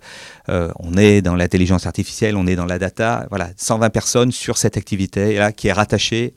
euh, 0.48 0.72
on 0.78 0.96
est 0.96 1.20
dans 1.20 1.36
l'intelligence 1.36 1.86
artificielle, 1.86 2.34
on 2.34 2.46
est 2.46 2.56
dans 2.56 2.64
la 2.64 2.78
data. 2.78 3.26
Voilà, 3.28 3.50
120 3.58 3.90
personnes 3.90 4.32
sur 4.32 4.56
cette 4.56 4.78
activité-là 4.78 5.52
qui 5.52 5.68
est 5.68 5.72
rattachée 5.72 6.32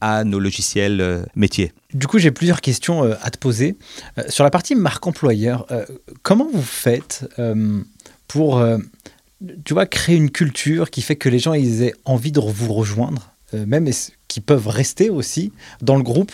à 0.00 0.22
nos 0.22 0.38
logiciels 0.38 1.26
métiers. 1.34 1.72
Du 1.92 2.06
coup, 2.06 2.18
j'ai 2.20 2.30
plusieurs 2.30 2.60
questions 2.60 3.02
à 3.02 3.30
te 3.30 3.38
poser. 3.38 3.76
Sur 4.28 4.44
la 4.44 4.50
partie 4.50 4.76
marque 4.76 5.04
employeur, 5.08 5.66
comment 6.22 6.48
vous 6.52 6.62
faites 6.62 7.28
pour, 8.28 8.64
tu 9.64 9.74
vois, 9.74 9.86
créer 9.86 10.16
une 10.16 10.30
culture 10.30 10.90
qui 10.90 11.02
fait 11.02 11.16
que 11.16 11.28
les 11.28 11.38
gens 11.38 11.52
ils 11.52 11.82
aient 11.82 11.94
envie 12.04 12.32
de 12.32 12.40
vous 12.40 12.72
rejoindre, 12.72 13.34
même 13.54 13.86
est- 13.86 14.12
qui 14.28 14.40
peuvent 14.40 14.68
rester 14.68 15.10
aussi 15.10 15.52
dans 15.82 15.96
le 15.96 16.02
groupe 16.02 16.32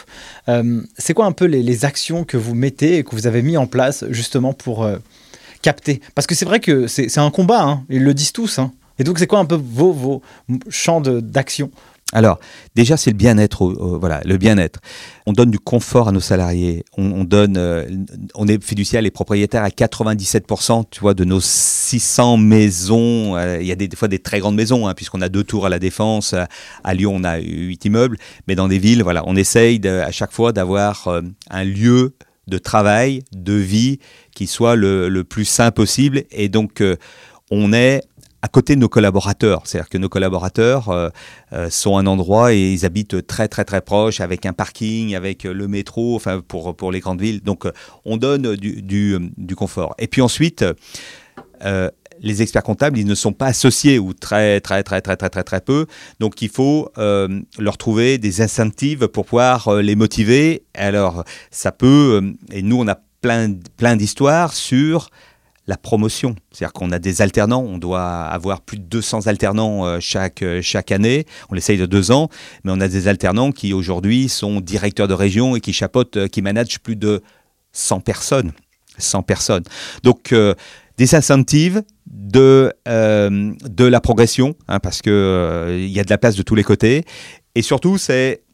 Euh, 0.49 0.83
C'est 0.99 1.15
quoi 1.15 1.27
un 1.27 1.33
peu 1.33 1.47
les, 1.47 1.85
actions 1.85 2.25
que 2.25 2.37
vous 2.37 2.55
mettez 2.55 2.99
et 2.99 3.05
que 3.05 3.11
vous 3.15 3.27
avez 3.27 3.43
mis 3.43 3.57
en 3.57 3.67
place 3.67 4.05
justement 4.11 4.53
pour 4.53 4.85
euh, 4.85 4.99
capter? 5.63 6.01
Parce 6.15 6.27
que 6.27 6.35
c'est 6.35 6.45
vrai 6.45 6.61
que 6.61 6.87
c'est 6.87 7.19
un 7.19 7.31
combat, 7.31 7.63
hein, 7.63 7.85
ils 7.91 8.03
le 8.05 8.15
disent 8.15 8.33
tous. 8.33 8.59
hein. 8.59 8.73
Et 8.99 9.05
donc, 9.05 9.19
c'est 9.19 9.27
quoi 9.27 9.39
un 9.41 9.45
peu 9.45 9.57
vos, 9.57 9.93
vos 9.93 10.23
champs 10.71 11.01
d'action? 11.01 11.71
Alors, 12.13 12.39
déjà, 12.77 12.97
c'est 12.97 13.11
le 13.11 13.17
bien-être. 13.17 13.67
voilà, 13.99 14.21
le 14.25 14.37
bien-être. 14.37 14.79
On 15.27 15.33
donne 15.33 15.51
du 15.51 15.59
confort 15.59 16.07
à 16.07 16.13
nos 16.13 16.21
salariés. 16.21 16.85
On, 16.97 17.11
on 17.11 17.25
donne, 17.25 17.57
euh, 17.57 17.85
on 18.37 18.47
est 18.47 18.63
fiduciaire 18.63 19.05
et 19.05 19.11
propriétaire 19.11 19.65
à 19.65 19.71
97%, 19.71 20.85
tu 20.89 21.01
vois, 21.01 21.15
de 21.15 21.25
nos 21.25 21.41
600 21.41 22.37
maisons. 22.37 23.37
Euh, 23.37 23.59
Il 23.61 23.67
y 23.67 23.73
a 23.73 23.75
des, 23.75 23.89
fois 23.97 24.07
des 24.07 24.21
très 24.21 24.39
grandes 24.39 24.55
maisons, 24.55 24.87
hein, 24.87 24.95
puisqu'on 24.95 25.21
a 25.21 25.29
deux 25.29 25.43
tours 25.43 25.67
à 25.67 25.69
la 25.69 25.81
Défense. 25.81 26.33
À, 26.85 26.95
Lyon, 26.95 27.13
on 27.17 27.25
a 27.25 27.39
huit 27.39 27.85
immeubles. 27.85 28.19
Mais 28.47 28.55
dans 28.55 28.69
des 28.69 28.79
villes, 28.79 29.03
voilà, 29.03 29.25
on 29.27 29.35
essaye 29.35 29.85
à 29.89 30.13
chaque 30.13 30.33
fois 30.33 30.53
d'avoir 30.53 31.09
euh, 31.09 31.23
un 31.51 31.65
lieu 31.65 32.15
de 32.47 32.59
travail, 32.59 33.25
de 33.33 33.55
vie, 33.55 33.99
qui 34.33 34.47
soit 34.47 34.77
le, 34.77 35.09
le 35.09 35.25
plus 35.25 35.45
sain 35.45 35.73
possible. 35.73 36.23
Et 36.31 36.49
donc, 36.49 36.81
on 37.51 37.73
est 37.73 38.03
à 38.43 38.49
côté 38.49 38.77
de 38.77 38.81
nos 38.81 38.89
collaborateurs. 38.89 39.63
C'est-à-dire 39.65 39.89
que 39.89 39.99
nos 39.99 40.09
collaborateurs 40.09 40.89
euh, 40.89 41.09
euh, 41.53 41.71
sont 41.71 41.97
un 41.97 42.07
endroit 42.07 42.53
et 42.53 42.73
ils 42.73 42.85
habitent 42.85 43.27
très 43.27 43.49
très 43.49 43.65
très 43.65 43.81
proche, 43.81 44.21
avec 44.21 44.47
un 44.47 44.53
parking, 44.53 45.15
avec 45.15 45.45
euh, 45.45 45.53
le 45.53 45.69
métro, 45.69 46.15
enfin 46.17 46.43
pour, 46.47 46.77
pour 46.77 46.93
les 46.93 47.01
grandes 47.01 47.21
villes. 47.21 47.43
Donc, 47.43 47.67
on 48.05 48.17
donne 48.17 48.55
du, 48.57 48.83
du, 48.83 49.57
confort. 49.57 49.95
Et 49.99 50.07
puis 50.07 50.21
ensuite, 50.21 50.65
les 52.21 52.43
experts 52.43 52.63
comptables, 52.63 52.99
ils 52.99 53.07
ne 53.07 53.15
sont 53.15 53.33
pas 53.33 53.47
associés 53.47 53.99
ou 53.99 54.13
très 54.13 54.61
très 54.61 54.83
très 54.83 55.01
très 55.01 55.17
très 55.17 55.31
très 55.31 55.43
très 55.43 55.61
peu. 55.61 55.87
Donc 56.21 56.43
il 56.43 56.51
faut 56.51 56.91
leur 56.97 57.79
trouver 57.79 58.19
des 58.19 58.43
incentives 58.43 59.09
pour 59.09 59.25
pouvoir 59.25 59.77
les 59.77 59.97
motiver. 59.97 60.65
Alors 60.75 61.25
ça 61.51 61.73
peut, 61.73 62.35
et 62.53 62.63
nous 62.63 62.79
on 62.79 62.89
a 62.89 62.99
plein 63.23 63.55
plein 63.77 63.97
d'histoires 63.97 64.53
sur 64.53 65.11
la 65.67 65.77
promotion. 65.77 66.37
C'est-à-dire 66.53 66.73
qu'on 66.73 66.91
a 66.91 66.99
des 66.99 67.23
alternants, 67.23 67.63
on 67.63 67.79
doit 67.79 68.05
avoir 68.05 68.61
plus 68.61 68.79
de 68.79 68.85
200 68.85 69.27
alternants 69.27 69.85
euh, 69.85 69.99
chaque, 70.01 70.43
euh, 70.43 70.63
chaque 70.63 70.93
année, 70.93 71.27
on 71.51 71.55
l'essaye 71.55 71.79
de 71.79 71.87
deux 71.87 72.11
ans, 72.11 72.29
mais 72.65 72.73
on 72.73 72.81
a 72.81 72.89
des 72.89 73.09
alternants 73.09 73.53
qui 73.53 73.73
aujourd'hui 73.73 74.29
sont 74.29 74.61
directeurs 74.61 75.09
de 75.09 75.15
région 75.15 75.57
et 75.57 75.61
qui 75.61 75.73
chapeautent, 75.73 76.17
euh, 76.17 76.29
qui 76.29 76.43
managent 76.43 76.79
plus 76.81 76.97
de 76.97 77.23
100 77.73 78.01
personnes. 78.01 78.53
100 78.99 79.23
personnes. 79.23 79.65
Donc, 80.05 80.35
des 80.97 81.15
incentives, 81.15 81.83
de, 82.07 82.73
de 82.87 83.85
la 83.85 84.01
progression, 84.01 84.55
hein, 84.69 84.81
parce 84.81 85.03
qu'il 85.03 85.13
il 85.13 85.91
y 85.91 86.01
a 86.01 86.05
de 86.05 86.09
la 86.09 86.17
place 86.17 86.35
de 86.35 86.43
tous 86.43 86.55
les 86.55 86.65
côtés. 86.65 87.05
Et 87.55 87.61
surtout, 87.61 87.99
c'est, 87.99 88.46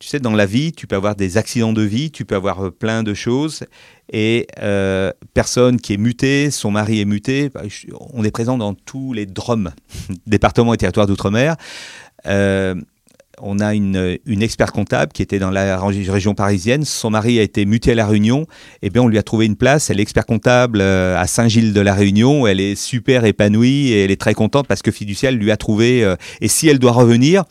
tu 0.00 0.08
sais, 0.08 0.18
dans 0.18 0.32
la 0.32 0.46
vie, 0.46 0.72
tu 0.72 0.86
peux 0.86 0.96
avoir 0.96 1.14
des 1.14 1.36
accidents 1.36 1.74
de 1.74 1.82
vie, 1.82 2.10
tu 2.10 2.24
peux 2.24 2.34
avoir 2.34 2.64
euh, 2.64 2.70
plein 2.70 3.02
de 3.02 3.12
choses. 3.12 3.64
Et 4.10 4.46
euh, 4.62 5.12
personne 5.34 5.78
qui 5.78 5.92
est 5.92 5.98
mutée, 5.98 6.50
son 6.50 6.70
mari 6.70 7.00
est 7.00 7.04
muté, 7.04 7.50
bah, 7.50 7.62
on 8.14 8.24
est 8.24 8.30
présent 8.30 8.56
dans 8.56 8.72
tous 8.72 9.12
les 9.12 9.26
DROM, 9.26 9.70
départements 10.26 10.72
et 10.72 10.78
territoires 10.78 11.06
d'outre-mer. 11.06 11.54
Euh, 12.26 12.74
on 13.42 13.58
a 13.58 13.74
une, 13.74 14.18
une 14.24 14.42
expert 14.42 14.72
comptable 14.72 15.12
qui 15.12 15.22
était 15.22 15.38
dans 15.38 15.50
la 15.50 15.78
région 15.78 16.34
parisienne. 16.34 16.84
Son 16.84 17.10
mari 17.10 17.38
a 17.38 17.42
été 17.42 17.64
muté 17.64 17.92
à 17.92 17.94
La 17.94 18.06
Réunion. 18.06 18.46
Et 18.82 18.90
bien, 18.90 19.02
on 19.02 19.08
lui 19.08 19.16
a 19.16 19.22
trouvé 19.22 19.46
une 19.46 19.56
place. 19.56 19.88
Elle 19.88 19.98
est 19.98 20.02
expert 20.02 20.26
comptable 20.26 20.82
à 20.82 21.26
Saint-Gilles 21.26 21.72
de 21.72 21.80
La 21.80 21.94
Réunion. 21.94 22.46
Elle 22.46 22.60
est 22.60 22.74
super 22.74 23.24
épanouie 23.24 23.92
et 23.92 24.04
elle 24.04 24.10
est 24.10 24.20
très 24.20 24.34
contente 24.34 24.66
parce 24.66 24.82
que 24.82 24.90
Fiducial 24.90 25.36
lui 25.36 25.50
a 25.50 25.56
trouvé. 25.56 26.06
et 26.42 26.48
si 26.48 26.68
elle 26.68 26.78
doit 26.78 26.92
revenir, 26.92 27.44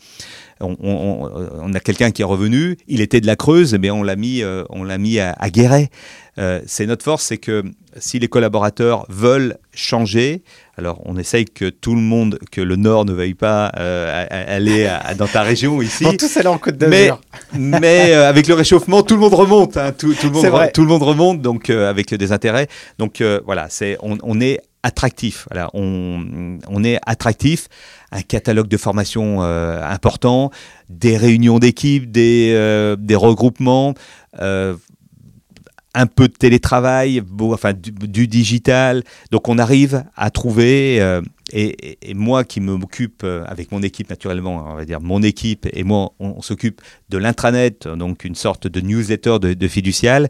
on, 0.60 0.76
on- 0.82 1.30
on 1.62 1.74
a 1.74 1.80
quelqu'un 1.80 2.10
qui 2.10 2.22
est 2.22 2.26
revenu. 2.26 2.76
Il 2.88 3.00
était 3.00 3.20
de 3.20 3.26
la 3.26 3.36
Creuse, 3.36 3.74
mais 3.80 3.90
on 3.90 4.02
l'a 4.02 4.16
mis, 4.16 4.42
euh, 4.42 4.64
on 4.70 4.84
l'a 4.84 4.98
mis 4.98 5.18
à, 5.18 5.32
à 5.38 5.50
Guéret. 5.50 5.90
Euh, 6.38 6.60
c'est 6.66 6.86
notre 6.86 7.04
force, 7.04 7.24
c'est 7.24 7.38
que 7.38 7.64
si 7.98 8.18
les 8.18 8.28
collaborateurs 8.28 9.04
veulent 9.08 9.58
changer, 9.74 10.42
alors 10.78 11.00
on 11.04 11.16
essaye 11.16 11.44
que 11.44 11.68
tout 11.68 11.94
le 11.94 12.00
monde, 12.00 12.38
que 12.52 12.60
le 12.60 12.76
Nord 12.76 13.04
ne 13.04 13.12
veuille 13.12 13.34
pas 13.34 13.72
euh, 13.78 14.26
aller 14.30 14.86
à- 14.86 15.14
dans 15.14 15.26
ta 15.26 15.42
région 15.42 15.82
ici. 15.82 16.04
Vont 16.04 16.16
tous 16.16 16.34
aller 16.36 16.46
en 16.48 16.56
Côte 16.58 16.76
Mais, 16.80 16.88
d'Azur. 17.08 17.20
mais 17.58 18.12
euh, 18.14 18.28
avec 18.28 18.46
le 18.46 18.54
réchauffement, 18.54 19.02
tout 19.02 19.14
le 19.14 19.20
monde 19.20 19.34
remonte. 19.34 19.76
hein, 19.76 19.92
tout, 19.92 20.14
tout 20.14 20.26
le 20.28 20.32
monde, 20.32 20.42
C'est 20.42 20.50
vrai. 20.50 20.68
re- 20.68 20.72
tout 20.72 20.82
le 20.82 20.88
monde 20.88 21.02
remonte, 21.02 21.42
donc 21.42 21.68
euh, 21.68 21.90
avec 21.90 22.14
des 22.14 22.32
intérêts. 22.32 22.68
Donc 22.98 23.22
voilà, 23.44 23.66
c'est 23.68 23.98
on, 24.02 24.16
on 24.22 24.40
est 24.40 24.60
attractif. 24.82 25.46
Voilà, 25.50 25.68
on, 25.74 26.58
on 26.68 26.84
est 26.84 26.98
attractif. 27.06 27.66
Un 28.12 28.22
catalogue 28.22 28.68
de 28.68 28.76
formation 28.76 29.42
euh, 29.42 29.82
important, 29.84 30.50
des 30.88 31.16
réunions 31.16 31.58
d'équipe, 31.58 32.10
des, 32.10 32.52
euh, 32.54 32.96
regroupements. 33.12 33.94
euh, 34.40 34.76
un 35.92 36.06
peu 36.06 36.28
de 36.28 36.32
télétravail, 36.32 37.20
enfin 37.40 37.72
du, 37.72 38.28
digital. 38.28 39.02
Donc 39.32 39.48
on 39.48 39.58
arrive 39.58 40.04
à 40.14 40.30
trouver, 40.30 41.20
et, 41.52 42.14
moi 42.14 42.44
qui 42.44 42.60
m'occupe 42.60 43.24
avec 43.24 43.72
mon 43.72 43.82
équipe 43.82 44.08
naturellement, 44.08 44.64
on 44.68 44.76
va 44.76 44.84
dire 44.84 45.00
mon 45.00 45.20
équipe 45.20 45.66
et 45.72 45.82
moi, 45.82 46.12
on, 46.20 46.42
s'occupe 46.42 46.80
de 47.08 47.18
l'intranet, 47.18 47.88
donc 47.88 48.22
une 48.22 48.36
sorte 48.36 48.68
de 48.68 48.80
newsletter 48.80 49.40
de, 49.40 49.52
de 49.52 49.66
fiducial. 49.66 50.28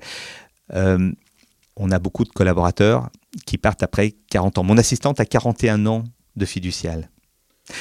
On 0.73 1.91
a 1.91 1.99
beaucoup 1.99 2.25
de 2.25 2.31
collaborateurs 2.31 3.11
qui 3.47 3.59
partent 3.59 3.83
après 3.83 4.15
40 4.31 4.59
ans. 4.59 4.65
Mon 4.65 4.79
assistante 4.79 5.21
a 5.21 5.25
41 5.25 5.87
ans 5.87 6.05
de 6.37 6.45
fiducial. 6.47 7.11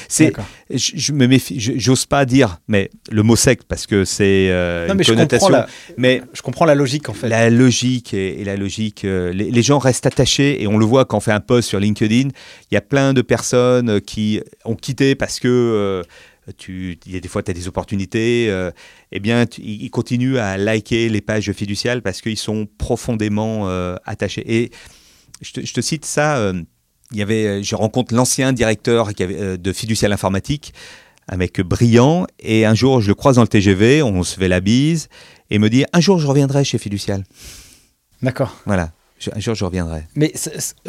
C'est, 0.08 0.32
je, 0.70 0.92
je 0.94 1.12
me 1.12 1.26
méfie, 1.26 1.58
j'ose 1.60 2.06
pas 2.06 2.24
dire, 2.24 2.58
mais 2.68 2.90
le 3.10 3.22
mot 3.22 3.36
secte 3.36 3.64
parce 3.68 3.86
que 3.86 4.04
c'est 4.04 4.48
euh, 4.50 4.86
Non, 4.86 4.92
une 4.92 4.98
mais 4.98 5.04
je 5.04 5.10
comprends, 5.12 5.26
connotation. 5.26 5.48
la, 5.50 5.66
Mais 5.96 6.22
je 6.32 6.42
comprends 6.42 6.64
la 6.64 6.74
logique 6.74 7.08
en 7.08 7.14
fait. 7.14 7.28
la 7.28 7.50
logique 7.50 8.14
et, 8.14 8.40
et 8.40 8.44
la 8.44 8.56
logique, 8.56 9.04
euh, 9.04 9.32
les, 9.32 9.50
les 9.50 9.62
gens 9.62 9.78
restent 9.78 10.06
attachés 10.06 10.62
et 10.62 10.66
on 10.66 10.78
le 10.78 10.84
voit 10.84 11.04
quand 11.04 11.16
on 11.18 11.20
fait 11.20 11.32
un 11.32 11.40
post 11.40 11.68
sur 11.68 11.80
LinkedIn. 11.80 12.28
Il 12.70 12.74
y 12.74 12.76
a 12.76 12.80
plein 12.80 13.12
de 13.14 13.22
personnes 13.22 14.00
qui 14.00 14.40
ont 14.64 14.76
quitté 14.76 15.14
parce 15.14 15.40
que 15.40 15.48
euh, 15.48 16.02
tu, 16.56 16.98
il 17.06 17.12
y 17.12 17.16
a 17.16 17.20
des 17.20 17.28
fois 17.28 17.42
tu 17.42 17.50
as 17.50 17.54
des 17.54 17.68
opportunités. 17.68 18.46
euh, 18.48 18.70
eh 19.12 19.20
bien, 19.20 19.46
tu- 19.46 19.60
ils 19.60 19.82
ils 19.84 19.90
continuent 19.90 20.36
à 20.38 20.56
liker 20.56 21.08
les 21.08 21.20
pages 21.20 21.50
fiduciales 21.52 22.02
parce 22.02 22.20
qu'ils 22.20 22.36
sont 22.38 22.66
profondément 22.78 23.68
euh, 23.68 23.96
attachés. 24.04 24.44
Et 24.46 24.70
je 25.40 25.52
te, 25.52 25.64
je 25.64 25.72
te 25.72 25.80
cite 25.80 26.04
ça. 26.04 26.36
euh, 26.38 26.62
il 27.12 27.18
y 27.18 27.22
avait, 27.22 27.46
euh, 27.46 27.62
je 27.62 27.74
rencontre 27.74 28.14
l'ancien 28.14 28.52
directeur 28.52 29.12
qui 29.14 29.22
avait, 29.22 29.40
euh, 29.40 29.56
de 29.56 29.72
fiducial 29.72 30.12
informatique, 30.12 30.72
un 31.28 31.36
mec 31.36 31.60
brillant, 31.60 32.26
et 32.38 32.66
un 32.66 32.74
jour 32.74 33.00
je 33.00 33.08
le 33.08 33.14
croise 33.14 33.36
dans 33.36 33.42
le 33.42 33.48
TGV, 33.48 34.02
on 34.02 34.22
se 34.22 34.38
fait 34.38 34.48
la 34.48 34.60
bise, 34.60 35.08
et 35.50 35.56
il 35.56 35.60
me 35.60 35.70
dit 35.70 35.84
un 35.92 36.00
jour 36.00 36.18
je 36.18 36.26
reviendrai 36.26 36.64
chez 36.64 36.78
Fiducial. 36.78 37.24
D'accord. 38.22 38.56
Voilà, 38.66 38.90
Je- 39.20 39.30
un 39.34 39.38
jour 39.38 39.54
je 39.54 39.64
reviendrai. 39.64 40.04
Mais 40.16 40.32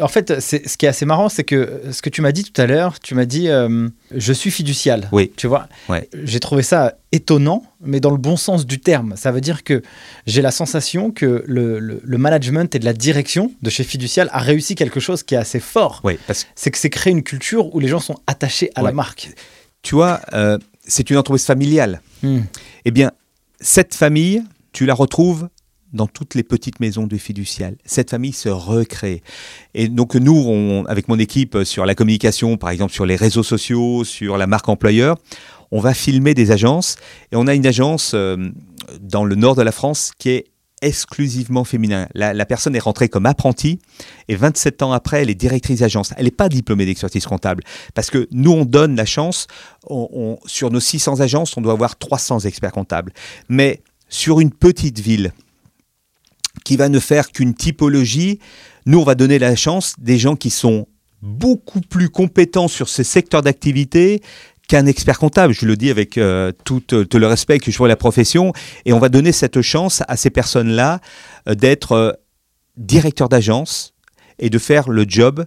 en 0.00 0.08
fait, 0.08 0.40
ce 0.40 0.56
qui 0.76 0.86
est 0.86 0.88
assez 0.88 1.04
marrant, 1.04 1.28
c'est 1.28 1.44
que 1.44 1.54
euh, 1.54 1.92
ce 1.92 2.00
que 2.02 2.08
tu 2.10 2.22
m'as 2.22 2.32
dit 2.32 2.42
tout 2.44 2.58
à 2.60 2.66
l'heure, 2.66 2.98
tu 2.98 3.14
m'as 3.14 3.26
dit 3.26 3.48
euh, 3.48 3.88
je 4.10 4.32
suis 4.32 4.50
fiducial. 4.50 5.08
Oui. 5.12 5.30
Tu 5.36 5.46
vois? 5.46 5.68
Ouais. 5.90 6.08
J'ai 6.24 6.40
trouvé 6.40 6.62
ça 6.62 6.94
étonnant, 7.12 7.62
mais 7.82 8.00
dans 8.00 8.10
le 8.10 8.16
bon 8.16 8.36
sens 8.38 8.64
du 8.66 8.80
terme. 8.80 9.14
Ça 9.16 9.30
veut 9.32 9.42
dire 9.42 9.64
que 9.64 9.82
j'ai 10.26 10.40
la 10.40 10.50
sensation 10.50 11.10
que 11.10 11.44
le, 11.46 11.78
le- 11.78 12.00
le 12.02 12.18
management 12.18 12.74
et 12.74 12.78
de 12.78 12.84
la 12.86 12.94
direction 12.94 13.52
de 13.60 13.68
chez 13.68 13.84
Fiducial 13.84 14.30
a 14.32 14.38
réussi 14.40 14.74
quelque 14.74 14.98
chose 14.98 15.22
qui 15.22 15.34
est 15.34 15.38
assez 15.38 15.60
fort. 15.60 16.00
Oui, 16.02 16.18
parce 16.26 16.46
C'est 16.54 16.70
que 16.70 16.78
c'est 16.78 16.88
créer 16.90 17.12
une 17.12 17.22
culture 17.22 17.74
où 17.74 17.80
les 17.80 17.88
gens 17.88 18.00
sont 18.00 18.16
attachés 18.26 18.70
à 18.74 18.80
la 18.82 18.92
marque. 18.92 19.30
tu 19.82 19.94
vois, 19.94 20.20
euh, 20.32 20.56
c'est 20.88 21.10
une 21.10 21.18
entreprise 21.18 21.44
familiale. 21.44 22.00
Eh 22.24 22.90
bien, 22.90 23.12
cette 23.60 23.94
famille, 23.94 24.42
tu 24.72 24.86
la 24.86 24.94
retrouves 24.94 25.48
dans 25.92 26.06
toutes 26.06 26.34
les 26.34 26.42
petites 26.42 26.80
maisons 26.80 27.06
du 27.06 27.18
fiducial. 27.18 27.76
Cette 27.84 28.10
famille 28.10 28.32
se 28.32 28.48
recrée. 28.48 29.22
Et 29.74 29.88
donc 29.88 30.14
nous, 30.14 30.84
avec 30.88 31.08
mon 31.08 31.18
équipe, 31.18 31.56
euh, 31.56 31.64
sur 31.64 31.86
la 31.86 31.94
communication, 31.94 32.56
par 32.56 32.70
exemple 32.70 32.92
sur 32.92 33.06
les 33.06 33.16
réseaux 33.16 33.42
sociaux, 33.42 34.04
sur 34.04 34.36
la 34.36 34.46
marque 34.46 34.68
employeur, 34.68 35.16
on 35.70 35.80
va 35.80 35.94
filmer 35.94 36.34
des 36.34 36.50
agences. 36.50 36.96
Et 37.32 37.36
on 37.36 37.46
a 37.46 37.54
une 37.54 37.66
agence 37.66 38.12
euh, 38.14 38.50
dans 39.00 39.24
le 39.24 39.34
nord 39.34 39.54
de 39.54 39.62
la 39.62 39.72
France 39.72 40.12
qui 40.18 40.30
est 40.30 40.46
exclusivement 40.82 41.64
féminin. 41.64 42.08
La, 42.12 42.44
personne 42.44 42.74
est 42.74 42.80
rentrée 42.80 43.08
comme 43.08 43.24
apprentie 43.24 43.78
et 44.28 44.34
27 44.34 44.82
ans 44.82 44.92
après, 44.92 45.22
elle 45.22 45.30
est 45.30 45.36
directrice 45.36 45.78
d'agence. 45.78 46.12
Elle 46.16 46.24
n'est 46.24 46.32
pas 46.32 46.48
diplômée 46.48 46.84
d'expertise 46.84 47.24
comptable 47.24 47.62
parce 47.94 48.10
que 48.10 48.28
nous, 48.32 48.50
on 48.50 48.64
donne 48.64 48.96
la 48.96 49.04
chance, 49.04 49.46
sur 50.46 50.70
nos 50.70 50.80
600 50.80 51.20
agences, 51.20 51.56
on 51.56 51.60
doit 51.60 51.72
avoir 51.72 51.96
300 51.96 52.40
experts 52.40 52.72
comptables. 52.72 53.12
Mais 53.48 53.80
sur 54.08 54.40
une 54.40 54.50
petite 54.50 54.98
ville, 54.98 55.32
qui 56.64 56.76
va 56.76 56.88
ne 56.88 56.98
faire 56.98 57.30
qu'une 57.30 57.54
typologie. 57.54 58.38
Nous, 58.86 58.98
on 58.98 59.04
va 59.04 59.14
donner 59.14 59.38
la 59.38 59.56
chance 59.56 59.94
des 59.98 60.18
gens 60.18 60.36
qui 60.36 60.50
sont 60.50 60.86
beaucoup 61.22 61.80
plus 61.80 62.08
compétents 62.08 62.68
sur 62.68 62.88
ces 62.88 63.04
secteurs 63.04 63.42
d'activité 63.42 64.20
qu'un 64.68 64.86
expert 64.86 65.18
comptable. 65.18 65.54
Je 65.54 65.66
le 65.66 65.76
dis 65.76 65.90
avec 65.90 66.18
euh, 66.18 66.52
tout, 66.64 66.82
euh, 66.92 67.04
tout 67.04 67.18
le 67.18 67.26
respect 67.26 67.58
que 67.58 67.70
je 67.70 67.78
vois 67.78 67.88
la 67.88 67.96
profession. 67.96 68.52
Et 68.84 68.92
on 68.92 68.98
va 68.98 69.08
donner 69.08 69.32
cette 69.32 69.60
chance 69.62 70.02
à 70.08 70.16
ces 70.16 70.30
personnes-là 70.30 71.00
euh, 71.48 71.54
d'être 71.54 72.18
directeurs 72.76 73.28
d'agence 73.28 73.94
et 74.38 74.50
de 74.50 74.58
faire 74.58 74.88
le 74.88 75.04
job 75.06 75.44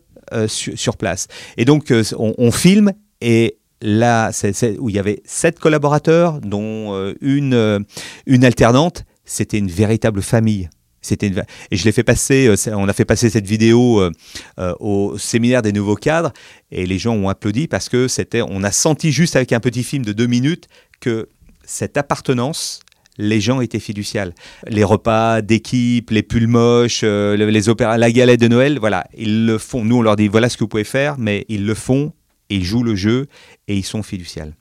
sur, 0.48 0.98
place. 0.98 1.28
Et 1.58 1.66
donc, 1.66 1.94
on, 2.18 2.52
filme 2.52 2.94
et 3.22 3.58
là, 3.82 4.32
où 4.80 4.90
il 4.90 4.96
y 4.96 5.00
avait 5.00 5.22
sept 5.26 5.60
collaborateurs, 5.60 6.40
dont 6.42 7.14
une, 7.22 7.86
une 8.26 8.46
alternante, 8.46 9.06
c'était 9.24 9.58
une 9.58 9.70
véritable 9.70 10.22
famille. 10.22 10.70
C'était 11.06 11.28
une... 11.28 11.44
Et 11.72 11.78
je 11.78 11.86
l'ai 11.86 11.92
fait 11.92 12.04
passer, 12.04 12.48
euh, 12.48 12.56
on 12.76 12.88
a 12.90 12.94
fait 12.94 13.06
passer 13.06 13.30
cette 13.30 13.46
vidéo 13.48 14.00
euh, 14.02 14.12
euh, 14.60 14.74
au 14.80 15.18
séminaire 15.18 15.62
des 15.62 15.72
nouveaux 15.72 15.96
cadres 15.96 16.32
et 16.72 16.86
les 16.86 16.98
gens 16.98 17.14
ont 17.16 17.30
applaudi 17.30 17.68
parce 17.68 17.90
que 17.90 18.08
c'était, 18.08 18.42
on 18.42 18.64
a 18.64 18.72
senti 18.72 19.12
juste 19.12 19.36
avec 19.36 19.54
un 19.54 19.60
petit 19.60 19.84
film 19.84 20.04
de 20.04 20.14
deux 20.14 20.28
minutes 20.28 20.68
que 21.00 21.30
cette 21.64 21.98
appartenance, 21.98 22.80
les 23.18 23.40
gens 23.40 23.62
étaient 23.62 23.80
fiduciales. 23.80 24.34
Les 24.68 24.84
repas 24.84 25.42
d'équipe, 25.42 26.10
les 26.10 26.24
pulls 26.24 26.48
moches, 26.48 27.02
euh, 27.04 27.38
le- 27.38 27.50
les 27.50 27.70
opéras, 27.70 27.98
la 27.98 28.12
galette 28.12 28.40
de 28.42 28.48
Noël, 28.48 28.78
voilà, 28.80 29.06
ils 29.16 29.46
le 29.46 29.58
font. 29.58 29.84
Nous, 29.86 29.98
on 29.98 30.02
leur 30.02 30.16
dit 30.16 30.28
voilà 30.28 30.50
ce 30.50 30.58
que 30.58 30.64
vous 30.64 30.68
pouvez 30.68 30.84
faire, 30.84 31.18
mais 31.18 31.46
ils 31.48 31.66
le 31.66 31.74
font, 31.76 32.12
et 32.50 32.56
ils 32.58 32.64
jouent 32.66 32.84
le 32.84 32.96
jeu 32.96 33.28
et 33.68 33.76
ils 33.76 33.86
sont 33.86 34.04
fiduciales. 34.04 34.54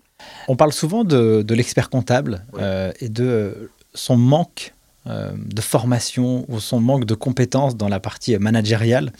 On 0.48 0.56
parle 0.56 0.72
souvent 0.72 1.04
de, 1.04 1.42
de 1.42 1.54
l'expert 1.54 1.90
comptable 1.90 2.44
euh, 2.58 2.92
et 3.00 3.08
de 3.08 3.70
son 3.94 4.16
manque 4.16 4.73
de 5.06 5.60
formation 5.60 6.44
ou 6.48 6.60
son 6.60 6.80
manque 6.80 7.04
de 7.04 7.14
compétences 7.14 7.76
dans 7.76 7.88
la 7.88 8.00
partie 8.00 8.36
managériale. 8.38 9.12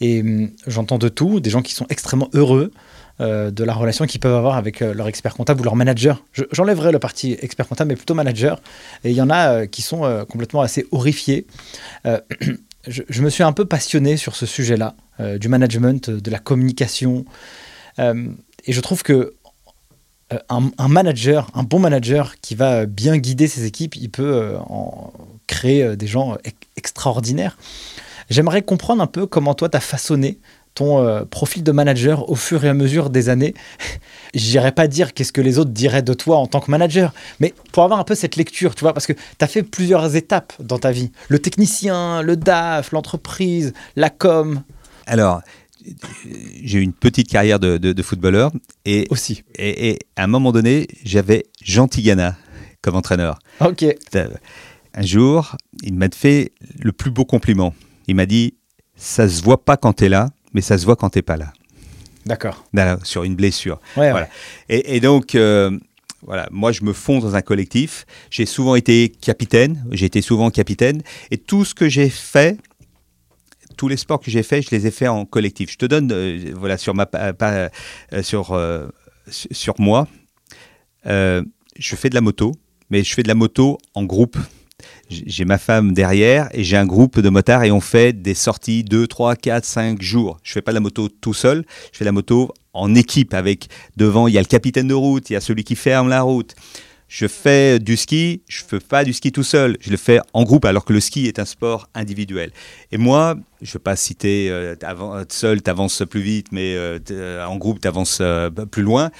Et 0.00 0.20
hum, 0.20 0.50
j'entends 0.66 0.98
de 0.98 1.08
tout, 1.08 1.40
des 1.40 1.50
gens 1.50 1.62
qui 1.62 1.72
sont 1.74 1.86
extrêmement 1.88 2.28
heureux 2.34 2.72
euh, 3.20 3.50
de 3.50 3.62
la 3.64 3.74
relation 3.74 4.06
qu'ils 4.06 4.20
peuvent 4.20 4.34
avoir 4.34 4.56
avec 4.56 4.82
euh, 4.82 4.92
leur 4.92 5.06
expert 5.08 5.34
comptable 5.34 5.60
ou 5.60 5.64
leur 5.64 5.76
manager. 5.76 6.22
Je- 6.32 6.42
J'enlèverai 6.50 6.90
le 6.92 6.98
parti 6.98 7.36
expert 7.40 7.68
comptable, 7.68 7.88
mais 7.90 7.96
plutôt 7.96 8.14
manager. 8.14 8.60
Et 9.04 9.10
il 9.10 9.16
y 9.16 9.22
en 9.22 9.30
a 9.30 9.50
euh, 9.60 9.66
qui 9.66 9.82
sont 9.82 10.04
euh, 10.04 10.24
complètement 10.24 10.62
assez 10.62 10.84
horrifiés. 10.90 11.46
Euh, 12.06 12.20
je, 12.88 13.22
me 13.22 13.30
suis 13.30 13.44
un 13.44 13.52
peu 13.52 13.64
passionné 13.66 14.16
sur 14.16 14.34
ce 14.34 14.46
sujet-là, 14.46 14.94
euh, 15.20 15.38
du 15.38 15.48
management, 15.48 16.10
de 16.10 16.30
la 16.30 16.38
communication. 16.40 17.24
Euh, 18.00 18.26
et 18.66 18.72
je 18.72 18.80
trouve 18.80 19.02
que 19.04 19.12
euh, 19.12 19.34
un, 20.48 20.70
un 20.78 20.88
manager, 20.88 21.48
un 21.54 21.62
bon 21.62 21.78
manager 21.78 22.34
qui 22.40 22.54
va 22.54 22.80
euh, 22.80 22.86
bien 22.86 23.16
guider 23.18 23.46
ses 23.48 23.64
équipes, 23.64 23.96
il 23.96 24.10
peut 24.10 24.22
euh, 24.22 24.58
en 24.68 25.12
créer 25.46 25.82
euh, 25.82 25.96
des 25.96 26.06
gens 26.06 26.36
extraordinaires. 26.76 27.56
J'aimerais 28.30 28.62
comprendre 28.62 29.02
un 29.02 29.06
peu 29.06 29.26
comment 29.26 29.54
toi, 29.54 29.68
tu 29.68 29.76
as 29.76 29.80
façonné 29.80 30.38
ton 30.74 31.00
euh, 31.00 31.24
profil 31.24 31.62
de 31.62 31.72
manager 31.72 32.28
au 32.28 32.34
fur 32.34 32.64
et 32.64 32.68
à 32.68 32.74
mesure 32.74 33.10
des 33.10 33.28
années. 33.28 33.54
J'irais 34.34 34.72
pas 34.72 34.88
dire 34.88 35.14
qu'est-ce 35.14 35.32
que 35.32 35.40
les 35.40 35.58
autres 35.58 35.70
diraient 35.70 36.02
de 36.02 36.14
toi 36.14 36.36
en 36.36 36.46
tant 36.46 36.60
que 36.60 36.70
manager, 36.70 37.12
mais 37.38 37.54
pour 37.72 37.84
avoir 37.84 38.00
un 38.00 38.04
peu 38.04 38.14
cette 38.14 38.36
lecture, 38.36 38.74
tu 38.74 38.80
vois, 38.80 38.92
parce 38.92 39.06
que 39.06 39.12
tu 39.12 39.20
as 39.40 39.46
fait 39.46 39.62
plusieurs 39.62 40.16
étapes 40.16 40.52
dans 40.58 40.78
ta 40.78 40.90
vie. 40.90 41.12
Le 41.28 41.38
technicien, 41.38 42.22
le 42.22 42.36
DAF, 42.36 42.90
l'entreprise, 42.92 43.72
la 43.94 44.10
com 44.10 44.62
Alors, 45.06 45.42
j'ai 46.62 46.78
eu 46.78 46.82
une 46.82 46.92
petite 46.92 47.28
carrière 47.28 47.58
de, 47.60 47.76
de- 47.78 47.92
de 47.92 48.02
footballeur 48.02 48.52
et, 48.84 49.06
aussi. 49.10 49.42
et- 49.58 49.90
et 49.90 49.98
à 50.16 50.24
un 50.24 50.26
moment 50.26 50.52
donné, 50.52 50.86
j'avais 51.04 51.44
Jean 51.62 51.88
Tigana 51.88 52.36
comme 52.82 52.96
entraîneur. 52.96 53.38
Ok, 53.60 53.84
Un 54.96 55.02
jour, 55.02 55.56
il 55.82 55.94
m'a 55.94 56.08
fait 56.14 56.52
le 56.80 56.92
plus 56.92 57.10
beau 57.10 57.24
compliment. 57.24 57.74
Il 58.06 58.14
m'a 58.16 58.26
dit 58.26 58.54
Ça 58.96 59.28
se 59.28 59.42
voit 59.42 59.64
pas 59.64 59.76
quand 59.76 59.94
tu 59.94 60.04
es 60.04 60.08
là, 60.08 60.30
mais 60.52 60.60
ça 60.60 60.78
se 60.78 60.84
voit 60.84 60.94
quand 60.96 61.10
tu 61.10 61.22
pas 61.22 61.36
là. 61.36 61.52
d'accord. 62.26 62.64
Sur 63.02 63.24
une 63.24 63.34
blessure. 63.34 63.80
Ouais, 63.96 64.10
Voilà. 64.10 64.26
ouais. 64.26 64.76
Et, 64.78 64.96
et 64.96 65.00
donc, 65.00 65.34
euh, 65.34 65.76
voilà, 66.22 66.48
moi, 66.52 66.70
je 66.72 66.84
me 66.84 66.92
fonds 66.92 67.18
dans 67.18 67.34
un 67.34 67.42
collectif. 67.42 68.06
J'ai 68.30 68.46
souvent 68.46 68.76
été 68.76 69.08
capitaine. 69.10 69.84
J'ai 69.90 70.06
été 70.06 70.22
souvent 70.22 70.48
capitaine. 70.50 71.02
Et 71.30 71.36
tout 71.38 71.64
ce 71.64 71.74
que 71.74 71.88
j'ai 71.88 72.08
fait, 72.08 72.56
tous 73.76 73.88
les 73.88 73.96
sports 73.96 74.20
que 74.20 74.30
j'ai 74.30 74.42
fait, 74.42 74.62
je 74.62 74.70
les 74.70 74.86
ai 74.86 74.90
faits 74.90 75.08
en 75.08 75.24
collectif. 75.24 75.70
Je 75.72 75.76
te 75.78 75.86
donne, 75.86 76.10
euh, 76.12 76.52
voilà, 76.56 76.78
sur 76.78 76.94
ma, 76.94 77.08
euh, 77.14 77.68
sur, 78.22 78.52
euh, 78.52 78.86
su- 79.28 79.48
sur 79.52 79.74
moi. 79.78 80.08
Je 81.06 81.96
fais 81.96 82.08
de 82.08 82.14
la 82.14 82.20
moto, 82.20 82.52
mais 82.90 83.02
je 83.02 83.14
fais 83.14 83.22
de 83.22 83.28
la 83.28 83.34
moto 83.34 83.78
en 83.94 84.04
groupe. 84.04 84.36
J'ai 85.08 85.44
ma 85.44 85.58
femme 85.58 85.92
derrière 85.92 86.48
et 86.52 86.64
j'ai 86.64 86.76
un 86.76 86.84
groupe 86.86 87.20
de 87.20 87.28
motards 87.28 87.62
et 87.64 87.70
on 87.70 87.80
fait 87.80 88.12
des 88.12 88.34
sorties 88.34 88.84
2, 88.84 89.06
3, 89.06 89.36
4, 89.36 89.64
5 89.64 90.02
jours. 90.02 90.38
Je 90.42 90.52
fais 90.52 90.62
pas 90.62 90.72
de 90.72 90.74
la 90.76 90.80
moto 90.80 91.08
tout 91.08 91.34
seul, 91.34 91.64
je 91.92 91.98
fais 91.98 92.04
la 92.04 92.12
moto 92.12 92.52
en 92.72 92.94
équipe 92.94 93.34
avec 93.34 93.68
devant, 93.96 94.26
il 94.28 94.34
y 94.34 94.38
a 94.38 94.40
le 94.40 94.46
capitaine 94.46 94.88
de 94.88 94.94
route, 94.94 95.30
il 95.30 95.34
y 95.34 95.36
a 95.36 95.40
celui 95.40 95.62
qui 95.64 95.76
ferme 95.76 96.08
la 96.08 96.22
route. 96.22 96.54
Je 97.16 97.28
fais 97.28 97.78
du 97.78 97.96
ski, 97.96 98.42
je 98.48 98.64
fais 98.64 98.80
pas 98.80 99.04
du 99.04 99.12
ski 99.12 99.30
tout 99.30 99.44
seul, 99.44 99.76
je 99.78 99.92
le 99.92 99.96
fais 99.96 100.18
en 100.32 100.42
groupe 100.42 100.64
alors 100.64 100.84
que 100.84 100.92
le 100.92 100.98
ski 100.98 101.26
est 101.26 101.38
un 101.38 101.44
sport 101.44 101.88
individuel. 101.94 102.50
Et 102.90 102.98
moi, 102.98 103.36
je 103.62 103.70
ne 103.70 103.72
vais 103.74 103.78
pas 103.78 103.94
citer 103.94 104.50
euh, 104.50 104.74
t'avan- 104.74 105.24
seul, 105.28 105.62
tu 105.62 105.70
avances 105.70 106.02
plus 106.10 106.22
vite, 106.22 106.48
mais 106.50 106.74
euh, 106.74 106.98
euh, 107.12 107.44
en 107.44 107.54
groupe, 107.56 107.80
tu 107.80 107.86
avances 107.86 108.20
plus 108.72 108.82
loin. 108.82 109.12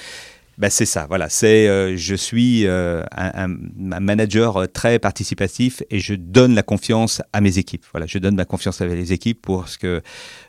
Ben, 0.59 0.71
c'est 0.71 0.87
ça, 0.87 1.07
voilà. 1.07 1.29
C'est, 1.29 1.69
euh, 1.69 1.97
je 1.97 2.17
suis 2.17 2.67
euh, 2.67 3.05
un, 3.17 3.47
manager 3.49 4.57
euh, 4.57 4.67
très 4.67 4.99
participatif 4.99 5.85
et 5.89 6.01
je 6.01 6.15
donne 6.15 6.57
la 6.57 6.65
confiance 6.65 7.23
à 7.33 7.41
mes 7.41 7.59
équipes. 7.59 7.85
Voilà, 7.93 8.07
je 8.09 8.19
donne 8.19 8.35
ma 8.35 8.45
confiance 8.45 8.81
à 8.81 8.87
mes 8.87 9.13
équipes 9.13 9.47
parce 9.47 9.77
que 9.77 10.03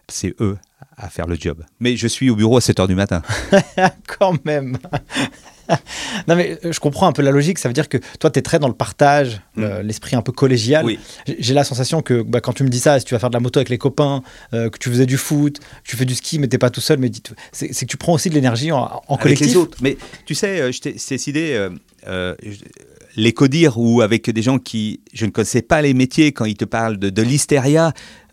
c'est 0.08 0.34
eux 0.42 0.58
à 0.98 1.10
faire 1.10 1.28
le 1.28 1.36
job. 1.36 1.64
Mais 1.80 1.96
je 1.96 2.08
suis 2.08 2.32
au 2.32 2.36
bureau 2.36 2.58
à 2.58 2.62
7 2.62 2.80
heures 2.80 2.88
du 2.88 2.96
matin. 2.96 3.22
Quand 4.08 4.44
même. 4.46 4.80
non, 6.28 6.36
mais 6.36 6.58
euh, 6.66 6.72
je 6.72 6.80
comprends 6.80 7.08
un 7.08 7.12
peu 7.12 7.22
la 7.22 7.32
logique. 7.32 7.58
Ça 7.60 7.70
veut 7.70 7.74
dire 7.74 7.90
que 7.90 7.98
toi, 8.20 8.30
tu 8.30 8.40
es 8.40 8.42
très 8.42 8.60
dans 8.60 8.68
le 8.68 8.74
partage, 8.74 9.42
le- 9.56 9.82
l'esprit 9.82 10.16
un 10.16 10.22
peu 10.22 10.32
collégial. 10.32 10.86
Oui. 10.86 11.00
J'ai- 11.40 11.54
la 11.54 11.64
sensation 11.64 12.02
que 12.02 12.22
bah, 12.22 12.42
quand 12.42 12.54
tu 12.54 12.64
me 12.64 12.70
dis 12.70 12.80
ça, 12.80 13.00
si 13.00 13.06
tu 13.06 13.14
vas 13.14 13.20
faire 13.20 13.30
de 13.30 13.36
la 13.36 13.40
moto 13.40 13.60
avec 13.60 13.70
les 13.70 13.78
copains, 13.78 14.22
euh, 14.54 14.70
que 14.70 14.78
tu 14.78 14.90
faisais 14.90 15.06
du 15.06 15.18
foot, 15.18 15.60
que 15.60 15.90
tu 15.90 15.96
fais 15.96 16.06
du 16.06 16.16
ski, 16.16 16.40
mais 16.40 16.48
t'es 16.48 16.58
pas 16.58 16.70
tout 16.70 16.82
seul, 16.82 16.98
mais 17.00 17.10
dis- 17.10 17.24
c'est 17.52 17.70
que 17.70 17.86
tu 17.86 17.98
prends 17.98 18.14
aussi 18.14 18.30
de 18.30 18.36
l'énergie 18.36 18.72
en, 18.72 18.80
en 18.80 19.02
avec 19.16 19.22
collectif. 19.24 19.48
les 19.48 19.56
autres. 19.58 19.78
Mais 19.82 19.98
tu 20.26 20.36
sais, 20.36 20.70
c'est 20.74 20.98
cette 20.98 21.28
idée, 21.28 21.54
euh, 21.54 21.70
euh, 22.08 22.36
je- 22.44 22.58
les 23.16 23.34
codir 23.34 23.78
ou 23.78 24.02
avec 24.02 24.30
des 24.30 24.42
gens 24.42 24.60
qui, 24.60 25.02
je 25.14 25.26
ne 25.26 25.32
connaissais 25.32 25.62
pas 25.62 25.82
les 25.82 25.94
métiers, 25.94 26.32
quand 26.32 26.46
ils 26.46 26.58
te 26.58 26.66
parlent 26.66 26.98
de, 26.98 27.10
de 27.10 27.26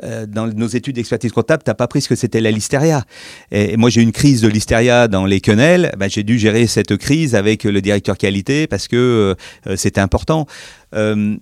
euh, 0.05 0.27
dans 0.27 0.47
nos 0.47 0.67
études 0.67 0.97
d'expertise 0.97 1.33
comptable, 1.33 1.63
tu 1.65 1.71
n'as 1.71 1.75
pas 1.75 1.87
pris 1.87 2.01
ce 2.01 2.09
que 2.09 2.15
c'était 2.15 2.41
la 2.41 2.51
l'hystéria. 2.51 3.05
Et, 3.51 3.77
moi, 3.77 3.91
j'ai 3.91 4.01
eu 4.01 4.05
une 4.05 4.13
crise 4.13 4.41
de 4.41 4.49
l'hystéria 4.49 5.09
dans 5.09 5.25
les 5.25 5.41
quenelles. 5.41 5.93
Ben, 5.97 6.11
j'ai 6.11 6.23
dû 6.23 6.39
gérer 6.39 6.67
cette 6.67 6.97
crise 6.97 7.35
avec 7.35 7.65
le 7.65 7.81
directeur 7.81 8.19
qualité 8.19 8.67
parce 8.67 8.89
que 8.89 9.37
euh, 9.67 9.77
c'était 9.77 10.01
important. 10.01 10.47
Euh, 10.95 11.37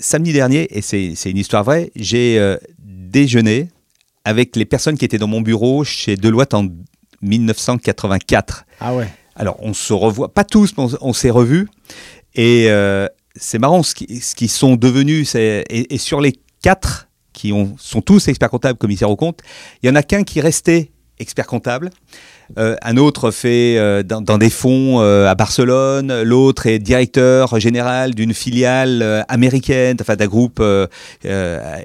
samedi 0.00 0.32
dernier, 0.32 0.66
et 0.76 0.82
c'est 0.82 1.30
une 1.30 1.36
histoire 1.36 1.64
vraie, 1.64 1.92
j'ai 1.94 2.38
euh, 2.38 2.56
déjeuné 2.78 3.68
avec 4.24 4.56
les 4.56 4.64
personnes 4.64 4.98
qui 4.98 5.04
étaient 5.04 5.18
dans 5.18 5.28
mon 5.28 5.40
bureau 5.40 5.84
chez 5.84 6.16
Deloitte 6.16 6.54
en 6.54 6.66
1984. 7.22 8.64
Ah 8.80 8.94
ouais. 8.94 9.08
Alors, 9.36 9.56
on 9.60 9.72
se 9.74 9.92
revoit, 9.92 10.32
pas 10.32 10.44
tous, 10.44 10.74
mais 10.76 10.84
on, 11.00 11.12
s'est 11.12 11.30
revus. 11.30 11.68
Et 12.34 12.66
euh, 12.68 13.06
c'est 13.36 13.58
marrant 13.58 13.82
ce 13.82 13.94
qui- 13.94 14.22
qu'ils 14.36 14.50
sont 14.50 14.76
devenus. 14.76 15.34
Et, 15.34 15.98
sur 15.98 16.20
les 16.20 16.34
quatre 16.62 17.08
qui 17.32 17.52
ont, 17.52 17.74
sont 17.78 18.02
tous 18.02 18.28
experts 18.28 18.50
comptables, 18.50 18.78
commissaires 18.78 19.10
aux 19.10 19.16
comptes, 19.16 19.40
il 19.82 19.88
y 19.88 19.90
en 19.90 19.94
a 19.96 20.02
qu'un 20.02 20.24
qui 20.24 20.40
restait 20.40 20.90
expert 21.20 21.46
comptable. 21.46 21.90
Euh, 22.58 22.74
un 22.82 22.96
autre 22.96 23.30
fait 23.30 23.76
euh, 23.78 24.02
dans, 24.02 24.38
des 24.38 24.50
fonds 24.50 25.00
euh, 25.00 25.28
à 25.28 25.34
Barcelone. 25.34 26.22
L'autre 26.22 26.66
est 26.66 26.78
directeur 26.78 27.60
général 27.60 28.14
d'une 28.14 28.34
filiale 28.34 29.24
américaine, 29.28 29.96
enfin 30.00 30.16
d'un 30.16 30.26
groupe 30.26 30.62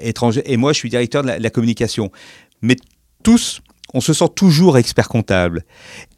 étranger. 0.02 0.42
Et 0.46 0.56
moi, 0.56 0.72
je 0.72 0.78
suis 0.78 0.90
directeur 0.90 1.22
de 1.22 1.30
la 1.38 1.50
communication. 1.50 2.10
Mais 2.62 2.76
tous, 3.22 3.60
on 3.94 4.00
se 4.00 4.12
sent 4.12 4.28
toujours 4.34 4.78
expert 4.78 5.08
comptable. 5.08 5.64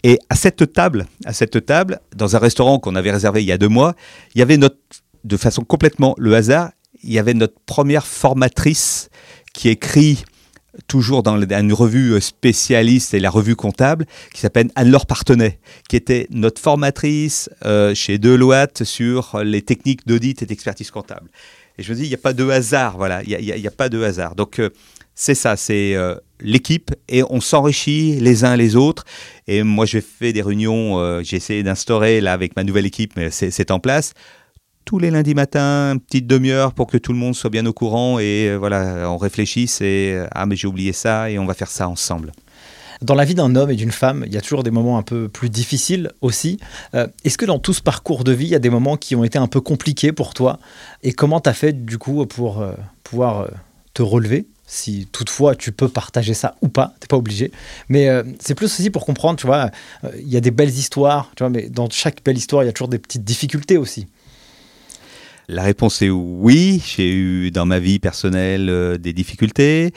Et 0.02 0.18
à 0.30 0.34
cette 0.34 0.72
table, 0.72 1.06
à 1.24 1.32
cette 1.32 1.64
table, 1.64 2.00
dans 2.16 2.36
un 2.36 2.38
restaurant 2.38 2.78
qu'on 2.78 2.96
avait 2.96 3.10
réservé 3.10 3.42
il 3.42 3.46
y 3.46 3.52
a 3.52 3.58
deux 3.58 3.68
mois, 3.68 3.94
il 4.34 4.38
y 4.38 4.42
avait 4.42 4.58
de 4.58 5.36
façon 5.36 5.64
complètement 5.64 6.14
le 6.18 6.34
hasard, 6.34 6.70
il 7.02 7.12
y 7.12 7.18
avait 7.18 7.34
notre 7.34 7.58
première 7.66 8.06
formatrice 8.06 9.10
qui 9.52 9.68
écrit 9.68 10.24
toujours 10.86 11.22
dans 11.22 11.40
une 11.40 11.72
revue 11.72 12.20
spécialiste 12.20 13.14
et 13.14 13.20
la 13.20 13.30
revue 13.30 13.56
comptable, 13.56 14.06
qui 14.32 14.40
s'appelle 14.40 14.70
Anne-Laure 14.76 15.06
Partenay, 15.06 15.58
qui 15.88 15.96
était 15.96 16.28
notre 16.30 16.60
formatrice 16.60 17.50
euh, 17.64 17.94
chez 17.94 18.18
Deloitte 18.18 18.84
sur 18.84 19.42
les 19.42 19.62
techniques 19.62 20.06
d'audit 20.06 20.40
et 20.42 20.46
d'expertise 20.46 20.90
comptable. 20.90 21.30
Et 21.78 21.82
je 21.82 21.90
me 21.92 21.96
dis, 21.96 22.04
il 22.04 22.08
n'y 22.08 22.14
a 22.14 22.18
pas 22.18 22.32
de 22.32 22.48
hasard, 22.48 22.96
voilà, 22.96 23.22
il 23.24 23.38
n'y 23.38 23.66
a 23.66 23.70
pas 23.70 23.88
de 23.88 24.02
hasard. 24.02 24.34
Donc, 24.34 24.58
euh, 24.58 24.70
c'est 25.14 25.34
ça, 25.34 25.56
c'est 25.56 25.94
euh, 25.96 26.14
l'équipe 26.40 26.94
et 27.08 27.22
on 27.28 27.40
s'enrichit 27.40 28.20
les 28.20 28.44
uns 28.44 28.56
les 28.56 28.76
autres. 28.76 29.04
Et 29.46 29.62
moi, 29.62 29.86
j'ai 29.86 30.00
fait 30.00 30.32
des 30.32 30.42
réunions, 30.42 30.98
euh, 30.98 31.22
j'ai 31.22 31.36
essayé 31.36 31.62
d'instaurer 31.62 32.20
là 32.20 32.32
avec 32.32 32.56
ma 32.56 32.64
nouvelle 32.64 32.86
équipe, 32.86 33.12
mais 33.16 33.30
c'est 33.30 33.70
en 33.70 33.80
place. 33.80 34.12
tous 34.88 34.98
les 34.98 35.10
lundis 35.10 35.34
matins, 35.34 35.92
une 35.92 36.00
petite 36.00 36.26
demi-heure 36.26 36.72
pour 36.72 36.86
que 36.86 36.96
tout 36.96 37.12
le 37.12 37.18
monde 37.18 37.34
soit 37.34 37.50
bien 37.50 37.66
au 37.66 37.74
courant 37.74 38.18
et 38.18 38.48
euh, 38.48 38.56
voilà, 38.56 39.10
on 39.10 39.18
réfléchisse 39.18 39.82
et 39.82 40.14
euh, 40.14 40.26
ah 40.32 40.46
mais 40.46 40.56
j'ai 40.56 40.66
oublié 40.66 40.94
ça 40.94 41.30
et 41.30 41.38
on 41.38 41.44
va 41.44 41.52
faire 41.52 41.68
ça 41.68 41.86
ensemble. 41.90 42.32
Dans 43.02 43.14
la 43.14 43.26
vie 43.26 43.34
d'un 43.34 43.54
homme 43.54 43.70
et 43.70 43.76
d'une 43.76 43.92
femme, 43.92 44.24
il 44.26 44.32
y 44.32 44.38
a 44.38 44.40
toujours 44.40 44.62
des 44.62 44.70
moments 44.70 44.96
un 44.96 45.02
peu 45.02 45.28
plus 45.28 45.50
difficiles 45.50 46.10
aussi. 46.22 46.58
Est-ce 46.94 47.38
que 47.38 47.44
dans 47.44 47.60
tout 47.60 47.72
ce 47.72 47.80
parcours 47.82 48.24
de 48.24 48.32
vie, 48.32 48.46
il 48.46 48.50
y 48.50 48.56
a 48.56 48.58
des 48.58 48.70
moments 48.70 48.96
qui 48.96 49.14
ont 49.14 49.22
été 49.22 49.38
un 49.38 49.46
peu 49.46 49.60
compliqués 49.60 50.10
pour 50.10 50.34
toi? 50.34 50.58
Et 51.04 51.12
comment 51.12 51.40
tu 51.40 51.48
as 51.48 51.52
fait 51.52 51.84
du 51.84 51.96
coup 51.96 52.26
pour 52.26 52.64
pouvoir 53.04 53.50
te 53.94 54.02
relever? 54.02 54.46
Si 54.68 55.08
toutefois 55.10 55.56
tu 55.56 55.72
peux 55.72 55.88
partager 55.88 56.34
ça 56.34 56.54
ou 56.60 56.68
pas, 56.68 56.94
t'es 57.00 57.06
pas 57.06 57.16
obligé. 57.16 57.50
Mais 57.88 58.08
euh, 58.08 58.22
c'est 58.38 58.54
plus 58.54 58.66
aussi 58.66 58.90
pour 58.90 59.04
comprendre, 59.06 59.38
tu 59.38 59.46
vois, 59.46 59.70
euh, 60.04 60.10
il 60.20 60.28
y 60.28 60.36
a 60.36 60.40
des 60.40 60.50
belles 60.50 60.68
histoires, 60.68 61.32
tu 61.34 61.42
vois, 61.42 61.50
mais 61.50 61.70
dans 61.70 61.88
chaque 61.90 62.22
belle 62.22 62.36
histoire, 62.36 62.62
il 62.62 62.66
y 62.66 62.68
a 62.68 62.72
toujours 62.72 62.88
des 62.88 62.98
petites 62.98 63.24
difficultés 63.24 63.78
aussi. 63.78 64.06
La 65.48 65.62
réponse 65.62 66.02
est 66.02 66.10
oui. 66.10 66.82
J'ai 66.86 67.10
eu 67.10 67.50
dans 67.50 67.64
ma 67.64 67.78
vie 67.78 67.98
personnelle 67.98 68.68
euh, 68.68 68.98
des 68.98 69.14
difficultés, 69.14 69.94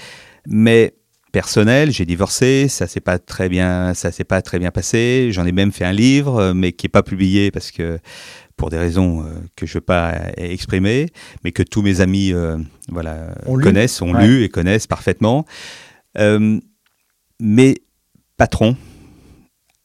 mais 0.47 0.95
personnelles, 1.33 1.91
j'ai 1.91 2.05
divorcé, 2.05 2.69
ça 2.69 2.87
s'est 2.87 3.01
pas 3.01 3.19
très 3.19 3.49
bien, 3.49 3.93
ça 3.93 4.13
s'est 4.13 4.23
pas 4.23 4.41
très 4.41 4.57
bien 4.57 4.71
passé. 4.71 5.29
J'en 5.31 5.45
ai 5.45 5.51
même 5.51 5.73
fait 5.73 5.85
un 5.85 5.91
livre, 5.91 6.53
mais 6.53 6.71
qui 6.71 6.87
est 6.87 6.89
pas 6.89 7.03
publié 7.03 7.51
parce 7.51 7.71
que 7.71 7.99
pour 8.61 8.69
des 8.69 8.77
raisons 8.77 9.23
euh, 9.25 9.31
que 9.55 9.65
je 9.65 9.71
ne 9.71 9.73
veux 9.77 9.81
pas 9.85 10.11
euh, 10.11 10.31
exprimer, 10.37 11.07
mais 11.43 11.51
que 11.51 11.63
tous 11.63 11.81
mes 11.81 11.99
amis 11.99 12.31
euh, 12.31 12.59
voilà, 12.89 13.33
connaissent, 13.63 14.03
ont 14.03 14.13
Ouais. 14.13 14.27
lu 14.27 14.43
et 14.43 14.49
connaissent 14.49 14.85
parfaitement. 14.85 15.47
Mes 17.39 17.75
patrons 18.37 18.77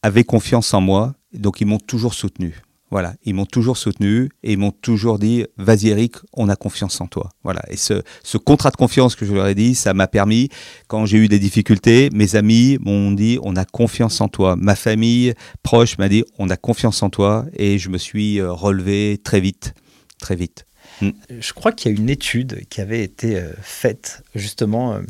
avaient 0.03 0.23
confiance 0.23 0.75
en 0.75 0.81
moi, 0.81 1.15
donc 1.33 1.59
ils 1.59 1.65
m'ont 1.65 1.79
toujours 1.79 2.13
soutenu. 2.13 2.53
Voilà, 2.89 3.15
ils 3.23 3.33
m'ont 3.33 3.45
toujours 3.45 3.75
soutenu 3.75 4.29
et 4.43 4.53
ils 4.53 4.57
m'ont 4.57 4.71
toujours 4.71 5.19
dit 5.19 5.45
"Vas-y 5.57 5.89
Eric, 5.89 6.15
on 6.33 6.47
a 6.47 6.55
confiance 6.55 7.01
en 7.01 7.07
toi." 7.07 7.29
Voilà, 7.43 7.61
et 7.69 7.75
ce, 7.75 8.01
contrat 8.37 8.71
de 8.71 8.77
confiance 8.77 9.15
que 9.15 9.25
je 9.25 9.33
leur 9.33 9.47
ai 9.47 9.55
dit, 9.55 9.75
ça 9.75 9.93
m'a 9.93 10.07
permis 10.07 10.49
quand 10.87 11.05
j'ai 11.05 11.17
eu 11.17 11.27
des 11.27 11.39
difficultés, 11.39 12.09
mes 12.13 12.35
amis 12.35 12.77
m'ont 12.79 13.11
dit 13.11 13.39
"On 13.43 13.55
a 13.55 13.65
confiance 13.65 14.21
en 14.21 14.29
toi." 14.29 14.55
Ma 14.55 14.75
famille 14.75 15.33
proche 15.63 15.97
m'a 15.97 16.07
dit 16.07 16.23
"On 16.39 16.49
a 16.49 16.55
confiance 16.55 17.03
en 17.03 17.09
toi" 17.09 17.45
et 17.53 17.77
je 17.77 17.89
me 17.89 17.97
suis 17.97 18.39
euh, 18.39 18.53
relevé 18.53 19.19
très 19.21 19.41
vite, 19.41 19.73
très 20.19 20.35
vite. 20.35 20.65
Je 21.01 21.53
crois 21.53 21.71
qu'il 21.71 21.91
y 21.91 21.95
a 21.95 21.97
une 21.97 22.09
étude 22.09 22.65
qui 22.69 22.81
avait 22.81 23.03
été 23.03 23.37
euh, 23.37 23.51
faite 23.61 24.23
justement 24.33 24.93
euh, 24.93 25.01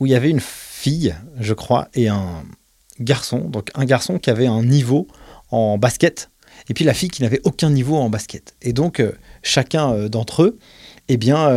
où 0.00 0.06
il 0.06 0.12
y 0.12 0.14
avait 0.14 0.30
une 0.30 0.40
fille, 0.40 1.14
je 1.40 1.52
crois, 1.52 1.88
et 1.94 2.08
un 2.08 2.44
garçon. 3.00 3.40
Donc 3.40 3.70
un 3.74 3.84
garçon 3.84 4.18
qui 4.18 4.30
avait 4.30 4.46
un 4.46 4.62
niveau 4.62 5.08
en 5.50 5.78
basket 5.78 6.30
et 6.68 6.74
puis 6.74 6.84
la 6.84 6.94
fille 6.94 7.08
qui 7.08 7.22
n'avait 7.22 7.40
aucun 7.44 7.70
niveau 7.70 7.96
en 7.96 8.10
basket. 8.10 8.54
Et 8.62 8.72
donc 8.72 9.00
euh, 9.00 9.12
chacun 9.42 9.92
euh, 9.92 10.08
d'entre 10.08 10.42
eux, 10.42 10.58
eh 11.08 11.16
bien, 11.16 11.48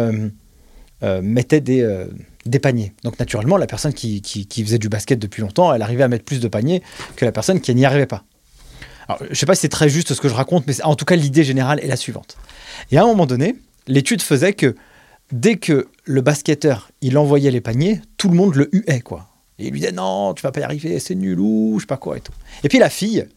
euh, 1.03 1.21
mettait 1.21 1.61
des, 1.61 2.59
paniers. 2.61 2.93
Donc 3.03 3.19
naturellement, 3.19 3.57
la 3.57 3.67
personne 3.67 3.93
qui, 3.93 4.21
faisait 4.65 4.77
du 4.77 4.89
basket 4.89 5.17
depuis 5.19 5.41
longtemps, 5.41 5.73
elle 5.73 5.81
arrivait 5.81 6.03
à 6.03 6.07
mettre 6.07 6.25
plus 6.25 6.39
de 6.39 6.47
paniers 6.47 6.83
que 7.15 7.25
la 7.25 7.31
personne 7.31 7.61
qui 7.61 7.73
n'y 7.73 7.85
arrivait 7.85 8.05
pas. 8.05 8.23
Alors, 9.07 9.19
je 9.23 9.29
ne 9.29 9.35
sais 9.35 9.47
pas 9.47 9.55
si 9.55 9.61
c'est 9.61 9.69
très 9.69 9.89
juste 9.89 10.13
ce 10.13 10.21
que 10.21 10.29
je 10.29 10.35
raconte, 10.35 10.67
mais 10.67 10.83
en 10.83 10.95
tout 10.95 11.05
cas, 11.05 11.15
l'idée 11.15 11.43
générale 11.43 11.79
est 11.83 11.87
la 11.87 11.95
suivante. 11.95 12.37
Et 12.91 12.97
à 12.97 13.03
un 13.03 13.07
moment 13.07 13.25
donné, 13.25 13.55
l'étude 13.87 14.21
faisait 14.21 14.53
que 14.53 14.75
dès 15.31 15.57
que 15.57 15.87
le 16.05 16.21
basketteur 16.21 16.91
il 17.01 17.17
envoyait 17.17 17.51
les 17.51 17.61
paniers, 17.61 18.01
tout 18.17 18.29
le 18.29 18.35
monde 18.35 18.55
le 18.55 18.69
huait 18.71 19.01
quoi. 19.01 19.27
Et 19.57 19.67
il 19.67 19.71
lui 19.71 19.79
disait 19.79 19.91
non, 19.91 20.33
tu 20.33 20.41
vas 20.43 20.51
pas 20.51 20.61
y 20.61 20.63
arriver, 20.63 20.99
c'est 20.99 21.15
nul 21.15 21.39
ou 21.39 21.75
je 21.77 21.81
sais 21.81 21.87
pas 21.87 21.97
quoi 21.97 22.17
et 22.17 22.21
tout. 22.21 22.31
Et 22.63 22.69
puis 22.69 22.79
la 22.79 22.89
fille, 22.89 23.27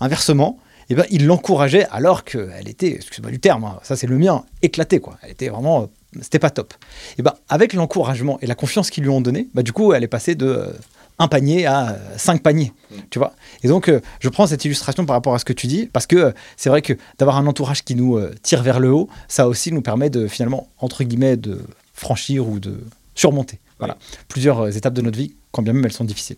inversement, 0.00 0.58
eh 0.92 0.96
ben, 0.96 1.06
il 1.10 1.26
l'encourageait 1.26 1.86
alors 1.90 2.24
qu'elle 2.24 2.68
était, 2.68 2.94
excuse-moi 2.94 3.30
du 3.30 3.40
terme, 3.40 3.64
hein, 3.64 3.78
ça 3.82 3.96
c'est 3.96 4.06
le 4.06 4.18
mien, 4.18 4.44
éclatée 4.62 5.00
quoi. 5.00 5.18
Elle 5.22 5.30
était 5.30 5.48
vraiment, 5.48 5.82
euh, 5.82 5.86
c'était 6.20 6.38
pas 6.38 6.50
top. 6.50 6.74
Et 7.18 7.22
ben 7.22 7.34
avec 7.48 7.72
l'encouragement 7.72 8.38
et 8.42 8.46
la 8.46 8.54
confiance 8.54 8.90
qu'ils 8.90 9.04
lui 9.04 9.10
ont 9.10 9.20
donné, 9.20 9.48
bah, 9.54 9.62
du 9.62 9.72
coup 9.72 9.92
elle 9.92 10.04
est 10.04 10.08
passée 10.08 10.34
de 10.34 10.46
euh, 10.46 10.72
un 11.18 11.28
panier 11.28 11.66
à 11.66 11.90
euh, 11.90 11.98
cinq 12.16 12.42
paniers, 12.42 12.72
tu 13.10 13.18
vois. 13.18 13.34
Et 13.62 13.68
donc 13.68 13.88
euh, 13.88 14.00
je 14.20 14.28
prends 14.28 14.46
cette 14.46 14.64
illustration 14.64 15.06
par 15.06 15.14
rapport 15.14 15.34
à 15.34 15.38
ce 15.38 15.44
que 15.44 15.52
tu 15.52 15.66
dis 15.66 15.86
parce 15.92 16.06
que 16.06 16.16
euh, 16.16 16.32
c'est 16.56 16.68
vrai 16.68 16.82
que 16.82 16.94
d'avoir 17.18 17.36
un 17.36 17.46
entourage 17.46 17.84
qui 17.84 17.94
nous 17.94 18.16
euh, 18.16 18.34
tire 18.42 18.62
vers 18.62 18.80
le 18.80 18.92
haut, 18.92 19.08
ça 19.28 19.48
aussi 19.48 19.72
nous 19.72 19.82
permet 19.82 20.10
de 20.10 20.26
finalement 20.26 20.68
entre 20.78 21.04
guillemets 21.04 21.36
de 21.36 21.60
franchir 21.94 22.48
ou 22.48 22.58
de 22.58 22.82
surmonter. 23.14 23.58
Voilà, 23.78 23.96
plusieurs 24.28 24.76
étapes 24.76 24.94
de 24.94 25.02
notre 25.02 25.18
vie, 25.18 25.34
quand 25.50 25.62
bien 25.62 25.72
même 25.72 25.84
elles 25.84 25.92
sont 25.92 26.04
difficiles. 26.04 26.36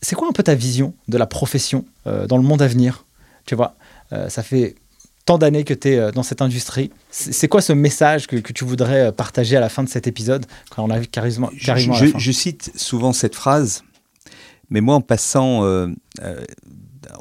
C'est 0.00 0.14
quoi 0.14 0.28
un 0.28 0.32
peu 0.32 0.42
ta 0.42 0.54
vision 0.54 0.94
de 1.08 1.18
la 1.18 1.26
profession 1.26 1.84
dans 2.04 2.36
le 2.36 2.44
monde 2.44 2.62
à 2.62 2.68
venir? 2.68 3.04
Tu 3.46 3.54
vois, 3.54 3.74
euh, 4.12 4.28
ça 4.28 4.42
fait 4.42 4.74
tant 5.24 5.38
d'années 5.38 5.64
que 5.64 5.74
tu 5.74 5.88
es 5.88 6.12
dans 6.12 6.22
cette 6.24 6.42
industrie. 6.42 6.90
C'est 7.10 7.48
quoi 7.48 7.60
ce 7.62 7.72
message 7.72 8.26
que, 8.26 8.36
que 8.36 8.52
tu 8.52 8.64
voudrais 8.64 9.06
euh, 9.08 9.12
partager 9.12 9.56
à 9.56 9.60
la 9.60 9.68
fin 9.68 9.82
de 9.84 9.88
cet 9.88 10.06
épisode 10.06 10.46
quand 10.70 10.84
on 10.84 10.90
arrive 10.90 11.08
carrément, 11.10 11.50
Je- 11.54 11.64
carrément 11.64 11.94
à 11.94 11.98
je, 11.98 12.04
la 12.06 12.10
fin? 12.12 12.18
je 12.18 12.32
cite 12.32 12.72
souvent 12.76 13.12
cette 13.12 13.34
phrase, 13.36 13.84
mais 14.70 14.80
moi, 14.80 14.94
en 14.96 15.00
passant 15.00 15.64
euh, 15.64 15.88
euh, 16.22 16.44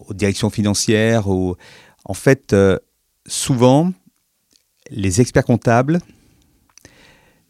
aux 0.08 0.14
directions 0.14 0.50
financières, 0.50 1.28
aux- 1.28 1.58
en 2.06 2.14
fait, 2.16 2.54
euh, 2.54 2.80
souvent, 3.28 3.92
les 4.90 5.22
experts 5.22 5.46
comptables 5.46 6.00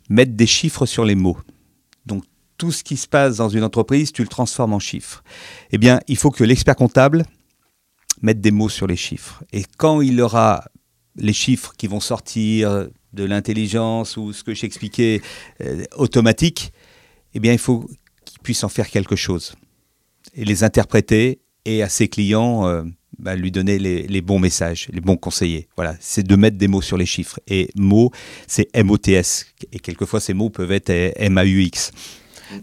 mettent 0.10 0.36
des 0.36 0.48
chiffres 0.48 0.86
sur 0.86 1.06
les 1.06 1.16
mots. 1.16 1.38
Donc, 2.06 2.24
tout 2.58 2.72
ce 2.72 2.84
qui 2.84 2.98
se 2.98 3.08
passe 3.08 3.38
dans 3.38 3.50
une 3.50 3.64
entreprise, 3.64 4.12
tu 4.12 4.22
le 4.22 4.28
transformes 4.28 4.74
en 4.74 4.80
chiffres. 4.80 5.24
Eh 5.72 5.78
bien, 5.78 6.00
il 6.08 6.18
faut 6.18 6.30
que 6.32 6.44
l'expert 6.44 6.76
comptable 6.76 7.26
mette 8.22 8.42
des 8.42 8.52
mots 8.52 8.70
sur 8.70 8.88
les 8.88 8.96
chiffres. 8.96 9.44
Et 9.52 9.64
quand 9.78 10.02
il 10.02 10.20
aura 10.22 10.66
les 11.16 11.34
chiffres 11.34 11.74
qui 11.78 11.88
vont 11.88 12.00
sortir 12.00 12.88
de 13.14 13.24
l'intelligence 13.24 14.18
ou 14.18 14.34
ce 14.34 14.44
que 14.44 14.54
j'expliquais 14.54 15.22
euh, 15.62 15.84
automatique, 15.96 16.72
eh 17.34 17.40
bien, 17.40 17.52
il 17.54 17.60
faut 17.60 17.90
qu'il 18.26 18.40
puisse 18.40 18.64
en 18.64 18.70
faire 18.70 18.90
quelque 18.90 19.16
chose 19.16 19.54
et 20.36 20.46
les 20.46 20.64
interpréter 20.64 21.42
et 21.66 21.84
à 21.84 21.90
ses 21.90 22.08
clients 22.08 22.68
euh, 22.68 22.84
bah, 23.20 23.36
lui 23.36 23.52
donner 23.52 23.78
les, 23.78 24.22
bons 24.22 24.40
messages, 24.40 24.88
les 24.92 25.02
bons 25.02 25.18
conseillers. 25.18 25.68
Voilà, 25.76 25.96
c'est 26.00 26.26
de 26.26 26.36
mettre 26.36 26.58
des 26.58 26.68
mots 26.68 26.82
sur 26.82 26.98
les 26.98 27.06
chiffres. 27.06 27.40
Et 27.48 27.70
mots, 27.76 28.12
c'est 28.48 28.70
M-O-T-S. 28.74 29.46
Et 29.72 29.80
quelquefois, 29.80 30.20
ces 30.20 30.34
mots 30.34 30.50
peuvent 30.50 30.72
être 30.72 30.90
M-A-U-X. 30.90 31.92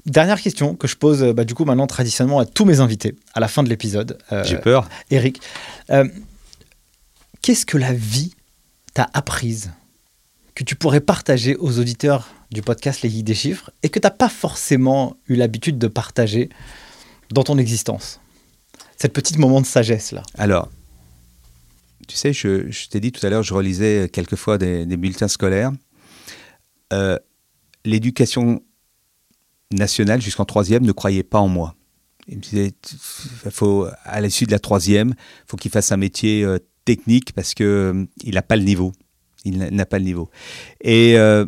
Dernière 0.06 0.40
question 0.40 0.74
que 0.74 0.86
je 0.88 0.96
pose 0.96 1.22
euh, 1.22 1.32
bah, 1.32 1.44
du 1.44 1.54
coup 1.54 1.64
maintenant 1.64 1.86
traditionnellement 1.86 2.38
à 2.38 2.46
tous 2.46 2.64
mes 2.64 2.80
invités 2.80 3.16
à 3.34 3.40
la 3.40 3.48
fin 3.48 3.62
de 3.62 3.68
l'épisode. 3.68 4.18
Euh, 4.32 4.44
J'ai 4.44 4.56
peur. 4.58 4.88
Eric, 5.10 5.40
euh, 5.90 6.06
qu'est-ce 7.42 7.66
que 7.66 7.78
la 7.78 7.92
vie 7.92 8.34
t'a 8.94 9.08
apprise 9.14 9.72
que 10.54 10.64
tu 10.64 10.74
pourrais 10.74 11.00
partager 11.00 11.56
aux 11.56 11.78
auditeurs 11.78 12.28
du 12.50 12.62
podcast 12.62 13.02
Les 13.02 13.08
Guides 13.08 13.26
des 13.26 13.34
Chiffres 13.34 13.70
et 13.82 13.88
que 13.88 13.98
tu 13.98 14.06
n'as 14.06 14.10
pas 14.10 14.28
forcément 14.28 15.16
eu 15.28 15.34
l'habitude 15.36 15.78
de 15.78 15.86
partager 15.86 16.48
dans 17.30 17.44
ton 17.44 17.58
existence? 17.58 18.20
Cette 18.96 19.12
petite 19.12 19.38
moment 19.38 19.60
de 19.60 19.66
sagesse 19.66 20.12
là. 20.12 20.22
Alors, 20.36 20.68
tu 22.08 22.16
sais, 22.16 22.32
je, 22.32 22.70
je 22.70 22.88
t'ai 22.88 23.00
dit 23.00 23.12
tout 23.12 23.24
à 23.24 23.30
l'heure, 23.30 23.42
je 23.42 23.54
relisais 23.54 24.08
quelquefois 24.12 24.58
des, 24.58 24.86
des 24.86 24.96
bulletins 24.96 25.28
scolaires. 25.28 25.70
Euh, 26.92 27.18
L'éducation 27.84 28.60
nationale 29.72 30.20
jusqu'en 30.20 30.44
troisième 30.44 30.84
ne 30.84 30.92
croyait 30.92 31.22
pas 31.22 31.38
en 31.38 31.48
moi. 31.48 31.74
Il 32.28 32.36
me 32.36 32.42
disait, 32.42 32.72
faut, 33.50 33.86
à 34.04 34.20
l'issue 34.20 34.44
de 34.44 34.50
la 34.52 34.58
troisième, 34.58 35.14
faut 35.46 35.56
qu'il 35.56 35.70
fasse 35.70 35.92
un 35.92 35.96
métier 35.96 36.44
euh, 36.44 36.58
technique 36.84 37.32
parce 37.32 37.54
que 37.54 37.64
euh, 37.64 38.04
il 38.22 38.34
n'a 38.34 38.42
pas 38.42 38.56
le 38.56 38.64
niveau. 38.64 38.92
Il 39.44 39.58
n'a- 39.58 39.86
pas 39.86 39.98
le 39.98 40.04
niveau. 40.04 40.28
Et 40.82 41.16
euh, 41.16 41.46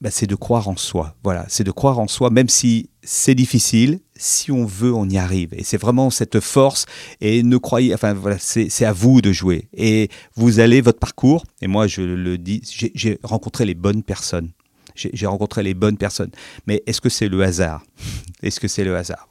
bah, 0.00 0.10
c'est 0.10 0.26
de 0.26 0.34
croire 0.34 0.68
en 0.68 0.76
soi. 0.76 1.16
Voilà, 1.22 1.46
c'est 1.48 1.64
de 1.64 1.70
croire 1.70 1.98
en 1.98 2.08
soi, 2.08 2.28
même 2.28 2.48
si 2.50 2.90
c'est 3.02 3.34
difficile. 3.34 4.00
Si 4.16 4.52
on 4.52 4.66
veut, 4.66 4.92
on 4.92 5.08
y 5.08 5.16
arrive. 5.16 5.54
Et 5.54 5.64
c'est 5.64 5.78
vraiment 5.78 6.10
cette 6.10 6.40
force. 6.40 6.84
Et 7.22 7.42
ne 7.42 7.56
croyez, 7.56 7.94
enfin 7.94 8.12
voilà, 8.12 8.36
c'est 8.38 8.84
à 8.84 8.92
vous 8.92 9.22
de 9.22 9.32
jouer. 9.32 9.68
Et 9.72 10.10
vous 10.34 10.60
allez 10.60 10.82
votre 10.82 10.98
parcours. 10.98 11.44
Et 11.62 11.66
moi, 11.66 11.86
je 11.86 12.02
le 12.02 12.36
dis, 12.36 12.60
j'ai 12.94 13.18
rencontré 13.22 13.64
les 13.64 13.74
bonnes 13.74 14.02
personnes. 14.02 14.50
J'ai 14.94 15.26
rencontré 15.26 15.62
les 15.62 15.74
bonnes 15.74 15.96
personnes. 15.98 16.30
Mais 16.66 16.82
est-ce 16.86 17.00
que 17.00 17.08
c'est 17.08 17.28
le 17.28 17.42
hasard? 17.42 17.82
Est-ce 18.42 18.60
que 18.60 18.68
c'est 18.68 18.84
le 18.84 18.96
hasard? 18.96 19.28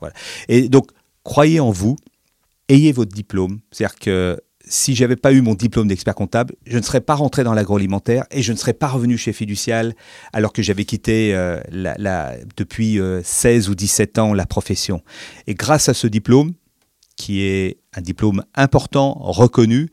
Et 0.49 0.67
donc, 0.69 0.87
croyez 1.23 1.59
en 1.59 1.71
vous. 1.71 1.95
Ayez 2.69 2.91
votre 2.91 3.11
diplôme. 3.13 3.59
C'est-à-dire 3.71 3.95
que 3.99 4.41
si 4.65 4.95
j'avais 4.95 5.17
pas 5.17 5.33
eu 5.33 5.41
mon 5.41 5.53
diplôme 5.55 5.87
d'expert 5.89 6.15
comptable, 6.15 6.55
je 6.65 6.77
ne 6.77 6.81
serais 6.83 7.01
pas 7.01 7.15
rentré 7.15 7.43
dans 7.43 7.53
l'agroalimentaire 7.53 8.23
et 8.31 8.41
je 8.41 8.53
ne 8.53 8.57
serais 8.57 8.73
pas 8.73 8.87
revenu 8.87 9.17
chez 9.17 9.33
Fiducial 9.33 9.93
alors 10.31 10.53
que 10.53 10.61
j'avais 10.61 10.85
quitté 10.85 11.35
euh, 11.35 11.59
la- 11.69 12.37
depuis 12.55 12.99
euh, 12.99 13.21
16 13.23 13.67
ou 13.69 13.75
17 13.75 14.19
ans 14.19 14.33
la 14.33 14.45
profession. 14.45 15.01
Et 15.47 15.53
grâce 15.53 15.89
à 15.89 15.93
ce 15.93 16.07
diplôme, 16.07 16.53
qui 17.17 17.41
est 17.43 17.77
un 17.93 18.01
diplôme 18.01 18.43
important, 18.55 19.13
reconnu, 19.19 19.89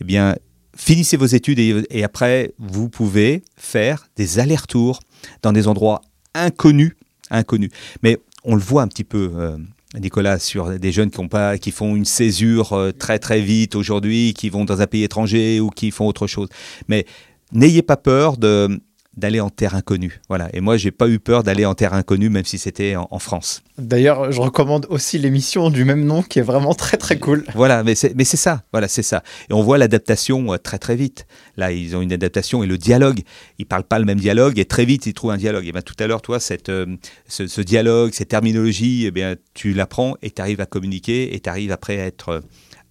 eh 0.00 0.04
bien, 0.04 0.34
finissez 0.76 1.16
vos 1.16 1.26
études 1.26 1.58
et 1.60 2.04
après, 2.04 2.52
vous 2.58 2.88
pouvez 2.88 3.42
faire 3.56 4.08
des 4.16 4.38
allers-retours 4.40 5.00
dans 5.42 5.52
des 5.52 5.68
endroits 5.68 6.02
inconnus, 6.34 6.94
inconnus. 7.30 7.70
Mais 8.02 8.18
on 8.44 8.54
le 8.54 8.60
voit 8.60 8.82
un 8.82 8.88
petit 8.88 9.04
peu, 9.04 9.30
euh, 9.34 9.58
Nicolas, 9.98 10.38
sur 10.38 10.78
des 10.78 10.92
jeunes 10.92 11.10
qui, 11.10 11.20
ont 11.20 11.28
pas, 11.28 11.58
qui 11.58 11.70
font 11.70 11.96
une 11.96 12.04
césure 12.04 12.72
euh, 12.72 12.92
très 12.92 13.18
très 13.18 13.40
vite 13.40 13.74
aujourd'hui, 13.74 14.34
qui 14.34 14.48
vont 14.48 14.64
dans 14.64 14.80
un 14.80 14.86
pays 14.86 15.04
étranger 15.04 15.60
ou 15.60 15.70
qui 15.70 15.90
font 15.90 16.06
autre 16.06 16.26
chose. 16.26 16.48
Mais 16.88 17.06
n'ayez 17.52 17.82
pas 17.82 17.96
peur 17.96 18.36
de 18.36 18.80
d'aller 19.18 19.40
en 19.40 19.50
terre 19.50 19.74
inconnue. 19.74 20.20
Voilà. 20.28 20.48
Et 20.52 20.60
moi, 20.60 20.76
j'ai 20.76 20.90
pas 20.90 21.08
eu 21.08 21.18
peur 21.18 21.42
d'aller 21.42 21.64
en 21.64 21.74
terre 21.74 21.92
inconnue, 21.92 22.30
même 22.30 22.44
si 22.44 22.56
c'était 22.56 22.94
en, 22.96 23.18
France. 23.18 23.62
D'ailleurs, 23.78 24.30
je 24.30 24.40
recommande 24.40 24.86
aussi 24.90 25.18
l'émission 25.18 25.70
du 25.70 25.84
même 25.84 26.04
nom, 26.04 26.22
qui 26.22 26.38
est 26.38 26.42
vraiment 26.42 26.72
très 26.72 26.96
très 26.96 27.18
cool. 27.18 27.44
Voilà, 27.54 27.82
mais 27.82 27.96
c'est 27.96 28.14
mais 28.14 28.24
c'est 28.24 28.36
ça. 28.36 28.62
Voilà, 28.72 28.86
c'est 28.86 29.02
ça. 29.02 29.24
Et 29.50 29.52
on 29.52 29.62
voit 29.62 29.76
l'adaptation 29.76 30.52
euh, 30.52 30.56
très 30.56 30.78
très 30.78 30.94
vite. 30.94 31.26
Là, 31.56 31.72
ils 31.72 31.96
ont 31.96 32.00
une 32.00 32.12
adaptation 32.12 32.62
et 32.62 32.66
le 32.66 32.78
dialogue. 32.78 33.20
Ils 33.58 33.66
parlent 33.66 33.82
pas 33.82 33.98
le 33.98 34.04
même 34.04 34.20
dialogue 34.20 34.58
et 34.58 34.64
très 34.64 34.84
vite 34.84 35.06
ils 35.06 35.14
trouvent 35.14 35.32
un 35.32 35.36
dialogue. 35.36 35.66
Et 35.66 35.72
bien 35.72 35.82
tout 35.82 35.96
à 35.98 36.06
l'heure, 36.06 36.22
toi, 36.22 36.38
cette 36.38 36.68
euh, 36.68 36.86
ce, 37.26 37.60
dialogue, 37.60 38.12
cette 38.14 38.28
terminologie, 38.28 39.06
eh 39.06 39.10
bien 39.10 39.34
tu 39.54 39.72
l'apprends 39.72 40.14
et 40.22 40.30
tu 40.30 40.40
arrives 40.40 40.60
à 40.60 40.66
communiquer 40.66 41.34
et 41.34 41.40
tu 41.40 41.50
arrives 41.50 41.72
après 41.72 42.00
à 42.00 42.06
être 42.06 42.28
euh, 42.28 42.40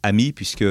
ami 0.04 0.34
puisque 0.34 0.66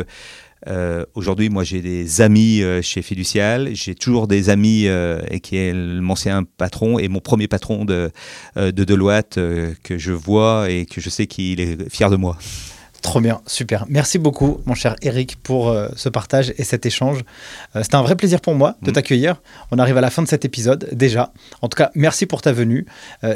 euh, 0.68 1.04
aujourd'hui, 1.14 1.48
moi, 1.48 1.64
j'ai 1.64 1.80
des 1.80 2.20
amis 2.20 2.62
euh, 2.62 2.82
chez 2.82 3.02
Fiducial. 3.02 3.70
J'ai 3.72 3.94
toujours 3.94 4.26
des 4.26 4.50
amis 4.50 4.86
euh, 4.86 5.20
et 5.30 5.40
qui 5.40 5.56
est 5.56 5.72
mon 5.72 6.16
ancien 6.16 6.44
patron 6.44 6.98
et 6.98 7.08
mon 7.08 7.20
premier 7.20 7.46
patron 7.46 7.84
de, 7.84 8.10
de 8.56 8.84
Deloitte 8.84 9.34
que 9.34 9.98
je 9.98 10.12
vois 10.12 10.70
et 10.70 10.86
que 10.86 11.00
je 11.00 11.10
sais 11.10 11.26
qu'il 11.26 11.60
est 11.60 11.90
fier 11.90 12.08
de 12.08 12.16
moi. 12.16 12.38
Trop 13.02 13.20
bien, 13.20 13.42
super. 13.46 13.84
Merci 13.88 14.18
beaucoup, 14.18 14.60
mon 14.64 14.74
cher 14.74 14.96
Eric, 15.02 15.36
pour 15.42 15.76
ce 15.94 16.08
partage 16.08 16.54
et 16.56 16.64
cet 16.64 16.86
échange. 16.86 17.22
C'était 17.74 17.96
un 17.96 18.02
vrai 18.02 18.16
plaisir 18.16 18.40
pour 18.40 18.54
moi 18.54 18.76
de 18.80 18.90
mmh. 18.90 18.94
t'accueillir. 18.94 19.42
On 19.70 19.78
arrive 19.78 19.98
à 19.98 20.00
la 20.00 20.10
fin 20.10 20.22
de 20.22 20.28
cet 20.28 20.46
épisode 20.46 20.88
déjà. 20.92 21.32
En 21.60 21.68
tout 21.68 21.76
cas, 21.76 21.90
merci 21.94 22.24
pour 22.24 22.40
ta 22.40 22.52
venue. 22.52 22.86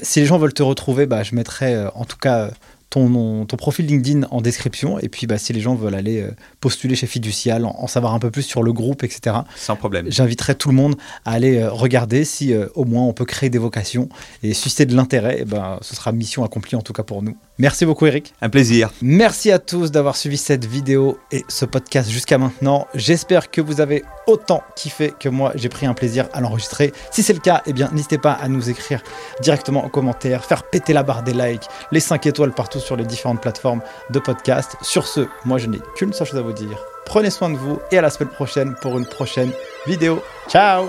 si 0.02 0.20
les 0.20 0.27
gens 0.27 0.39
veulent 0.39 0.55
te 0.55 0.62
retrouver, 0.62 1.05
bah, 1.05 1.23
je 1.23 1.35
mettrai 1.35 1.77
en 1.94 2.07
tout 2.07 2.16
cas 2.16 2.51
ton, 2.91 3.47
ton 3.47 3.57
profil 3.57 3.87
LinkedIn 3.87 4.27
en 4.31 4.41
description. 4.41 4.99
Et 4.99 5.09
puis, 5.09 5.27
bah, 5.27 5.39
si 5.39 5.53
les 5.53 5.61
gens 5.61 5.75
veulent 5.75 5.95
aller 5.95 6.21
euh, 6.21 6.33
postuler 6.61 6.97
chez 6.97 7.07
Fiducial, 7.07 7.65
en, 7.65 7.87
savoir 7.87 8.15
un 8.15 8.19
peu 8.19 8.31
plus 8.31 8.43
sur 8.43 8.62
le 8.62 8.73
groupe, 8.73 9.05
etc. 9.05 9.37
Sans 9.57 9.77
problème. 9.77 10.07
J'inviterai 10.11 10.57
tout 10.57 10.69
le 10.69 10.75
monde 10.75 10.97
à 11.25 11.33
aller 11.33 11.59
euh, 11.59 11.71
regarder 11.71 12.25
si 12.25 12.53
euh, 12.53 12.67
au 12.75 12.85
moins 12.85 13.05
on 13.05 13.12
peut 13.12 13.25
créer 13.25 13.49
des 13.49 13.59
vocations 13.59 14.09
et 14.43 14.53
susciter 14.55 14.87
de 14.87 14.95
l'intérêt. 14.95 15.39
Eh 15.41 15.45
ben, 15.45 15.79
ce 15.81 15.95
sera 15.95 16.11
mission 16.12 16.45
accomplie 16.45 16.77
en 16.77 16.83
tout 16.83 16.93
cas 16.93 17.05
pour 17.05 17.23
nous. 17.23 17.37
Merci 17.61 17.85
beaucoup, 17.85 18.07
Eric. 18.07 18.32
Un 18.41 18.49
plaisir. 18.49 18.91
Merci 19.03 19.53
à 19.53 19.59
tous 19.59 19.91
d'avoir 19.91 20.16
suivi 20.16 20.39
cette 20.39 20.65
vidéo 20.65 21.19
et 21.31 21.45
ce 21.47 21.66
podcast 21.66 22.09
jusqu'à 22.09 22.39
maintenant. 22.39 22.89
J'espère 22.95 23.51
que 23.51 23.61
vous 23.61 23.82
avez 23.82 24.03
autant 24.27 24.62
kiffé 24.77 25.12
que 25.20 25.28
moi. 25.28 25.53
J'ai 25.57 25.69
pris 25.69 25.85
un 25.85 25.93
plaisir 25.93 26.27
à 26.32 26.41
l'enregistrer. 26.41 26.95
Si 27.11 27.23
c'est 27.23 27.35
le 27.35 27.39
cas, 27.39 27.62
eh 27.66 27.74
bien, 27.74 27.91
n'hésitez 27.93 28.16
pas 28.16 28.32
à 28.32 28.49
nous 28.49 28.70
écrire 28.70 29.03
directement 29.43 29.85
en 29.85 29.91
commentaire, 29.91 30.43
faire 30.47 30.62
péter 30.62 30.95
la 30.95 31.03
barre 31.03 31.23
des 31.23 31.35
likes, 31.35 31.66
les 31.93 32.01
5 32.01 32.24
étoiles 32.24 32.53
partout 32.53 32.81
sur 32.81 32.97
les 32.97 33.05
différentes 33.05 33.43
plateformes 33.43 33.82
de 34.09 34.19
podcast. 34.20 34.77
Sur 34.81 35.07
ce, 35.07 35.28
moi, 35.45 35.59
je 35.59 35.66
n'ai 35.66 35.81
qu'une 35.97 36.15
seule 36.15 36.28
chose 36.28 36.39
à 36.39 36.43
vous 36.43 36.55
dire. 36.55 36.82
Prenez 37.05 37.28
soin 37.28 37.51
de 37.51 37.59
vous 37.59 37.78
et 37.93 37.99
à 37.99 38.01
la 38.01 38.09
semaine 38.09 38.32
prochaine 38.32 38.74
pour 38.81 38.97
une 38.97 39.07
prochaine 39.07 39.51
vidéo. 39.87 40.23
Ciao 40.49 40.89